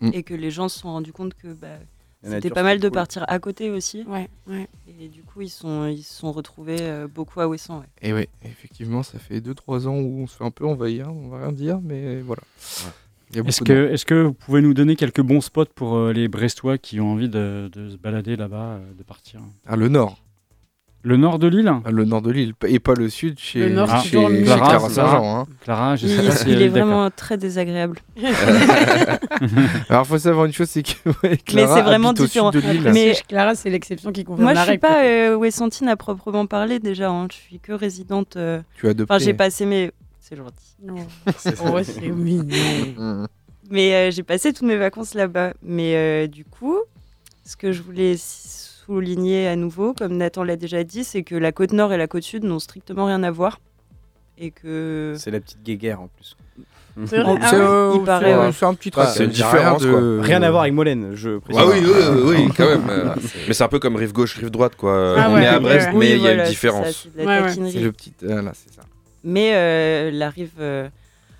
Mm. 0.00 0.10
et 0.14 0.22
que 0.22 0.32
les 0.32 0.50
gens 0.50 0.68
se 0.68 0.78
sont 0.78 0.88
rendus 0.92 1.12
compte 1.12 1.34
que 1.34 1.48
bah, 1.52 1.68
c'était 2.24 2.50
pas 2.50 2.62
mal 2.62 2.78
de 2.78 2.88
cool. 2.88 2.94
partir 2.94 3.24
à 3.28 3.38
côté 3.38 3.70
aussi. 3.70 4.04
Ouais, 4.06 4.28
ouais. 4.46 4.68
Et 5.00 5.08
du 5.08 5.22
coup, 5.22 5.40
ils 5.42 5.50
sont, 5.50 5.86
ils 5.86 6.02
se 6.02 6.14
sont 6.14 6.32
retrouvés 6.32 6.80
euh, 6.80 7.08
beaucoup 7.08 7.40
à 7.40 7.48
Ouessant. 7.48 7.80
ouais. 7.80 7.86
Et 8.02 8.12
oui, 8.12 8.28
effectivement, 8.44 9.02
ça 9.02 9.18
fait 9.18 9.40
2-3 9.40 9.86
ans 9.88 9.96
où 9.98 10.20
on 10.22 10.26
se 10.26 10.36
fait 10.36 10.44
un 10.44 10.50
peu 10.50 10.66
envahir, 10.66 11.08
on 11.12 11.28
va 11.28 11.38
rien 11.38 11.52
dire, 11.52 11.80
mais 11.82 12.20
voilà. 12.20 12.42
Est-ce 13.34 13.64
de 13.64 13.64
que, 13.64 13.92
est 13.92 14.04
que 14.04 14.22
vous 14.24 14.34
pouvez 14.34 14.60
nous 14.60 14.74
donner 14.74 14.94
quelques 14.94 15.22
bons 15.22 15.40
spots 15.40 15.64
pour 15.74 15.96
euh, 15.96 16.12
les 16.12 16.28
Brestois 16.28 16.76
qui 16.78 17.00
ont 17.00 17.12
envie 17.12 17.30
de, 17.30 17.70
de 17.72 17.88
se 17.90 17.96
balader 17.96 18.36
là-bas, 18.36 18.74
euh, 18.74 18.92
de 18.96 19.02
partir? 19.02 19.40
Ah, 19.66 19.76
le 19.76 19.88
nord. 19.88 20.21
Le 21.04 21.16
nord 21.16 21.40
de 21.40 21.48
l'île 21.48 21.72
Ah, 21.84 21.90
le 21.90 22.04
nord 22.04 22.22
de 22.22 22.30
l'île, 22.30 22.54
et 22.66 22.78
pas 22.78 22.94
le 22.94 23.08
sud 23.08 23.36
chez, 23.38 23.58
Le 23.58 23.70
nord, 23.70 23.88
c'est 23.88 24.08
chez, 24.10 24.24
chez. 24.24 24.42
Clara 24.44 24.68
Clara, 24.68 24.88
Saint-Jean. 24.88 25.36
hein. 25.40 25.46
Clara, 25.62 25.96
je 25.96 26.06
Il, 26.06 26.16
sais 26.16 26.26
pas 26.28 26.36
si 26.36 26.46
il 26.48 26.52
elle 26.54 26.62
est 26.62 26.68
vraiment 26.68 27.10
très 27.10 27.36
désagréable. 27.36 27.98
Alors, 29.88 30.06
faut 30.06 30.18
savoir 30.18 30.46
une 30.46 30.52
chose, 30.52 30.68
c'est 30.68 30.82
que 30.82 30.90
ouais, 31.08 31.14
Mais 31.30 31.36
Clara 31.38 31.76
c'est 31.76 31.82
vraiment 31.82 32.10
habite 32.10 32.20
au 32.20 32.24
différent. 32.26 32.52
sud 32.52 32.62
de 32.64 32.70
l'île. 32.70 32.90
Mais- 32.92 33.16
Clara, 33.28 33.54
c'est 33.54 33.70
l'exception 33.70 34.12
qui 34.12 34.24
confirme 34.24 34.44
Moi, 34.44 34.54
la 34.54 34.60
je 34.60 34.64
suis 34.64 34.70
règle. 34.72 34.80
pas 34.80 35.04
euh, 35.04 35.36
Ouessantine 35.36 35.88
à 35.88 35.96
proprement 35.96 36.46
parler 36.46 36.78
déjà. 36.78 37.10
hein. 37.10 37.26
Je 37.30 37.36
suis 37.36 37.58
que 37.58 37.72
résidente. 37.72 38.36
euh, 38.36 38.60
Tu 38.76 38.86
as 38.86 38.90
adopté. 38.90 39.12
Enfin, 39.14 39.24
j'ai 39.24 39.34
passé 39.34 39.66
mes. 39.66 39.90
C'est 40.20 40.36
gentil. 40.36 40.76
Oh, 41.64 41.78
c'est 41.82 42.00
mignon. 42.08 42.46
Mmh. 42.96 43.26
Mais 43.70 43.94
euh, 43.94 44.10
j'ai 44.10 44.22
passé 44.22 44.52
toutes 44.52 44.66
mes 44.68 44.76
vacances 44.76 45.14
là-bas. 45.14 45.54
Mais 45.62 45.94
euh, 45.96 46.26
du 46.26 46.44
coup, 46.44 46.76
ce 47.44 47.56
que 47.56 47.72
je 47.72 47.82
voulais 47.82 48.16
souligner 48.86 49.48
à 49.48 49.56
nouveau, 49.56 49.94
comme 49.94 50.16
Nathan 50.16 50.42
l'a 50.44 50.56
déjà 50.56 50.84
dit, 50.84 51.04
c'est 51.04 51.22
que 51.22 51.34
la 51.34 51.52
côte 51.52 51.72
nord 51.72 51.92
et 51.92 51.96
la 51.96 52.06
côte 52.06 52.22
sud 52.22 52.44
n'ont 52.44 52.59
strictement 52.59 53.06
rien 53.06 53.22
à 53.22 53.30
voir. 53.30 53.60
Et 54.38 54.50
que. 54.50 55.14
C'est 55.18 55.30
la 55.30 55.40
petite 55.40 55.62
guéguerre 55.62 56.00
en 56.00 56.09
plus. 56.09 56.36
C'est 57.06 57.22
vrai. 57.22 57.34
C'est 57.40 57.46
Ah 57.46 57.52
ouais. 57.52 57.60
euh, 57.60 57.92
Il 57.96 58.04
paraît, 58.04 58.24
c'est, 58.26 58.32
euh, 58.34 58.46
ouais. 58.46 58.52
c'est 58.52 58.66
un 58.66 58.74
petit 58.74 58.90
truc. 58.90 59.04
c'est 59.14 59.24
une 59.24 59.30
ça 59.32 59.36
dit 59.36 59.42
différence, 59.42 59.82
rien 59.82 59.92
de- 60.00 60.18
Rien 60.20 60.42
à 60.42 60.50
voir 60.50 60.62
avec 60.62 60.74
Molène, 60.74 61.12
je 61.14 61.38
précise. 61.38 61.62
Ah 61.64 61.70
oui, 61.70 61.78
oui, 61.82 61.90
oui, 62.12 62.34
oui, 62.46 62.52
quand 62.56 62.66
même. 62.66 62.86
euh, 62.90 63.14
Mais 63.48 63.54
c'est 63.54 63.64
un 63.64 63.68
peu 63.68 63.78
comme 63.78 63.96
rive 63.96 64.12
gauche, 64.12 64.34
rive 64.36 64.50
droite, 64.50 64.76
quoi. 64.76 65.14
Ah 65.18 65.28
on 65.30 65.34
ouais, 65.34 65.44
est 65.44 65.46
à 65.46 65.59
Brest, 65.59 65.88
mais 65.94 66.16
il 66.16 66.22
y 66.22 66.28
a 66.28 66.34
une 66.44 66.48
différence. 66.50 67.09
c'est 67.16 67.80
le 67.80 67.92
petit. 67.92 68.12
ah, 68.28 68.42
là, 68.42 68.52
c'est 68.54 68.74
ça. 68.74 68.82
Mais 69.24 69.52
euh, 69.54 70.10
la 70.10 70.28
rive. 70.28 70.50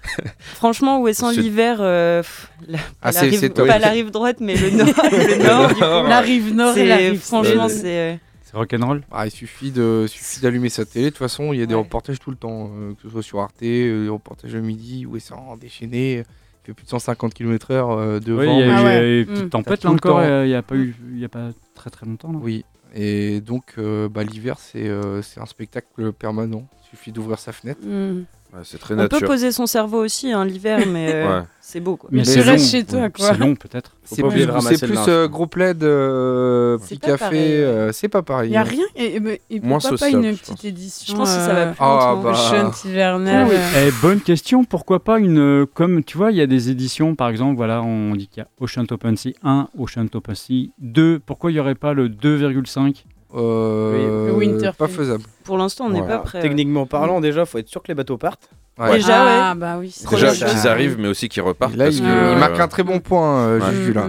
Franchement, 0.41 1.01
Ouessant 1.01 1.31
C'est- 1.33 1.41
l'hiver, 1.41 1.79
euh, 1.81 2.23
la, 2.67 2.79
Ah, 2.79 2.83
pas 3.01 3.07
la 3.09 3.13
c'est- 3.13 3.21
rive, 3.29 3.41
c'est 3.41 3.51
top. 3.51 3.67
pas 3.69 3.79
la 3.79 3.89
rive 3.91 4.11
droite, 4.11 4.39
mais 4.41 4.57
le 4.57 4.71
nord, 4.71 4.87
le 4.89 5.45
nord 5.45 5.69
du 5.69 5.75
coup, 5.75 5.81
La 5.81 6.21
rive 6.21 6.55
nord 6.55 6.77
et 6.77 6.87
la 6.87 6.99
c'est- 6.99 7.09
rive 7.11 7.21
franchement, 7.21 7.69
c'est. 7.69 7.99
euh, 7.99 8.15
C'est 8.45 8.57
rock'n'roll? 8.57 9.03
Ah, 9.11 9.27
il 9.27 9.31
suffit 9.31 9.71
de 9.71 10.05
suffit 10.09 10.41
d'allumer 10.41 10.69
sa 10.69 10.85
télé. 10.85 11.07
De 11.07 11.11
toute 11.11 11.19
façon, 11.19 11.53
il 11.53 11.61
y 11.61 11.63
a 11.63 11.67
des 11.67 11.75
Ouais. 11.75 11.81
reportages 11.81 12.19
tout 12.19 12.31
le 12.31 12.37
temps, 12.37 12.71
euh, 12.75 12.93
que 12.95 13.03
ce 13.03 13.09
soit 13.11 13.23
sur 13.23 13.41
Arte, 13.41 13.63
euh, 13.63 14.05
des 14.05 14.09
reportages 14.11 14.53
le 14.53 14.61
midi, 14.61 15.07
où 15.07 15.19
c'est 15.19 15.33
en 15.35 15.57
déchaîné. 15.57 16.19
Il 16.19 16.25
fait 16.67 16.75
plus 16.75 16.85
de 16.85 16.91
150 16.91 17.33
km/h 17.35 17.73
euh, 17.99 18.21
devant. 18.21 18.41
Oui, 18.43 18.49
il 18.49 18.59
y 18.61 18.63
a 18.63 18.67
eu, 18.67 18.71
Ah 18.71 18.85
ouais. 18.85 18.91
euh, 19.01 19.23
une 19.23 19.31
Mm. 19.31 19.35
petite 19.35 19.51
tempête 19.51 19.85
là 19.85 19.91
encore, 19.91 20.23
il 20.23 20.49
n'y 20.49 20.55
a, 20.55 20.63
pas 20.63 20.75
eu- 20.77 20.95
il 21.13 21.19
y 21.19 21.25
a 21.25 21.29
pas 21.29 21.49
très 21.75 21.91
très 21.91 22.05
longtemps. 22.07 22.31
Là. 22.33 22.39
Oui. 22.43 22.65
Et 22.95 23.41
donc, 23.41 23.75
euh, 23.79 24.09
bah, 24.11 24.23
l'hiver, 24.23 24.57
c'est 24.59 24.87
euh, 24.87 25.23
c'est 25.23 25.41
un 25.41 25.47
spectacle 25.47 26.13
permanent. 26.13 26.69
Il 26.85 26.89
suffit 26.91 27.11
d'ouvrir 27.11 27.39
sa 27.39 27.53
fenêtre. 27.53 27.81
Hmm. 27.83 28.25
Ouais, 28.53 28.61
c'est 28.65 28.79
très 28.79 28.95
On 28.99 29.09
peut 29.09 29.21
poser 29.21 29.51
son 29.51 29.67
cerveau 29.67 30.05
aussi 30.05 30.31
hein, 30.31 30.45
l'hiver, 30.45 30.81
mais 30.87 31.11
euh, 31.15 31.39
Ouais. 31.41 31.45
c'est 31.61 31.81
beau 31.81 31.97
quoi. 31.97 32.11
Mais 32.13 32.19
Mais 32.19 32.25
c'est 32.27 32.43
restes 32.43 32.65
long. 32.67 32.71
chez 32.81 32.85
toi, 32.85 33.09
quoi. 33.09 33.29
C'est 33.29 33.39
long 33.39 33.55
peut-être. 33.55 33.93
C'est 34.05 34.23
plus, 34.23 34.47
c'est 34.77 34.87
plus 34.87 34.99
euh, 35.09 35.27
quoi. 35.27 35.29
gros 35.29 35.47
plaid, 35.47 35.83
euh, 35.83 36.77
petit 36.77 36.99
café. 36.99 37.27
euh, 37.65 37.93
c'est 37.93 38.09
pas 38.09 38.21
pareil. 38.21 38.49
Il 38.49 38.53
n'y 38.53 38.57
a 38.59 38.61
hein. 38.61 38.65
rien. 38.65 38.85
Et, 38.95 39.17
et- 39.17 39.41
et 39.49 39.61
Moins 39.61 39.79
pourquoi 39.79 39.97
pas 39.97 40.11
une 40.11 40.21
petite 40.37 40.47
pense. 40.57 40.65
édition 40.67 41.15
Je 41.15 41.19
pense 41.19 41.35
que 41.35 41.41
ça 41.41 41.55
va 41.55 41.67
plus 41.69 41.77
Ah, 41.81 42.13
longtemps. 42.15 42.23
bah. 42.31 42.35
Shunt 42.35 42.89
hivernal. 42.91 43.47
Oui. 43.49 43.55
euh, 43.57 43.89
Eh, 43.89 43.93
bonne 44.03 44.21
question, 44.21 44.65
pourquoi 44.65 45.03
pas 45.03 45.19
une. 45.19 45.67
Comme 45.73 46.05
tu 46.05 46.19
vois, 46.19 46.31
il 46.31 46.37
y 46.37 46.43
a 46.43 46.47
des 46.47 46.69
éditions, 46.69 47.15
par 47.15 47.31
exemple, 47.31 47.57
voilà, 47.57 47.81
on 47.83 48.15
dit 48.17 48.29
qu'il 48.29 48.43
y 48.43 48.45
a 48.45 48.49
Ocean 48.61 48.85
Open 48.91 49.17
Sea 49.17 49.35
1, 49.43 49.69
Ocean 49.79 50.07
Open 50.13 50.35
Sea 50.35 50.73
2. 50.79 51.21
Pourquoi 51.25 51.51
il 51.51 51.55
n'y 51.55 51.61
aurait 51.61 51.75
pas 51.75 51.95
le 51.95 52.11
2,5 52.11 53.05
Euh, 53.35 54.27
Le 54.29 54.33
Winterfell. 54.35 54.75
pas 54.77 54.89
faisable. 54.89 55.25
Pour 55.45 55.57
l'instant, 55.59 55.87
on 55.87 55.91
n'est 55.91 56.03
pas 56.07 56.19
prêt. 56.19 56.41
Techniquement 56.41 56.87
parlant, 56.87 57.21
déjà, 57.21 57.45
faut 57.47 57.59
être 57.59 57.69
sûr 57.69 57.83
que 57.83 57.89
les 57.89 57.95
bateaux 57.95 58.19
partent. 58.19 58.49
Ouais. 58.79 58.95
Déjà, 58.95 59.49
ah, 59.51 59.53
ouais. 59.53 59.59
bah 59.61 59.77
oui. 59.79 59.95
Déjà 60.11 60.33
qu'ils 60.33 60.67
arrivent, 60.67 60.97
mais 60.99 61.09
aussi 61.09 61.29
qu'ils 61.29 61.43
repartent. 61.43 61.77
Là, 61.77 61.85
parce 61.85 61.97
il, 61.97 62.03
que, 62.03 62.07
il 62.07 62.11
euh, 62.11 62.39
marque 62.39 62.59
un 62.59 62.69
très 62.69 62.83
bon 62.83 63.01
point, 63.01 63.47
euh, 63.47 63.61
Ouais. 63.61 63.71
Juju, 63.75 63.93
là. 63.93 64.09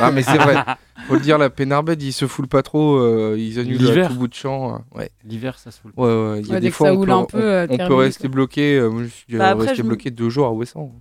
Ah, 0.00 0.10
mais 0.10 0.22
c'est 0.22 0.36
vrai. 0.36 0.56
Faut 1.08 1.14
le 1.14 1.20
dire, 1.20 1.36
la 1.38 1.50
Pénarbed, 1.50 2.00
ils 2.02 2.12
se 2.12 2.26
foulent 2.26 2.48
pas 2.48 2.62
trop. 2.62 2.96
euh, 2.98 3.34
ils 3.36 3.58
annulent 3.58 3.98
à 3.98 4.08
tout 4.08 4.14
bout 4.14 4.28
de 4.28 4.34
champ. 4.34 4.82
ouais. 4.94 5.10
L'hiver, 5.24 5.58
ça 5.58 5.70
se 5.70 5.80
fout. 5.80 5.90
Ouais, 5.96 6.04
ouais. 6.06 6.40
Il 6.40 6.46
y 6.48 6.50
a 6.50 6.54
Ouais, 6.54 6.60
des 6.60 6.70
fois, 6.70 6.92
on 6.92 7.02
peut, 7.04 7.10
un 7.10 7.24
peu, 7.24 7.42
euh, 7.42 7.66
on, 7.70 7.74
on 7.80 7.88
peut 7.88 7.94
rester 7.94 8.28
bloqué. 8.28 8.76
euh, 8.78 8.88
moi, 8.90 9.02
je 9.04 9.08
suis 9.08 9.36
Bah, 9.36 9.54
resté 9.54 9.82
bloqué 9.82 10.10
deux 10.10 10.28
jours 10.28 10.46
à 10.46 10.52
Ouessant. 10.52 10.92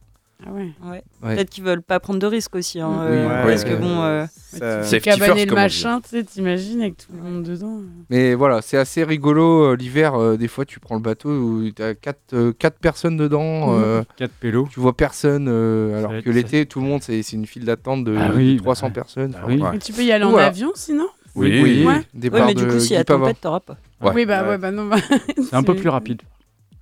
Ah 0.46 0.52
ouais. 0.54 0.70
Ouais. 0.84 1.04
Ouais. 1.24 1.36
Peut-être 1.36 1.50
qu'ils 1.52 1.64
veulent 1.64 1.82
pas 1.84 2.00
prendre 2.00 2.20
de 2.20 2.26
risques 2.26 2.56
aussi. 2.56 2.80
hein, 2.80 2.90
Oui, 2.90 3.06
euh, 3.10 3.28
ouais, 3.46 3.50
parce 3.52 3.64
que 3.64 3.76
bon. 3.76 4.02
euh, 4.02 4.26
Ça- 4.54 4.84
Safety 4.84 5.10
Cabaner 5.10 5.34
first, 5.34 5.50
le 5.50 5.56
machin, 5.56 6.02
tu 6.02 6.10
sais, 6.10 6.24
t'imagines 6.24 6.82
avec 6.82 6.98
tout 6.98 7.12
le 7.14 7.22
monde 7.22 7.44
dedans. 7.44 7.80
Mais 8.10 8.34
voilà, 8.34 8.62
c'est 8.62 8.78
assez 8.78 9.04
rigolo. 9.04 9.66
euh, 9.72 9.76
L'hiver, 9.76 10.16
euh, 10.16 10.38
des 10.38 10.48
fois, 10.48 10.66
tu 10.66 10.80
prends 10.80 10.96
le 10.96 11.02
bateau 11.02 11.30
où 11.30 11.70
tu 11.72 11.82
as 11.84 11.94
quatre, 11.94 12.20
euh, 12.34 12.54
quatre 12.58 12.80
personnes 12.80 13.18
dedans. 13.18 13.68
Mhm. 13.78 13.84
euh, 13.84 14.04
4 14.18 14.32
pélos. 14.32 14.68
tu 14.72 14.80
vois 14.80 14.94
personne. 14.98 15.48
euh, 15.48 16.00
alors 16.00 16.12
que 16.24 16.30
l'été, 16.30 16.66
tout 16.66 16.80
le 16.82 16.88
monde, 16.88 17.02
c'est 17.04 17.22
c'est 17.24 17.36
une 17.36 17.46
file 17.46 17.66
d'attente 17.66 18.04
de, 18.04 18.16
Ah 18.18 18.32
oui, 18.36 18.56
de 18.56 18.60
300 18.62 18.88
bah, 18.88 18.94
personnes. 18.94 19.34
Enfin, 19.38 19.46
oui. 19.48 19.62
Ouais. 19.62 19.70
Mais 19.74 19.80
tu 19.80 19.94
peux 19.94 20.04
y 20.04 20.12
aller 20.12 20.24
en 20.26 20.32
Voilà. 20.32 20.48
avion 20.48 20.72
sinon 20.76 21.08
Oui, 21.36 21.62
Oui, 21.64 21.86
Ouais. 21.86 22.30
Ouais, 22.30 22.46
mais 22.46 22.54
du 22.56 22.66
coup, 22.68 22.80
s'il 22.80 22.94
y 22.94 22.98
a 22.98 23.04
tempête, 23.04 23.40
t'auras 23.40 23.60
pas. 23.62 23.78
Ouais. 24.02 24.12
Oui, 24.16 24.26
bah 24.26 24.42
Ouais. 24.44 24.50
ouais, 24.50 24.58
bah 24.58 24.72
non. 24.72 24.88
bah, 24.88 24.98
C'est 25.38 25.54
un 25.56 25.64
peu 25.64 25.76
plus 25.76 25.90
rapide. 25.90 26.22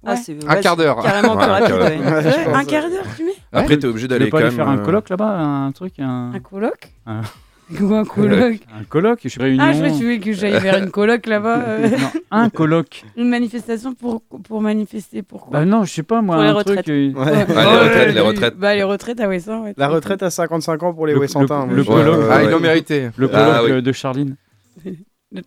Ah, 0.05 0.15
c'est- 0.15 0.37
Un 0.47 0.55
quart 0.57 0.77
d'heure. 0.77 1.01
Carrément 1.03 1.35
plus 1.35 1.45
rapide, 1.45 1.75
un 2.53 2.63
quart 2.63 2.89
d'heure, 2.89 3.03
tu 3.17 3.23
mets 3.25 3.31
Après, 3.51 3.77
t'es 3.77 3.85
obligé 3.87 4.07
Tu 4.07 4.09
d'aller 4.09 4.29
quand 4.29 4.37
aller 4.37 4.45
même. 4.47 4.55
faire 4.55 4.69
un 4.69 4.77
euh, 4.77 4.85
colloque 4.85 5.09
là-bas, 5.09 5.37
un 5.39 5.71
truc, 5.71 5.93
un, 5.99 6.31
Ah. 7.05 7.21
Ou 7.81 7.93
un 7.93 8.03
coloc 8.03 8.59
un 8.75 8.83
colloque, 8.89 9.19
je 9.23 9.29
suis 9.29 9.39
réunion. 9.41 9.63
Ah, 9.63 9.73
je 9.73 9.83
voulais 9.93 10.19
que 10.19 10.31
j'aille 10.33 10.57
vers 10.59 10.77
une 10.81 10.89
coloc 10.89 11.27
là-bas. 11.27 11.59
euh, 11.67 11.89
Non, 11.89 11.97
un 12.31 12.49
colloque. 12.49 13.03
une 13.15 13.29
manifestation 13.29 13.93
pour, 13.93 14.23
pour 14.23 14.61
manifester, 14.61 15.21
pourquoi 15.21 15.59
Bah 15.59 15.65
non, 15.65 15.83
je 15.83 15.93
sais 15.93 16.01
pas 16.01 16.21
moi, 16.23 16.37
Pour 16.37 16.43
les 16.45 16.49
un 16.49 16.53
retraites. 16.53 16.83
truc. 16.85 16.89
euh, 16.89 17.11
Ouais. 17.13 17.25
Ouais. 17.25 17.45
Ah, 17.49 17.53
les 17.53 17.55
Ouais, 17.55 17.77
retraites, 17.83 18.13
les 18.15 18.21
retraites. 18.21 18.57
Bah, 18.57 18.73
les 18.75 18.83
retraites 18.83 19.19
à 19.19 19.27
Wesson, 19.27 19.59
ouais. 19.65 19.73
La 19.77 19.87
retraite 19.87 20.23
à 20.23 20.31
55 20.31 20.81
ans 20.81 20.93
pour 20.95 21.05
les 21.05 21.13
Le- 21.13 21.19
Wessantins. 21.19 21.67
le- 21.67 21.75
le 21.75 21.83
colloque. 21.83 22.17
Ouais, 22.21 22.25
Ah, 22.31 22.37
ouais. 22.37 22.45
ils 22.45 22.49
l'ont 22.49 22.59
mérité. 22.59 23.09
Le 23.17 23.29
Ah, 23.31 23.37
colloque 23.37 23.65
oui. 23.65 23.71
euh, 23.73 23.81
de 23.83 23.91
Charline. 23.91 24.35
Bon, 25.31 25.41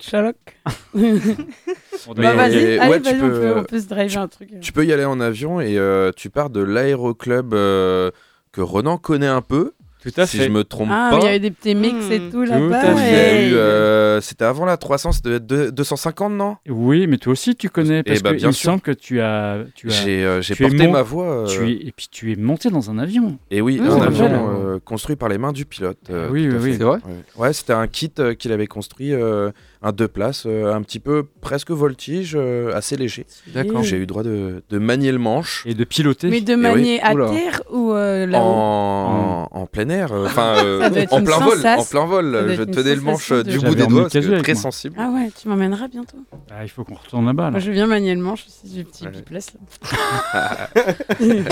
Mais- 0.95 2.23
Bah, 2.23 2.35
vas-y, 2.35 2.55
et- 2.57 2.79
allez, 2.79 2.91
ouais, 2.91 3.01
tu 3.01 3.05
vas-y, 3.05 3.17
on, 3.23 3.29
peux- 3.29 3.41
peut, 3.41 3.55
on 3.59 3.65
peut 3.65 3.81
se 3.81 3.87
driver 3.89 4.21
un 4.21 4.29
truc. 4.29 4.51
Tu 4.61 4.73
peux 4.73 4.85
y 4.85 4.93
aller 4.93 5.05
en 5.05 5.21
avion 5.21 5.61
et 5.61 5.77
euh, 5.79 6.11
tu 6.15 6.31
pars 6.31 6.51
de 6.51 6.61
l'aéroclub 6.63 7.55
euh, 7.55 8.11
que 8.53 8.61
Ronan 8.61 8.97
connaît 8.99 9.27
un 9.27 9.43
peu. 9.43 9.73
Tout 10.03 10.11
à 10.17 10.27
si 10.27 10.39
fait. 10.39 10.45
je 10.47 10.51
me 10.51 10.65
trompe 10.65 10.89
Ah, 10.91 11.11
pas. 11.13 11.19
il 11.21 11.25
y 11.25 11.29
avait 11.29 11.39
des 11.39 11.53
petits 11.53 11.77
mix 11.77 12.11
et 12.11 12.19
Hmm. 12.19 12.31
tout 12.33 12.45
Tout 12.45 12.51
là-bas. 12.51 12.93
a 12.97 13.35
eu, 13.35 13.55
euh, 13.55 14.21
C'était 14.21 14.45
avant 14.45 14.65
la 14.65 14.77
300, 14.77 15.13
c'était 15.13 15.39
de- 15.39 15.71
250, 15.71 16.33
non? 16.33 16.57
Oui, 16.69 17.07
mais 17.07 17.19
toi 17.19 17.33
aussi 17.35 17.55
tu 17.55 17.69
connais 17.71 18.03
parce 18.03 18.19
Eh 18.19 18.23
bah, 18.23 18.31
que 18.33 18.37
bien 18.39 18.47
il 18.47 18.49
me 18.49 18.53
sûr. 18.53 18.71
semble 18.73 18.81
que 18.83 18.91
tu 18.91 19.21
as, 19.21 19.59
tu 19.77 19.87
as, 19.93 20.05
J'ai 20.05 20.25
euh, 20.25 20.41
j'ai 20.43 20.55
tu 20.57 20.65
es 20.65 20.69
porté 20.69 20.87
mon- 20.89 20.93
ma 20.95 21.03
voix. 21.03 21.31
euh, 21.31 21.47
tu 21.47 21.69
es, 21.69 21.87
et 21.87 21.93
puis 21.97 22.09
tu 22.11 22.33
es 22.33 22.37
monté 22.37 22.69
dans 22.69 22.91
un 22.91 22.99
avion. 22.99 23.39
Et 23.53 23.61
oui, 23.61 23.79
Mmh, 23.81 23.87
un 23.91 24.01
avion 24.03 24.29
vrai. 24.29 24.39
euh, 24.75 24.79
construit 24.85 25.15
par 25.15 25.29
les 25.29 25.39
mains 25.39 25.53
du 25.53 25.67
pilote. 25.67 25.99
euh, 26.11 26.29
Oui, 26.33 26.49
oui. 26.51 26.75
C'est 26.77 26.83
vrai? 26.83 26.99
Ouais, 27.05 27.23
Ouais, 27.37 27.53
c'était 27.53 27.73
un 27.75 27.87
kit 27.87 28.11
euh, 28.19 28.35
qu'il 28.35 28.51
avait 28.51 28.67
construit, 28.67 29.13
euh, 29.15 29.53
un 29.85 29.91
deux 29.93 30.07
places, 30.07 30.45
euh, 30.47 30.73
un 30.73 30.81
petit 30.83 31.01
peu 31.01 31.25
presque 31.41 31.71
voltige, 31.73 32.35
euh, 32.37 32.73
assez 32.75 32.97
léger. 32.97 33.27
D'accord. 33.49 33.83
J'ai 33.83 33.97
eu 33.97 34.07
droit 34.07 34.23
de, 34.23 34.63
de 34.71 34.79
manier 34.79 35.11
le 35.11 35.19
manche 35.19 35.65
Et 35.67 35.75
de 35.75 35.83
piloter. 35.85 36.29
Mais 36.31 36.41
de 36.41 36.55
oui. 36.55 36.61
manier 36.61 37.03
à 37.03 37.13
Oula. 37.15 37.31
terre 37.31 37.63
ou 37.71 37.93
euh, 37.93 38.25
là-haut 38.27 38.43
en, 38.45 39.49
en 39.51 39.67
plein 39.67 39.89
air, 39.89 40.13
enfin 40.13 40.65
euh, 40.65 40.89
en 41.11 41.23
plein 41.25 41.39
vol, 41.41 41.59
en 41.67 41.85
plein 41.85 42.05
vol. 42.07 42.55
Je 42.57 42.63
tenais 42.63 42.95
le 42.95 43.01
manche 43.01 43.33
du 43.33 43.59
bout 43.59 43.75
des 43.75 43.87
doigts, 43.89 44.03
parce 44.03 44.15
que 44.15 44.41
très 44.41 44.53
moi. 44.55 44.63
sensible. 44.63 44.95
Ah 44.99 45.11
ouais, 45.11 45.31
tu 45.41 45.49
m'emmèneras 45.49 45.89
bientôt. 45.89 46.19
Ah, 46.51 46.63
il 46.63 46.69
faut 46.69 46.85
qu'on 46.85 46.95
retourne 46.95 47.27
là-bas. 47.27 47.51
là. 47.51 47.59
Je 47.59 47.71
bien 47.73 47.87
manier 47.89 48.15
le 48.15 48.21
manche 48.23 48.45
aussi, 48.47 48.73
j'ai 48.75 48.85
petit 48.85 49.05
Ouais. 49.05 49.11
biplace 49.11 49.53
là. 49.55 50.59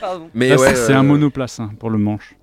Pardon. 0.00 0.28
Mais 0.34 0.48
Là, 0.48 0.56
ouais, 0.56 0.74
c'est 0.74 0.92
un 0.92 1.02
monoplace 1.02 1.60
hein, 1.60 1.70
pour 1.78 1.90
le 1.90 1.98
manche. 1.98 2.34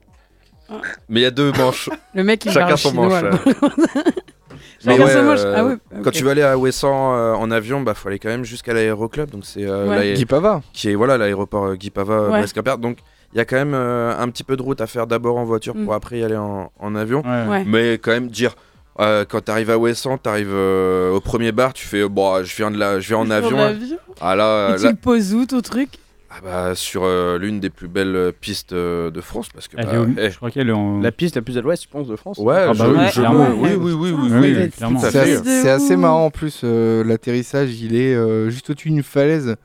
Mais 1.09 1.19
il 1.19 1.23
y 1.23 1.25
a 1.25 1.31
deux 1.31 1.51
manches. 1.51 1.89
Le 2.15 2.23
mec 2.23 2.45
il 2.45 2.51
Chacun 2.51 2.67
parle 2.67 2.77
son 2.79 2.89
chinois. 2.91 3.21
manche, 3.21 3.45
là. 3.45 3.63
Mais 4.85 4.97
Chacun 4.97 5.05
ouais, 5.05 5.39
euh, 5.39 5.53
Ah 5.55 5.65
ouais. 5.65 5.75
Quand 6.03 6.11
tu 6.11 6.23
vas 6.23 6.31
aller 6.31 6.41
à 6.41 6.57
Ouessant 6.57 7.15
euh, 7.15 7.33
en 7.33 7.51
avion, 7.51 7.81
bah 7.81 7.93
faut 7.93 8.07
aller 8.09 8.19
quand 8.19 8.29
même 8.29 8.43
jusqu'à 8.45 8.73
l'aéroclub, 8.73 9.29
donc 9.31 9.45
c'est 9.45 9.63
euh, 9.65 9.87
Ouais. 9.89 9.99
l'aé- 9.99 10.13
Guy 10.15 10.25
Pava. 10.25 10.61
qui 10.73 10.89
est 10.89 10.95
voilà 10.95 11.17
l'aéroport 11.17 11.65
euh, 11.65 11.75
Guy 11.75 11.89
Pava. 11.89 12.41
Donc 12.77 12.97
il 13.33 13.37
y 13.37 13.41
a 13.41 13.45
quand 13.45 13.55
même 13.55 13.73
euh, 13.73 14.13
un 14.17 14.27
petit 14.29 14.43
peu 14.43 14.55
de 14.57 14.61
route 14.61 14.79
à 14.81 14.87
faire 14.87 15.07
d'abord 15.07 15.37
en 15.37 15.43
voiture 15.45 15.75
Mm. 15.75 15.85
pour 15.85 15.93
après 15.93 16.19
y 16.19 16.23
aller 16.23 16.35
en, 16.37 16.71
en 16.79 16.95
avion. 16.95 17.21
Ouais. 17.25 17.47
Ouais. 17.49 17.63
Mais 17.65 17.93
quand 17.93 18.11
même 18.11 18.27
dire 18.27 18.53
euh, 18.99 19.25
quand 19.27 19.41
t'arrives 19.41 19.71
à 19.71 19.77
Ouessant, 19.79 20.17
t'arrives 20.19 20.51
euh, 20.53 21.11
au 21.11 21.19
premier 21.19 21.51
bar, 21.51 21.73
tu 21.73 21.85
fais 21.87 22.07
bon, 22.07 22.43
je 22.43 22.55
viens 22.55 22.69
de 22.69 22.77
là, 22.77 22.99
je 22.99 23.07
viens 23.07 23.17
en 23.17 23.29
avion. 23.31 23.57
Ah 24.21 24.35
là, 24.35 24.69
Et 24.69 24.73
euh, 24.73 24.77
tu 24.77 24.83
là- 24.83 24.89
le 24.91 24.95
poses 24.97 25.33
où 25.33 25.45
ton 25.47 25.61
truc? 25.61 25.89
Ah 26.35 26.39
bah, 26.43 26.75
sur 26.75 27.03
euh, 27.03 27.37
l'une 27.37 27.59
des 27.59 27.69
plus 27.69 27.87
belles 27.87 28.15
euh, 28.15 28.31
pistes 28.31 28.73
euh, 28.73 29.11
de 29.11 29.21
France 29.21 29.49
parce 29.53 29.67
que 29.67 29.75
Elle 29.77 29.85
bah, 29.85 29.93
est 29.93 29.97
où 29.99 30.15
eh, 30.17 30.31
Je 30.31 30.37
crois 30.37 30.49
qu'elle 30.49 30.69
est 30.69 30.73
en. 30.73 30.99
La 30.99 31.11
piste 31.11 31.35
la 31.35 31.41
plus 31.43 31.57
à 31.57 31.61
l'ouest, 31.61 31.83
je 31.83 31.87
pense, 31.89 32.07
de 32.07 32.15
France. 32.15 32.37
ouais, 32.39 32.55
Ah 32.69 32.73
bah 32.73 32.85
je- 32.87 32.91
oui, 32.91 33.05
je- 33.07 33.19
clairement. 33.19 33.49
oui, 33.55 33.69
oui, 33.77 33.91
oui, 33.93 34.11
oui, 34.17 34.29
oui, 34.57 34.69
clairement. 34.71 34.99
à 35.03 35.11
C'est 35.11 35.25
fait. 35.43 35.67
assez, 35.69 35.87
c'est 35.87 35.97
marrant 35.97 36.25
en 36.25 36.31
plus. 36.31 36.61
euh, 36.63 37.03
L'atterrissage, 37.03 37.79
il 37.79 37.95
est 37.95 38.15
euh, 38.15 38.49
juste 38.49 38.69
au-dessus 38.71 38.89
d'une 38.89 39.03
falaise. 39.03 39.55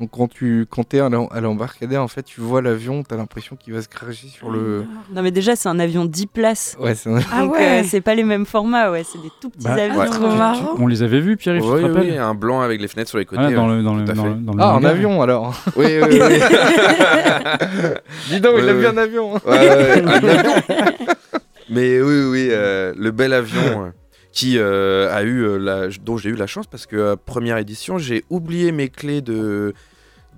Donc 0.00 0.08
quand 0.12 0.28
tu 0.28 0.64
quand 0.70 0.94
es 0.94 1.00
à 1.00 1.10
l'em- 1.10 1.26
à 1.30 1.40
l'embarcadère, 1.42 2.02
en 2.02 2.08
fait, 2.08 2.22
tu 2.22 2.40
vois 2.40 2.62
l'avion, 2.62 3.02
t'as 3.02 3.18
l'impression 3.18 3.54
qu'il 3.54 3.74
va 3.74 3.82
se 3.82 3.88
cracher 3.88 4.28
sur 4.28 4.48
le. 4.50 4.86
Non, 5.14 5.20
mais 5.22 5.30
déjà, 5.30 5.56
c'est 5.56 5.68
un 5.68 5.78
avion 5.78 6.06
10 6.06 6.26
places. 6.26 6.74
Ouais, 6.80 6.94
c'est 6.94 7.10
vrai. 7.10 7.20
Ah 7.30 7.42
Donc, 7.42 7.52
ouais. 7.52 7.82
euh, 7.82 7.86
c'est 7.86 8.00
pas 8.00 8.14
les 8.14 8.24
mêmes 8.24 8.46
formats, 8.46 8.90
ouais, 8.90 9.04
c'est 9.04 9.20
des 9.20 9.28
tout 9.42 9.50
petits 9.50 9.64
Bah, 9.66 9.74
avions. 9.74 10.00
Ah, 10.00 10.06
trop 10.06 10.24
euh, 10.24 10.36
marrant. 10.36 10.70
On 10.78 10.86
les 10.86 11.02
avait 11.02 11.20
vus, 11.20 11.36
Pierre, 11.36 11.56
tu 11.56 11.60
te 11.60 11.98
Oui, 12.00 12.16
un 12.16 12.34
blanc 12.34 12.62
avec 12.62 12.80
les 12.80 12.88
fenêtres 12.88 13.10
sur 13.10 13.18
les 13.18 13.26
côtés. 13.26 13.42
Voilà, 13.42 13.54
dans 13.56 13.68
ouais. 13.68 13.76
le, 13.76 13.82
dans 13.82 13.94
le, 13.94 14.04
tout 14.06 14.10
à 14.10 14.14
dans 14.14 14.22
fait. 14.24 14.28
le- 14.30 14.34
dans 14.36 14.52
le 14.54 14.62
Ah, 14.62 14.74
en 14.74 14.84
avion 14.84 15.20
alors. 15.20 15.54
Oui, 15.76 15.84
oui, 16.02 16.08
oui. 16.10 16.18
Dis 18.30 18.40
donc, 18.40 18.54
Ouais, 18.54 18.62
il 18.62 18.68
a 18.68 18.72
ouais. 18.72 18.80
vu 18.80 18.86
un 18.86 18.96
avion. 18.96 19.34
Ouais, 19.34 19.40
ouais, 19.46 20.02
un 20.02 20.06
avion. 20.08 20.52
Mais 21.68 22.00
oui, 22.00 22.24
oui, 22.30 22.48
euh, 22.50 22.92
le 22.96 23.10
bel 23.10 23.32
avion 23.32 23.84
euh, 23.84 23.88
qui 24.32 24.56
euh, 24.58 25.14
a 25.14 25.22
eu 25.22 25.42
euh, 25.44 25.56
la, 25.58 25.88
dont 26.02 26.16
j'ai 26.16 26.30
eu 26.30 26.34
la 26.34 26.46
chance 26.46 26.66
parce 26.66 26.86
que 26.86 26.96
euh, 26.96 27.16
première 27.16 27.58
édition, 27.58 27.98
j'ai 27.98 28.24
oublié 28.30 28.72
mes 28.72 28.88
clés 28.88 29.20
de 29.20 29.74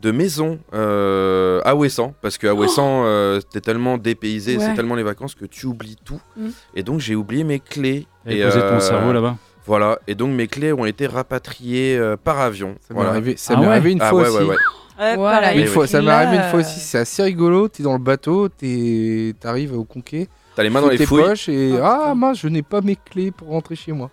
de 0.03 0.11
maison 0.11 0.59
euh, 0.75 1.61
à 1.65 1.75
Ouessant 1.77 2.13
parce 2.21 2.37
que 2.37 2.47
à 2.49 2.55
Ouessant 2.55 3.05
euh, 3.05 3.41
t'es 3.41 3.61
tellement 3.61 3.97
dépaysé, 3.99 4.57
Ouais. 4.57 4.65
c'est 4.67 4.75
tellement 4.75 4.97
les 4.97 5.03
vacances 5.05 5.35
que 5.35 5.45
tu 5.47 5.67
oublies 5.67 5.97
tout. 6.05 6.21
Mm. 6.37 6.49
Et 6.75 6.83
donc 6.83 7.01
j'ai 7.01 7.15
oublié 7.15 7.45
mes 7.45 7.61
clés. 7.61 8.07
Et 8.27 8.43
posé 8.43 8.59
ton 8.61 8.67
euh, 8.67 8.81
cerveau 8.81 9.13
là-bas. 9.13 9.37
Voilà. 9.65 9.99
Et 10.09 10.15
donc 10.17 10.33
mes 10.35 10.49
clés 10.49 10.73
ont 10.73 10.85
été 10.85 11.07
rapatriées 11.07 11.97
euh, 11.97 12.17
par 12.23 12.41
avion. 12.41 12.75
Ça 12.81 12.95
m'est 12.95 12.95
Voilà. 12.97 13.11
arrivé, 13.11 13.35
ça 13.37 13.55
Ah 13.57 13.61
m'est 13.61 13.67
ouais 13.67 13.73
arrivé 13.73 13.93
une 13.93 14.03
Ah 14.03 14.11
fois 14.11 14.23
ouais, 14.23 14.29
aussi. 14.29 14.39
ouais, 14.39 14.45
ouais. 14.51 14.57
Ouais, 14.99 15.17
Voilà. 15.17 15.55
Une 15.55 15.67
fois, 15.67 15.87
ça 15.87 16.03
m'est 16.03 16.11
arrivé 16.11 16.37
une 16.37 16.51
fois 16.51 16.59
euh, 16.59 16.63
aussi. 16.63 16.79
C'est 16.81 16.99
assez 16.99 17.23
rigolo. 17.23 17.69
T'es 17.69 17.83
dans 17.83 17.93
le 17.95 17.99
bateau, 17.99 18.49
t'es- 18.49 19.35
t'arrives 19.41 19.77
au 19.77 19.85
conquet, 19.85 20.29
T'as 20.55 20.63
les 20.65 20.71
mains 20.71 20.81
dans 20.83 20.89
les 20.91 20.99
tes 20.99 21.07
fouilles. 21.07 21.23
poches 21.23 21.49
et 21.49 21.73
Oh, 21.75 21.81
ah 21.83 21.99
putain. 22.03 22.15
mince, 22.17 22.39
je 22.41 22.49
n'ai 22.49 22.63
pas 22.63 22.81
mes 22.83 22.97
clés 22.97 23.31
pour 23.31 23.49
rentrer 23.49 23.75
chez 23.77 23.93
moi. 23.93 24.11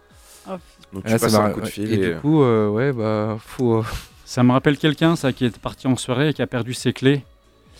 Donc 0.93 1.03
Là, 1.07 1.13
tu 1.15 1.19
passes 1.19 1.35
un 1.35 1.49
coup 1.51 1.61
de 1.61 1.65
fil. 1.67 1.91
Et, 1.91 1.95
et- 1.95 2.13
du 2.13 2.19
coup, 2.21 2.41
euh, 2.43 2.69
ouais, 2.69 2.91
bah, 2.93 3.37
faut. 3.39 3.83
Ça 4.29 4.43
me 4.43 4.51
rappelle 4.51 4.77
quelqu'un, 4.77 5.15
ça, 5.15 5.33
qui 5.33 5.43
est 5.45 5.57
parti 5.57 5.87
en 5.87 5.95
soirée 5.95 6.29
et 6.29 6.33
qui 6.35 6.43
a 6.43 6.45
perdu 6.45 6.75
ses 6.75 6.93
clés. 6.93 7.23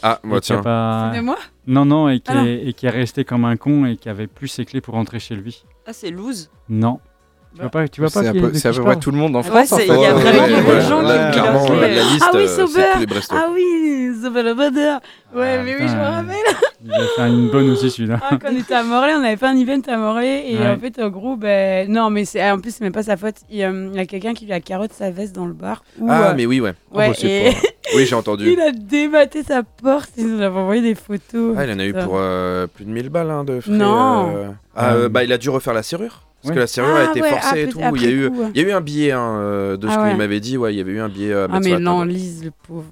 Ah, 0.02 0.20
moi 0.24 0.40
a 0.40 0.42
tiens. 0.42 0.64
pas... 0.64 1.12
C'est 1.14 1.20
de 1.20 1.24
moi? 1.24 1.38
Non, 1.68 1.86
non, 1.86 2.10
et 2.10 2.22
qui, 2.22 2.32
Ah 2.34 2.44
est, 2.44 2.66
et 2.66 2.74
qui 2.74 2.88
est 2.88 2.90
resté 2.90 3.24
comme 3.24 3.46
un 3.46 3.56
con 3.56 3.86
et 3.86 3.98
qui 3.98 4.10
avait 4.10 4.26
plus 4.26 4.48
ses 4.48 4.66
clés 4.66 4.82
pour 4.82 4.96
rentrer 4.96 5.20
chez 5.20 5.36
lui. 5.36 5.64
Ah, 5.86 5.94
c'est 5.94 6.10
loose. 6.10 6.50
Non. 6.68 7.02
Tu 7.54 7.62
vois 7.62 7.70
pas, 7.70 7.88
tu 7.88 8.02
vois 8.02 8.10
pas 8.10 8.24
C'est 8.24 8.30
à 8.30 8.34
peu, 8.34 8.52
c'est 8.56 8.68
à 8.68 8.72
près 8.82 8.96
tout 8.96 9.12
le 9.12 9.18
monde 9.18 9.36
en 9.36 9.44
France. 9.44 9.76
il 9.80 9.86
y 9.86 9.92
a 9.92 9.94
Ouais, 9.96 10.10
vraiment 10.12 10.42
ouais, 10.42 10.56
beaucoup 10.64 10.72
de 10.76 10.80
gens 10.80 11.02
qui 11.02 11.32
clairement, 11.34 11.70
la, 11.76 11.88
liste, 11.88 12.26
Ah 12.26 12.32
oui, 12.34 12.48
euh, 12.48 13.06
Brestois. 13.06 13.40
Ah 13.40 13.50
oui, 13.54 14.12
fait 14.34 14.44
le 14.44 14.54
bonheur. 14.56 15.02
Ouais, 15.36 15.58
Ah, 15.60 15.64
mais 15.64 15.76
oui, 15.76 15.88
je 15.88 15.96
me 15.96 16.02
rappelle. 16.02 16.56
Il 16.84 16.94
a 16.94 17.00
fait 17.16 17.28
une 17.28 17.50
bonne 17.50 17.70
aussi 17.72 17.92
celui-là. 17.92 18.20
Ah, 18.22 18.38
quand 18.42 18.50
on 18.54 18.58
était 18.58 18.74
à 18.74 18.84
Morlaix, 18.84 19.14
on 19.16 19.24
avait 19.24 19.36
fait 19.36 19.48
un 19.48 19.58
event 19.58 19.82
à 19.88 19.98
Morlaix 19.98 20.46
et 20.50 20.58
Ouais. 20.58 20.68
en 20.68 20.78
fait, 20.80 20.98
en 21.02 21.10
gros, 21.10 21.36
ben 21.36 21.92
non, 21.92 22.10
mais 22.10 22.24
c'est 22.24 22.50
en 22.50 22.58
plus, 22.60 22.72
c'est 22.76 22.84
même 22.86 22.94
pas 22.94 23.04
sa 23.04 23.18
faute. 23.18 23.36
Il 23.50 23.58
y 23.58 23.64
a, 23.64 23.70
il 23.72 23.94
y 23.96 24.00
a 24.00 24.06
quelqu'un 24.06 24.34
qui 24.34 24.46
lui 24.46 24.54
a 24.54 24.62
carotte 24.62 24.94
sa 24.94 25.12
veste 25.12 25.36
dans 25.36 25.46
le 25.46 25.52
bar. 25.54 25.84
Ah, 26.08 26.30
euh, 26.30 26.34
mais 26.38 26.46
oui, 26.46 26.62
ouais. 26.62 26.74
ouais, 26.94 27.10
bah, 27.10 27.14
et 27.24 27.52
Oui, 27.96 28.06
j'ai 28.06 28.16
entendu. 28.16 28.50
il 28.54 28.62
a 28.62 28.72
débatté 28.72 29.44
sa 29.44 29.64
porte. 29.64 30.12
Il 30.18 30.28
nous 30.36 30.42
avait 30.42 30.58
envoyé 30.58 30.82
des 30.82 30.96
photos. 30.96 31.56
Ah, 31.58 31.66
il 31.66 31.72
en 31.74 31.80
a 31.80 31.86
eu 31.86 31.94
pour 31.94 32.14
euh, 32.16 32.66
plus 32.68 32.86
de 32.86 32.92
1000 32.92 33.10
balles 33.10 33.30
hein, 33.32 33.44
de 33.44 33.60
frais. 33.60 33.72
Non. 33.74 34.32
euh. 34.36 34.48
Ah, 34.76 34.94
euh, 34.94 35.10
bah, 35.10 35.24
il 35.26 35.34
a 35.34 35.38
dû 35.38 35.50
refaire 35.50 35.74
la 35.74 35.84
serrure. 35.84 36.22
Parce 36.42 36.50
Ouais. 36.52 36.56
que 36.56 36.60
la 36.62 36.68
serrure 36.68 36.96
Ah, 36.96 37.08
a 37.08 37.10
été 37.12 37.22
ouais, 37.22 37.30
forcée 37.30 37.60
et 37.60 37.64
après- 37.64 37.72
tout. 37.90 37.96
Il 37.98 38.04
y, 38.04 38.06
a 38.08 38.10
eu, 38.12 38.28
ouais. 38.30 38.48
il 38.56 38.62
y 38.62 38.64
a 38.66 38.68
eu 38.70 38.72
un 38.72 38.80
billet 38.80 39.12
hein, 39.12 39.76
de 39.78 39.86
ce 39.86 39.92
Ah 39.92 39.96
qu'il 39.98 40.04
ouais. 40.04 40.16
m'avait 40.16 40.40
dit. 40.40 40.58
Ouais, 40.58 40.74
il 40.74 40.78
y 40.78 40.82
avait 40.82 40.94
eu 40.94 41.02
un 41.02 41.10
billet 41.10 41.34
Ah, 41.34 41.60
mais 41.62 41.78
non. 41.78 42.04
Lise, 42.04 42.46
le 42.46 42.52
pauvre. 42.66 42.86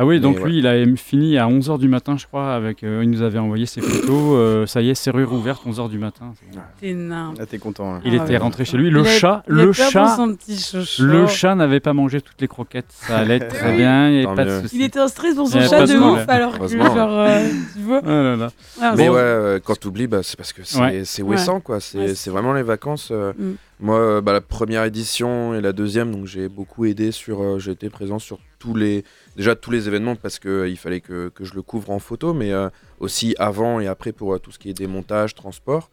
Ah 0.00 0.06
oui, 0.06 0.20
donc 0.20 0.38
Mais 0.38 0.44
lui, 0.44 0.58
il 0.58 0.66
a 0.68 0.76
fini 0.96 1.38
à 1.38 1.48
11h 1.48 1.76
du 1.80 1.88
matin, 1.88 2.16
je 2.16 2.24
crois, 2.24 2.54
avec, 2.54 2.84
euh, 2.84 3.00
il 3.02 3.10
nous 3.10 3.22
avait 3.22 3.40
envoyé 3.40 3.66
ses 3.66 3.80
photos. 3.80 4.36
euh, 4.36 4.64
ça 4.64 4.80
y 4.80 4.90
est, 4.90 4.94
serrure 4.94 5.32
ouverte, 5.32 5.66
11h 5.66 5.90
du 5.90 5.98
matin. 5.98 6.34
C'est 6.80 6.86
énorme. 6.90 7.34
Là, 7.36 7.46
t'es 7.46 7.58
content. 7.58 7.96
hein. 7.96 8.00
Il 8.04 8.12
Ah 8.12 8.22
était 8.22 8.34
ouais. 8.34 8.36
rentré 8.38 8.64
chez 8.64 8.76
lui. 8.76 8.90
Le 8.90 9.00
Il 9.00 9.06
chat, 9.06 9.34
a 9.34 9.42
le 9.48 9.72
chat, 9.72 10.14
son 10.14 10.34
petit 10.36 10.56
chouchou. 10.56 11.02
le 11.02 11.26
chat 11.26 11.56
n'avait 11.56 11.80
pas 11.80 11.94
mangé 11.94 12.20
toutes 12.20 12.40
les 12.40 12.46
croquettes. 12.46 12.86
Ça 12.90 13.18
allait 13.18 13.40
très 13.48 13.76
bien, 13.76 14.08
il 14.08 14.18
n'y 14.18 14.22
Tant 14.24 14.30
avait 14.36 14.44
pas 14.44 14.60
de. 14.62 14.62
Il 14.72 14.82
était 14.82 15.00
en 15.00 15.08
stress 15.08 15.34
pour 15.34 15.48
son 15.48 15.60
chat 15.62 15.84
de 15.84 15.96
ouf, 15.98 16.28
alors 16.28 16.56
que 16.60 16.68
genre, 16.68 17.08
euh, 17.10 17.48
tu 17.74 17.80
vois. 17.82 18.00
Oh 18.04 18.08
là 18.08 18.36
là. 18.36 18.50
Ah, 18.80 18.94
Mais 18.96 19.08
bon. 19.08 19.14
ouais, 19.14 19.20
euh, 19.20 19.58
quand 19.64 19.74
t'oublies, 19.80 20.06
bah, 20.06 20.20
c'est 20.22 20.36
parce 20.36 20.52
que 20.52 20.62
c'est 20.62 20.78
Ouais. 20.80 21.02
c'est 21.04 21.22
ouessant, 21.22 21.58
quoi. 21.58 21.80
C'est 21.80 21.98
Ouais, 21.98 22.14
c'est 22.14 22.30
vraiment 22.30 22.52
les 22.52 22.62
vacances. 22.62 23.10
Mm. 23.10 23.52
Moi, 23.80 24.20
bah, 24.20 24.32
la 24.32 24.40
première 24.40 24.84
édition 24.84 25.54
et 25.54 25.60
la 25.60 25.72
deuxième, 25.72 26.10
donc 26.12 26.26
j'ai 26.26 26.48
beaucoup 26.48 26.84
aidé 26.84 27.10
sur. 27.12 27.42
euh, 27.42 27.58
j'ai 27.58 27.72
été 27.72 27.90
présent 27.90 28.18
sur 28.20 28.38
tous 28.58 28.74
les. 28.74 29.04
Déjà 29.38 29.54
tous 29.54 29.70
les 29.70 29.86
événements 29.88 30.16
parce 30.16 30.38
qu'il 30.40 30.76
fallait 30.76 31.00
que, 31.00 31.28
que 31.28 31.44
je 31.44 31.54
le 31.54 31.62
couvre 31.62 31.90
en 31.90 32.00
photo, 32.00 32.34
mais 32.34 32.52
euh, 32.52 32.68
aussi 33.00 33.34
avant 33.38 33.78
et 33.80 33.86
après 33.86 34.12
pour 34.12 34.34
euh, 34.34 34.38
tout 34.38 34.50
ce 34.50 34.58
qui 34.58 34.68
est 34.68 34.74
démontage, 34.74 35.34
transport. 35.34 35.88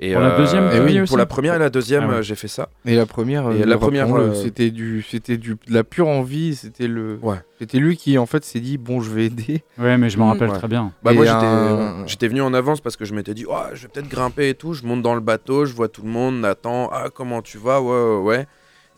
Et, 0.00 0.12
Pour 0.12 0.20
la 0.22 0.36
deuxième, 0.36 0.68
tu 0.70 0.92
dis 0.92 1.00
pour 1.06 1.16
la 1.16 1.24
première 1.24 1.54
et 1.54 1.58
la 1.58 1.70
deuxième, 1.70 2.04
Ah 2.04 2.08
ouais. 2.08 2.14
euh, 2.16 2.22
j'ai 2.22 2.34
fait 2.34 2.48
ça. 2.48 2.68
Et 2.84 2.94
la 2.94 3.06
première, 3.06 3.50
Et 3.52 3.62
euh, 3.62 3.64
la 3.66 3.78
première, 3.78 4.14
euh, 4.14 4.34
c'était 4.34 4.70
du, 4.70 5.00
c'était 5.02 5.38
du, 5.38 5.52
de 5.54 5.72
la 5.72 5.84
pure 5.84 6.08
envie. 6.08 6.54
C'était 6.54 6.86
le, 6.86 7.18
Ouais. 7.22 7.36
c'était 7.58 7.78
lui 7.78 7.96
qui 7.96 8.18
en 8.18 8.26
fait 8.26 8.44
s'est 8.44 8.60
dit 8.60 8.76
bon, 8.78 9.00
je 9.00 9.10
vais 9.10 9.26
aider. 9.26 9.62
Ouais, 9.78 9.96
mais 9.96 10.10
je 10.10 10.18
m'en 10.18 10.26
Mm. 10.26 10.32
rappelle 10.32 10.50
Ouais. 10.50 10.58
très 10.58 10.68
bien. 10.68 10.92
Bah 11.02 11.12
Et 11.12 11.16
moi 11.16 12.04
j'étais 12.06 12.28
venu 12.28 12.40
en 12.42 12.52
avance 12.54 12.80
parce 12.82 12.96
que 12.96 13.04
je 13.06 13.14
m'étais 13.14 13.32
dit 13.34 13.46
oh, 13.48 13.56
je 13.72 13.82
vais 13.82 13.88
peut-être 13.88 14.08
grimper 14.08 14.50
et 14.50 14.54
tout, 14.54 14.74
je 14.74 14.84
monte 14.84 15.00
dans 15.02 15.14
le 15.14 15.20
bateau, 15.22 15.64
je 15.64 15.74
vois 15.74 15.88
tout 15.88 16.02
le 16.02 16.08
monde, 16.10 16.40
Nathan, 16.40 16.90
ah 16.92 17.08
comment 17.14 17.40
tu 17.42 17.56
vas? 17.58 17.80
Ouais 17.80 17.88
ouais 17.90 18.20
ouais. 18.22 18.46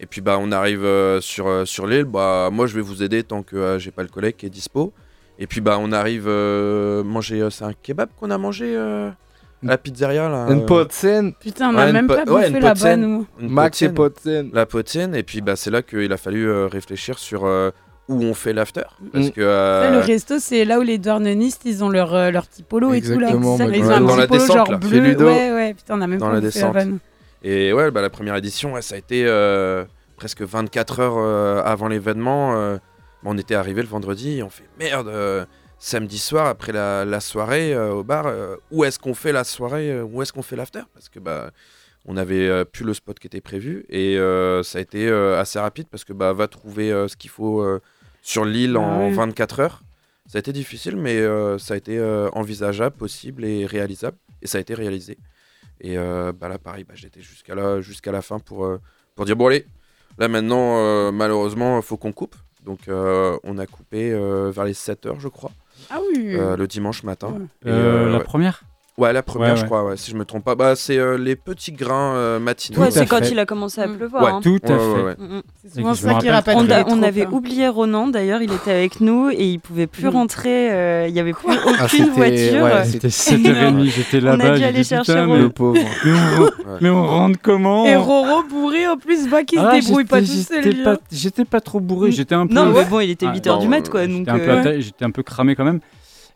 Et 0.01 0.07
puis 0.07 0.21
bah 0.21 0.39
on 0.41 0.53
arrive 0.53 0.85
euh, 0.85 1.21
sur 1.21 1.49
euh, 1.49 1.65
sur 1.65 1.87
l'île, 1.87 2.05
bah 2.05 2.51
moi 2.53 2.67
je 2.67 2.75
vais 2.75 2.81
vous 2.81 3.03
aider 3.03 3.23
tant 3.25 3.43
que 3.43 3.57
euh, 3.57 3.79
j'ai 3.79 3.91
pas 3.91 4.03
le 4.03 4.09
collègue 4.09 4.37
qui 4.37 4.47
est 4.47 4.51
dispo. 4.51 4.93
Et 5.41 5.47
puis 5.47 5.61
bah 5.61 5.77
on 5.81 5.91
arrive 5.93 6.25
euh, 6.29 7.03
manger 7.05 7.41
euh, 7.43 7.51
c'est 7.51 7.65
un 7.65 7.73
kebab 7.73 8.09
qu'on 8.19 8.31
a 8.31 8.39
mangé 8.39 8.75
euh, 8.77 9.09
à 9.09 9.13
la 9.67 9.79
pizzeria 9.79 10.29
là. 10.29 10.43
Un 10.45 10.59
euh, 10.61 10.67
pot 10.67 10.85
de 10.85 10.93
scène, 10.93 11.33
Putain, 11.41 11.71
on 11.71 11.75
Ouais, 11.77 11.83
a 11.83 11.87
une 11.89 11.93
même 11.95 12.07
pas 12.07 12.19
ouais, 12.19 12.25
bouffé 12.25 12.49
une 12.49 12.59
là-bas, 12.61 12.97
nous. 12.97 13.27
une 13.41 13.49
Max 13.51 13.83
et 13.83 13.89
potienne. 13.89 13.95
pot 13.95 14.09
de 14.09 14.21
scène. 14.21 14.51
la 14.53 14.67
potienne 14.67 15.15
et 15.17 15.23
puis 15.25 15.41
bah 15.41 15.57
c'est 15.57 15.71
là 15.71 15.83
qu'il 15.83 16.13
a 16.13 16.17
fallu 16.17 16.49
euh, 16.49 16.67
réfléchir 16.69 17.19
sur 17.19 17.45
euh, 17.45 17.71
où 18.09 18.23
on 18.23 18.35
fait 18.35 18.53
l'after. 18.53 18.83
Parce 19.13 19.27
Mm. 19.27 19.31
que. 19.33 19.41
euh, 19.41 19.83
Ça, 19.85 19.91
Le 19.91 19.99
resto, 19.99 20.39
c'est 20.39 20.65
là 20.65 20.79
où 20.79 20.83
les 20.83 20.97
douarnenistes, 20.99 21.63
ils 21.67 21.83
ont 21.85 21.91
leur, 21.91 22.15
euh, 22.15 22.31
leur 22.31 22.47
petit 22.47 22.63
polo 22.63 22.95
et 22.95 23.03
tout 23.03 23.19
là. 23.19 23.29
Mais 23.33 23.33
Ils 23.33 23.37
ont 23.37 23.57
dans 23.59 23.63
un 23.63 23.67
la- 23.67 23.73
petit 23.73 23.81
dans 23.83 24.17
la 24.17 24.27
polo 24.27 24.41
descente, 24.41 24.57
genre 24.57 24.71
là. 24.71 24.77
Bleu. 24.79 25.17
Ouais, 25.27 25.53
ouais, 25.53 25.75
putain, 25.75 25.99
on 25.99 26.01
a 26.01 26.07
même 26.07 26.19
Dans 26.19 26.29
pas 26.29 26.33
la 26.35 26.41
bouffé 26.41 26.61
la 26.61 26.67
descente. 26.69 26.75
vanne. 26.75 26.99
Et 27.43 27.73
ouais, 27.73 27.91
bah, 27.91 28.03
la 28.03 28.11
première 28.11 28.37
édition, 28.37 28.73
ouais, 28.75 28.83
ça 28.83 28.95
a 28.97 28.99
été 28.99 29.25
euh, 29.27 29.85
presque 30.17 30.43
24 30.43 31.01
heures 31.01 31.19
euh, 31.19 31.63
avant 31.65 31.89
l'événement. 31.89 32.57
euh, 32.57 32.79
on 33.25 33.37
était 33.37 33.55
arrivé 33.55 33.83
le 33.83 33.89
vendredi 33.89 34.39
et 34.39 34.43
on 34.43 34.51
fait 34.51 34.69
merde, 34.79 35.13
samedi 35.81 36.19
soir 36.19 36.47
après 36.47 36.71
la, 36.73 37.05
la 37.05 37.19
soirée 37.21 37.77
au 37.77 38.05
bar, 38.05 38.33
où 38.71 38.85
est-ce 38.85 39.01
qu'on 39.01 39.13
fait 39.13 39.33
la 39.33 39.43
soirée, 39.43 40.01
où 40.01 40.23
est-ce 40.23 40.33
qu'on 40.33 40.43
fait 40.43 40.55
l'after? 40.55 40.83
Parce 40.95 41.09
que 41.09 41.19
bah, 41.19 41.51
on 42.07 42.17
avait 42.17 42.65
plus 42.65 42.85
le 42.85 42.95
spot 42.95 43.19
qui 43.19 43.27
était 43.27 43.41
prévu 43.41 43.85
et 43.89 44.17
ça 44.63 44.79
a 44.79 44.81
été 44.81 45.11
assez 45.11 45.59
rapide 45.59 45.89
parce 45.91 46.05
que 46.05 46.13
bah, 46.13 46.33
va 46.33 46.47
trouver 46.47 46.91
ce 47.09 47.17
qu'il 47.17 47.31
faut 47.31 47.67
sur 48.23 48.45
l'île 48.45 48.77
Ah 48.77 48.83
en 48.83 49.09
ouais. 49.09 49.13
24 49.13 49.61
heures. 49.61 49.83
Ça 50.27 50.39
a 50.39 50.41
été 50.41 50.53
difficile, 50.53 50.97
mais 50.97 51.21
ça 51.59 51.75
a 51.75 51.77
été 51.77 52.01
envisageable, 52.35 52.95
possible 52.97 53.45
et 53.45 53.67
réalisable. 53.67 54.17
Et 54.43 54.47
ça 54.47 54.59
a 54.59 54.61
été 54.61 54.75
réalisé. 54.75 55.19
Et 55.81 55.97
euh, 55.99 56.33
bah 56.33 56.49
là, 56.49 56.59
pareil, 56.59 56.85
bah, 56.85 56.95
j'étais 56.97 57.21
jusqu'à 57.23 57.55
la, 57.55 57.81
jusqu'à 57.81 58.13
la 58.13 58.23
fin 58.23 58.39
pour, 58.39 58.65
euh, 58.65 58.81
pour 59.15 59.25
dire 59.25 59.37
bon, 59.37 59.47
allez, 59.47 59.65
là 60.19 60.29
maintenant, 60.29 60.79
euh, 60.79 61.11
malheureusement, 61.13 61.77
il 61.79 61.83
faut 61.83 61.97
qu'on 61.97 62.13
coupe. 62.13 62.37
Donc, 62.65 62.89
euh, 62.89 63.39
on 63.45 63.57
a 63.59 63.67
coupé 63.67 64.11
euh, 64.13 64.51
vers 64.51 64.65
les 64.65 64.75
7 64.75 65.07
heures, 65.07 65.21
je 65.21 65.29
crois, 65.29 65.53
Ah 65.91 66.01
oui. 66.13 66.35
euh, 66.35 66.57
le 66.57 66.67
dimanche 66.67 67.03
matin. 67.05 67.29
Ouais. 67.33 67.45
Et, 67.65 67.71
Euh, 67.71 68.07
euh, 68.09 68.13
la 68.13 68.19
ouais. 68.19 68.25
première? 68.25 68.63
Ouais, 68.99 69.13
la 69.13 69.23
première, 69.23 69.55
Ouais, 69.55 69.57
je 69.61 69.65
crois, 69.65 69.85
ouais, 69.85 69.97
si 69.97 70.11
je 70.11 70.17
me 70.17 70.25
trompe 70.25 70.43
pas. 70.45 70.57
Bah, 70.57 70.75
c'est 70.75 70.99
euh, 70.99 71.17
les 71.17 71.37
petits 71.37 71.71
grains 71.71 72.15
euh, 72.17 72.41
matinaux. 72.41 72.83
C'est 72.91 73.07
quand 73.07 73.21
fait. 73.21 73.31
il 73.31 73.39
a 73.39 73.47
commencé 73.47 73.81
à 73.81 73.87
Mm. 73.87 73.97
pleuvoir. 73.97 74.23
Ouais. 74.25 74.31
hein. 74.33 74.41
Tout 74.43 74.59
à 74.67 74.73
Ouais, 74.73 74.79
fait. 74.79 74.85
ouais, 74.85 75.03
ouais. 75.05 75.15
Mm, 75.19 75.37
mm. 75.37 75.43
C'est 75.69 75.75
souvent 75.81 75.95
ça 75.95 76.15
qui 76.15 76.31
rappelle. 76.31 76.57
On, 76.57 76.69
a- 76.69 76.81
on 76.81 76.85
troupes, 76.85 77.05
avait 77.05 77.23
hein. 77.27 77.29
oublié 77.31 77.69
Ronan, 77.69 78.09
d'ailleurs, 78.09 78.43
il 78.43 78.53
était 78.53 78.73
avec 78.73 79.01
nous 79.01 79.31
et 79.31 79.45
il 79.45 79.61
pouvait 79.61 79.87
plus 79.87 80.07
Mm. 80.07 80.09
rentrer. 80.09 80.73
euh, 80.73 81.07
Il 81.09 81.15
y 81.15 81.21
avait 81.21 81.33
plus 81.33 81.47
Ah, 81.49 81.85
aucune 81.85 82.07
c'était- 82.07 82.11
voiture. 82.11 82.67
C'était 82.87 83.09
7h30, 83.11 83.85
j'étais 83.85 84.21
là-bas. 84.21 84.45
a 84.53 84.59
dû 84.59 84.65
aller 84.65 84.83
chercher 84.83 85.15
mais, 85.27 85.39
Le 85.39 85.49
pauvre. 85.51 85.79
mais 86.05 86.13
on, 86.13 86.49
mais 86.81 86.91
on 86.91 87.07
rentre 87.07 87.39
comment 87.41 87.87
Et 87.87 87.95
Roro 87.95 88.43
bourré 88.51 88.89
en 88.89 88.97
plus, 88.97 89.29
bah 89.29 89.45
qui 89.45 89.57
Ah, 89.59 89.81
se 89.81 89.87
débrouille 89.87 90.05
pas 90.07 90.19
tout 90.21 90.27
j'étais- 90.27 90.55
seul. 90.63 90.63
j'étais 91.13 91.45
pas- 91.45 91.59
hein. 91.59 91.61
Trop 91.65 91.79
bourré, 91.81 92.11
j'étais 92.11 92.35
un 92.35 92.47
peu. 92.47 92.55
Non, 92.55 92.67
mais 92.73 92.85
bon, 92.85 92.99
il 93.01 93.11
était 93.11 93.27
Ah, 93.29 93.33
8h 93.33 93.55
non, 93.55 93.59
du 93.61 93.69
mat, 93.69 93.89
quoi. 93.89 94.01
euh, 94.01 94.07
Donc, 94.07 94.17
J'étais 94.27 94.31
un, 94.31 94.39
peu 94.39 94.51
euh, 94.51 94.63
atta- 94.63 94.81
j'étais 94.81 95.05
un 95.05 95.11
peu 95.11 95.23
cramé 95.23 95.55
quand 95.55 95.65
même. 95.65 95.81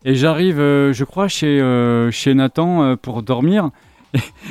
Et 0.05 0.15
j'arrive, 0.15 0.59
euh, 0.61 0.93
je 0.93 1.05
crois, 1.05 1.29
chez, 1.29 1.61
euh, 1.61 2.11
chez 2.11 2.35
Nathan 2.35 2.83
euh, 2.83 2.97
pour 2.97 3.23
dormir. 3.23 3.71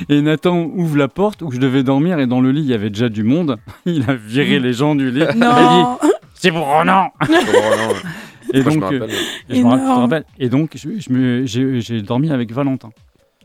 Et 0.09 0.21
Nathan 0.21 0.63
ouvre 0.73 0.97
la 0.97 1.07
porte 1.07 1.41
où 1.43 1.51
je 1.51 1.59
devais 1.59 1.83
dormir 1.83 2.17
et 2.19 2.25
dans 2.25 2.41
le 2.41 2.51
lit 2.51 2.61
il 2.61 2.67
y 2.69 2.73
avait 2.73 2.89
déjà 2.89 3.09
du 3.09 3.21
monde. 3.23 3.57
Il 3.85 4.09
a 4.09 4.15
viré 4.15 4.59
les 4.59 4.73
gens 4.73 4.95
du 4.95 5.11
lit. 5.11 5.17
Il 5.19 5.23
a 5.23 5.33
dit 5.33 5.39
Non. 5.39 5.97
c'est 6.33 6.51
pour 6.51 6.65
Ronan. 6.65 7.11
Non, 7.21 8.59
Et 8.59 8.63
donc, 8.63 8.83
je 8.91 9.61
me 9.61 9.95
rappelle-. 9.95 10.25
Et 10.39 10.49
donc 10.49 10.71
je, 10.75 10.89
je 10.99 11.13
me- 11.13 11.45
j'ai 11.45 11.79
j'ai 11.79 12.01
dormi 12.01 12.31
avec 12.31 12.51
Valentin, 12.51 12.89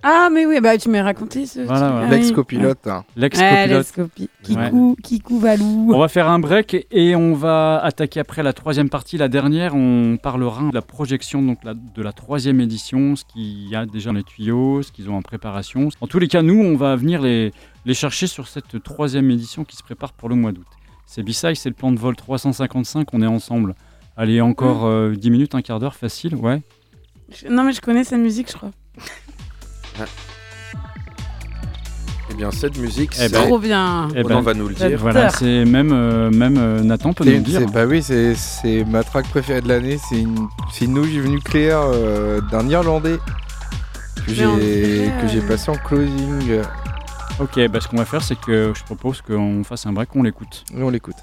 Ah 0.02 0.28
mais 0.32 0.46
oui, 0.46 0.60
bah 0.60 0.76
tu 0.78 0.88
m'as 0.88 1.02
raconté 1.02 1.46
ce 1.46 1.60
Voilà. 1.60 2.02
Ah. 2.04 2.10
L'ex-copilote. 2.10 2.86
hein. 2.86 3.04
Ouais, 3.16 3.22
l'ex-copilote. 3.66 4.26
Kikou, 4.42 4.96
Kikou 5.02 5.38
Valou. 5.40 5.90
On 5.92 5.98
va 5.98 6.08
faire 6.08 6.28
un 6.28 6.38
break 6.38 6.86
et 6.90 7.16
on 7.16 7.34
va 7.34 7.78
attaquer 7.82 8.20
après 8.20 8.42
la 8.42 8.52
troisième 8.52 8.88
partie, 8.88 9.16
la 9.16 9.28
dernière. 9.28 9.74
On 9.74 10.16
parlera 10.22 10.68
de 10.68 10.74
la 10.74 10.82
projection 10.82 11.42
donc 11.42 11.64
la- 11.64 11.74
de 11.74 12.02
la 12.02 12.12
troisième 12.12 12.60
édition, 12.60 13.16
ce 13.16 13.24
qu'il 13.24 13.68
y 13.68 13.74
a 13.74 13.86
déjà 13.86 14.10
dans 14.10 14.16
les 14.16 14.22
tuyaux, 14.22 14.82
ce 14.82 14.92
qu'ils 14.92 15.08
ont 15.10 15.16
en 15.16 15.22
préparation. 15.22 15.88
En 16.00 16.06
tous 16.06 16.18
les 16.18 16.28
cas, 16.28 16.42
nous, 16.42 16.62
on 16.62 16.76
va 16.76 16.94
venir 16.94 17.20
les, 17.22 17.52
les 17.84 17.94
chercher 17.94 18.26
sur 18.26 18.46
cette 18.48 18.80
troisième 18.82 19.30
édition 19.30 19.64
qui 19.64 19.76
se 19.76 19.82
prépare 19.82 20.12
pour 20.12 20.28
le 20.28 20.34
mois 20.36 20.52
d'août. 20.52 20.66
C'est 21.06 21.22
Bissai, 21.22 21.54
c'est 21.54 21.68
le 21.70 21.74
plan 21.74 21.90
de 21.90 21.98
vol 21.98 22.14
355, 22.16 23.08
on 23.12 23.22
est 23.22 23.26
ensemble. 23.26 23.74
Allez, 24.16 24.40
encore 24.40 24.86
euh, 24.86 25.14
10 25.14 25.30
minutes, 25.30 25.54
un 25.54 25.62
quart 25.62 25.80
d'heure, 25.80 25.94
facile, 25.94 26.34
ouais. 26.36 26.62
Je- 27.30 27.48
Non 27.48 27.64
mais 27.64 27.72
je 27.72 27.80
connais 27.80 28.04
cette 28.04 28.20
musique, 28.20 28.50
je 28.52 28.56
crois. 28.56 28.70
Eh 32.30 32.34
bien, 32.34 32.50
cette 32.50 32.76
musique, 32.78 33.12
Eh 33.14 33.22
c'est. 33.22 33.32
ben, 33.32 33.46
Trop 33.46 33.58
bien. 33.58 34.08
Eh 34.14 34.22
Ronan 34.22 34.36
ben, 34.36 34.42
va 34.42 34.54
nous 34.54 34.68
le 34.68 34.74
dire. 34.74 34.98
Voilà, 34.98 35.30
c'est 35.30 35.64
même, 35.64 35.92
euh, 35.92 36.30
même 36.30 36.56
euh, 36.58 36.82
Nathan 36.82 37.12
peut 37.12 37.24
nous 37.24 37.30
le 37.32 37.38
dire. 37.38 37.66
bah 37.70 37.86
oui, 37.86 38.02
c'est 38.02 38.34
c'est 38.34 38.84
ma 38.84 39.04
track 39.04 39.28
préférée 39.28 39.60
de 39.60 39.68
l'année. 39.68 39.98
C'est 40.08 40.20
une, 40.20 40.48
c'est 40.72 40.84
une 40.86 41.00
nucléaire 41.00 41.80
euh, 41.82 42.40
d'un 42.50 42.68
Irlandais 42.68 43.18
que 44.26 44.30
on 44.32 44.34
j'ai 44.34 44.46
dirait, 45.06 45.12
que 45.22 45.28
j'ai 45.28 45.40
passé 45.40 45.70
en 45.70 45.76
closing. 45.76 46.60
Ok, 47.38 47.60
bah, 47.68 47.80
ce 47.80 47.88
qu'on 47.88 47.96
va 47.98 48.04
faire, 48.06 48.22
c'est 48.22 48.38
que 48.40 48.72
je 48.74 48.82
propose 48.84 49.20
qu'on 49.22 49.62
fasse 49.62 49.86
un 49.86 49.92
break, 49.92 50.08
on 50.16 50.22
l'écoute. 50.22 50.64
Et 50.76 50.82
on 50.82 50.90
l'écoute. 50.90 51.16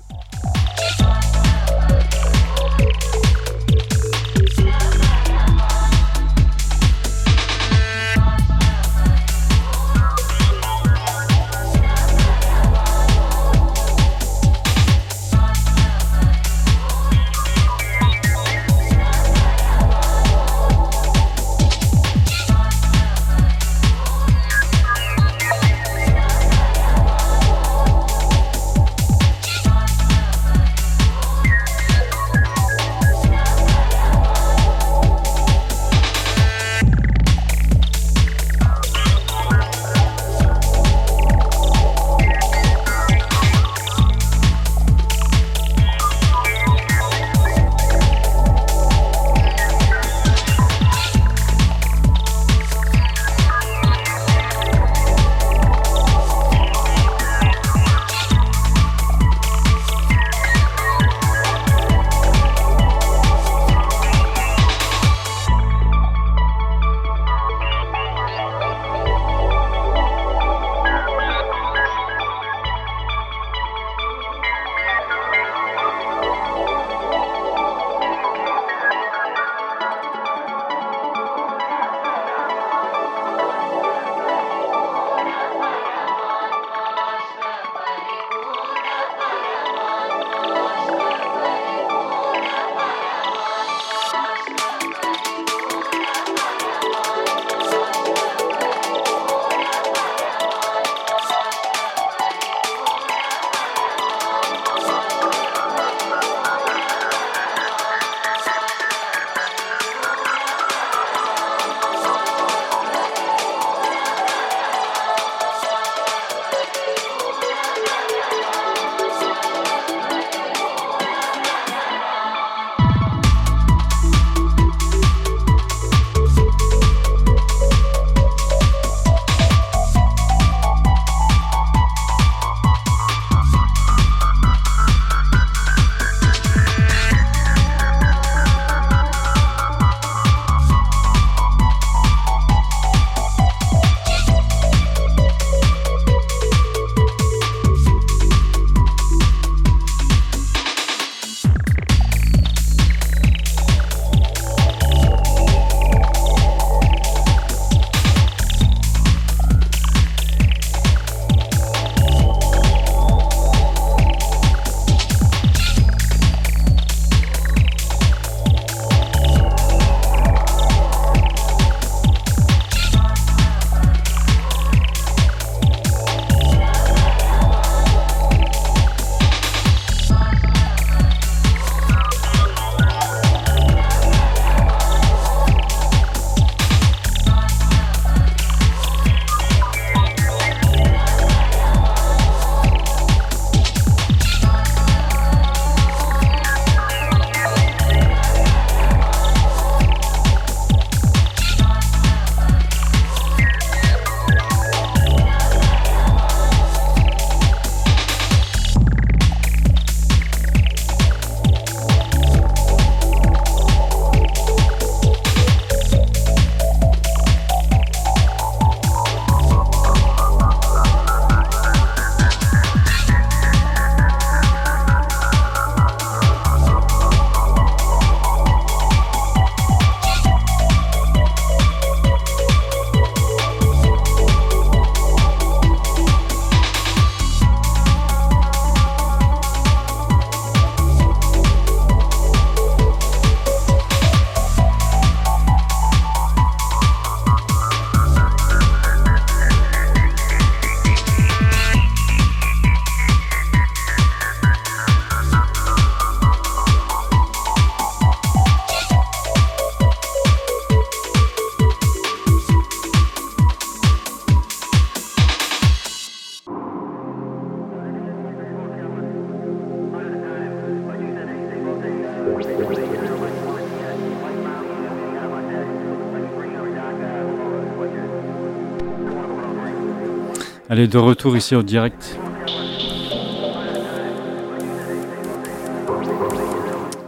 Allez, 280.74 280.88
de 280.88 280.98
retour 280.98 281.38
ici 281.38 281.56
au 281.56 281.62
direct. 281.62 282.18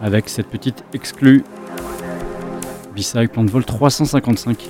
Avec 0.03 0.29
cette 0.29 0.45
petite 0.45 0.83
exclue. 0.93 1.43
B-Side 2.95 3.31
plan 3.31 3.43
de 3.43 3.49
vol 3.49 3.65
355. 3.65 4.69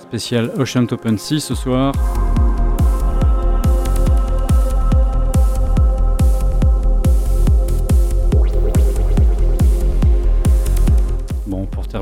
Spécial 0.00 0.50
Ocean 0.58 0.86
Open 0.90 1.16
Sea 1.18 1.38
ce 1.38 1.54
soir. 1.54 1.92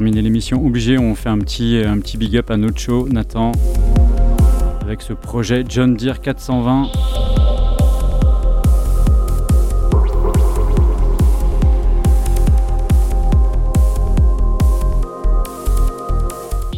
Terminer 0.02 0.22
l'émission, 0.22 0.66
obligé, 0.66 0.98
on 0.98 1.14
fait 1.14 1.28
un 1.28 1.38
petit, 1.38 1.80
un 1.86 2.00
petit 2.00 2.16
big 2.16 2.36
up 2.36 2.50
à 2.50 2.56
notre 2.56 2.80
show, 2.80 3.06
Nathan, 3.08 3.52
avec 4.80 5.00
ce 5.00 5.12
projet 5.12 5.64
John 5.68 5.94
Deere 5.94 6.20
420. 6.20 6.88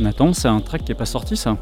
Nathan, 0.00 0.34
c'est 0.34 0.48
un 0.48 0.60
track 0.60 0.84
qui 0.84 0.92
n'est 0.92 0.98
pas 0.98 1.06
sorti 1.06 1.38
ça? 1.38 1.56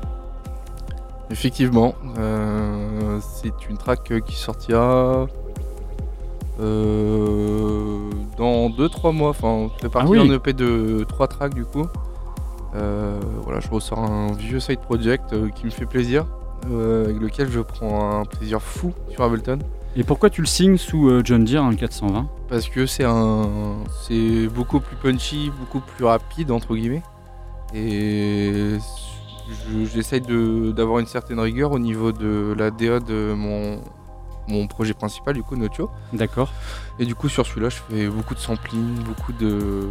Effectivement, 1.31 1.95
euh, 2.19 3.21
c'est 3.21 3.71
une 3.71 3.79
track 3.79 4.13
qui 4.27 4.35
sortira 4.35 5.29
euh, 6.61 7.02
2-3 8.73 9.13
mois. 9.13 9.31
Enfin, 9.31 9.69
c'est 9.81 9.91
parti 9.91 10.11
oui. 10.13 10.19
d'un 10.29 10.35
EP 10.35 10.53
de 10.53 11.05
3 11.09 11.29
tracks 11.29 11.55
du 11.55 11.65
coup. 11.65 11.87
Euh, 12.75 13.21
voilà, 13.43 13.61
je 13.61 13.69
ressors 13.69 13.99
un 13.99 14.33
vieux 14.33 14.59
side 14.61 14.81
project 14.81 15.33
euh, 15.35 15.49
qui 15.51 15.67
me 15.67 15.71
fait 15.71 15.85
plaisir, 15.87 16.25
euh, 16.71 17.05
avec 17.05 17.21
lequel 17.21 17.51
je 17.51 17.61
prends 17.61 18.21
un 18.21 18.25
plaisir 18.25 18.63
fou 18.63 18.93
sur 19.11 19.23
Ableton. 19.23 19.59
Et 19.95 20.05
pourquoi 20.05 20.31
tu 20.31 20.41
le 20.41 20.47
signes 20.47 20.79
sous 20.79 21.11
John 21.23 21.45
Deere 21.45 21.63
un 21.65 21.75
420 21.75 22.27
Parce 22.49 22.67
que 22.71 22.87
c'est 22.87 23.05
un, 23.05 23.75
c'est 24.09 24.47
beaucoup 24.49 24.81
plus 24.81 24.97
punchy, 24.97 25.51
beaucoup 25.61 25.81
plus 25.81 26.07
rapide 26.07 26.51
entre 26.51 26.75
guillemets, 26.75 27.03
et 27.75 28.77
je- 29.71 29.85
j'essaye 29.85 30.23
d'avoir 30.73 30.99
une 31.01 31.07
certaine 31.07 31.39
rigueur 31.41 31.73
au 31.73 31.79
niveau 31.79 32.11
de 32.11 32.55
la 32.59 32.71
DA 32.71 33.01
de 33.01 33.35
mon, 33.37 33.81
mon 34.49 34.67
projet 34.67 34.95
principal 34.95 35.35
du 35.35 35.43
coup 35.43 35.57
Nocho. 35.57 35.91
D'accord. 36.13 36.53
Et 36.99 37.05
du 37.05 37.15
coup 37.15 37.29
sur 37.29 37.47
celui-là 37.47 37.69
je 37.69 37.77
fais 37.89 38.09
beaucoup 38.09 38.35
de 38.35 38.41
sampling, 38.41 39.03
beaucoup 39.05 39.33
de 39.33 39.89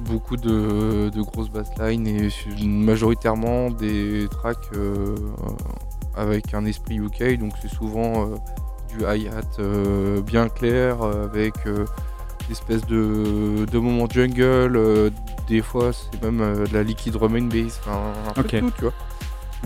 beaucoup 0.00 0.36
de, 0.36 1.10
de 1.10 1.20
grosses 1.20 1.50
basslines 1.50 2.06
et 2.06 2.30
majoritairement 2.64 3.70
des 3.70 4.28
tracks 4.30 4.56
euh, 4.74 5.14
avec 6.16 6.54
un 6.54 6.64
esprit 6.64 6.96
UK 6.96 7.38
donc 7.38 7.52
c'est 7.60 7.68
souvent 7.68 8.24
euh, 8.24 8.36
du 8.88 9.04
hi-hat 9.04 9.42
euh, 9.58 10.22
bien 10.22 10.48
clair 10.48 11.02
avec 11.02 11.52
espèces 12.50 12.86
de, 12.86 13.64
de 13.70 13.78
moments 13.78 14.08
jungle 14.08 14.76
euh, 14.76 15.10
des 15.48 15.62
fois 15.62 15.90
c'est 15.92 16.22
même 16.22 16.40
euh, 16.40 16.66
de 16.66 16.74
la 16.74 16.82
liquid 16.82 17.12
drum 17.12 17.36
and 17.36 17.42
bass 17.48 17.80
enfin 17.84 18.12
un 18.28 18.32
peu 18.32 18.42
tout 18.42 18.72
tu 18.76 18.82
vois 18.82 18.92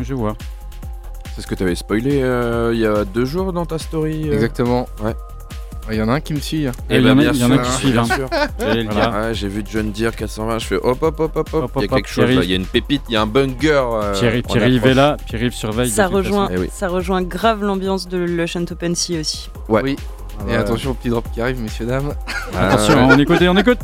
Je 0.01 0.15
vois. 0.15 0.37
C'est 1.35 1.43
ce 1.43 1.47
que 1.47 1.55
tu 1.55 1.63
avais 1.65 1.75
spoilé 1.75 2.21
euh, 2.23 2.71
il 2.75 2.81
y 2.81 2.87
a 2.87 3.05
deux 3.05 3.25
jours 3.25 3.53
dans 3.53 3.67
ta 3.67 3.79
story. 3.79 4.29
euh 4.31 4.35
exactement 4.35 4.89
Ouais. 5.03 5.15
il 5.91 5.97
y 5.99 6.03
en 6.03 6.09
a 6.09 6.13
un 6.15 6.21
qui 6.21 6.33
me 6.33 6.39
suit 6.41 6.67
hein. 6.67 6.73
Et 6.89 6.97
il 6.99 7.03
y 7.07 7.11
en 7.11 7.19
a- 7.19 7.21
bien 7.23 7.33
il 7.33 7.41
y 7.41 7.45
en 7.45 7.51
a 7.51 7.55
sûr, 7.57 7.63
qui 7.65 7.71
suivent, 7.73 7.93
bien 7.93 8.03
hein. 8.03 8.05
sûr. 8.05 8.29
J'allais 8.61 8.83
le 8.85 8.91
Voilà. 8.91 9.11
Ouais, 9.29 9.35
j'ai 9.35 9.49
vu 9.49 9.65
John 9.71 9.91
Deere 9.93 10.15
420, 10.15 10.59
je 10.61 10.67
fais 10.67 10.77
hop 10.77 11.03
hop 11.03 11.21
hop 11.21 11.37
hop 11.37 11.49
hop, 11.53 11.63
Hop, 11.65 11.71
il 11.77 11.81
y 11.81 11.83
a 11.83 11.85
hop, 11.87 11.91
quelque 11.97 12.09
chose 12.09 12.31
là, 12.31 12.43
il 12.45 12.51
y 12.51 12.53
a 12.53 12.57
une 12.57 12.67
pépite, 12.67 13.03
il 13.09 13.13
y 13.13 13.17
a 13.17 13.23
un 13.23 13.27
bunker. 13.27 13.85
euh, 13.93 14.13
Pierre- 14.19 14.33
on 14.49 14.53
Pierre-Yves 14.53 14.77
approche. 14.79 14.91
est 14.93 14.95
là, 14.95 15.17
Pierre-Yves 15.27 15.53
surveille. 15.55 15.89
Ça 15.91 16.05
toute 16.05 16.15
rejoint, 16.15 16.49
Eh 16.53 16.59
oui. 16.59 16.69
ça 16.73 16.89
rejoint 16.89 17.23
grave 17.23 17.63
l'ambiance 17.65 18.07
de 18.09 18.19
l'Ocean 18.19 18.65
Open 18.71 18.95
Sea 18.95 19.19
aussi. 19.21 19.51
Ouais. 19.69 19.81
oui 19.83 19.97
Ah 20.41 20.53
et 20.53 20.57
attention 20.57 20.93
au 20.93 20.95
petit 20.95 21.09
drop 21.11 21.25
qui 21.35 21.41
arrive 21.41 21.61
messieurs 21.61 21.87
dames. 21.87 22.15
Ah, 22.57 22.69
Attention, 22.71 22.95
hein, 22.99 23.09
on 23.13 23.19
écoute, 23.19 23.39
on 23.43 23.57
écoute. 23.57 23.79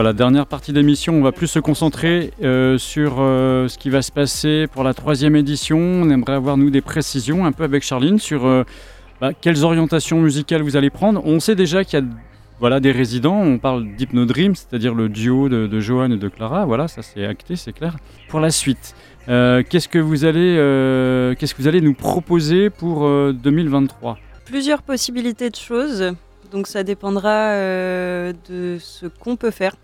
Voilà, 0.00 0.14
dernière 0.14 0.46
partie 0.46 0.72
d'émission, 0.72 1.12
on 1.12 1.20
va 1.20 1.30
plus 1.30 1.46
se 1.46 1.58
concentrer 1.58 2.32
euh, 2.42 2.78
sur 2.78 3.16
euh, 3.18 3.68
ce 3.68 3.76
qui 3.76 3.90
va 3.90 4.00
se 4.00 4.10
passer 4.10 4.66
pour 4.66 4.82
la 4.82 4.94
troisième 4.94 5.36
édition. 5.36 5.76
On 5.76 6.08
aimerait 6.08 6.32
avoir, 6.32 6.56
nous, 6.56 6.70
des 6.70 6.80
précisions 6.80 7.44
un 7.44 7.52
peu 7.52 7.64
avec 7.64 7.82
Charline 7.82 8.18
sur 8.18 8.46
euh, 8.46 8.64
bah, 9.20 9.34
quelles 9.38 9.62
orientations 9.62 10.18
musicales 10.22 10.62
vous 10.62 10.78
allez 10.78 10.88
prendre. 10.88 11.20
On 11.26 11.38
sait 11.38 11.54
déjà 11.54 11.84
qu'il 11.84 11.98
y 11.98 12.02
a 12.02 12.06
voilà, 12.60 12.80
des 12.80 12.92
résidents, 12.92 13.42
on 13.42 13.58
parle 13.58 13.94
d'Hypno 13.94 14.24
Dream, 14.24 14.54
c'est-à-dire 14.54 14.94
le 14.94 15.10
duo 15.10 15.50
de, 15.50 15.66
de 15.66 15.80
Johan 15.80 16.10
et 16.12 16.16
de 16.16 16.28
Clara, 16.30 16.64
voilà, 16.64 16.88
ça 16.88 17.02
c'est 17.02 17.26
acté, 17.26 17.56
c'est 17.56 17.74
clair. 17.74 17.98
Pour 18.30 18.40
la 18.40 18.50
suite, 18.50 18.94
qu'est-ce 19.26 19.88
que 19.88 19.98
vous 19.98 20.24
allez, 20.24 20.54
qu'est-ce 21.36 21.54
que 21.54 21.60
vous 21.60 21.68
allez 21.68 21.82
nous 21.82 21.92
proposer 21.92 22.70
pour 22.70 23.04
euh, 23.04 23.34
2023 23.34 24.16
Plusieurs 24.46 24.80
possibilités 24.80 25.50
de 25.50 25.56
choses, 25.56 26.14
donc 26.50 26.68
ça 26.68 26.84
dépendra 26.84 27.52
de 27.52 28.78
ce 28.80 29.04
qu'on 29.04 29.36
peut 29.36 29.50
faire. 29.50 29.74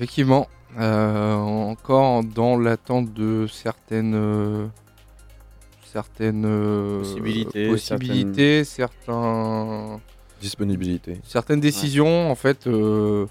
Effectivement, 0.00 0.48
euh, 0.78 1.34
encore 1.34 2.24
dans 2.24 2.56
l'attente 2.56 3.12
de 3.12 3.46
certaines 3.46 4.14
euh, 4.14 4.66
certaines 5.92 6.44
euh, 6.46 7.00
Possibilités, 7.00 7.68
possibilités, 7.68 8.64
certains 8.64 10.00
Disponibilité. 10.40 11.20
certaines 11.22 11.60
décisions. 11.60 12.30
En 12.30 12.34
fait, 12.34 12.66
euh, 12.66 13.26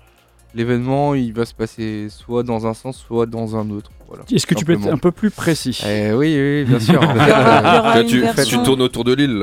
l'événement 0.54 1.16
il 1.16 1.34
va 1.34 1.46
se 1.46 1.56
passer 1.56 2.06
soit 2.10 2.44
dans 2.44 2.68
un 2.68 2.76
sens, 2.76 2.98
soit 2.98 3.26
dans 3.26 3.56
un 3.56 3.68
autre. 3.72 3.90
Voilà, 4.08 4.26
Est-ce 4.32 4.46
que 4.46 4.54
tu 4.54 4.64
peux 4.64 4.74
être 4.74 4.88
un 4.94 4.98
peu 4.98 5.12
plus 5.12 5.32
précis? 5.32 5.82
Eh 5.88 6.12
oui, 6.14 6.36
oui, 6.40 6.66
bien 6.66 6.80
sûr. 6.80 7.02
Euh, 7.04 7.16
Là, 7.16 8.04
tu, 8.04 8.24
tu 8.46 8.58
tournes 8.64 8.82
autour 8.84 9.04
de 9.06 9.14
l'île. 9.16 9.42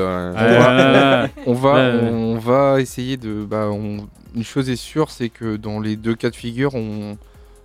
on 1.44 1.54
va, 1.54 1.90
Ouais. 1.90 2.10
on 2.12 2.38
va 2.38 2.80
essayer 2.80 3.16
de. 3.16 3.44
Bah, 3.44 3.68
on- 3.72 4.06
une 4.36 4.44
chose 4.44 4.68
est 4.70 4.76
sûre, 4.76 5.10
c'est 5.10 5.28
que 5.30 5.56
dans 5.56 5.80
les 5.80 5.96
deux 5.96 6.14
cas 6.14 6.30
de 6.30 6.36
figure, 6.36 6.74
on, 6.74 7.16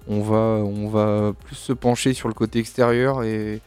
on 0.07 0.21
va, 0.21 0.35
on 0.65 0.87
va 0.89 1.33
plus 1.45 1.55
se 1.55 1.73
pencher 1.73 2.13
sur 2.13 2.27
le 2.27 2.33
côté 2.33 2.59
extérieur 2.59 3.23
et 3.23 3.61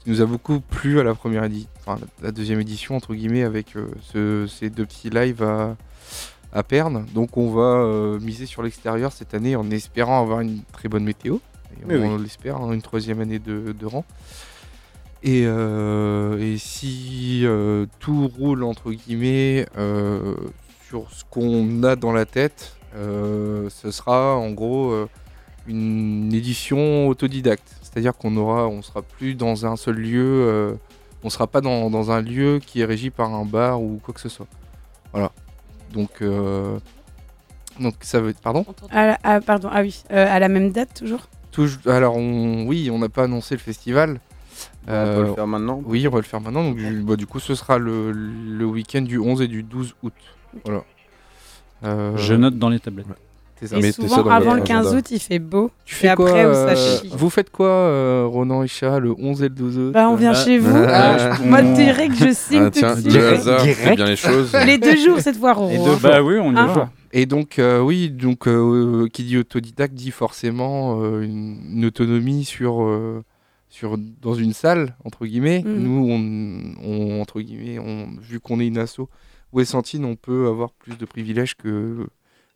qui 0.00 0.10
nous 0.10 0.20
a 0.22 0.26
beaucoup 0.26 0.60
plu 0.60 1.00
à 1.00 1.02
la 1.02 1.14
première 1.14 1.44
édition, 1.44 1.68
enfin 1.80 1.98
la, 2.22 2.30
deuxième 2.32 2.60
édition 2.60 2.96
entre 2.96 3.14
guillemets 3.14 3.42
avec 3.44 3.76
euh, 3.76 3.88
ce- 4.12 4.46
ces 4.46 4.70
deux 4.70 4.86
petits 4.86 5.10
lives 5.10 5.42
à, 5.42 5.76
à 6.52 6.62
Perne. 6.62 7.06
Donc 7.14 7.36
on 7.36 7.50
va 7.50 7.62
euh, 7.82 8.18
miser 8.20 8.46
sur 8.46 8.62
l'extérieur 8.62 9.12
cette 9.12 9.34
année 9.34 9.56
en 9.56 9.70
espérant 9.70 10.22
avoir 10.22 10.40
une 10.40 10.62
très 10.72 10.88
bonne 10.88 11.04
météo. 11.04 11.36
Et 11.82 11.86
Mais 11.86 11.96
on 11.98 12.18
l'espère, 12.18 12.56
hein, 12.56 12.72
une 12.72 12.82
troisième 12.82 13.20
année 13.20 13.38
de, 13.38 13.72
de 13.78 13.86
rang. 13.86 14.04
Et, 15.22 15.42
euh, 15.44 16.38
et 16.38 16.56
si 16.56 17.44
tout 17.98 18.26
roule 18.38 18.64
entre 18.64 18.90
guillemets 18.92 19.66
sur 20.90 21.06
ce 21.12 21.22
qu'on 21.30 21.84
a 21.84 21.94
dans 21.94 22.12
la 22.12 22.26
tête, 22.26 22.74
euh, 22.96 23.68
ce 23.70 23.92
sera 23.92 24.34
en 24.36 24.50
gros 24.50 24.90
euh, 24.90 25.08
une 25.68 26.32
édition 26.34 27.06
autodidacte. 27.06 27.76
C'est-à-dire 27.82 28.16
qu'on 28.16 28.36
aura, 28.36 28.66
on 28.66 28.82
sera 28.82 29.02
plus 29.02 29.34
dans 29.36 29.66
un 29.66 29.76
seul 29.76 29.96
lieu, 29.96 30.20
euh, 30.48 30.74
on 31.22 31.30
sera 31.30 31.46
pas 31.46 31.60
dans, 31.60 31.90
dans 31.90 32.10
un 32.10 32.20
lieu 32.20 32.58
qui 32.64 32.80
est 32.80 32.84
régi 32.84 33.10
par 33.10 33.32
un 33.32 33.44
bar 33.44 33.80
ou 33.80 34.00
quoi 34.02 34.12
que 34.12 34.20
ce 34.20 34.28
soit. 34.28 34.48
Voilà. 35.12 35.30
Donc, 35.92 36.10
euh, 36.22 36.78
donc 37.78 37.94
ça 38.00 38.20
veut, 38.20 38.34
pardon? 38.42 38.64
À 38.90 39.06
la- 39.06 39.18
ah, 39.22 39.40
pardon, 39.40 39.68
ah 39.72 39.82
oui, 39.82 40.02
euh, 40.10 40.26
à 40.28 40.40
la 40.40 40.48
même 40.48 40.72
date 40.72 40.94
toujours? 40.94 41.28
Touj- 41.52 41.88
alors 41.88 42.16
on, 42.16 42.66
oui, 42.66 42.90
on 42.92 42.98
n'a 42.98 43.08
pas 43.08 43.24
annoncé 43.24 43.54
le 43.54 43.60
festival. 43.60 44.18
On 44.88 44.92
va 44.92 45.20
le 45.20 45.34
faire 45.34 45.46
maintenant. 45.46 45.80
Oui, 45.84 46.06
on 46.08 46.10
va 46.10 46.18
le 46.18 46.24
faire 46.24 46.40
maintenant. 46.40 46.64
Donc, 46.64 46.76
du, 46.76 47.00
bah, 47.02 47.14
du 47.16 47.26
coup, 47.26 47.38
ce 47.38 47.54
sera 47.54 47.78
le, 47.78 48.10
le 48.12 48.64
week-end 48.66 49.02
du 49.02 49.18
11 49.18 49.40
et 49.42 49.48
du 49.48 49.62
12 49.62 49.94
août. 50.02 50.12
Voilà. 50.64 50.84
Euh, 51.84 52.16
Je 52.16 52.34
note 52.34 52.58
dans 52.58 52.68
les 52.68 52.78
tablettes. 52.80 53.06
ça. 53.06 53.76
Et 53.78 53.92
ça 53.92 54.02
souvent, 54.02 54.22
dans 54.22 54.30
avant 54.30 54.54
le 54.54 54.62
15 54.62 54.86
agenda. 54.86 54.98
août, 54.98 55.10
il 55.10 55.18
fait 55.18 55.38
beau. 55.38 55.70
Tu 55.84 55.94
et 55.94 55.98
fais 56.08 56.14
quoi 56.14 56.28
après, 56.30 56.46
où 56.46 56.52
ça 56.54 56.68
euh, 56.70 56.98
chie. 57.00 57.10
Vous 57.12 57.30
faites 57.30 57.50
quoi, 57.50 57.68
euh, 57.68 58.24
Ronan 58.26 58.62
et 58.62 58.68
Chat, 58.68 58.98
le 59.00 59.14
11 59.18 59.42
et 59.42 59.48
le 59.48 59.54
12 59.54 59.78
août 59.78 59.92
Bah, 59.92 60.08
on 60.10 60.16
vient 60.16 60.32
Ah. 60.34 60.44
chez 60.44 60.58
vous. 60.58 60.74
Ah, 60.76 61.36
Moi, 61.44 61.62
direct, 61.62 62.14
je 62.18 62.32
signe 62.32 62.64
Ah, 62.66 62.70
tiens, 62.70 62.94
tout 62.96 63.02
de 63.02 63.10
suite. 63.10 63.22
hasard, 63.22 63.62
Direct. 63.62 63.96
bien 63.96 64.04
les 64.06 64.16
choses. 64.16 64.54
Les 64.66 64.78
deux 64.78 64.96
jours 64.96 65.20
cette 65.20 65.36
fois, 65.36 65.54
deux 65.54 65.96
Bah 66.02 66.22
oui, 66.22 66.36
on 66.40 66.52
y 66.52 66.58
Ah. 66.58 66.66
va. 66.66 66.90
Et 67.12 67.26
donc, 67.26 67.58
euh, 67.58 67.80
oui, 67.80 68.08
donc 68.08 68.46
euh, 68.46 69.08
qui 69.12 69.24
dit 69.24 69.36
autodidacte 69.38 69.94
dit 69.94 70.10
forcément 70.12 71.00
euh, 71.02 71.22
une, 71.22 71.58
une 71.72 71.84
autonomie 71.84 72.44
sur, 72.44 72.82
euh, 72.84 73.24
sur, 73.68 73.98
dans 74.22 74.34
une 74.34 74.52
salle, 74.52 74.94
entre 75.04 75.26
guillemets. 75.26 75.62
Mhm. 75.66 75.78
Nous, 75.82 76.08
on, 76.08 76.88
on- 76.88 77.20
entre 77.20 77.40
guillemets, 77.40 77.78
on, 77.80 78.06
vu 78.22 78.38
qu'on 78.38 78.60
est 78.60 78.66
une 78.68 78.78
asso 78.78 79.08
Wessantine, 79.52 80.04
on 80.04 80.16
peut 80.16 80.46
avoir 80.48 80.72
plus 80.72 80.96
de 80.96 81.04
privilèges 81.04 81.56
que 81.56 82.06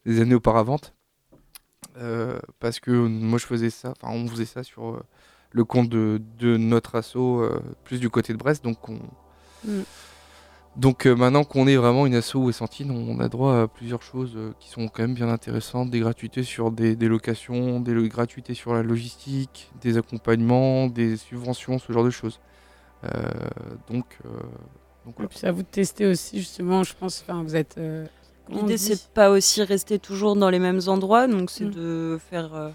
les 0.05 0.21
années 0.21 0.35
auparavant. 0.35 0.79
Euh, 1.97 2.39
parce 2.61 2.81
que 2.81 2.91
moi, 2.91 3.39
je 3.39 3.47
faisais 3.47 3.71
ça, 3.71 3.93
enfin, 4.01 4.13
on 4.13 4.27
faisait 4.27 4.45
ça 4.47 4.63
sur 4.63 4.91
euh, 4.91 5.03
le 5.53 5.65
compte 5.65 5.89
de, 5.89 6.21
de 6.39 6.57
notre 6.57 6.97
asso, 6.97 7.17
euh, 7.17 7.61
plus 7.85 8.01
du 8.01 8.11
côté 8.11 8.33
de 8.33 8.39
Brest. 8.39 8.65
Donc, 8.65 8.89
on, 8.89 8.99
Mm. 9.67 9.81
donc 10.77 11.07
euh, 11.07 11.15
maintenant 11.17 11.45
qu'on 11.45 11.67
est 11.67 11.77
vraiment 11.77 12.05
une 12.05 12.15
asso 12.15 12.35
Wessantine, 12.37 12.91
on 12.91 13.19
a 13.21 13.29
droit 13.31 13.63
à 13.63 13.67
plusieurs 13.69 14.03
choses 14.03 14.37
qui 14.61 14.69
sont 14.69 14.89
quand 14.89 15.03
même 15.03 15.15
bien 15.15 15.29
intéressantes, 15.31 15.89
des 15.91 16.01
gratuités 16.01 16.43
sur 16.43 16.71
des, 16.71 16.97
des 16.97 17.09
locations, 17.09 17.81
des 17.81 17.95
lo- 17.95 18.07
gratuités 18.09 18.53
sur 18.53 18.75
la 18.75 18.83
logistique, 18.83 19.71
des 19.81 19.97
accompagnements, 19.97 20.89
des 20.89 21.17
subventions, 21.17 21.79
ce 21.79 21.93
genre 21.93 22.05
de 22.05 22.11
choses. 22.11 22.41
Donc, 23.89 24.19
donc 25.05 25.15
voilà. 25.17 25.29
puis 25.29 25.47
à 25.47 25.53
vous 25.53 25.63
de 25.63 25.69
tester 25.69 26.07
aussi, 26.07 26.39
justement, 26.39 26.83
je 26.83 26.95
pense. 26.99 27.23
Enfin, 27.27 27.43
vous 27.43 27.57
êtes. 27.57 27.77
euh, 27.79 28.07
L'idée, 28.51 28.77
c'est 28.77 28.95
de 28.95 29.01
pas 29.15 29.31
aussi 29.31 29.63
rester 29.63 29.99
toujours 29.99 30.37
dans 30.37 30.51
les 30.51 30.59
mêmes 30.59 30.81
endroits, 30.87 31.27
donc 31.27 31.51
c'est 31.51 31.65
Mm. 31.65 31.71
de 31.71 32.19
faire, 32.31 32.55
euh, 32.55 32.71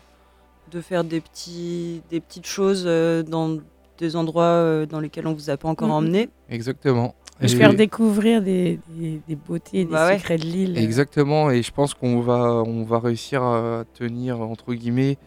de 0.72 0.82
faire 0.82 1.04
des, 1.04 1.22
petits, 1.22 2.02
des 2.10 2.20
petites 2.20 2.48
choses 2.48 2.84
euh, 2.88 3.22
dans 3.24 3.58
des 4.00 4.16
endroits 4.16 4.44
euh, 4.46 4.86
dans 4.88 5.00
lesquels 5.00 5.28
on 5.28 5.34
vous 5.34 5.50
a 5.50 5.58
pas 5.58 5.68
encore 5.70 5.90
Mm. 5.90 5.92
emmené. 5.92 6.30
Exactement. 6.50 7.14
Et 7.42 7.46
Et- 7.46 7.48
faire 7.50 7.74
découvrir 7.74 8.42
des, 8.42 8.80
des, 8.90 9.22
des 9.28 9.36
beautés, 9.36 9.86
des 9.86 9.92
Bah 9.92 10.08
ouais. 10.08 10.18
secrets 10.18 10.38
de 10.38 10.44
l'île. 10.44 10.78
Exactement, 10.78 11.52
et 11.52 11.62
je 11.62 11.72
pense 11.72 11.94
qu'on 11.94 12.20
va, 12.20 12.64
on 12.66 12.84
va 12.84 13.00
réussir 13.00 13.44
à 13.44 13.86
tenir, 13.94 14.42
entre 14.42 14.74
guillemets, 14.74 15.18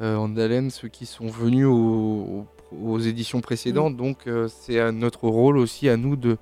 euh, 0.00 0.16
en 0.16 0.34
haleine 0.36 0.70
ceux 0.70 0.88
qui 0.88 1.04
sont 1.06 1.26
venus 1.26 1.66
aux- 1.66 2.46
aux 2.84 2.98
éditions 2.98 3.40
précédentes. 3.40 3.96
Donc, 3.96 4.26
euh, 4.26 4.48
c'est 4.48 4.78
à 4.80 4.92
notre 4.92 5.28
rôle 5.28 5.58
aussi, 5.58 5.88
à 5.88 5.96
nous, 5.96 6.16
de, 6.16 6.36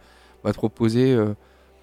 bah, 0.44 0.51
de 0.52 0.57
proposer 0.57 1.12
euh, 1.15 1.35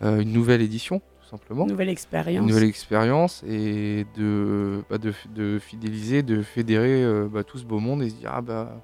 euh, 0.04 0.20
une 0.22 0.32
nouvelle 0.34 0.62
édition, 0.62 1.00
tout 1.22 1.30
simplement. 1.30 1.64
Une 1.66 1.72
nouvelle 1.72 1.90
expérience. 1.90 2.42
Une 2.42 2.48
nouvelle 2.48 2.68
expérience 2.70 3.44
et 3.48 4.06
de, 4.18 4.82
bah, 4.90 4.98
de, 4.98 5.14
de 5.36 5.60
fidéliser, 5.60 6.24
de 6.24 6.42
fédérer 6.42 7.04
euh, 7.04 7.28
bah, 7.32 7.44
tout 7.44 7.58
ce 7.58 7.66
beau 7.66 7.80
monde 7.80 8.02
et 8.04 8.10
se 8.10 8.16
dire 8.16 8.32
Ah 8.34 8.42
bah, 8.42 8.82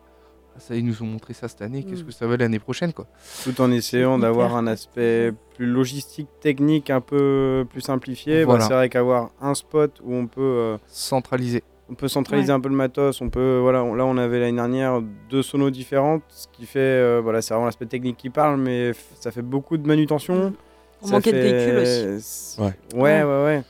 ça, 0.59 0.75
ils 0.75 0.85
nous 0.85 1.01
ont 1.01 1.07
montré 1.07 1.33
ça 1.33 1.47
cette 1.47 1.61
année, 1.63 1.83
qu'est-ce 1.83 2.03
Mm. 2.03 2.05
que 2.05 2.11
ça 2.11 2.27
va 2.27 2.37
l'année 2.37 2.59
prochaine 2.59 2.93
quoi. 2.93 3.07
Tout 3.43 3.59
en 3.59 3.71
essayant 3.71 4.19
d'avoir 4.19 4.55
un 4.55 4.67
aspect 4.67 5.31
plus 5.55 5.65
logistique, 5.65 6.27
technique, 6.41 6.89
un 6.91 7.01
peu 7.01 7.65
plus 7.69 7.81
simplifié. 7.81 8.41
Bah, 8.41 8.45
Voilà. 8.51 8.65
c'est 8.67 8.73
vrai 8.73 8.89
qu'avoir 8.89 9.31
un 9.41 9.55
spot 9.55 9.99
où 10.03 10.13
on 10.13 10.27
peut, 10.27 10.41
euh, 10.41 10.77
Centraliser. 10.87 11.63
On 11.89 11.95
peut 11.95 12.07
centraliser 12.07 12.49
Ouais. 12.49 12.55
un 12.55 12.59
peu 12.59 12.69
le 12.69 12.75
matos, 12.75 13.19
on 13.21 13.29
peut, 13.29 13.59
voilà, 13.61 13.83
on- 13.83 13.93
là 13.95 14.05
on 14.05 14.17
avait 14.17 14.39
l'année 14.39 14.55
dernière 14.55 15.01
deux 15.29 15.43
sonos 15.43 15.69
différentes, 15.69 16.23
ce 16.29 16.47
qui 16.53 16.65
fait, 16.65 16.79
euh, 16.79 17.19
voilà, 17.21 17.41
c'est 17.41 17.53
vraiment 17.53 17.65
l'aspect 17.67 17.85
technique 17.85 18.17
qui 18.17 18.29
parle, 18.29 18.59
mais 18.59 18.91
ça 19.19 19.31
fait 19.31 19.41
beaucoup 19.41 19.77
de 19.77 19.85
manutention. 19.87 20.53
On 21.01 21.07
Ça 21.07 21.13
manquait 21.13 21.33
de 21.33 21.37
véhicules 21.39 21.77
aussi. 21.79 22.59
Ouais. 22.61 22.73
Ouais, 22.95 23.23
ouais, 23.23 23.43
ouais. 23.43 23.63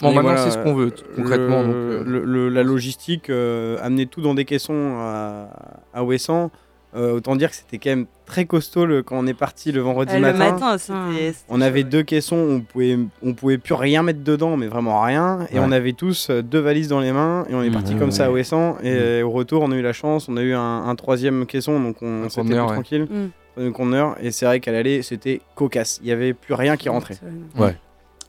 Bon, 0.00 0.08
maintenant, 0.08 0.22
voilà, 0.22 0.44
c'est 0.44 0.50
ce 0.52 0.58
qu'on 0.58 0.74
veut, 0.74 0.92
concrètement. 1.16 1.62
le- 1.62 1.66
donc, 1.66 1.74
euh, 1.74 2.04
le- 2.04 2.24
le- 2.24 2.48
la 2.50 2.62
logistique, 2.62 3.30
euh, 3.30 3.78
amener 3.82 4.06
tout 4.06 4.20
dans 4.20 4.34
des 4.34 4.44
caissons 4.44 4.94
à, 4.98 5.48
à 5.92 6.04
Ouessant, 6.04 6.50
euh, 6.96 7.12
autant 7.16 7.36
dire 7.36 7.50
que 7.50 7.56
c'était 7.56 7.78
quand 7.78 7.90
même 7.90 8.06
très 8.24 8.44
costaud 8.46 8.86
le- 8.86 9.02
quand 9.02 9.16
on 9.18 9.26
est 9.26 9.34
parti 9.34 9.72
le 9.72 9.80
vendredi 9.80 10.12
Euh, 10.14 10.16
le 10.16 10.20
matin. 10.32 10.76
c'était 10.78 11.32
On 11.48 11.60
avait 11.60 11.82
chaud, 11.82 11.88
deux 11.88 12.02
caissons, 12.02 12.36
on 12.36 12.60
pouvait, 12.60 12.98
on 13.22 13.34
pouvait 13.34 13.58
plus 13.58 13.74
rien 13.74 14.02
mettre 14.02 14.22
dedans, 14.24 14.56
mais 14.56 14.66
vraiment 14.68 15.02
rien. 15.02 15.40
Et 15.50 15.58
Ouais. 15.58 15.64
on 15.66 15.70
avait 15.72 15.92
tous 15.92 16.30
euh, 16.30 16.42
deux 16.42 16.60
valises 16.60 16.88
dans 16.88 17.00
les 17.00 17.12
mains 17.12 17.44
et 17.50 17.54
on 17.54 17.62
est 17.62 17.66
Mhm. 17.68 17.72
parti 17.74 17.92
Ouais, 17.94 17.98
comme 18.00 18.10
ça 18.10 18.24
à 18.24 18.28
ouais. 18.28 18.34
Ouessant. 18.36 18.78
Et 18.82 19.22
au 19.22 19.30
retour, 19.30 19.62
on 19.62 19.70
a 19.72 19.76
eu 19.76 19.82
la 19.82 19.92
chance, 19.92 20.28
on 20.28 20.36
a 20.36 20.42
eu 20.42 20.54
un, 20.54 20.60
un 20.86 20.94
troisième 20.94 21.44
caisson, 21.46 21.78
donc 21.80 21.96
on 22.02 22.26
plus 22.26 22.68
ouais. 22.68 22.72
tranquille. 22.74 23.06
Mm. 23.10 23.60
Un 23.60 23.72
conteneur. 23.72 24.16
Et 24.22 24.30
c'est 24.30 24.46
vrai 24.46 24.60
qu'à 24.60 24.70
l'aller, 24.72 25.02
c'était 25.02 25.40
cocasse. 25.56 25.98
Il 26.02 26.08
y 26.08 26.12
avait 26.12 26.32
plus 26.32 26.54
rien 26.54 26.76
qui 26.76 26.88
rentrait. 26.88 27.16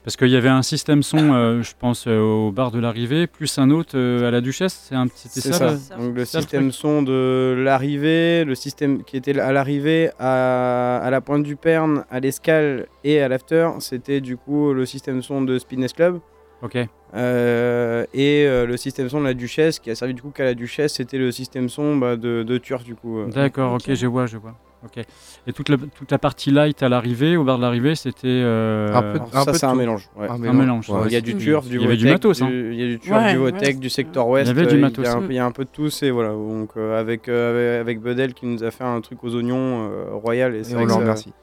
Parce 0.03 0.15
qu'il 0.15 0.29
y 0.29 0.35
avait 0.37 0.49
un 0.49 0.61
système 0.63 1.03
son, 1.03 1.33
euh, 1.33 1.61
je 1.61 1.73
pense, 1.77 2.07
euh, 2.07 2.19
au 2.19 2.51
bar 2.51 2.71
de 2.71 2.79
l'arrivée, 2.79 3.27
plus 3.27 3.57
un 3.59 3.69
autre 3.69 3.91
euh, 3.97 4.27
à 4.27 4.31
la 4.31 4.39
Duchesse. 4.41 4.85
C'est 4.87 4.95
un, 4.95 5.07
c'était 5.13 5.41
C'est 5.41 5.51
ça. 5.51 5.77
ça. 5.77 5.95
le- 5.97 6.03
Donc 6.07 6.15
le 6.15 6.25
ça, 6.25 6.37
le 6.37 6.41
système 6.41 6.71
son 6.71 7.03
de 7.03 7.53
l'arrivée, 7.63 8.45
le 8.45 8.55
système 8.55 9.03
qui 9.03 9.17
était 9.17 9.37
à 9.39 9.51
l'arrivée, 9.51 10.09
à, 10.17 10.97
à 10.97 11.09
la 11.09 11.19
pointe 11.21 11.43
du 11.43 11.55
Pern, 11.57 12.05
à 12.09 12.19
l'escale 12.21 12.87
et 13.03 13.21
à 13.21 13.27
l'after, 13.27 13.69
c'était 13.79 14.21
du 14.21 14.37
coup 14.37 14.73
le 14.73 14.85
système 14.85 15.21
son 15.21 15.41
de 15.41 15.59
Speedness 15.59 15.93
Club. 15.93 16.19
Ok. 16.61 16.77
Euh, 17.15 18.05
et 18.13 18.45
euh, 18.47 18.65
le 18.65 18.77
système 18.77 19.09
son 19.09 19.19
de 19.19 19.25
la 19.25 19.33
Duchesse, 19.33 19.79
qui 19.79 19.91
a 19.91 19.95
servi 19.95 20.13
du 20.13 20.21
coup 20.21 20.29
qu'à 20.31 20.43
la 20.45 20.53
Duchesse, 20.53 20.93
c'était 20.93 21.17
le 21.17 21.31
système 21.31 21.67
son 21.67 21.97
bah, 21.97 22.15
de, 22.15 22.43
de 22.43 22.57
Turf 22.57 22.83
du 22.83 22.95
coup. 22.95 23.19
euh. 23.19 23.27
D'accord, 23.27 23.73
ok, 23.73 23.93
je 23.93 24.07
vois, 24.07 24.27
je 24.27 24.37
vois. 24.37 24.55
Ok. 24.85 25.03
Et 25.47 25.51
toute 25.53 25.67
la, 25.67 25.75
toute 25.77 26.09
la 26.09 26.17
partie 26.17 26.51
light 26.51 26.81
à 26.83 26.87
l'arrivée, 26.89 27.35
au 27.35 27.43
bar 27.43 27.57
de 27.57 27.63
l'arrivée, 27.63 27.95
c'était. 27.95 28.27
euh, 28.27 28.93
Un 28.95 29.01
peu- 29.01 29.19
un 29.33 29.43
ça 29.43 29.51
peu 29.51 29.57
c'est 29.57 29.65
un 29.65 29.71
tout. 29.73 29.77
mélange. 29.77 30.09
ouais. 30.15 30.27
Un 30.29 30.41
un 30.43 30.53
mélange. 30.53 30.89
Ouais, 30.89 31.01
il 31.07 31.11
y 31.11 31.15
a 31.17 31.21
du 31.21 31.35
Turf, 31.35 31.67
du 31.67 31.75
Il 31.75 31.81
y 31.81 31.85
avait 31.85 31.97
du 31.97 32.07
matos, 32.07 32.41
hein. 32.41 32.47
du- 32.47 32.73
Il 32.73 32.79
y 32.79 32.83
a 32.83 32.87
du 32.87 32.99
Turf, 32.99 33.17
Ouais, 33.17 33.31
du 33.33 33.37
Votech, 33.39 33.65
c'est 33.65 33.79
du 33.79 33.89
ça. 33.89 33.95
Sector 33.97 34.27
Ouest. 34.29 34.49
Il 34.49 34.55
y 34.55 34.59
avait 34.59 34.67
du 34.69 34.77
euh, 34.77 34.79
matos. 34.79 35.05
Il 35.05 35.09
y, 35.09 35.11
a 35.11 35.15
un 35.17 35.21
peu- 35.21 35.31
il 35.31 35.35
y 35.35 35.39
a 35.39 35.45
un 35.45 35.51
peu 35.51 35.65
de 35.65 35.69
tous 35.69 36.03
et 36.03 36.11
voilà. 36.11 36.29
Donc 36.29 36.69
euh, 36.77 36.97
avec, 36.99 37.27
euh, 37.27 37.81
avec, 37.81 37.99
Bedel 38.01 38.33
qui 38.33 38.45
nous 38.45 38.63
a 38.63 38.71
fait 38.71 38.85
un 38.85 39.01
truc 39.01 39.21
aux 39.23 39.35
oignons 39.35 39.89
euh, 39.91 40.05
royal 40.13 40.55
et, 40.55 40.63
c'est 40.63 40.73
Et 40.73 40.77
on 40.77 40.85
le 40.85 40.93
remercie. 40.93 41.33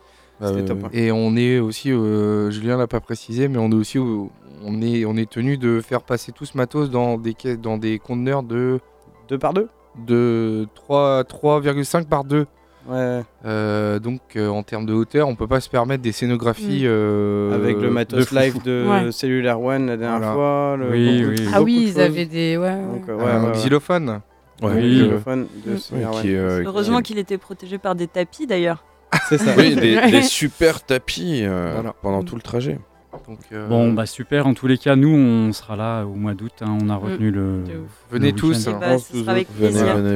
Ah, 0.40 0.50
top, 0.50 0.78
ouais. 0.78 0.84
hein. 0.86 0.88
Et 0.92 1.12
on 1.12 1.36
est 1.36 1.58
aussi, 1.58 1.92
euh, 1.92 2.50
Julien 2.50 2.76
l'a 2.78 2.86
pas 2.86 3.00
précisé, 3.00 3.48
mais 3.48 3.58
on 3.58 3.70
est 3.70 3.74
aussi, 3.74 3.98
au- 3.98 4.30
on 4.64 4.80
est, 4.80 5.04
on 5.04 5.16
est 5.16 5.28
tenu 5.30 5.58
de 5.58 5.80
faire 5.80 6.02
passer 6.02 6.32
tout 6.32 6.44
ce 6.46 6.56
matos 6.56 6.90
dans 6.90 7.18
des, 7.18 7.34
dans 7.62 7.76
des 7.78 7.98
conteneurs 7.98 8.42
de, 8.42 8.80
Deux 9.28 9.38
par 9.38 9.52
deux 9.52 9.68
de 10.06 10.66
3 10.74 11.22
3,5 11.24 12.04
par 12.06 12.24
2. 12.24 12.46
Ouais. 12.88 13.22
Euh, 13.44 13.98
donc 13.98 14.20
euh, 14.36 14.48
en 14.48 14.62
termes 14.62 14.86
de 14.86 14.92
hauteur, 14.92 15.28
on 15.28 15.34
peut 15.34 15.46
pas 15.46 15.60
se 15.60 15.68
permettre 15.68 16.02
des 16.02 16.12
scénographies 16.12 16.82
euh, 16.84 17.54
Avec 17.54 17.78
le 17.78 17.90
matos 17.90 18.30
live 18.32 18.62
de 18.64 18.86
Ouais. 18.88 19.12
Cellular 19.12 19.60
One 19.60 19.86
la 19.86 19.96
dernière 19.96 20.18
Voilà. 20.18 20.32
fois. 20.34 20.76
le- 20.78 20.90
Oui, 20.92 21.22
beaucoup- 21.22 21.30
oui. 21.42 21.48
Ah 21.52 21.62
oui, 21.62 21.78
ils 21.82 21.88
choses. 21.92 21.98
avaient 22.00 22.26
des. 22.26 22.56
Ouais. 22.56 22.76
Donc, 22.76 23.08
euh, 23.08 23.46
Un 23.48 23.50
xylophone. 23.52 24.20
Oui. 24.62 25.02
Euh, 25.02 25.18
de 25.66 25.72
Mm. 25.74 25.78
Cellular 25.78 26.14
One. 26.14 26.22
euh, 26.26 26.62
Heureusement 26.64 26.98
qui- 26.98 27.02
qu'il 27.12 27.18
était 27.18 27.38
protégé 27.38 27.78
par 27.78 27.94
des 27.94 28.06
tapis 28.06 28.46
d'ailleurs. 28.46 28.84
C'est 29.28 29.38
ça. 29.38 29.52
Oui, 29.56 29.74
des, 29.76 30.00
des 30.10 30.22
super 30.22 30.82
tapis 30.82 31.40
euh, 31.44 31.72
Voilà. 31.74 31.94
pendant 32.02 32.22
tout 32.22 32.36
le 32.36 32.42
trajet. 32.42 32.78
Donc, 33.26 33.38
euh, 33.52 33.68
Bon, 33.68 33.92
bah 33.92 34.06
super. 34.06 34.46
En 34.46 34.54
tous 34.54 34.66
les 34.66 34.78
cas, 34.78 34.96
nous, 34.96 35.08
on 35.14 35.52
sera 35.52 35.76
là 35.76 36.04
au 36.04 36.14
mois 36.14 36.34
d'août. 36.34 36.52
hein. 36.60 36.76
On 36.82 36.88
a 36.88 36.96
retenu 36.96 37.30
le. 37.30 37.62
Venez 38.10 38.30
le 38.30 38.36
tous. 38.36 38.66
Et 38.66 38.70
hein. 38.70 38.78
bah. 38.80 38.96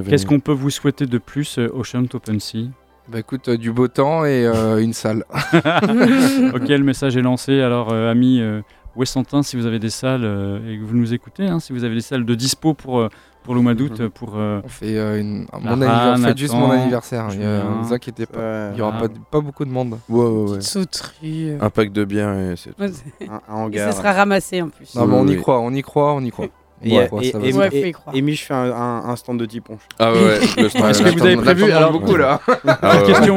Qu'est-ce 0.09 0.27
qu'on 0.27 0.40
peut 0.40 0.52
vous 0.52 0.70
souhaiter 0.70 1.06
de 1.06 1.18
plus, 1.18 1.59
euh, 1.59 1.68
Ocean 1.74 2.05
Open 2.12 2.40
Sea 2.40 2.70
Bah 3.09 3.18
écoute, 3.20 3.48
euh, 3.48 3.56
du 3.56 3.72
beau 3.72 3.89
temps 3.89 4.24
et 4.24 4.47
euh, 4.47 4.82
une 4.82 4.93
salle. 4.93 5.24
Ok, 6.55 6.68
le 6.68 6.78
message 6.85 7.16
est 7.16 7.22
lancé. 7.22 7.60
Alors, 7.60 7.93
euh, 7.93 8.10
amis 8.10 8.40
euh, 8.40 8.60
Ouessantin, 8.97 9.43
si 9.43 9.56
vous 9.56 9.66
avez 9.66 9.78
des 9.78 9.90
salles 9.90 10.24
euh, 10.24 10.59
et 10.72 10.78
que 10.78 10.82
vous 10.85 10.97
nous 10.97 11.14
écoutez, 11.14 11.47
hein, 11.47 11.60
si 11.60 11.72
vous 11.72 11.85
avez 11.85 11.94
des 11.94 12.01
salles 12.01 12.24
de 12.24 12.35
dispo 12.35 12.74
pour, 12.74 13.01
euh, 13.01 13.09
pour 13.42 13.54
le 13.54 13.60
mois 13.62 13.74
d'août, 13.74 13.98
euh, 14.00 14.08
pour. 14.10 14.32
euh, 14.36 14.60
On 14.64 14.68
fait 14.68 14.96
euh, 14.96 15.20
une- 15.20 15.46
mon 15.60 15.72
anniversaire. 15.82 16.18
Faites 16.28 16.38
juste 16.38 16.54
mon 16.54 16.70
anniversaire. 16.70 17.24
a- 17.26 17.30
Julien. 17.30 17.64
Ne 17.78 17.82
vous 17.84 17.92
inquiétez 17.92 18.26
pas. 18.26 18.38
Ouais, 18.38 18.70
Il 18.74 18.78
y 18.78 18.82
aura 18.82 18.98
Ah. 19.02 19.08
pas, 19.30 19.40
beaucoup 19.40 19.64
de 19.64 19.70
monde. 19.70 19.98
Ouais, 20.08 20.24
ouais, 20.24 20.28
ouais. 20.50 20.56
Petite 20.58 20.62
sauterie. 20.70 21.50
euh. 21.50 21.58
Un 21.60 21.70
pack 21.70 21.92
de 21.92 22.04
bière 22.04 22.32
et 22.38 22.54
c'est 22.56 22.70
tout. 22.74 22.82
Un, 22.82 22.88
Et 23.20 23.28
hangar. 23.48 23.92
ça 23.92 23.96
sera 23.98 24.12
ramassé 24.12 24.60
en 24.62 24.68
plus. 24.68 24.94
Non, 24.94 25.06
mais 25.06 25.14
on 25.16 25.26
y 25.26 25.36
croit, 25.36 25.60
on 25.60 25.72
y 25.72 25.82
croit, 25.82 26.12
on 26.14 26.20
y 26.20 26.30
croit. 26.30 26.46
Et, 26.82 26.97
Ouais, 26.97 27.09
et, 27.20 27.27
et- 27.28 27.89
et- 27.89 27.93
croire. 27.93 28.16
et 28.16 28.23
Mich 28.23 28.47
fait 28.47 28.55
un, 28.55 28.73
un, 28.73 29.05
un 29.11 29.16
stand 29.16 29.39
de 29.39 29.44
Tipon. 29.44 29.77
Ah 29.98 30.12
ouais, 30.12 30.19
ouais, 30.19 30.39
le 30.62 30.69
stand. 30.70 30.85
Est-ce 30.90 31.02
que 31.02 31.11
vous 31.11 31.27
avez 31.27 31.36
prévu 31.36 31.70
alors 31.70 31.93
beaucoup 31.93 32.16
là. 32.16 32.40
Ah 32.66 32.97
ouais. 33.01 33.07
Question, 33.12 33.36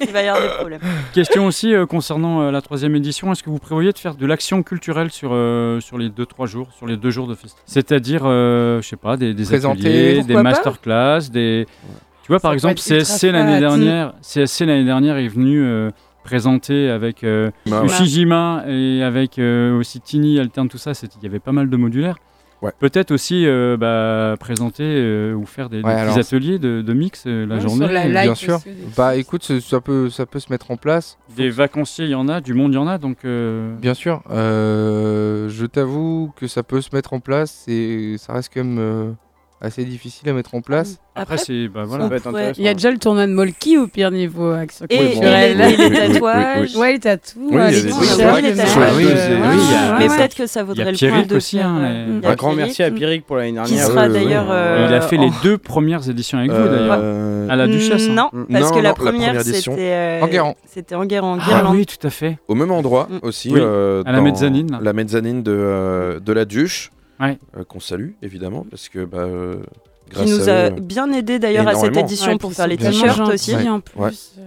Il 0.00 0.10
va 0.12 0.22
y 0.22 0.28
avoir 0.28 0.42
des 0.42 0.54
problèmes. 0.56 0.80
question 1.12 1.46
aussi 1.46 1.74
euh, 1.74 1.86
concernant 1.86 2.42
euh, 2.42 2.50
la 2.52 2.62
troisième 2.62 2.94
édition. 2.94 3.32
Est-ce 3.32 3.42
que 3.42 3.50
vous 3.50 3.58
prévoyez 3.58 3.90
de 3.92 3.98
faire 3.98 4.14
de 4.14 4.26
l'action 4.26 4.62
culturelle 4.62 5.10
sur, 5.10 5.30
euh, 5.32 5.80
sur 5.80 5.98
les 5.98 6.08
deux 6.08 6.26
trois 6.26 6.46
jours, 6.46 6.68
sur 6.76 6.86
les 6.86 6.96
deux 6.96 7.10
jours 7.10 7.26
de 7.26 7.34
festival 7.34 7.62
C'est-à-dire, 7.66 8.22
euh, 8.24 8.80
je 8.80 8.88
sais 8.88 8.96
pas, 8.96 9.16
des, 9.16 9.34
des 9.34 9.44
Présenter. 9.44 9.80
ateliers, 9.80 10.22
des 10.22 10.36
masterclass, 10.36 11.30
des. 11.32 11.66
Tu 12.22 12.28
vois, 12.28 12.38
par 12.40 12.52
Ça 12.52 12.54
exemple, 12.54 12.76
CSC 12.76 13.32
l'année 13.32 13.58
dernière, 13.60 14.14
CSC 14.22 14.64
l'année 14.66 14.84
dernière 14.84 15.16
est 15.18 15.28
venu 15.28 15.62
euh, 15.62 15.90
présenter 16.22 16.88
avec 16.88 17.22
euh, 17.24 17.50
Bah 17.66 17.80
ouais. 17.82 17.86
Ushijima 17.86 18.64
et 18.66 19.02
avec 19.02 19.38
euh, 19.38 19.76
aussi 19.78 20.00
Tini, 20.00 20.38
Alterne, 20.40 20.68
tout 20.68 20.78
ça. 20.78 20.92
Il 21.02 21.22
y 21.22 21.26
avait 21.26 21.38
pas 21.40 21.52
mal 21.52 21.68
de 21.68 21.76
modulaires. 21.76 22.16
Ouais. 22.64 22.72
Peut-être 22.78 23.10
aussi 23.10 23.46
euh, 23.46 23.76
bah, 23.76 24.36
présenter 24.40 24.82
euh, 24.84 25.34
ou 25.34 25.44
faire 25.44 25.68
des, 25.68 25.82
Ouais, 25.82 25.92
alors- 25.92 26.16
ateliers 26.16 26.58
de, 26.58 26.80
de 26.80 26.92
mix 26.94 27.24
euh, 27.26 27.44
la 27.46 27.56
Ouais, 27.56 27.60
journée. 27.60 27.92
la 28.08 28.22
bien 28.22 28.34
sûr. 28.34 28.58
Bah 28.96 29.16
écoute, 29.16 29.44
ça- 29.44 29.60
ça 29.60 29.80
peut, 29.82 30.08
ça 30.08 30.24
peut 30.24 30.40
se 30.40 30.50
mettre 30.50 30.70
en 30.70 30.76
place. 30.78 31.18
Des 31.36 31.50
vacanciers, 31.50 32.06
il 32.06 32.10
y 32.12 32.14
en 32.14 32.26
a, 32.28 32.40
du 32.40 32.54
monde, 32.54 32.72
il 32.72 32.76
y 32.76 32.78
en 32.78 32.86
a. 32.88 32.96
Donc, 32.96 33.18
euh, 33.26 33.74
Bien 33.76 33.92
sûr. 33.94 34.22
Euh, 34.30 35.48
je 35.50 35.66
t'avoue 35.66 36.32
que 36.36 36.46
ça 36.46 36.62
peut 36.62 36.80
se 36.80 36.88
mettre 36.94 37.12
en 37.12 37.20
place 37.20 37.64
et 37.68 38.16
ça 38.18 38.32
reste 38.32 38.50
quand 38.54 38.64
même 38.64 38.78
euh, 38.78 39.10
assez 39.60 39.84
difficile 39.84 40.28
à 40.28 40.32
mettre 40.32 40.54
en 40.54 40.60
place. 40.60 40.98
Après, 41.16 41.38
c'est. 41.38 41.68
Bah, 41.68 41.84
voilà. 41.86 42.06
Être 42.06 42.26
intéressant. 42.26 42.52
Il 42.58 42.64
y 42.64 42.68
a 42.68 42.74
déjà 42.74 42.90
le 42.90 42.98
tournoi 42.98 43.26
de 43.26 43.32
Molki 43.32 43.78
au 43.78 43.86
pire 43.86 44.10
niveau 44.10 44.50
action 44.50 44.84
Et, 44.90 44.96
et 44.96 44.98
les, 45.20 45.26
et 45.50 45.54
les 45.54 45.76
oui, 45.88 46.12
tatouages. 46.12 46.76
Ouais, 46.76 46.92
les 46.92 46.98
tatous. 46.98 47.34
Oui, 47.38 47.46
il 47.52 47.54
y 47.54 47.58
a 47.60 47.70
les 47.70 47.82
les 48.50 48.56
tatouages, 48.56 48.92
oui, 48.96 49.06
euh, 49.06 49.94
a- 49.94 49.98
Mais 50.00 50.08
peut-être 50.08 50.34
que 50.34 50.46
ça 50.46 50.64
vaudrait 50.64 50.90
le 50.92 50.98
coup 51.22 51.28
de 51.28 51.36
aussi, 51.36 51.58
faire, 51.58 51.68
hein, 51.68 51.78
euh, 51.84 52.06
les- 52.06 52.12
il 52.18 52.22
y 52.22 52.26
a 52.26 52.30
Un 52.30 52.34
grand 52.34 52.52
merci 52.54 52.82
à. 52.82 52.90
Pierrick 52.90 53.24
pour 53.26 53.36
l'année 53.36 53.50
Qui 53.64 53.74
dernière. 53.74 53.86
sera 53.86 54.02
euh, 54.06 54.86
il 54.88 54.94
a 54.94 55.00
fait 55.02 55.16
en- 55.18 55.22
les 55.22 55.30
deux 55.44 55.56
premières 55.56 56.08
éditions 56.10 56.38
avec 56.38 56.50
vous 56.50 56.68
d'ailleurs. 56.68 56.98
Euh, 57.00 57.48
À 57.48 57.56
la 57.56 57.66
Duchesse. 57.68 58.08
hein. 58.08 58.12
Non, 58.12 58.28
Mm. 58.32 58.44
parce 58.52 58.70
Non, 58.70 58.76
que 58.76 58.82
la 58.82 58.92
première, 58.94 59.40
c'était. 59.42 59.60
C'était 60.66 60.94
Enguerrand, 60.96 61.38
Ah 61.40 61.44
Guirlande. 61.46 61.76
oui, 61.76 61.86
tout 61.86 62.04
à 62.06 62.10
fait. 62.10 62.38
Au 62.48 62.54
même 62.56 62.72
endroit 62.72 63.08
Mm. 63.10 63.18
aussi. 63.22 63.54
À 63.54 64.10
la 64.12 64.20
mezzanine. 64.20 64.78
La 64.82 64.92
mezzanine 64.92 65.42
de, 65.44 66.20
de 66.24 66.32
la 66.32 66.44
Duche. 66.44 66.90
Ouais. 67.20 67.38
euh, 67.56 67.64
Qu'on 67.64 67.80
salue, 67.80 68.10
évidemment, 68.22 68.66
parce 68.68 68.88
que 68.88 69.04
bah, 69.04 69.18
euh, 69.18 69.62
Qui 70.10 70.14
grâce 70.16 70.30
nous 70.30 70.48
à 70.48 70.52
a 70.52 70.70
eux, 70.70 70.80
bien 70.80 71.10
aidé 71.12 71.38
d'ailleurs 71.38 71.68
à 71.68 71.74
cette 71.74 71.96
édition 71.96 72.32
Ouais, 72.32 72.38
pour 72.38 72.52
faire 72.52 72.66
les 72.66 72.76
t-shirts 72.76 73.28
aussi. 73.32 73.54
en 73.68 73.80
plus. 73.80 73.98
Ouais. 73.98 74.10
euh, 74.38 74.42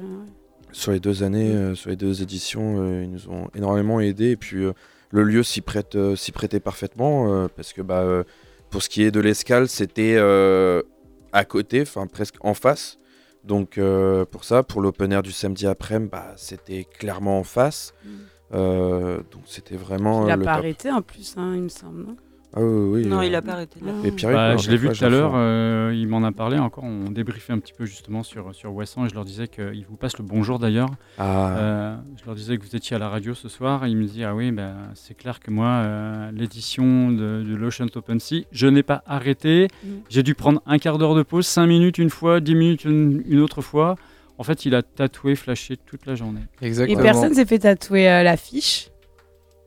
sur 0.74 0.92
les 0.92 1.00
deux 1.00 1.24
années, 1.24 1.52
euh, 1.54 1.76
sur 1.76 1.90
les 1.90 1.96
deux 1.96 2.22
éditions, 2.22 2.76
euh, 2.82 3.04
ils 3.04 3.10
nous 3.12 3.30
ont 3.30 3.50
énormément 3.56 4.00
aidés. 4.00 4.32
Et 4.32 4.38
puis 4.38 4.64
euh, 4.64 4.74
le 5.12 5.24
lieu 5.24 5.42
s'y 5.44 5.62
prête, 5.62 5.96
euh, 5.96 6.16
s'y 6.16 6.32
prêtait 6.32 6.60
parfaitement 6.60 7.34
euh, 7.34 7.48
parce 7.56 7.74
que 7.74 7.82
bah, 7.82 8.02
euh, 8.02 8.24
pour 8.70 8.84
ce 8.84 8.90
qui 8.90 9.02
est 9.04 9.12
de 9.12 9.20
l'escale, 9.22 9.68
c'était 9.70 10.16
euh, 10.18 10.84
à 11.32 11.46
côté, 11.46 11.82
enfin 11.82 12.06
presque 12.06 12.36
en 12.42 12.54
face. 12.54 12.98
Donc 13.46 13.78
euh, 13.78 14.26
pour 14.26 14.44
ça, 14.44 14.62
pour 14.62 14.82
l'open 14.82 15.12
air 15.14 15.24
du 15.24 15.32
samedi 15.32 15.66
après-midi, 15.68 16.10
bah, 16.12 16.34
c'était 16.36 16.84
clairement 17.00 17.40
en 17.40 17.44
face. 17.44 17.94
Mm. 18.04 18.10
Euh, 18.54 19.18
donc 19.32 19.42
c'était 19.46 19.76
vraiment 19.78 20.26
Il 20.26 20.30
euh, 20.30 20.34
a 20.34 20.38
le 20.38 20.44
pas 20.44 20.52
top. 20.56 20.60
arrêté 20.60 20.92
en 20.92 21.02
plus, 21.02 21.34
hein, 21.38 21.54
il 21.56 21.64
me 21.64 21.70
semble. 21.70 22.04
non? 22.04 22.18
Ah 22.58 22.62
oui, 22.64 23.02
oui, 23.04 23.06
Non, 23.08 23.20
euh, 23.20 23.26
il 23.26 23.36
a 23.36 23.42
pas 23.42 23.54
arrêté. 23.54 23.80
là. 23.86 23.92
Et 24.04 24.12
Pierrick, 24.12 24.36
Bah, 24.36 24.58
je 24.58 24.70
l'ai 24.72 24.78
vu 24.78 24.90
tout 24.90 25.06
à 25.06 25.10
l'heure, 25.10 25.34
euh, 25.36 25.94
il 25.96 26.08
m'en 26.08 26.24
a 26.24 26.32
parlé 26.32 26.58
encore, 26.58 26.84
on 26.84 27.12
débriefait 27.12 27.54
un 27.54 27.60
petit 27.60 27.74
peu 27.74 27.86
justement 27.86 28.24
sur, 28.24 28.54
sur 28.56 28.74
Wesson 28.74 29.06
et 29.06 29.10
je 29.10 29.14
leur 29.14 29.26
disais 29.26 29.48
qu'il 29.48 29.86
vous 29.88 29.96
passe 29.96 30.18
le 30.18 30.24
bonjour 30.24 30.58
d'ailleurs. 30.60 30.90
Ah, 31.20 31.56
Euh, 31.58 31.96
je 32.20 32.26
leur 32.26 32.36
disais 32.36 32.58
que 32.58 32.64
vous 32.64 32.76
étiez 32.76 32.96
à 32.96 33.00
la 33.00 33.10
radio 33.10 33.34
ce 33.34 33.48
soir 33.50 33.86
et 33.86 33.90
il 33.90 33.98
me 33.98 34.06
dit 34.06 34.24
Ah 34.24 34.34
oui, 34.36 34.52
bah, 34.52 34.72
c'est 34.96 35.16
clair 35.16 35.40
que 35.40 35.52
moi, 35.52 35.68
euh, 35.68 36.32
l'édition 36.32 37.12
de, 37.12 37.44
de 37.48 37.56
l'Ocean 37.56 37.86
Open 37.96 38.20
Sea, 38.20 38.48
je 38.52 38.68
n'ai 38.68 38.84
pas 38.84 39.04
arrêté. 39.06 39.68
Mm. 39.84 39.88
J'ai 40.10 40.24
dû 40.24 40.34
prendre 40.34 40.62
un 40.66 40.78
quart 40.80 40.98
d'heure 40.98 41.16
de 41.16 41.24
pause, 41.24 41.46
5 41.46 41.68
minutes 41.68 41.98
une 42.00 42.10
fois, 42.10 42.40
10 42.40 42.56
minutes 42.56 42.86
une, 42.86 43.24
une 43.28 43.40
autre 43.40 43.62
fois. 43.62 43.96
En 44.40 44.44
fait, 44.44 44.66
il 44.66 44.76
a 44.76 44.84
tatoué, 44.84 45.36
flashé 45.36 45.78
toute 45.78 46.06
la 46.06 46.16
journée. 46.16 46.42
Et 46.62 46.68
Exactement. 46.68 47.02
personne 47.02 47.34
s'est 47.34 47.46
fait 47.46 47.60
tatouer 47.60 48.08
euh, 48.10 48.24
l'affiche? 48.24 48.90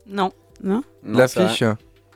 Non. 0.09 0.31
Non? 0.63 0.83
L'affiche? 1.05 1.65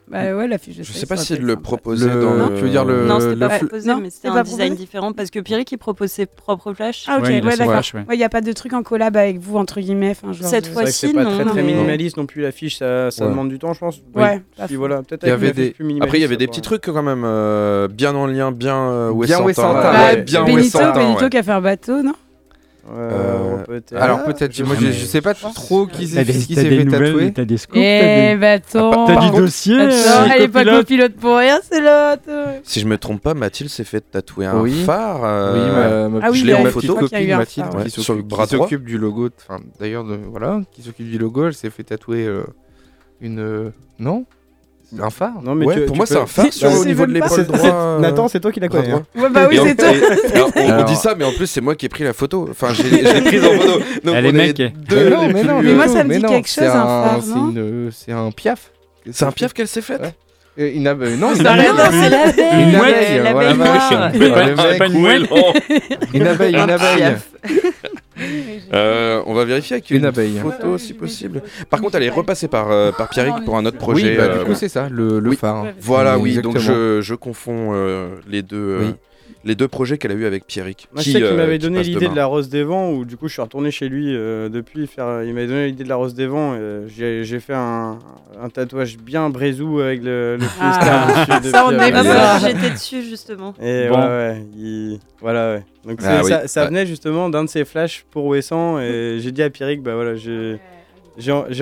Bah 0.06 0.36
ouais, 0.36 0.47
l'affiche. 0.47 0.76
je 0.76 0.82
sais, 0.82 0.98
sais 0.98 1.06
pas 1.06 1.16
s'il 1.16 1.40
le 1.40 1.56
proposait 1.56 2.12
Le- 2.12 2.20
dans 2.20 2.35
Non, 2.35 2.48
le... 2.51 2.56
tu 2.56 2.62
veux 2.62 2.68
dire 2.68 2.85
le- 2.85 3.06
non, 3.06 3.20
c'était 3.20 3.36
pas 3.36 3.59
proposé, 3.59 3.89
Non, 3.89 3.97
mais 3.97 4.10
c'est 4.10 4.16
c'était 4.16 4.28
pas 4.28 4.40
un 4.40 4.43
design 4.43 4.59
proposé 4.68 4.76
différent 4.85 5.12
parce 5.14 5.31
que 5.31 5.39
Pierrick 5.40 5.72
il 5.72 5.78
propose 5.78 6.10
ses 6.10 6.26
propres 6.26 6.74
flashs. 6.74 7.05
Ah 7.09 7.16
ok, 7.18 7.24
Ouais, 7.24 7.43
ouais, 7.43 7.56
d'accord. 7.56 7.74
ouais. 7.94 8.05
Il 8.12 8.18
n'y 8.18 8.22
a 8.24 8.28
pas 8.28 8.43
de 8.43 8.52
truc 8.52 8.74
en 8.74 8.82
collab 8.82 9.16
avec 9.16 9.39
vous, 9.39 9.56
entre 9.56 9.81
guillemets. 9.81 10.10
enfin, 10.10 10.32
genre 10.32 10.47
Cette 10.47 10.64
de- 10.64 10.86
C'est 10.90 11.12
pas 11.14 11.24
très, 11.24 11.44
très 11.47 11.62
minimaliste 11.62 12.18
non 12.18 12.26
plus 12.26 12.43
l'affiche, 12.43 12.76
ça, 12.78 13.10
ça 13.10 13.24
Ouais. 13.24 13.31
demande 13.31 13.48
du 13.48 13.59
temps 13.59 13.72
je 13.72 13.81
pense. 13.81 14.02
Ouais, 14.14 14.43
Puis 14.66 14.76
voilà, 14.76 15.02
peut-être 15.02 15.24
Après, 15.24 16.18
il 16.18 16.20
y 16.20 16.24
avait 16.24 16.36
des 16.36 16.47
petits 16.48 16.60
trucs 16.60 16.82
quand 16.85 17.02
même 17.02 17.22
euh, 17.24 17.89
bien 17.89 18.14
en 18.14 18.26
lien, 18.26 18.52
bien 18.52 18.76
euh, 18.76 19.12
Bien 19.24 19.40
ouais, 19.43 19.52
bien 20.22 20.44
Benito, 20.44 21.28
qui 21.31 21.36
a 21.39 21.43
fait 21.43 21.51
un 21.52 21.60
bateau, 21.62 22.02
non? 22.02 22.12
Euh, 22.93 23.56
Euh, 23.61 23.65
peut-être. 23.65 23.94
Alors 23.97 24.20
Ah, 24.23 24.27
peut-être, 24.32 24.55
je 24.55 24.62
moi 24.62 24.74
sais 24.77 24.81
je, 24.82 24.86
pas. 24.86 24.93
je 24.93 25.05
sais 25.06 25.20
pas 25.23 25.35
trop 25.35 25.86
qui 25.86 26.06
T'as 26.11 26.24
s'est 26.24 26.32
qui 26.32 26.55
fait 26.55 26.85
nouvelles, 26.85 26.90
tatouer. 27.06 27.32
t'as 27.32 27.44
des 27.47 27.56
scoops, 27.56 27.78
Eh, 27.82 28.01
t'as 28.32 28.36
bateau 28.36 29.06
des, 29.06 29.15
t'as 29.15 29.20
du 29.31 29.36
dossier. 29.36 29.81
Attends, 29.81 29.94
euh, 29.94 30.28
elle 30.35 30.43
est 30.43 30.48
pas 30.48 30.65
copilote. 30.65 31.15
pour 31.15 31.36
rien, 31.39 31.61
c'est 31.70 31.81
là. 31.81 32.16
Si 32.62 32.81
je 32.81 32.86
me 32.86 32.98
trompe 32.98 33.23
pas, 33.23 33.32
Mathilde 33.35 33.70
s'est 33.70 33.85
fait 33.85 34.01
tatouer 34.02 34.44
un 34.47 34.61
Oui. 34.61 34.85
phare. 34.85 35.20
Oui, 35.20 35.27
euh, 35.27 36.09
ma, 36.11 36.19
ma 36.20 36.27
Ah 36.27 36.31
oui, 36.31 36.39
je 36.40 36.44
l'ai 36.47 36.55
en 36.55 36.65
photo. 36.66 36.94
copine 36.97 37.36
Mathilde 37.36 37.66
phare, 37.69 37.77
ouais. 37.77 37.85
qui 37.85 37.90
Sur 37.90 38.02
s'occupe 38.02 38.23
le 38.23 38.28
bras 38.28 38.47
qui 38.47 38.55
droit. 38.56 38.66
s'occupe 38.66 38.85
du 38.85 38.98
logo, 38.98 39.31
enfin 39.39 39.61
d'ailleurs 39.81 40.05
de 40.05 40.19
voilà, 40.31 40.61
qui 40.73 40.82
s'occupe 40.82 41.09
du 41.11 41.16
logo, 41.19 41.47
elle 41.47 41.55
s'est 41.55 41.70
fait 41.70 41.85
tatouer 41.85 42.27
euh, 42.27 42.43
une 43.23 43.39
euh, 43.40 43.70
non? 43.98 44.27
Un 45.00 45.10
phare. 45.10 45.32
Non, 45.42 45.54
mais 45.54 45.66
ouais, 45.66 45.74
tu- 45.74 45.80
pour 45.82 45.92
tu 45.92 45.96
moi, 45.98 46.06
peux- 46.06 46.14
c'est 46.14 46.20
un 46.20 46.26
phare 46.26 46.46
sur 46.52 46.72
au 46.72 46.84
niveau 46.84 47.06
de 47.06 47.12
l'épaule 47.12 47.30
C'est- 47.30 47.44
droit. 47.44 47.58
c'est- 47.58 47.70
euh, 47.72 47.98
Nathan, 48.00 48.28
c'est 48.28 48.40
toi 48.40 48.52
qui 48.52 48.60
la 48.60 48.68
bras 48.68 48.80
connais. 48.80 48.92
hein. 48.92 49.02
droit. 49.14 49.28
Ouais, 49.28 49.32
bah 49.34 49.46
oui, 49.48 49.58
c'est 49.62 49.74
toi. 49.76 49.88
et- 49.92 50.34
alors, 50.36 50.50
on, 50.56 50.60
on 50.60 50.70
Alors- 50.70 50.84
dit 50.84 50.96
ça, 50.96 51.14
mais 51.14 51.24
en 51.24 51.32
plus, 51.32 51.46
c'est 51.46 51.60
moi 51.60 51.74
qui 51.74 51.86
ai 51.86 51.88
pris 51.88 52.04
la 52.04 52.12
photo. 52.12 52.46
Enfin, 52.50 52.72
j'ai- 52.74 52.82
je 52.90 53.12
l'ai 53.12 53.20
prise 53.22 53.44
en 53.44 53.50
photo. 53.52 53.78
Donc, 54.04 54.14
Elle 54.14 54.26
est 54.26 54.32
mec. 54.32 54.56
deux 54.56 55.04
mais 55.04 55.10
non, 55.10 55.28
mais 55.32 55.42
non, 55.44 55.62
Mais 55.62 55.72
moi, 55.74 55.88
ça 55.88 56.04
me 56.04 56.14
dit 56.14 56.22
quelque 56.22 56.48
chose, 56.48 56.64
un 56.64 56.70
phare, 56.72 57.20
c'est 57.92 58.12
un 58.12 58.30
piaf. 58.30 58.70
C'est 59.10 59.24
un 59.24 59.32
piaf 59.32 59.52
qu'elle 59.52 59.68
s'est 59.68 59.82
faite. 59.82 60.14
Euh, 60.59 60.70
une 60.72 60.86
euh, 60.86 61.16
non, 61.16 61.35
Ça 61.35 61.40
une 61.40 61.47
abeille. 61.48 61.68
voir, 61.72 61.90
c'est 61.90 62.10
l'abeille. 62.10 62.62
Une 62.62 62.74
abeille, 62.76 63.18
l'abeille 63.22 63.56
noire. 63.56 63.93
une 66.14 66.26
abeille, 66.26 66.55
une 66.55 66.70
abeille. 66.70 67.16
Euh, 68.72 69.20
on 69.26 69.35
va 69.35 69.44
vérifier 69.44 69.74
avec 69.74 69.90
une, 69.90 69.97
Une 69.98 70.05
abeille. 70.06 70.39
photo 70.40 70.78
si 70.78 70.94
possible. 70.94 71.43
Par 71.68 71.81
contre, 71.81 71.97
elle 71.97 72.05
est 72.05 72.09
repassée 72.10 72.47
par, 72.48 72.70
euh, 72.70 72.93
par 72.93 73.09
Pierrick 73.09 73.44
pour 73.44 73.56
un 73.56 73.66
autre 73.66 73.78
projet. 73.78 74.10
Oui, 74.12 74.16
bah, 74.16 74.22
euh, 74.24 74.39
du 74.40 74.44
coup 74.44 74.55
c'est 74.55 74.68
ça, 74.68 74.89
le, 74.90 75.18
le 75.18 75.31
oui. 75.31 75.36
phare. 75.36 75.66
Voilà, 75.81 76.18
Oui, 76.18 76.35
oui. 76.36 76.43
Donc 76.43 76.59
je, 76.59 77.01
je 77.01 77.14
confonds 77.14 77.70
euh, 77.74 78.14
les 78.28 78.43
deux. 78.43 78.56
euh, 78.56 78.78
Oui. 78.82 78.94
Les 79.44 79.54
deux 79.54 79.68
projets 79.68 79.98
qu'elle 79.98 80.12
a 80.12 80.14
eu 80.14 80.24
avec 80.24 80.46
Pierrick. 80.46 80.88
Moi, 80.92 81.02
je 81.02 81.10
sais 81.10 81.18
qu'il 81.18 81.24
euh, 81.24 81.36
m'avait 81.36 81.58
qui 81.58 81.64
donné 81.64 81.82
l'idée 81.82 82.08
de 82.08 82.14
la 82.14 82.26
Rose 82.26 82.48
des 82.48 82.62
Vents, 82.62 82.90
où 82.92 83.04
du 83.04 83.16
coup 83.16 83.28
je 83.28 83.34
suis 83.34 83.42
retourné 83.42 83.70
chez 83.70 83.88
lui 83.88 84.14
euh, 84.16 84.48
depuis. 84.48 84.86
Faire, 84.86 85.22
il 85.22 85.34
m'avait 85.34 85.46
donné 85.46 85.66
l'idée 85.66 85.84
de 85.84 85.88
la 85.88 85.96
Rose 85.96 86.14
des 86.14 86.26
Vents. 86.26 86.54
et 86.54 86.86
J'ai 86.88 87.40
fait 87.40 87.52
un, 87.54 87.98
un 88.42 88.48
tatouage 88.48 88.96
bien 88.98 89.28
brésou 89.30 89.80
avec 89.80 90.02
le, 90.02 90.36
le 90.38 90.46
Ah, 90.60 91.38
dessus. 91.40 91.50
ça, 91.50 91.64
on 91.66 91.72
euh, 91.72 91.78
ça. 91.78 92.02
bah, 92.02 92.38
J'étais 92.38 92.70
dessus 92.70 93.02
justement. 93.02 93.54
Et 93.62 93.88
Bon. 93.88 93.96
ouais, 94.00 94.06
ouais, 94.06 94.46
il- 94.56 94.98
voilà, 95.20 95.54
ouais. 95.54 95.64
Donc 95.86 95.98
Ah 96.02 96.20
oui, 96.22 96.30
ça, 96.30 96.48
ça 96.48 96.62
ouais. 96.62 96.68
venait 96.68 96.86
justement 96.86 97.28
d'un 97.28 97.44
de 97.44 97.48
ses 97.50 97.64
flashs 97.66 98.04
pour 98.10 98.24
Wesson, 98.26 98.78
et 98.80 99.18
j'ai 99.20 99.30
dit 99.32 99.42
à 99.42 99.50
Pierrick, 99.50 99.82
bah 99.82 99.94
voilà, 99.94 100.14
j'ai 100.16 100.58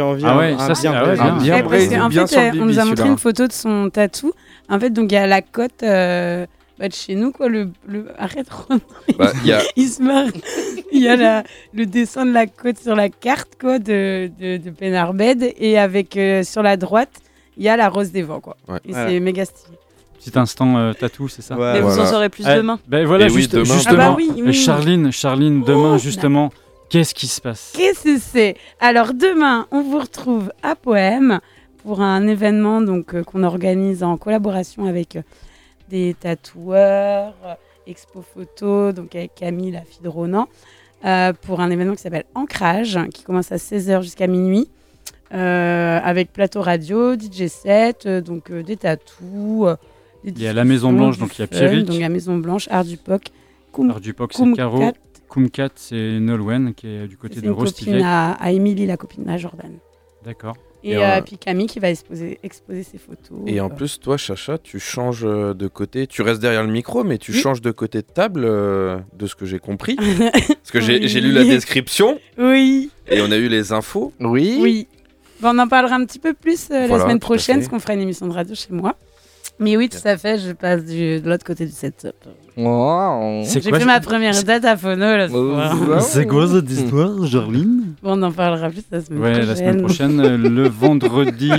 envie 0.01 0.23
Ah 0.25 0.33
un- 0.35 0.39
ouais, 0.39 0.53
un, 0.57 0.75
ça, 0.75 0.81
bien 0.81 0.93
ah 0.95 1.13
bien. 1.15 1.37
bien 1.39 1.63
parce 1.63 2.09
bien 2.11 2.27
fait, 2.27 2.49
euh, 2.51 2.61
on 2.63 2.65
nous 2.67 2.79
a 2.79 2.85
montré 2.85 3.09
une 3.09 3.19
photo 3.19 3.47
de 3.49 3.53
son 3.53 3.91
tatou. 3.91 4.33
En 4.69 4.79
fait, 4.79 4.91
donc 4.91 5.11
il 5.11 5.15
y 5.15 5.19
a 5.19 5.27
la 5.27 5.43
côte 5.43 5.83
euh, 5.83 6.47
bah, 6.83 6.89
de 6.89 6.95
chez 6.95 7.15
nous, 7.15 7.31
quoi. 7.31 7.49
Le, 7.49 7.71
le... 7.87 8.07
Arrête, 8.19 8.49
Ronan. 8.51 8.81
Bah, 9.19 9.33
il 9.45 9.49
y 9.49 9.53
a- 9.53 9.63
il 9.77 9.89
se 9.89 10.03
marre. 10.03 10.27
Il 10.91 11.01
y 11.01 11.07
a 11.09 11.15
la- 11.17 11.45
le 11.73 11.87
dessin 11.87 12.27
de 12.27 12.33
la 12.33 12.47
côte 12.47 12.79
sur 12.79 12.97
la 12.97 13.09
carte, 13.09 13.51
quoi, 13.61 13.79
de, 13.79 14.31
de, 14.41 14.57
de 14.57 14.71
Penarbed. 14.71 15.53
Et 15.59 15.79
avec, 15.79 16.17
euh, 16.17 16.43
sur 16.43 16.63
la 16.63 16.77
droite, 16.77 17.13
il 17.57 17.63
y 17.63 17.69
a 17.69 17.77
la 17.77 17.89
rose 17.89 18.11
des 18.11 18.23
vents, 18.23 18.41
quoi. 18.41 18.57
Ouais. 18.69 18.79
Et 18.85 18.91
Voilà. 18.93 19.11
c'est 19.11 19.21
méga 19.21 19.45
stylé. 19.45 19.77
Petit 20.19 20.37
instant 20.39 20.77
euh, 20.77 20.93
tatou, 20.93 21.29
c'est 21.29 21.43
ça? 21.43 21.57
Ouais, 21.57 21.73
Mais 21.75 21.81
vous 21.81 21.89
en 21.91 21.95
voilà. 21.95 22.11
saurez 22.11 22.29
plus 22.29 22.45
Ah, 22.47 22.57
demain. 22.57 22.79
Ben 22.89 23.07
voilà, 23.07 23.27
Et 23.27 23.31
oui, 23.31 23.43
juste- 23.43 23.53
demain. 23.53 23.65
justement. 23.75 24.03
Ah 24.03 24.09
bah 24.11 24.15
oui, 24.17 24.31
oui, 24.35 24.43
oui. 24.47 24.53
Charline, 24.53 25.13
Charline, 25.13 25.63
demain, 25.63 25.95
Oh, 25.95 25.99
justement, 25.99 26.51
qu'est-ce 26.91 27.15
qui 27.15 27.27
se 27.29 27.41
passe? 27.41 27.73
Qu'est-ce 27.77 28.03
que 28.05 28.19
c'est? 28.19 28.57
Alors 28.81 29.15
demain, 29.15 29.67
on 29.71 29.83
vous 29.83 29.99
retrouve 30.01 30.53
à 30.65 30.75
Poème 30.77 31.39
pour 31.85 32.01
un 32.01 32.27
événement 32.29 32.81
donc 32.81 33.15
euh, 33.15 33.23
qu'on 33.25 33.43
organise 33.45 34.03
en 34.05 34.17
collaboration 34.17 34.87
avec 34.87 35.17
euh, 35.17 35.23
des 35.93 36.17
tatoueurs, 36.19 37.35
euh, 37.45 37.55
expo 37.87 38.23
photo, 38.23 38.93
donc 38.93 39.15
avec 39.15 39.35
Camille, 39.35 39.71
la 39.73 39.83
fille 39.83 40.03
de 40.03 40.09
Ronan, 40.09 40.49
euh, 41.05 41.33
pour 41.43 41.61
un 41.61 41.71
événement 41.71 41.95
qui 41.95 42.01
s'appelle 42.03 42.25
Ancrage, 42.35 42.99
qui 43.13 43.23
commence 43.25 43.53
à 43.53 43.57
16h 43.59 44.03
jusqu'à 44.03 44.27
minuit. 44.27 44.69
euh, 45.35 45.99
avec 46.05 46.31
plateau 46.33 46.61
radio, 46.61 47.15
DJ 47.15 47.47
set, 47.47 48.05
euh, 48.05 48.21
donc 48.21 48.51
euh, 48.51 48.63
des 48.63 48.77
tatous. 48.77 49.67
Il 50.25 50.39
y 50.41 50.47
a 50.47 50.53
la 50.53 50.65
Maison 50.65 50.93
Blanche, 50.93 51.17
donc 51.19 51.39
il 51.39 51.41
y 51.41 51.45
a 51.45 51.47
Pierrick. 51.47 51.87
Donc 51.87 51.97
il 51.97 52.03
y 52.03 52.05
a 52.05 52.09
Maison 52.11 52.37
Blanche, 52.37 52.69
Art 52.71 52.85
du 52.85 52.99
POC, 52.99 53.23
Koum- 53.73 53.87
Alors 53.87 54.01
du 54.01 54.13
POC, 54.13 54.33
c'est 54.35 54.53
Caro. 54.53 54.93
Kumkat, 55.31 55.71
c'est 55.77 56.19
Nolwenn, 56.21 56.75
qui 56.75 56.87
est 56.87 57.09
du 57.09 57.17
côté 57.17 57.37
c'est 57.37 57.41
de 57.41 57.47
une 57.47 57.55
copine 57.57 58.03
à, 58.03 58.33
à 58.33 58.51
Émilie, 58.53 58.85
la 58.85 58.99
copine 58.99 59.27
à 59.31 59.39
Jordan. 59.39 59.73
D'accord. 60.23 60.55
Et, 60.85 60.93
Et, 60.93 60.97
euh, 60.97 61.21
puis 61.21 61.39
Camille 61.39 61.67
qui 61.67 61.79
va 61.79 61.91
exposer, 61.91 62.39
exposer 62.43 62.83
ses 62.83 62.99
photos. 62.99 63.39
Et 63.47 63.61
en 63.61 63.67
euh. 63.71 63.75
plus, 63.75 64.01
toi, 64.01 64.17
Chacha, 64.17 64.59
tu 64.59 64.81
changes 64.81 65.25
euh, 65.25 65.55
de 65.55 65.69
côté. 65.69 66.07
Tu 66.07 66.23
restes 66.23 66.41
derrière 66.41 66.65
le 66.65 66.73
micro, 66.73 67.05
mais 67.05 67.19
tu 67.19 67.31
Oui. 67.33 67.39
changes 67.39 67.61
de 67.61 67.71
côté 67.71 67.99
de 67.99 68.07
table, 68.07 68.43
euh, 68.45 68.99
de 69.17 69.27
ce 69.27 69.35
que 69.35 69.45
j'ai 69.47 69.59
compris. 69.59 69.97
Parce 69.97 70.71
que 70.73 70.81
j'ai 70.81 70.99
Oui. 70.99 71.09
j'ai 71.09 71.21
lu 71.21 71.33
la 71.33 71.45
description 71.45 72.19
oui, 72.39 72.91
et 73.09 73.21
on 73.21 73.31
a 73.31 73.37
eu 73.37 73.49
les 73.49 73.73
infos. 73.73 74.13
Oui. 74.21 74.59
oui. 74.61 74.89
Bon, 75.41 75.51
on 75.55 75.59
en 75.59 75.69
parlera 75.69 75.97
un 75.97 76.05
petit 76.05 76.19
peu 76.21 76.35
plus 76.35 76.69
euh, 76.71 76.87
Voilà, 76.87 76.97
la 76.97 77.01
semaine 77.03 77.19
prochaine, 77.21 77.57
parce 77.57 77.69
qu'on 77.69 77.81
fera 77.81 77.95
une 77.95 78.01
émission 78.03 78.27
de 78.27 78.33
radio 78.33 78.55
chez 78.55 78.73
moi. 78.73 78.97
Mais 79.63 79.77
oui, 79.77 79.89
tout 79.89 79.99
à 80.07 80.17
fait, 80.17 80.39
je 80.39 80.53
passe 80.53 80.85
du, 80.85 81.21
de 81.21 81.29
l'autre 81.29 81.45
côté 81.45 81.65
du 81.67 81.73
setup. 81.73 82.13
Wow. 82.57 83.43
C'est 83.45 83.63
J'ai 83.63 83.71
fait 83.73 83.85
ma 83.87 84.01
première 84.01 84.43
date 84.45 84.65
à 84.67 84.77
Phono 84.77 85.01
là, 85.17 85.27
ce 85.29 85.33
soir. 85.33 85.75
Wow. 85.89 86.01
C'est 86.01 86.27
quoi 86.27 86.47
cette 86.49 86.71
histoire, 86.71 87.25
Jarline 87.25 87.95
Bon, 88.03 88.19
on 88.19 88.23
en 88.25 88.33
parlera 88.33 88.69
plus 88.69 88.83
la 88.91 89.01
semaine 89.01 89.23
Ouais, 89.23 89.31
prochaine. 89.33 89.49
la 89.49 89.57
semaine 89.57 89.83
prochaine, 89.83 90.21
euh, 90.21 90.37
le 90.37 90.69
vendredi. 90.81 91.51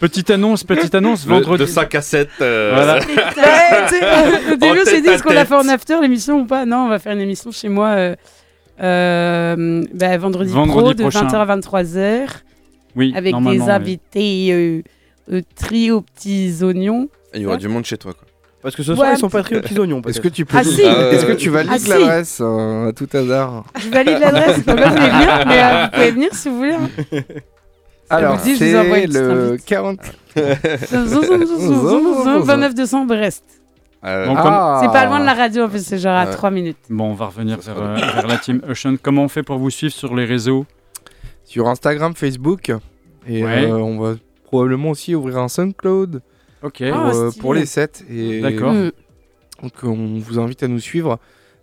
petite 0.00 0.30
annonce, 0.30 0.64
petite 0.64 0.94
annonce, 0.94 1.26
vendredi. 1.26 1.66
5 1.66 1.94
à 1.94 2.00
7. 2.02 2.28
Voilà. 2.38 2.98
Ouais, 3.38 3.86
tu 3.88 3.94
sais, 3.94 4.00
euh, 4.04 4.52
au 4.52 4.56
début, 4.56 4.78
on 4.82 4.84
s'est 4.84 5.00
dit 5.00 5.08
est-ce 5.08 5.22
qu'on 5.22 5.30
la 5.32 5.40
tête. 5.40 5.48
fait 5.48 5.54
en 5.54 5.68
after 5.68 5.96
l'émission 6.00 6.40
ou 6.40 6.44
pas? 6.46 6.64
Non, 6.66 6.84
on 6.86 6.88
va 6.88 6.98
faire 6.98 7.12
une 7.12 7.20
émission 7.20 7.50
chez 7.50 7.68
moi 7.68 7.88
euh, 7.88 8.14
euh, 8.82 9.82
bah, 9.94 10.16
vendredi, 10.18 10.52
Vendredi 10.52 10.78
pro 10.80 10.94
de 10.94 11.02
prochain. 11.02 11.26
20h 11.26 11.34
à 11.34 11.56
23h 11.56 12.26
Oui, 12.96 13.12
avec 13.16 13.34
des 13.34 13.60
oui. 13.60 13.70
invités 13.70 14.84
euh, 15.30 15.36
euh, 15.38 15.42
trio 15.54 16.00
petits 16.02 16.56
oignons. 16.62 17.08
Il 17.34 17.42
y 17.42 17.46
aura 17.46 17.56
du 17.56 17.68
monde 17.68 17.84
chez 17.84 17.96
toi, 17.98 18.12
quoi. 18.12 18.24
Parce 18.60 18.74
que 18.74 18.82
ce 18.82 18.94
soir, 18.94 19.08
Ouais, 19.08 19.14
ils 19.14 19.18
sont 19.18 19.28
pas 19.30 19.42
très 19.44 19.56
aux 19.56 19.60
petits 19.60 19.78
oignons. 19.78 19.98
Est-ce 19.98 20.20
peut-être. 20.20 20.22
que 20.22 20.28
tu 20.28 20.44
peux 20.44 20.56
Ah, 20.58 20.64
si. 20.64 20.80
Est-ce 20.82 21.26
que 21.26 21.32
tu 21.32 21.48
valides 21.48 21.70
Ah, 21.72 21.78
si. 21.78 21.88
l'adresse 21.90 22.38
euh, 22.40 22.88
à 22.88 22.92
tout 22.92 23.08
hasard 23.12 23.64
Je 23.78 23.88
valide 23.88 24.18
l'adresse, 24.18 24.56
vous 24.56 24.62
pouvez 24.64 24.82
venir, 24.82 25.44
mais 25.46 25.62
euh, 25.62 25.84
vous 25.84 25.90
pouvez 25.92 26.10
venir 26.10 26.34
si 26.34 26.48
vous 26.48 26.56
voulez. 26.56 26.72
hein. 26.72 26.88
Alors, 28.10 28.36
vous 28.36 28.42
dit, 28.44 28.56
je 28.56 28.64
vous 28.64 28.76
envoie 28.76 28.96
c'est 28.96 29.04
une 29.04 29.10
petite 29.10 29.20
le 29.22 29.50
invite. 29.52 29.64
40. 29.66 30.00
29 32.44 32.74
200 32.74 33.04
Brest. 33.04 33.44
Euh, 34.04 34.26
Ah. 34.36 34.80
C'est 34.82 34.92
pas 34.92 35.06
loin 35.06 35.20
de 35.20 35.24
la 35.26 35.34
radio, 35.34 35.64
en 35.64 35.68
plus, 35.68 35.84
c'est 35.84 35.98
genre 35.98 36.16
à 36.16 36.24
Ouais. 36.26 36.32
3 36.32 36.50
minutes. 36.50 36.78
Bon, 36.88 37.10
on 37.10 37.14
va 37.14 37.26
revenir 37.26 37.58
vers, 37.58 37.76
euh, 37.80 37.96
la 38.26 38.38
team 38.38 38.60
Ocean. 38.68 38.96
Comment 39.02 39.24
on 39.24 39.28
fait 39.28 39.42
pour 39.42 39.58
vous 39.58 39.70
suivre 39.70 39.92
sur 39.92 40.14
les 40.16 40.24
réseaux? 40.24 40.66
Sur 41.44 41.68
Instagram, 41.68 42.14
Facebook. 42.14 42.70
Et 43.28 43.44
Ouais. 43.44 43.66
euh, 43.70 43.74
on 43.76 43.98
va 43.98 44.14
probablement 44.48 44.90
aussi 44.90 45.14
ouvrir 45.14 45.38
un 45.38 45.48
SoundCloud 45.48 46.22
Ok. 46.62 46.80
Ah, 46.82 46.90
pour, 46.90 47.20
euh, 47.20 47.30
pour 47.38 47.54
les 47.54 47.66
sets. 47.66 48.04
Et 48.10 48.40
D'accord. 48.40 48.72
Mm. 48.72 48.92
Donc 49.62 49.72
on 49.82 50.18
vous 50.18 50.38
invite 50.38 50.62
à 50.62 50.68
nous 50.68 50.80
suivre 50.80 51.18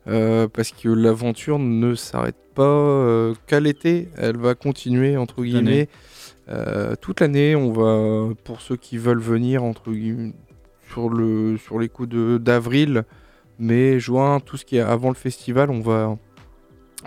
euh, 0.07 0.47
parce 0.47 0.71
que 0.71 0.89
l'aventure 0.89 1.57
ne 1.57 1.95
s'arrête 1.95 2.35
pas 2.53 2.63
euh, 2.63 3.33
qu'à 3.47 3.59
l'été, 3.59 4.09
elle 4.17 4.37
va 4.37 4.53
continuer 4.53 5.17
entre 5.17 5.43
guillemets 5.43 5.89
euh, 6.49 6.95
toute 7.01 7.21
l'année. 7.21 7.55
On 7.55 7.71
va 7.71 8.33
pour 8.43 8.61
ceux 8.61 8.75
qui 8.75 8.97
veulent 8.97 9.19
venir 9.19 9.63
entre 9.63 9.91
guillemets 9.91 10.33
sur 10.91 11.09
le 11.09 11.57
sur 11.57 11.79
les 11.79 11.89
coups 11.89 12.09
de 12.09 12.37
d'avril, 12.37 13.03
mai, 13.57 13.99
juin, 13.99 14.39
tout 14.39 14.57
ce 14.57 14.65
qui 14.65 14.77
est 14.77 14.81
avant 14.81 15.09
le 15.09 15.15
festival, 15.15 15.71
on 15.71 15.81
va 15.81 16.17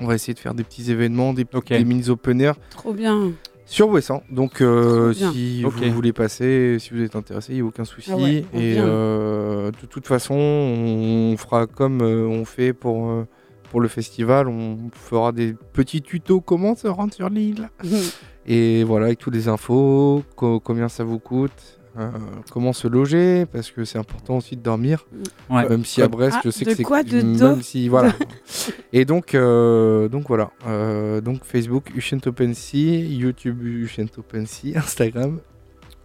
on 0.01 0.07
va 0.07 0.15
essayer 0.15 0.35
de 0.35 0.39
faire 0.39 0.55
des 0.55 0.65
petits 0.65 0.91
événements, 0.91 1.33
des, 1.33 1.47
Ok. 1.55 1.69
des 1.69 1.85
mini 1.85 2.09
open 2.09 2.41
air 2.41 2.55
Trop 2.71 2.93
bien. 2.93 3.33
Sur 3.71 3.89
Ouessant. 3.91 4.23
Donc 4.31 4.61
euh, 4.61 5.13
si 5.33 5.63
vous 5.89 5.95
voulez 5.95 6.13
passer, 6.13 6.79
si 6.81 6.91
vous 6.95 7.03
êtes 7.03 7.15
intéressé, 7.17 7.53
il 7.53 7.57
n'y 7.57 7.61
a 7.63 7.65
aucun 7.65 7.85
souci. 7.85 8.11
Ah 8.13 8.17
ouais, 8.17 8.45
et 8.55 8.77
euh, 8.79 9.71
de 9.71 9.87
toute 9.87 10.07
façon, 10.07 10.35
on 10.35 11.37
fera 11.37 11.67
comme 11.67 12.01
euh, 12.03 12.27
on 12.27 12.45
fait 12.45 12.73
pour, 12.73 13.11
euh, 13.11 13.27
pour 13.71 13.81
le 13.81 13.89
festival. 13.89 14.49
On 14.49 14.79
fera 14.95 15.33
des 15.33 15.55
petits 15.73 16.03
tutos 16.03 16.41
comment 16.41 16.75
se 16.75 16.89
rendre 16.89 17.13
sur 17.15 17.29
l'île. 17.29 17.69
Et 18.51 18.83
voilà, 18.85 19.07
avec 19.07 19.19
toutes 19.19 19.35
les 19.35 19.47
infos, 19.49 20.23
co- 20.35 20.59
combien 20.59 20.89
ça 20.89 21.05
vous 21.05 21.19
coûte. 21.19 21.78
Euh, 21.99 22.11
comment 22.53 22.73
se 22.73 22.87
loger 22.87 23.47
parce 23.47 23.71
que 23.71 23.85
c'est 23.85 23.99
important 23.99 24.37
aussi 24.37 24.57
de 24.57 24.63
dormir. 24.63 25.07
Ouais. 25.51 25.69
même 25.69 25.85
si 25.85 26.03
à 26.03 26.09
Brest 26.09 26.37
Ah, 26.39 26.43
je 26.45 26.51
sais 26.51 26.65
de 26.65 26.71
que 26.71 26.77
c'est 26.77 26.83
quoi 26.83 27.03
De 27.03 27.23
même 27.23 27.63
si 27.63 27.89
voilà. 27.89 28.13
Et 28.93 29.05
donc 29.05 29.35
euh, 29.35 30.09
donc 30.09 30.29
voilà. 30.29 30.51
Euh, 30.67 31.21
donc 31.21 31.45
Facebook 31.45 31.91
Ushent 31.97 32.21
Open 32.27 32.55
Sea 32.55 33.01
YouTube 33.01 33.63
Ushent 33.63 34.19
Open 34.19 34.47
Sea 34.47 34.77
Instagram 34.77 35.41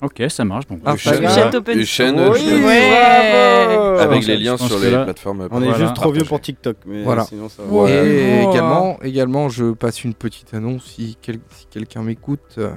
Ok, 0.01 0.21
ça 0.27 0.43
marche. 0.43 0.67
Bon, 0.67 0.79
Ah, 0.85 0.95
Open 1.53 1.77
Oui, 1.77 1.83
Usheen. 1.83 2.15
Ouais. 2.19 3.99
Avec 4.01 4.25
les 4.25 4.37
liens 4.37 4.57
sur 4.57 4.77
les 4.79 4.91
là- 4.91 5.05
plateformes. 5.05 5.47
On 5.51 5.61
est 5.61 5.65
Voilà. 5.67 5.79
juste 5.79 5.93
trop 5.95 6.11
vieux 6.11 6.25
pour 6.25 6.41
TikTok. 6.41 6.75
Mais 6.85 7.03
Voilà. 7.03 7.23
sinon, 7.23 7.47
ça 7.47 7.63
va. 7.63 7.89
Et 7.89 8.43
Oh. 8.45 8.51
également, 8.51 8.97
également, 9.01 9.49
je 9.49 9.71
passe 9.71 10.03
une 10.03 10.13
petite 10.13 10.53
annonce 10.53 10.83
si, 10.85 11.17
quel- 11.21 11.39
si 11.55 11.67
quelqu'un 11.69 12.01
m'écoute, 12.03 12.55
euh, 12.57 12.71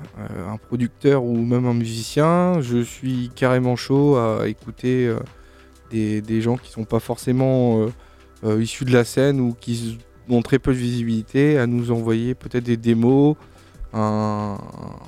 un 0.49 0.57
producteur 0.57 1.25
ou 1.25 1.37
même 1.37 1.67
un 1.67 1.75
musicien, 1.75 2.61
je 2.61 2.79
suis 2.83 3.31
carrément 3.35 3.75
chaud 3.77 4.17
à 4.17 4.47
écouter 4.49 5.07
euh, 5.09 5.17
des, 5.91 6.21
des 6.21 6.41
gens 6.41 6.57
qui 6.57 6.71
sont 6.71 6.85
pas 6.85 7.01
forcément 7.01 7.81
euh, 7.81 7.87
euh, 8.45 8.63
issus 8.63 8.85
de 8.85 8.93
la 8.93 9.05
scène 9.05 9.41
ou 9.41 9.55
qui 9.59 9.99
ont 10.29 10.43
très 10.43 10.59
peu 10.61 10.73
de 10.73 10.79
visibilité, 10.79 11.59
à 11.59 11.67
nous 11.67 11.91
envoyer 11.91 12.35
peut-être 12.35 12.65
des 12.65 12.77
démos, 12.77 13.35
un, 13.97 14.56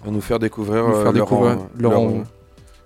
À 0.06 0.10
nous 0.10 0.20
faire 0.20 0.39
découvrir, 0.39 0.86
Nous 0.86 0.94
faire 0.94 1.05
leur, 1.05 1.12
découvrir 1.12 1.59
leur 1.78 1.90
leur, 1.93 2.01
en- 2.01 2.23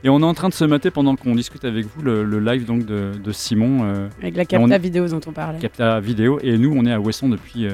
et 0.04 0.08
on 0.08 0.20
est 0.20 0.24
en 0.24 0.34
train 0.34 0.48
de 0.48 0.54
se 0.54 0.64
mater 0.64 0.90
pendant 0.90 1.16
qu'on 1.16 1.34
discute 1.34 1.64
avec 1.64 1.86
vous 1.86 2.02
le, 2.02 2.22
le 2.24 2.38
live 2.40 2.64
donc 2.64 2.84
de, 2.86 3.12
de 3.22 3.32
Simon, 3.32 3.80
euh, 3.84 4.08
Avec 4.22 4.36
la 4.36 4.42
on- 4.42 4.46
capta 4.68 4.78
vidéo 4.78 5.08
dont 5.08 5.20
on 5.26 5.32
parlait. 5.32 5.58
Capta 5.58 5.98
Vidéo. 6.00 6.38
Et 6.42 6.56
nous, 6.58 6.72
on 6.76 6.84
est 6.86 6.92
à 6.92 7.00
Ouessant 7.00 7.28
depuis 7.28 7.66
euh, 7.66 7.72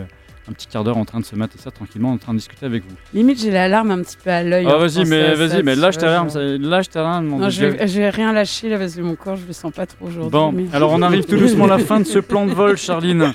un 0.48 0.52
petit 0.52 0.66
quart 0.66 0.82
d'heure 0.84 0.96
en 0.96 1.04
train 1.04 1.20
de 1.20 1.24
se 1.24 1.36
mater 1.36 1.58
ça 1.58 1.70
tranquillement, 1.70 2.12
en 2.12 2.18
train 2.18 2.32
de 2.32 2.38
discuter 2.38 2.66
avec 2.66 2.82
vous. 2.82 2.94
Limite, 3.14 3.40
j'ai 3.40 3.50
l'alarme 3.50 3.90
un 3.92 3.98
petit 4.02 4.16
peu 4.22 4.30
à 4.30 4.42
l'œil. 4.42 4.66
Ah, 4.68 4.76
en 4.76 4.78
vas-y, 4.78 5.04
mais 5.04 5.34
vas-y, 5.34 5.62
mais 5.62 5.76
lâche 5.76 5.98
ta 5.98 6.06
larme, 6.06 6.28
lâche 6.60 6.88
ta 6.88 7.02
larme. 7.02 7.28
Non, 7.28 7.50
je 7.50 7.66
vais, 7.66 7.86
je 7.86 7.98
vais 8.00 8.10
rien 8.10 8.32
lâcher 8.32 8.68
là 8.68 8.78
parce 8.78 8.94
que 8.96 9.00
mon 9.00 9.14
corps, 9.14 9.36
je 9.36 9.46
le 9.46 9.52
sens 9.52 9.72
pas 9.72 9.86
trop 9.86 10.06
aujourd'hui. 10.06 10.30
Bon, 10.30 10.50
mais- 10.52 10.66
alors 10.72 10.92
on 10.92 11.02
arrive 11.02 11.24
tout 11.24 11.36
doucement 11.38 11.66
à 11.66 11.68
la 11.68 11.78
fin 11.78 12.00
de 12.00 12.04
ce 12.04 12.18
plan 12.18 12.46
de 12.46 12.52
vol, 12.52 12.76
Charline. 12.76 13.32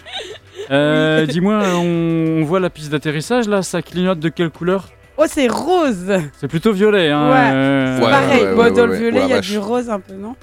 Euh, 0.72 1.26
Dis-moi, 1.28 1.62
on, 1.76 2.40
on 2.42 2.44
voit 2.44 2.60
la 2.60 2.70
piste 2.70 2.92
d'atterrissage 2.92 3.48
là, 3.48 3.62
ça 3.62 3.82
clignote 3.82 4.20
de 4.20 4.30
quelle 4.30 4.50
couleur? 4.50 4.90
Oh, 5.18 5.24
c'est 5.28 5.48
rose 5.48 6.12
C'est 6.38 6.50
plutôt 6.50 6.74
violet, 6.74 7.10
hein 7.10 7.30
Ouais. 7.30 7.52
euh, 7.54 8.00
Ouais, 8.02 8.12
Pareil, 8.12 8.44
ouais, 8.44 8.56
bon, 8.56 8.62
ouais, 8.64 8.72
dans 8.72 8.82
ouais, 8.82 8.88
le 8.88 8.96
violet, 8.96 9.22
il 9.24 9.30
y 9.30 9.34
a 9.34 9.40
du 9.42 9.58
rose 9.58 9.90
un 9.90 10.00
peu, 10.02 10.14
non? 10.16 10.36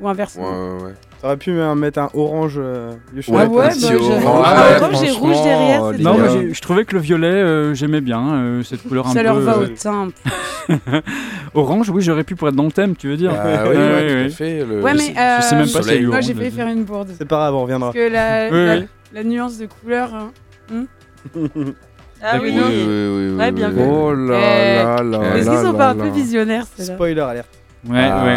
Ou 0.00 0.08
inversement 0.08 0.48
Ouais, 0.48 0.76
ouais, 0.78 0.82
ouais. 0.84 0.94
T'aurais 1.20 1.36
pu 1.36 1.50
euh, 1.50 1.74
mettre 1.74 1.98
un 1.98 2.08
orange. 2.14 2.54
euh, 2.56 2.92
Yoshi. 3.14 3.30
Ah 3.34 3.44
ouais, 3.46 3.68
bah, 3.68 3.70
j'ai- 3.78 3.94
orange. 3.94 4.22
Ah, 4.44 4.88
Ouais, 4.88 5.06
et 5.06 5.10
rouge 5.10 5.42
derrière, 5.42 5.82
c'est 5.92 5.98
les 5.98 6.04
Non, 6.04 6.14
bien. 6.14 6.24
mais 6.24 6.54
je 6.54 6.60
trouvais 6.62 6.84
que 6.86 6.94
le 6.96 7.02
violet, 7.02 7.26
euh, 7.28 7.74
j'aimais 7.74 8.00
bien, 8.00 8.34
euh, 8.34 8.62
cette 8.62 8.82
couleur 8.82 9.06
un 9.06 9.12
Ça 9.12 9.20
peu... 9.20 9.24
leur 9.26 9.38
va 9.40 9.52
euh, 9.58 9.64
au 9.64 9.66
teint. 9.82 10.08
Orange, 11.54 11.90
oui, 11.90 12.00
j'aurais 12.02 12.24
pu 12.24 12.36
pour 12.36 12.48
être 12.48 12.54
dans 12.54 12.64
le 12.64 12.72
thème, 12.72 12.96
tu 12.96 13.08
veux 13.08 13.16
dire 13.18 13.32
Ah 13.36 13.64
oui, 13.64 13.68
Ouais, 13.70 13.76
ouais, 13.76 13.92
ouais, 13.92 14.08
tout 14.08 14.14
ouais. 14.22 14.28
fait. 14.30 14.64
le- 14.64 14.80
Ouais, 14.80 14.92
mais 14.94 14.98
Je 15.00 15.42
sais 15.42 15.54
euh, 15.54 15.58
même 15.58 15.70
pas 15.70 15.82
si 15.82 16.00
moi 16.06 16.20
j'ai 16.22 16.34
failli 16.34 16.50
faire 16.50 16.68
une 16.68 16.84
bourde. 16.84 17.08
C'est 17.18 17.28
pas 17.28 17.36
grave, 17.36 17.54
on 17.54 17.62
reviendra. 17.62 17.92
Parce 17.92 18.02
que 18.04 18.10
la, 18.12 18.48
Oui, 18.50 18.66
la, 18.66 18.74
oui. 18.76 18.86
la 19.12 19.24
nuance 19.24 19.58
de 19.58 19.66
couleur. 19.66 20.10
hein. 20.14 20.30
Ah 22.22 22.36
oui, 22.40 22.50
Oui, 22.50 22.54
non. 22.54 22.62
oui, 22.68 22.74
oui, 22.76 22.86
oui, 23.30 23.36
Ouais, 23.38 23.44
oui, 23.46 23.52
bien 23.52 23.68
oui. 23.70 23.76
vu. 23.76 23.82
Oh 23.90 24.14
là 24.14 24.38
Eh, 24.38 24.76
là 24.76 25.02
là 25.02 25.36
Est-ce 25.36 25.46
là 25.46 25.52
qu'ils 25.52 25.60
sont 25.66 25.72
là 25.72 25.78
pas 25.78 25.88
un 25.90 25.94
là. 25.94 26.02
peu 26.04 26.08
visionnaires 26.10 26.64
Spoiler 26.78 27.20
alerte. 27.20 27.48
Ouais, 27.88 27.96
ouais. 27.96 28.36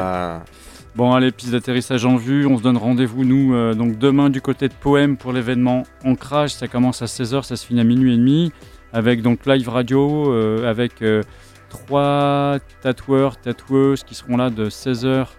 Bon, 0.96 1.12
allez, 1.12 1.32
piste 1.32 1.54
d'atterrissage 1.54 2.06
en 2.06 2.18
vue. 2.18 2.46
On 2.46 2.60
se 2.60 2.62
donne 2.62 2.78
rendez-vous, 2.78 3.26
nous, 3.26 3.56
euh, 3.56 3.74
donc 3.74 3.98
demain 3.98 4.30
du 4.30 4.42
côté 4.42 4.68
de 4.68 4.74
Poème 4.76 5.18
pour 5.18 5.34
l'événement 5.34 5.84
Ancrage. 6.06 6.52
Ça 6.54 6.68
commence 6.68 7.02
à 7.02 7.06
16h, 7.06 7.42
ça 7.44 7.56
se 7.56 7.66
finit 7.66 7.80
à 7.82 7.84
minuit 7.84 8.14
et 8.14 8.18
demi. 8.18 8.52
Avec 8.92 9.24
donc 9.24 9.48
live 9.48 9.68
radio, 9.70 10.32
euh, 10.32 10.70
avec 10.70 11.02
euh, 11.02 11.24
trois 11.70 12.60
tatoueurs, 12.84 13.38
tatoueuses 13.38 14.04
qui 14.04 14.14
seront 14.14 14.38
là 14.38 14.52
de 14.52 14.70
16h 14.70 15.30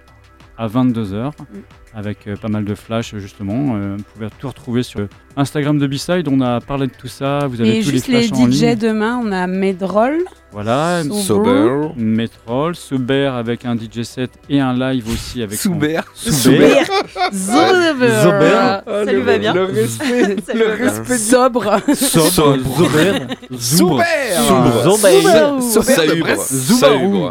à 0.59 0.67
22h 0.67 1.31
avec 1.95 2.27
euh, 2.27 2.37
pas 2.37 2.49
mal 2.49 2.65
de 2.65 2.75
flash 2.75 3.15
justement. 3.16 3.77
Euh, 3.77 3.97
vous 3.99 4.05
pouvez 4.15 4.29
tout 4.39 4.49
retrouver 4.49 4.83
sur 4.83 5.07
Instagram 5.37 5.79
de 5.79 5.87
B-Side. 5.87 6.29
On 6.31 6.41
a 6.41 6.61
parlé 6.61 6.87
de 6.87 6.93
tout 6.99 7.09
ça. 7.09 7.41
Vous 7.49 7.61
avez 7.61 7.79
Et 7.79 7.83
tous 7.83 7.91
juste 7.91 8.09
les 8.09 8.21
les, 8.23 8.29
flashs 8.29 8.41
en 8.41 8.47
DJ 8.49 8.61
ligne. 8.62 8.77
demain, 8.77 9.21
on 9.25 9.33
a 9.33 9.47
Medroll. 9.47 10.19
Voilà, 10.53 11.03
Sober. 11.27 11.89
Metrol, 11.97 12.77
Souber 12.77 13.27
avec 13.27 13.65
un 13.65 13.75
DJ 13.77 14.03
set 14.03 14.31
et 14.49 14.61
un 14.61 14.73
live 14.73 15.05
aussi 15.12 15.43
avec 15.43 15.59
son- 15.59 15.71
Souber. 15.73 15.99
Souber. 16.15 16.77
Zober. 17.33 18.09
Zober. 18.23 18.79
Ça 18.87 19.12
lui 19.12 19.23
va 19.23 19.39
bien. 19.39 19.53
Le 19.53 19.65
respect. 19.65 20.37
Le 20.55 20.85
respect. 20.85 21.19
Sobre. 21.19 21.81
Sobre. 21.97 22.59
Souber 23.59 24.05
de 26.07 26.21
Brest. 26.21 26.55
Zubarou, 26.55 27.31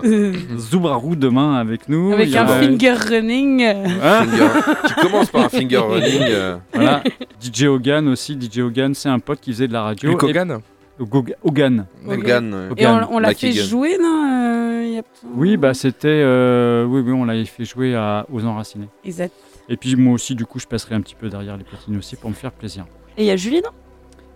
Zubarou 0.57 1.15
demain 1.15 1.55
avec 1.55 1.87
nous. 1.87 2.11
Avec 2.11 2.35
un 2.35 2.45
finger 2.47 2.93
running. 3.09 3.63
Hein 3.63 4.25
Finger- 4.25 4.52
qui 4.87 4.93
commence 5.01 5.29
par 5.29 5.45
un 5.45 5.49
finger 5.49 5.77
running. 5.77 6.21
euh, 6.21 6.57
Voilà. 6.73 7.03
DJ 7.41 7.63
Hogan 7.63 8.07
aussi. 8.09 8.37
DJ 8.39 8.59
Hogan, 8.59 8.93
c'est 8.93 9.09
un 9.09 9.19
pote 9.19 9.39
qui 9.39 9.51
faisait 9.51 9.67
de 9.67 9.73
la 9.73 9.83
radio. 9.83 10.11
Hulk 10.11 10.23
Et- 10.23 10.25
Hogan. 10.27 10.59
Hogan. 10.99 11.85
Hogan, 12.05 12.69
Et 12.77 12.85
on, 12.87 13.19
l'a 13.19 13.33
fait 13.33 13.51
jouer, 13.51 13.97
non 13.99 14.25
euh, 14.29 14.83
il 14.85 14.93
y 14.93 14.99
a- 14.99 15.03
Oui, 15.35 15.57
bah 15.57 15.73
c'était. 15.73 16.07
euh, 16.07 16.85
oui, 16.85 17.01
oui, 17.05 17.11
on 17.11 17.25
l'avait 17.25 17.45
fait 17.45 17.65
jouer 17.65 17.95
à, 17.95 18.25
aux 18.31 18.43
Enracinés. 18.45 18.87
Exact. 19.03 19.33
Et 19.69 19.75
puis 19.77 19.95
moi 19.95 20.13
aussi, 20.13 20.35
du 20.35 20.45
coup, 20.45 20.59
je 20.59 20.67
passerai 20.67 20.93
un 20.95 21.01
petit 21.01 21.15
peu 21.15 21.29
derrière 21.29 21.57
les 21.57 21.63
platines 21.63 21.97
aussi 21.97 22.15
pour 22.15 22.29
me 22.29 22.35
faire 22.35 22.51
plaisir. 22.51 22.85
Et 23.17 23.23
il 23.23 23.25
y 23.27 23.31
a 23.31 23.35
Julie, 23.35 23.61
non? 23.61 23.69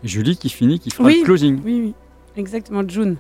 Et 0.04 0.08
Julie 0.08 0.36
qui 0.38 0.50
finit, 0.50 0.80
qui 0.80 0.90
fera 0.90 1.08
Oui. 1.08 1.18
le 1.20 1.26
closing. 1.26 1.60
Oui, 1.64 1.82
oui. 1.86 1.94
Exactement, 2.36 2.82
June. 2.88 3.18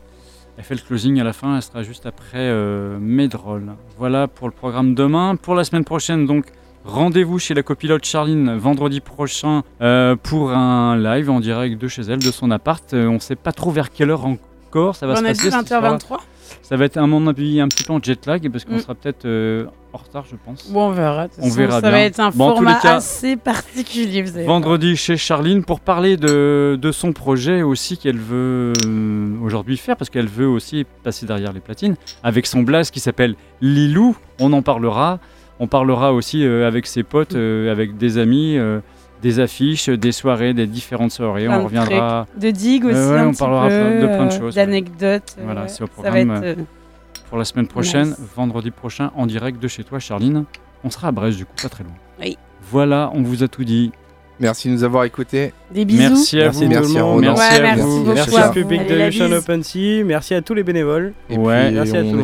Elle 0.57 0.63
fait 0.63 0.75
le 0.75 0.81
closing 0.81 1.19
à 1.19 1.23
la 1.23 1.33
fin, 1.33 1.55
elle 1.57 1.61
sera 1.61 1.83
juste 1.83 2.05
après 2.07 2.37
euh, 2.39 2.97
Medroll. 2.99 3.73
Voilà 3.99 4.27
pour 4.27 4.47
le 4.47 4.53
programme 4.53 4.95
demain. 4.95 5.35
Pour 5.35 5.53
la 5.53 5.63
semaine 5.63 5.83
prochaine, 5.83 6.25
donc, 6.25 6.45
rendez-vous 6.88 7.38
chez 7.39 7.53
la 7.53 7.64
copilote 7.64 8.05
Charline 8.05 8.55
vendredi 8.57 8.99
prochain 9.01 9.64
euh, 9.81 10.15
pour 10.22 10.51
un 10.51 10.97
live 10.97 11.30
en 11.30 11.39
direct 11.39 11.80
de 11.81 11.88
chez 11.88 12.03
elle, 12.03 12.19
de 12.19 12.31
son 12.31 12.49
appart. 12.51 12.93
Euh, 12.93 13.07
on 13.07 13.14
ne 13.15 13.19
sait 13.19 13.35
pas 13.35 13.51
trop 13.51 13.72
vers 13.72 13.91
quelle 13.91 14.09
heure 14.09 14.26
encore 14.26 14.95
ça 14.95 15.07
va 15.07 15.14
on 15.14 15.15
se 15.18 15.22
a 15.23 15.27
passer. 15.27 15.43
dit 15.43 15.51
cette 15.51 15.61
histoire-là. 15.64 15.97
20h23 15.97 16.18
Ça 16.61 16.77
va 16.77 16.85
être 16.85 16.97
à 16.97 17.05
mon 17.07 17.27
avis 17.27 17.59
un 17.61 17.68
petit 17.68 17.84
peu 17.84 17.93
en 17.93 18.01
jet 18.01 18.26
lag 18.26 18.49
parce 18.49 18.64
qu'on 18.65 18.76
Mm. 18.76 18.80
sera 18.80 18.95
peut-être 18.95 19.26
euh, 19.26 19.65
en 19.93 19.97
retard, 19.97 20.26
je 20.30 20.35
pense. 20.45 20.69
Bon, 20.72 20.88
on 20.88 20.91
verra. 20.91 21.27
On 21.41 21.49
Ça 21.49 21.68
bien. 21.68 21.80
va 21.80 21.99
être 22.01 22.19
un 22.19 22.30
Bon, 22.30 22.51
format 22.53 22.76
cas, 22.76 22.95
assez 22.97 23.35
particulier. 23.35 24.22
Vous 24.23 24.43
Vendredi 24.45 24.95
chez 24.95 25.18
Charline 25.18 25.64
pour 25.64 25.80
parler 25.80 26.15
de, 26.18 26.77
de 26.80 26.91
son 26.91 27.11
projet 27.14 27.64
aussi 27.64 27.97
qu'elle 27.97 28.19
veut 28.19 28.73
euh, 28.85 29.35
aujourd'hui 29.41 29.77
faire 29.77 29.97
parce 29.97 30.09
qu'elle 30.09 30.27
veut 30.27 30.47
aussi 30.47 30.85
passer 31.03 31.26
derrière 31.26 31.51
les 31.53 31.59
platines 31.61 31.95
avec 32.23 32.45
son 32.45 32.61
blast 32.61 32.93
qui 32.93 32.99
s'appelle 32.99 33.35
Lilou. 33.61 34.15
On 34.39 34.53
en 34.53 34.61
parlera. 34.61 35.19
On 35.59 35.67
parlera 35.67 36.13
aussi 36.13 36.45
euh, 36.45 36.67
avec 36.67 36.85
ses 36.88 37.03
potes, 37.03 37.35
euh, 37.35 37.71
avec 37.71 37.97
des 37.97 38.17
amis, 38.17 38.57
euh, 38.57 38.79
des 39.23 39.39
affiches, 39.39 39.89
des 39.89 40.11
soirées, 40.11 40.53
des 40.53 40.67
différentes 40.67 41.11
soirées. 41.11 41.45
Plein 41.45 41.59
on 41.59 41.63
reviendra 41.65 42.27
De 42.39 42.51
dig 42.51 42.85
aussi. 42.85 42.95
Euh, 42.95 43.13
ouais, 43.13 43.19
un 43.19 43.27
on 43.27 43.31
petit 43.31 43.39
parlera 43.39 43.67
peu, 43.69 44.01
de 44.01 44.05
plein 44.07 44.25
de 44.27 44.31
choses. 44.31 44.55
D'anecdotes. 44.55 45.35
Voilà, 45.43 45.67
c'est 45.67 45.84
au 45.84 45.88
programme, 45.88 46.43
être. 46.43 46.59
pour 47.29 47.38
la 47.39 47.45
semaine 47.45 47.67
prochaine, 47.67 48.09
Nice. 48.09 48.19
vendredi 48.35 48.69
prochain, 48.71 49.11
en 49.15 49.25
direct 49.25 49.59
de 49.61 49.67
chez 49.67 49.84
toi, 49.84 49.97
Charline. 49.99 50.45
On 50.84 50.91
sera 50.91 51.07
à 51.07 51.11
Brest, 51.11 51.38
du 51.38 51.45
coup, 51.45 51.53
pas 51.61 51.69
très 51.69 51.84
loin. 51.84 51.93
Oui. 52.21 52.38
Voilà, 52.69 53.09
on 53.15 53.23
vous 53.23 53.41
a 53.43 53.47
tout 53.47 53.63
dit. 53.63 53.91
Merci 54.39 54.67
de 54.67 54.73
nous 54.73 54.84
avoir 54.84 55.03
écoutés. 55.05 55.51
Des 55.73 55.84
bisous. 55.84 55.99
Merci 56.13 56.39
à 56.39 56.43
Merci 56.43 56.65
vous. 56.65 56.69
Merci 56.69 56.88
tout 56.89 56.93
le 56.93 56.99
à 56.99 57.03
monde. 57.03 57.13
Ronan. 57.15 57.34
Merci 57.35 57.49
Ouais, 57.51 57.57
à 57.57 57.61
merci 57.63 57.81
vous. 57.81 57.97
beaucoup. 58.03 58.13
Merci 58.13 58.38
à 58.38 58.43
au 58.43 58.47
vous. 58.49 58.53
public 58.53 58.88
de 58.88 58.93
Allez. 58.93 59.34
Open 59.34 59.63
Sea. 59.63 60.03
Merci 60.05 60.34
à 60.35 60.41
tous 60.43 60.53
les 60.53 60.61
bénévoles. 60.61 61.13
Et 61.31 61.38
Ouais. 61.38 61.65
puis, 61.65 61.73
Merci 61.75 61.97
à 61.97 62.01
tout 62.03 62.07
on 62.09 62.11
le 62.11 62.17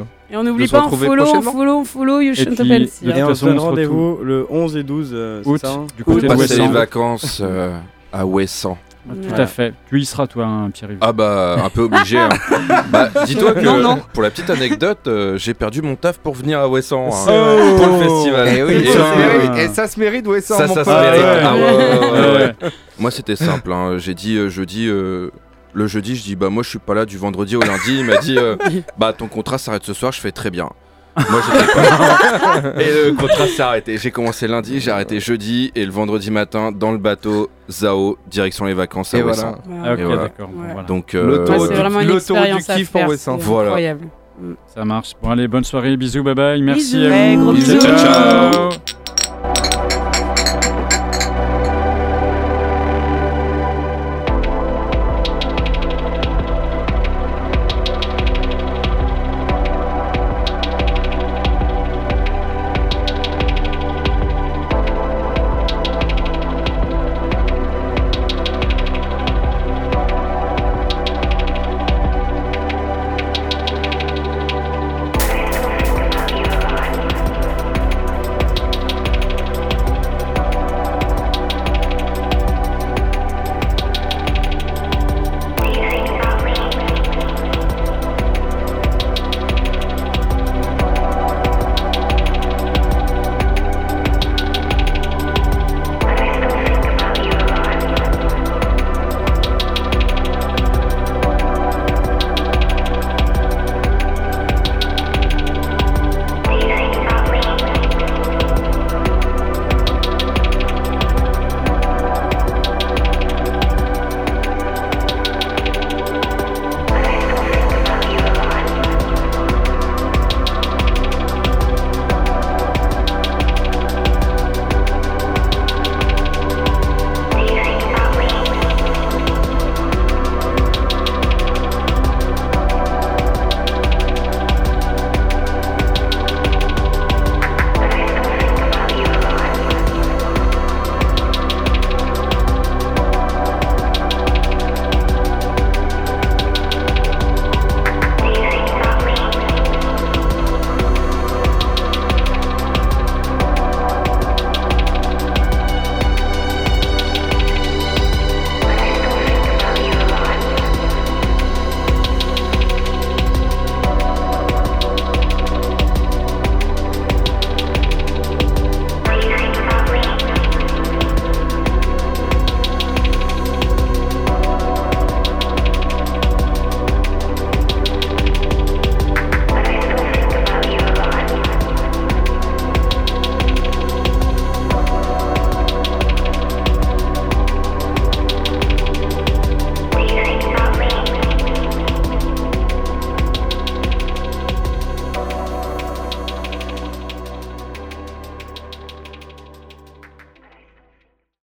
monde. 0.00 0.06
Et 0.32 0.36
on 0.36 0.44
n'oublie 0.44 0.66
pas, 0.66 0.86
on 0.90 0.96
follow, 0.96 1.24
on 1.26 1.42
follow, 1.42 1.72
on 1.80 1.84
follow 1.84 2.20
You 2.20 2.32
hein. 2.32 3.14
Et 3.14 3.22
on 3.22 3.34
se 3.34 3.44
donne 3.44 3.58
rendez-vous 3.58 4.18
le 4.22 4.46
11 4.48 4.76
et 4.78 4.82
12, 4.82 5.10
euh, 5.12 5.42
Août, 5.44 5.60
ça 5.62 5.72
hein 5.72 5.86
du 5.94 6.04
de 6.04 6.26
passer 6.26 6.40
Ouessant. 6.40 6.66
les 6.66 6.72
vacances 6.72 7.40
euh, 7.44 7.76
à 8.10 8.24
Ouessant. 8.24 8.78
Tout 9.06 9.34
à 9.36 9.46
fait. 9.46 9.74
Tu 9.90 10.00
y 10.00 10.04
seras, 10.06 10.26
toi, 10.28 10.44
hein, 10.46 10.70
Pierre-Yves. 10.70 10.98
Ah 11.02 11.12
bah 11.12 11.56
un 11.62 11.68
peu 11.68 11.82
obligé. 11.82 12.16
hein. 12.18 12.28
bah 12.90 13.10
dis-toi 13.26 13.52
que 13.52 13.60
Non, 13.60 13.76
non. 13.78 13.98
pour 14.14 14.22
la 14.22 14.30
petite 14.30 14.48
anecdote, 14.48 15.00
euh, 15.06 15.36
j'ai 15.36 15.52
perdu 15.54 15.82
mon 15.82 15.96
taf 15.96 16.16
pour 16.18 16.34
venir 16.34 16.60
à 16.60 16.68
Ouessant 16.68 17.10
hein, 17.12 17.26
Oh. 17.28 17.76
pour 17.76 17.86
le 17.88 17.98
festival. 18.04 18.48
Eh 18.56 18.62
oui, 18.62 18.72
Et, 18.74 18.86
ça, 18.86 18.98
euh, 19.00 19.12
se 19.12 19.18
mérite. 19.18 19.58
Et 19.58 19.74
ça 19.74 19.88
se 19.88 20.00
mérite, 20.00 20.26
ouais, 20.28 20.40
ça, 20.40 20.56
ça, 20.56 20.66
mon 20.68 20.74
ça 20.74 20.84
se 20.84 20.88
pote. 20.88 21.00
mérite. 21.00 21.20
ouais. 21.20 21.40
Ah 21.44 21.54
ouais, 21.54 21.60
ouais, 21.62 21.98
ouais, 21.98 22.10
ouais. 22.36 22.54
Ouais. 22.62 22.70
Moi 22.98 23.10
c'était 23.10 23.36
simple. 23.36 23.70
hein. 23.72 23.98
J'ai 23.98 24.14
dit 24.14 24.36
euh, 24.36 24.48
jeudi. 24.48 24.86
euh, 24.88 25.30
le 25.74 25.86
jeudi, 25.86 26.16
je 26.16 26.22
dis 26.22 26.36
bah 26.36 26.48
moi 26.50 26.62
je 26.62 26.68
suis 26.68 26.78
pas 26.78 26.94
là 26.94 27.04
du 27.06 27.16
vendredi 27.18 27.56
au 27.56 27.60
lundi. 27.60 27.98
Il 28.00 28.04
m'a 28.04 28.16
dit 28.18 28.36
euh, 28.38 28.56
bah 28.98 29.12
ton 29.12 29.26
contrat 29.28 29.58
s'arrête 29.58 29.84
ce 29.84 29.94
soir. 29.94 30.12
Je 30.12 30.20
fais 30.20 30.32
très 30.32 30.50
bien. 30.50 30.68
Moi 31.14 31.40
j'étais 31.46 31.72
pas. 31.74 32.80
Et 32.80 32.86
le 33.08 33.12
contrat 33.12 33.46
s'est 33.46 33.62
arrêté. 33.62 33.98
J'ai 33.98 34.10
commencé 34.10 34.48
lundi, 34.48 34.80
j'ai 34.80 34.90
arrêté 34.90 35.20
jeudi 35.20 35.70
et 35.74 35.84
le 35.84 35.92
vendredi 35.92 36.30
matin 36.30 36.72
dans 36.72 36.90
le 36.90 36.96
bateau 36.98 37.50
Zao 37.70 38.16
direction 38.28 38.64
les 38.64 38.72
vacances 38.74 39.12
à 39.12 39.18
Et 39.18 39.22
Ouessant. 39.22 39.56
voilà. 39.66 39.84
Ah, 39.84 39.92
ok, 39.92 39.98
Et 39.98 40.04
voilà. 40.04 40.22
d'accord. 40.22 40.48
bon, 40.48 40.62
Ouais. 40.62 40.68
voilà. 40.72 40.88
Donc 40.88 41.14
euh, 41.14 41.26
L'autoroute 41.26 41.70
du- 41.70 42.74
kiff 42.76 42.90
pour 42.90 43.02
c'est 43.14 43.30
Voilà. 43.30 43.68
incroyable. 43.68 44.06
Ça 44.74 44.84
marche. 44.86 45.12
Bon, 45.22 45.30
allez, 45.30 45.46
bonne 45.48 45.64
soirée. 45.64 45.96
Bisous, 45.98 46.22
bye 46.22 46.34
bye. 46.34 46.62
Merci 46.62 46.96
Bisous. 46.96 47.06
à 47.06 47.10
Ouais, 47.10 47.36
vous. 47.36 47.42
gros 47.44 47.52
Bisous, 47.52 47.74
bisous. 47.74 47.86
ciao, 47.86 48.50
ciao. 48.52 49.01